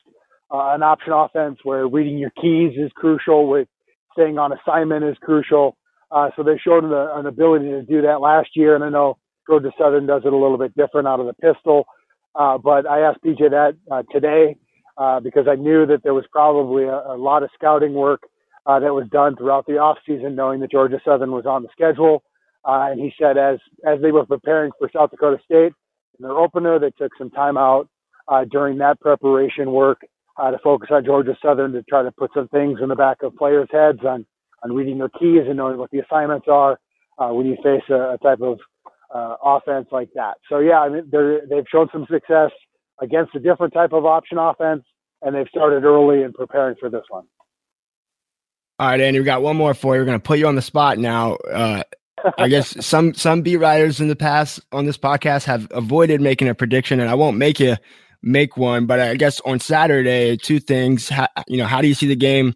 uh, 0.51 0.73
an 0.73 0.84
option 0.84 1.13
offense 1.13 1.59
where 1.63 1.88
reading 1.88 2.17
your 2.17 2.32
keys 2.41 2.73
is 2.77 2.91
crucial, 2.95 3.47
with 3.47 3.67
staying 4.13 4.38
on 4.38 4.51
assignment 4.51 5.03
is 5.03 5.15
crucial. 5.21 5.77
Uh, 6.11 6.29
so 6.36 6.43
they 6.43 6.57
showed 6.57 6.84
an, 6.84 6.91
an 6.93 7.25
ability 7.25 7.69
to 7.69 7.84
do 7.84 8.01
that 8.01 8.21
last 8.21 8.49
year, 8.55 8.75
and 8.75 8.84
I 8.84 8.89
know 8.89 9.17
Georgia 9.47 9.71
Southern 9.79 10.05
does 10.05 10.23
it 10.25 10.34
a 10.34 10.38
little 10.38 10.57
bit 10.57 10.75
different 10.75 11.07
out 11.07 11.19
of 11.19 11.25
the 11.25 11.34
pistol. 11.34 11.86
Uh, 12.36 12.57
but 12.57 12.88
I 12.88 13.01
asked 13.01 13.23
PJ 13.23 13.49
that 13.51 13.73
uh, 13.91 14.03
today 14.11 14.55
uh, 14.97 15.19
because 15.19 15.47
I 15.49 15.55
knew 15.55 15.86
that 15.86 16.03
there 16.03 16.13
was 16.13 16.25
probably 16.32 16.84
a, 16.84 16.95
a 16.95 17.17
lot 17.17 17.43
of 17.43 17.49
scouting 17.55 17.93
work 17.93 18.21
uh, 18.66 18.80
that 18.80 18.93
was 18.93 19.07
done 19.12 19.36
throughout 19.36 19.66
the 19.68 19.78
off 19.78 19.97
season, 20.07 20.36
knowing 20.36 20.59
that 20.62 20.72
Georgia 20.72 20.99
Southern 21.05 21.32
was 21.32 21.45
on 21.45 21.64
the 21.64 21.70
schedule. 21.72 22.24
Uh, 22.66 22.89
and 22.91 22.99
he 22.99 23.14
said 23.20 23.38
as 23.38 23.59
as 23.88 24.01
they 24.01 24.12
were 24.12 24.26
preparing 24.26 24.72
for 24.80 24.89
South 24.93 25.12
Dakota 25.12 25.38
State 25.45 25.74
in 26.20 26.24
their 26.24 26.38
opener, 26.38 26.80
they 26.80 26.91
took 26.91 27.12
some 27.18 27.32
time 27.32 27.57
out 27.57 27.89
uh, 28.28 28.45
during 28.51 28.78
that 28.80 28.99
preparation 28.99 29.72
work 29.72 30.01
to 30.51 30.57
focus 30.64 30.89
on 30.91 31.05
Georgia 31.05 31.38
Southern 31.43 31.72
to 31.74 31.84
try 31.84 32.03
to 32.03 32.12
put 32.12 32.32
some 32.34 32.47
things 32.49 32.80
in 32.82 32.89
the 32.89 32.95
back 32.95 33.18
of 33.24 33.36
players' 33.36 33.70
heads 33.72 33.99
on 34.07 34.26
on 34.64 34.74
reading 34.74 34.97
their 34.99 35.09
keys 35.09 35.43
and 35.47 35.57
knowing 35.57 35.78
what 35.78 35.91
the 35.91 35.99
assignments 35.99 36.47
are 36.49 36.80
when 37.20 37.45
you 37.45 37.55
face 37.64 37.84
a, 37.89 38.14
a 38.14 38.18
type 38.24 38.41
of 38.41 38.59
uh, 39.14 39.36
offense 39.43 39.88
like 39.91 40.09
that. 40.16 40.36
So 40.49 40.59
yeah, 40.59 40.80
I 40.82 40.89
mean 40.89 41.12
they've 41.12 41.66
shown 41.72 41.89
some 41.91 42.07
success 42.12 42.51
against 43.01 43.36
a 43.36 43.39
different 43.39 43.74
type 43.74 43.93
of 43.93 44.05
option 44.05 44.38
offense. 44.38 44.84
and 45.22 45.36
they've 45.36 45.47
started 45.49 45.84
early 45.84 46.24
in 46.24 46.34
preparing 46.34 46.76
for 46.80 46.89
this 46.89 47.03
one. 47.09 47.26
All 48.82 48.88
right, 48.88 48.99
Andy, 48.99 49.19
we 49.19 49.25
got 49.25 49.43
one 49.43 49.57
more 49.57 49.75
for 49.75 49.93
you. 49.93 50.01
We're 50.01 50.05
going 50.05 50.17
to 50.17 50.23
put 50.23 50.39
you 50.39 50.47
on 50.47 50.55
the 50.55 50.61
spot 50.63 50.97
now. 50.97 51.36
Uh, 51.36 51.84
I 52.39 52.47
guess 52.47 52.84
some 52.86 53.13
some 53.13 53.43
beat 53.43 53.57
writers 53.57 54.01
in 54.01 54.07
the 54.07 54.15
past 54.15 54.59
on 54.71 54.88
this 54.88 54.97
podcast 54.97 55.43
have 55.43 55.67
avoided 55.69 56.19
making 56.19 56.47
a 56.47 56.55
prediction, 56.55 56.99
and 56.99 57.07
I 57.07 57.13
won't 57.13 57.38
make 57.38 57.59
you 57.59 57.77
make 58.23 58.57
one. 58.57 58.88
But 58.88 58.99
I 58.99 59.13
guess 59.17 59.39
on 59.41 59.59
Saturday, 59.59 60.36
two 60.36 60.59
things. 60.59 61.09
How, 61.09 61.27
you 61.47 61.57
know, 61.57 61.67
how 61.67 61.79
do 61.79 61.88
you 61.88 61.93
see 61.93 62.07
the 62.07 62.15
game 62.15 62.55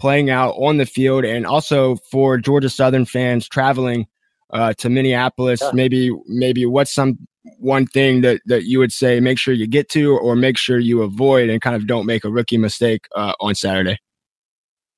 playing 0.00 0.28
out 0.28 0.56
on 0.58 0.78
the 0.78 0.86
field, 0.86 1.24
and 1.24 1.46
also 1.46 1.94
for 2.10 2.36
Georgia 2.36 2.68
Southern 2.68 3.04
fans 3.04 3.48
traveling 3.48 4.08
uh, 4.52 4.72
to 4.78 4.90
Minneapolis, 4.90 5.60
yeah. 5.62 5.70
maybe 5.72 6.10
maybe 6.26 6.66
what's 6.66 6.92
some 6.92 7.16
one 7.60 7.86
thing 7.86 8.22
that 8.22 8.40
that 8.46 8.64
you 8.64 8.80
would 8.80 8.90
say 8.90 9.20
make 9.20 9.38
sure 9.38 9.54
you 9.54 9.68
get 9.68 9.88
to, 9.90 10.18
or 10.18 10.34
make 10.34 10.58
sure 10.58 10.80
you 10.80 11.02
avoid, 11.02 11.48
and 11.48 11.62
kind 11.62 11.76
of 11.76 11.86
don't 11.86 12.06
make 12.06 12.24
a 12.24 12.28
rookie 12.28 12.58
mistake 12.58 13.06
uh, 13.14 13.34
on 13.38 13.54
Saturday. 13.54 14.00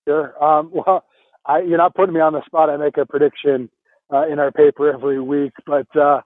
Sure. 0.07 0.43
Um, 0.43 0.71
well, 0.87 1.05
I, 1.47 1.61
you're 1.61 1.79
not 1.79 1.95
putting 1.95 2.15
me 2.15 2.21
on 2.21 2.33
the 2.33 2.45
spot. 2.47 2.71
I 2.71 2.77
make 2.77 2.97
a 2.97 3.07
prediction 3.07 3.69
uh, 4.13 4.27
in 4.29 4.39
our 4.39 4.53
paper 4.53 4.93
every 4.93 5.21
week, 5.21 5.53
but 5.67 5.87
uh, 5.97 6.21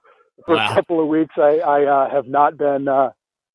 for 0.45 0.55
wow. 0.55 0.71
a 0.71 0.75
couple 0.75 1.01
of 1.01 1.07
weeks, 1.07 1.33
I, 1.37 1.59
I 1.59 1.85
uh, 1.85 2.09
have 2.09 2.27
not 2.27 2.57
been 2.57 2.87
uh, 2.87 3.09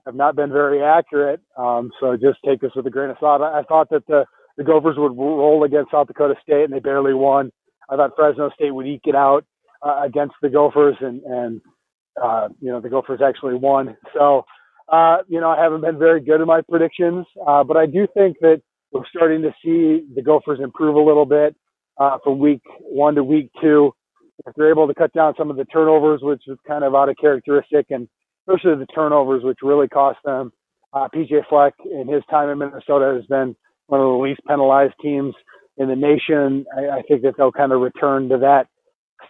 have 0.07 0.15
not 0.15 0.35
been 0.35 0.51
very 0.51 0.83
accurate. 0.83 1.41
Um, 1.57 1.91
so 2.01 2.17
just 2.17 2.39
take 2.45 2.61
this 2.61 2.73
with 2.75 2.87
a 2.87 2.91
grain 2.91 3.11
of 3.11 3.17
salt. 3.21 3.43
I, 3.43 3.61
I 3.61 3.63
thought 3.63 3.89
that 3.91 4.07
the 4.07 4.25
the 4.57 4.65
Gophers 4.65 4.97
would 4.99 5.17
roll 5.17 5.65
against 5.65 5.93
South 5.93 6.09
Dakota 6.09 6.35
State, 6.43 6.65
and 6.65 6.73
they 6.73 6.81
barely 6.81 7.15
won. 7.15 7.51
I 7.89 7.97
thought 7.97 8.13
Fresno 8.17 8.51
State 8.51 8.75
would 8.75 8.87
eke 8.87 9.07
it 9.07 9.15
out 9.15 9.45
uh, 9.83 10.03
against 10.03 10.35
the 10.43 10.49
Gophers, 10.49 10.97
and 11.01 11.23
and 11.23 11.61
uh, 12.23 12.49
you 12.61 12.71
know 12.71 12.81
the 12.81 12.89
Gophers 12.89 13.21
actually 13.25 13.55
won. 13.55 13.97
So 14.15 14.45
uh, 14.89 15.19
you 15.29 15.41
know 15.41 15.51
I 15.51 15.63
haven't 15.63 15.83
been 15.83 15.99
very 15.99 16.21
good 16.21 16.41
at 16.41 16.47
my 16.47 16.63
predictions, 16.63 17.27
uh, 17.47 17.63
but 17.65 17.77
I 17.77 17.87
do 17.87 18.07
think 18.15 18.39
that 18.41 18.63
we're 18.93 19.07
starting 19.15 19.43
to 19.43 19.51
see 19.65 20.07
the 20.15 20.23
Gophers 20.23 20.61
improve 20.63 20.97
a 20.97 21.01
little 21.01 21.27
bit 21.27 21.57
uh, 21.99 22.19
from 22.23 22.39
week 22.39 22.63
one 22.81 23.15
to 23.15 23.25
week 23.25 23.51
two 23.61 23.93
if 24.47 24.55
they're 24.57 24.71
able 24.71 24.89
to 24.89 24.95
cut 24.95 25.13
down 25.13 25.35
some 25.39 25.51
of 25.51 25.57
the 25.57 25.65
turnovers, 25.67 26.21
which 26.23 26.43
is 26.49 26.59
kind 26.67 26.85
of 26.85 26.95
out 26.95 27.09
of 27.09 27.17
characteristic, 27.21 27.87
and 27.91 28.09
especially 28.47 28.75
the 28.77 28.87
turnovers, 28.87 29.45
which 29.45 29.59
really 29.63 29.89
cost 29.89 30.19
them. 30.25 30.53
Uh, 30.93 31.09
PJ 31.15 31.47
Fleck 31.49 31.75
in 31.85 32.09
his 32.09 32.23
time 32.31 32.49
in 32.49 32.59
Minnesota 32.59 33.15
has 33.17 33.25
been 33.27 33.55
one 33.87 34.01
of 34.01 34.07
the 34.07 34.23
least 34.23 34.41
penalized 34.49 34.95
teams 35.01 35.35
in 35.79 35.89
the 35.89 35.97
nation. 35.97 36.65
I, 36.77 36.99
I 36.99 37.03
think 37.03 37.23
that 37.23 37.35
they'll 37.37 37.53
kind 37.53 37.73
of 37.73 37.81
return 37.81 38.29
to 38.29 38.39
that 38.39 38.67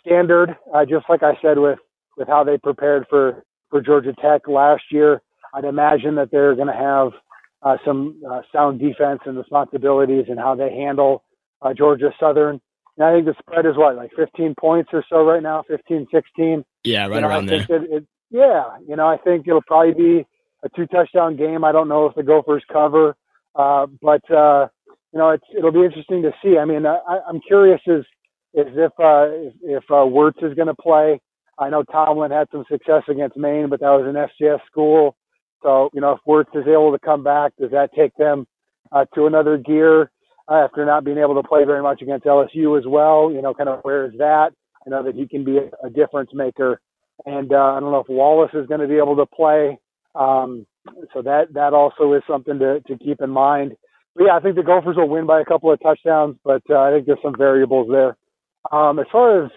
standard, 0.04 0.56
uh, 0.74 0.84
just 0.84 1.06
like 1.08 1.22
I 1.22 1.34
said 1.42 1.58
with 1.58 1.78
with 2.16 2.28
how 2.28 2.44
they 2.44 2.58
prepared 2.58 3.06
for 3.08 3.44
for 3.70 3.80
Georgia 3.80 4.12
Tech 4.20 4.48
last 4.48 4.82
year. 4.90 5.22
I'd 5.54 5.64
imagine 5.64 6.14
that 6.16 6.30
they're 6.30 6.54
going 6.54 6.68
to 6.68 6.72
have 6.72 7.12
uh, 7.62 7.76
some 7.84 8.20
uh, 8.28 8.42
sound 8.52 8.80
defense 8.80 9.20
and 9.26 9.36
responsibilities 9.36 10.26
and 10.28 10.38
how 10.38 10.54
they 10.54 10.70
handle 10.72 11.24
uh, 11.62 11.72
Georgia 11.72 12.10
Southern. 12.18 12.60
And 12.96 13.06
I 13.06 13.14
think 13.14 13.26
the 13.26 13.34
spread 13.38 13.66
is 13.66 13.76
what, 13.76 13.96
like 13.96 14.10
15 14.16 14.54
points 14.58 14.90
or 14.92 15.04
so 15.08 15.24
right 15.24 15.42
now, 15.42 15.64
15, 15.68 16.06
16. 16.12 16.64
Yeah, 16.84 17.06
right 17.06 17.14
you 17.14 17.20
know, 17.20 17.28
around 17.28 17.46
there. 17.46 17.62
It, 17.62 17.68
it, 17.70 18.06
yeah, 18.30 18.64
you 18.86 18.96
know, 18.96 19.06
I 19.06 19.16
think 19.18 19.46
it'll 19.46 19.62
probably 19.62 19.94
be 19.94 20.26
a 20.62 20.68
two 20.70 20.86
touchdown 20.86 21.36
game. 21.36 21.64
I 21.64 21.72
don't 21.72 21.88
know 21.88 22.06
if 22.06 22.14
the 22.14 22.22
Gophers 22.22 22.64
cover, 22.72 23.16
uh, 23.54 23.86
but 24.00 24.28
uh, 24.30 24.68
you 25.12 25.18
know, 25.18 25.30
it's 25.30 25.44
it'll 25.56 25.72
be 25.72 25.84
interesting 25.84 26.22
to 26.22 26.32
see. 26.42 26.58
I 26.58 26.64
mean, 26.64 26.86
I, 26.86 26.98
I'm 27.28 27.40
curious 27.40 27.80
as 27.86 28.04
is 28.54 28.66
if 28.76 28.92
uh, 28.98 29.28
if, 29.28 29.54
if 29.62 29.84
uh, 29.90 30.04
Werts 30.04 30.42
is 30.42 30.54
going 30.54 30.68
to 30.68 30.74
play. 30.74 31.20
I 31.58 31.68
know 31.68 31.82
Tomlin 31.82 32.30
had 32.30 32.48
some 32.50 32.64
success 32.70 33.02
against 33.08 33.36
Maine, 33.36 33.68
but 33.68 33.80
that 33.80 33.90
was 33.90 34.06
an 34.06 34.14
FCS 34.14 34.60
school. 34.66 35.16
So 35.62 35.90
you 35.92 36.00
know, 36.00 36.12
if 36.12 36.20
Werts 36.26 36.58
is 36.58 36.66
able 36.66 36.92
to 36.92 36.98
come 36.98 37.22
back, 37.22 37.52
does 37.60 37.70
that 37.70 37.90
take 37.96 38.14
them 38.16 38.46
uh, 38.90 39.04
to 39.14 39.26
another 39.26 39.56
gear? 39.56 40.10
uh, 40.48 40.64
after 40.64 40.84
not 40.84 41.04
being 41.04 41.18
able 41.18 41.40
to 41.40 41.46
play 41.46 41.64
very 41.64 41.82
much 41.82 42.02
against 42.02 42.26
LSU 42.26 42.78
as 42.78 42.84
well. 42.86 43.30
You 43.32 43.42
know, 43.42 43.54
kind 43.54 43.68
of 43.68 43.80
where 43.82 44.06
is 44.06 44.12
that? 44.18 44.50
I 44.86 44.90
know 44.90 45.02
that 45.04 45.14
he 45.14 45.26
can 45.26 45.44
be 45.44 45.58
a, 45.58 45.90
difference 45.90 46.30
maker, 46.34 46.80
and 47.24 47.52
uh, 47.52 47.56
I 47.56 47.80
don't 47.80 47.92
know 47.92 48.00
if 48.00 48.08
Wallace 48.08 48.50
is 48.54 48.66
going 48.66 48.80
to 48.80 48.88
be 48.88 48.96
able 48.96 49.16
to 49.16 49.26
play. 49.26 49.78
Um, 50.14 50.66
so 51.14 51.22
that 51.22 51.54
that 51.54 51.72
also 51.72 52.12
is 52.14 52.22
something 52.28 52.58
to 52.58 52.80
to 52.80 52.98
keep 52.98 53.20
in 53.20 53.30
mind. 53.30 53.72
But 54.16 54.24
yeah, 54.24 54.36
I 54.36 54.40
think 54.40 54.56
the 54.56 54.62
Gophers 54.62 54.96
will 54.96 55.08
win 55.08 55.26
by 55.26 55.40
a 55.40 55.44
couple 55.44 55.72
of 55.72 55.80
touchdowns, 55.80 56.36
but 56.44 56.62
uh, 56.68 56.80
I 56.80 56.90
think 56.90 57.06
there's 57.06 57.18
some 57.22 57.36
variables 57.38 57.88
there. 57.90 58.16
Um, 58.72 58.98
as 58.98 59.06
far 59.10 59.44
as 59.44 59.50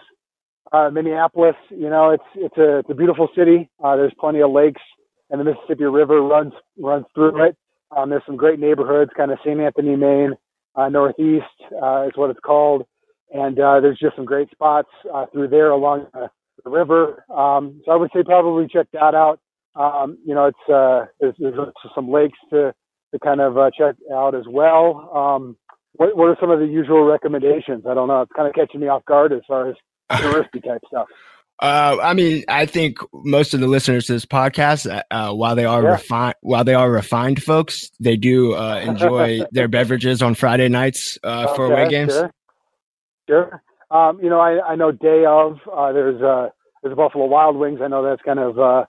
uh, 0.71 0.89
Minneapolis, 0.91 1.55
you 1.71 1.89
know, 1.89 2.11
it's 2.11 2.23
it's 2.35 2.57
a 2.57 2.79
it's 2.79 2.89
a 2.89 2.95
beautiful 2.95 3.27
city. 3.35 3.69
Uh, 3.83 3.95
there's 3.95 4.13
plenty 4.19 4.41
of 4.41 4.51
lakes, 4.51 4.81
and 5.30 5.39
the 5.39 5.43
Mississippi 5.43 5.86
River 5.86 6.21
runs 6.21 6.53
runs 6.78 7.05
through 7.13 7.43
it. 7.45 7.57
Um, 7.95 8.09
there's 8.09 8.23
some 8.26 8.38
great 8.38 8.59
neighborhoods, 8.59 9.11
kind 9.15 9.32
of 9.32 9.38
St. 9.45 9.59
Anthony, 9.59 9.95
Main, 9.95 10.34
uh, 10.76 10.89
Northeast 10.89 11.45
uh, 11.82 12.07
is 12.07 12.11
what 12.15 12.30
it's 12.30 12.39
called, 12.39 12.86
and 13.34 13.59
uh, 13.59 13.80
there's 13.80 13.99
just 13.99 14.15
some 14.15 14.26
great 14.26 14.49
spots 14.51 14.89
uh, 15.13 15.26
through 15.32 15.47
there 15.47 15.71
along 15.71 16.07
the, 16.13 16.30
river. 16.67 17.23
Um, 17.30 17.80
so 17.86 17.91
I 17.91 17.95
would 17.95 18.09
say 18.11 18.23
probably 18.23 18.67
check 18.67 18.88
that 18.93 19.13
out. 19.13 19.39
Um, 19.76 20.17
you 20.26 20.34
know, 20.34 20.45
it's 20.45 20.69
uh, 20.69 21.05
there's, 21.19 21.36
there's 21.38 21.59
some 21.93 22.09
lakes 22.09 22.39
to 22.49 22.73
to 23.13 23.19
kind 23.19 23.39
of 23.39 23.55
uh, 23.55 23.69
check 23.78 23.95
out 24.11 24.34
as 24.34 24.45
well. 24.47 25.11
Um, 25.13 25.57
what, 25.93 26.17
what 26.17 26.26
are 26.26 26.38
some 26.39 26.49
of 26.49 26.59
the 26.59 26.65
usual 26.65 27.03
recommendations? 27.03 27.86
I 27.88 27.93
don't 27.93 28.07
know. 28.07 28.21
It's 28.21 28.32
kind 28.36 28.47
of 28.47 28.55
catching 28.55 28.82
me 28.82 28.88
off 28.88 29.05
guard 29.05 29.32
as 29.32 29.41
far 29.47 29.69
as 29.69 29.76
touristy 30.11 30.63
type 30.63 30.82
stuff. 30.88 31.07
Uh, 31.61 31.97
I 32.01 32.13
mean, 32.13 32.43
I 32.49 32.65
think 32.65 32.97
most 33.13 33.53
of 33.53 33.61
the 33.61 33.67
listeners 33.67 34.07
to 34.07 34.13
this 34.13 34.25
podcast, 34.25 34.91
uh, 34.91 35.03
uh 35.09 35.33
while 35.33 35.55
they 35.55 35.65
are 35.65 35.81
yeah. 35.81 35.91
refined, 35.91 36.35
while 36.41 36.63
they 36.65 36.73
are 36.73 36.91
refined 36.91 37.41
folks, 37.41 37.91
they 37.99 38.17
do 38.17 38.55
uh, 38.55 38.79
enjoy 38.79 39.39
their 39.51 39.67
beverages 39.67 40.21
on 40.21 40.35
Friday 40.35 40.67
nights 40.67 41.17
uh, 41.23 41.53
for 41.55 41.71
away 41.71 41.87
games. 41.89 42.13
Sure. 42.13 42.31
sure. 43.29 43.63
Um, 43.91 44.19
you 44.21 44.29
know, 44.29 44.39
I, 44.39 44.71
I 44.71 44.75
know 44.75 44.91
day 44.91 45.23
of 45.25 45.59
uh, 45.71 45.93
there's 45.93 46.21
uh, 46.21 46.49
there's 46.81 46.93
a 46.93 46.95
Buffalo 46.95 47.25
Wild 47.25 47.55
Wings. 47.55 47.79
I 47.81 47.87
know 47.87 48.03
that's 48.03 48.21
kind 48.23 48.39
of 48.39 48.59
uh, 48.59 48.85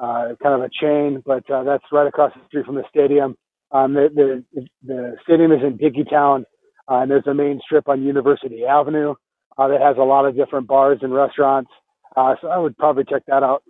uh, 0.00 0.34
kind 0.42 0.54
of 0.54 0.62
a 0.62 0.68
chain, 0.68 1.22
but 1.24 1.48
uh, 1.50 1.64
that's 1.64 1.84
right 1.92 2.06
across 2.06 2.32
the 2.34 2.40
street 2.46 2.66
from 2.66 2.76
the 2.76 2.84
stadium. 2.88 3.36
Um, 3.72 3.94
the, 3.94 4.08
the 4.54 4.66
the 4.82 5.16
stadium 5.24 5.52
is 5.52 5.60
in 5.62 5.76
Dinkytown, 5.78 6.44
uh, 6.88 7.00
and 7.00 7.10
there's 7.10 7.26
a 7.26 7.34
main 7.34 7.60
strip 7.64 7.88
on 7.88 8.02
University 8.02 8.64
Avenue 8.64 9.14
uh, 9.58 9.68
that 9.68 9.80
has 9.80 9.96
a 9.98 10.02
lot 10.02 10.26
of 10.26 10.36
different 10.36 10.68
bars 10.68 10.98
and 11.02 11.12
restaurants. 11.12 11.70
Uh, 12.16 12.34
so 12.40 12.48
I 12.48 12.58
would 12.58 12.76
probably 12.78 13.04
check 13.04 13.22
that 13.26 13.42
out. 13.42 13.62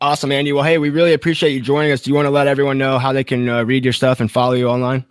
Awesome, 0.00 0.30
Andy. 0.30 0.52
Well, 0.52 0.62
hey, 0.62 0.78
we 0.78 0.90
really 0.90 1.12
appreciate 1.12 1.50
you 1.50 1.60
joining 1.60 1.90
us. 1.90 2.02
Do 2.02 2.10
you 2.10 2.14
want 2.14 2.26
to 2.26 2.30
let 2.30 2.46
everyone 2.46 2.78
know 2.78 2.98
how 2.98 3.12
they 3.12 3.24
can 3.24 3.48
uh, 3.48 3.64
read 3.64 3.84
your 3.84 3.92
stuff 3.92 4.20
and 4.20 4.30
follow 4.30 4.52
you 4.52 4.68
online? 4.68 5.04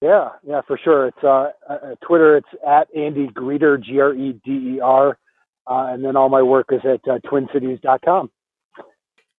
Yeah, 0.00 0.28
yeah, 0.46 0.60
for 0.66 0.78
sure. 0.78 1.08
It's 1.08 1.24
uh, 1.24 1.50
uh 1.68 1.94
Twitter. 2.06 2.36
It's 2.36 2.48
at 2.66 2.88
Andy 2.96 3.26
Greder, 3.28 3.82
G 3.82 3.98
R 3.98 4.14
E 4.14 4.40
D 4.44 4.76
E 4.76 4.80
R, 4.80 5.18
uh, 5.66 5.86
and 5.90 6.04
then 6.04 6.16
all 6.16 6.28
my 6.28 6.42
work 6.42 6.68
is 6.70 6.80
at 6.84 7.00
uh, 7.10 7.18
TwinCities.com. 7.26 8.30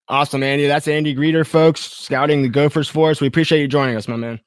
Awesome, 0.09 0.43
Andy. 0.43 0.67
That's 0.67 0.87
Andy 0.89 1.15
Greder, 1.15 1.47
folks, 1.47 1.79
scouting 1.79 2.41
the 2.41 2.49
Gophers 2.49 2.89
for 2.89 3.11
us. 3.11 3.21
We 3.21 3.27
appreciate 3.27 3.61
you 3.61 3.67
joining 3.69 3.95
us, 3.95 4.07
my 4.07 4.17
man. 4.17 4.41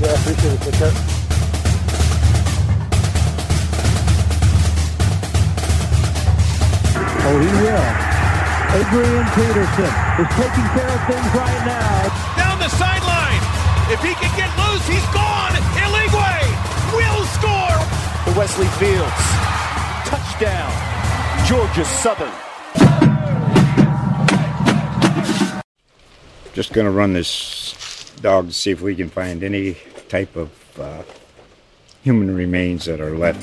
Yeah, 0.00 0.20
appreciate 0.20 0.52
it. 0.52 0.60
Take 0.60 0.74
care. 0.74 1.23
Oh, 7.26 7.40
he 7.40 7.48
will. 7.64 8.14
Adrian 8.76 9.24
Peterson 9.32 9.92
is 10.20 10.28
taking 10.36 10.68
care 10.76 10.92
of 10.92 11.00
things 11.08 11.30
right 11.32 11.62
now. 11.64 12.36
Down 12.36 12.58
the 12.58 12.68
sideline. 12.68 13.40
If 13.88 14.02
he 14.02 14.12
can 14.12 14.28
get 14.36 14.52
loose, 14.60 14.86
he's 14.86 15.06
gone. 15.14 15.52
Eligwe 15.80 16.36
will 16.92 17.24
score. 17.32 17.80
The 18.26 18.38
Wesley 18.38 18.66
Fields. 18.76 19.24
Touchdown. 20.04 20.70
Georgia 21.46 21.84
Southern. 21.86 22.32
Just 26.52 26.74
going 26.74 26.84
to 26.84 26.90
run 26.90 27.14
this 27.14 28.10
dog 28.20 28.48
to 28.48 28.52
see 28.52 28.70
if 28.70 28.82
we 28.82 28.94
can 28.94 29.08
find 29.08 29.42
any 29.42 29.78
type 30.10 30.36
of 30.36 30.50
uh, 30.78 31.02
human 32.02 32.34
remains 32.34 32.84
that 32.84 33.00
are 33.00 33.16
left 33.16 33.42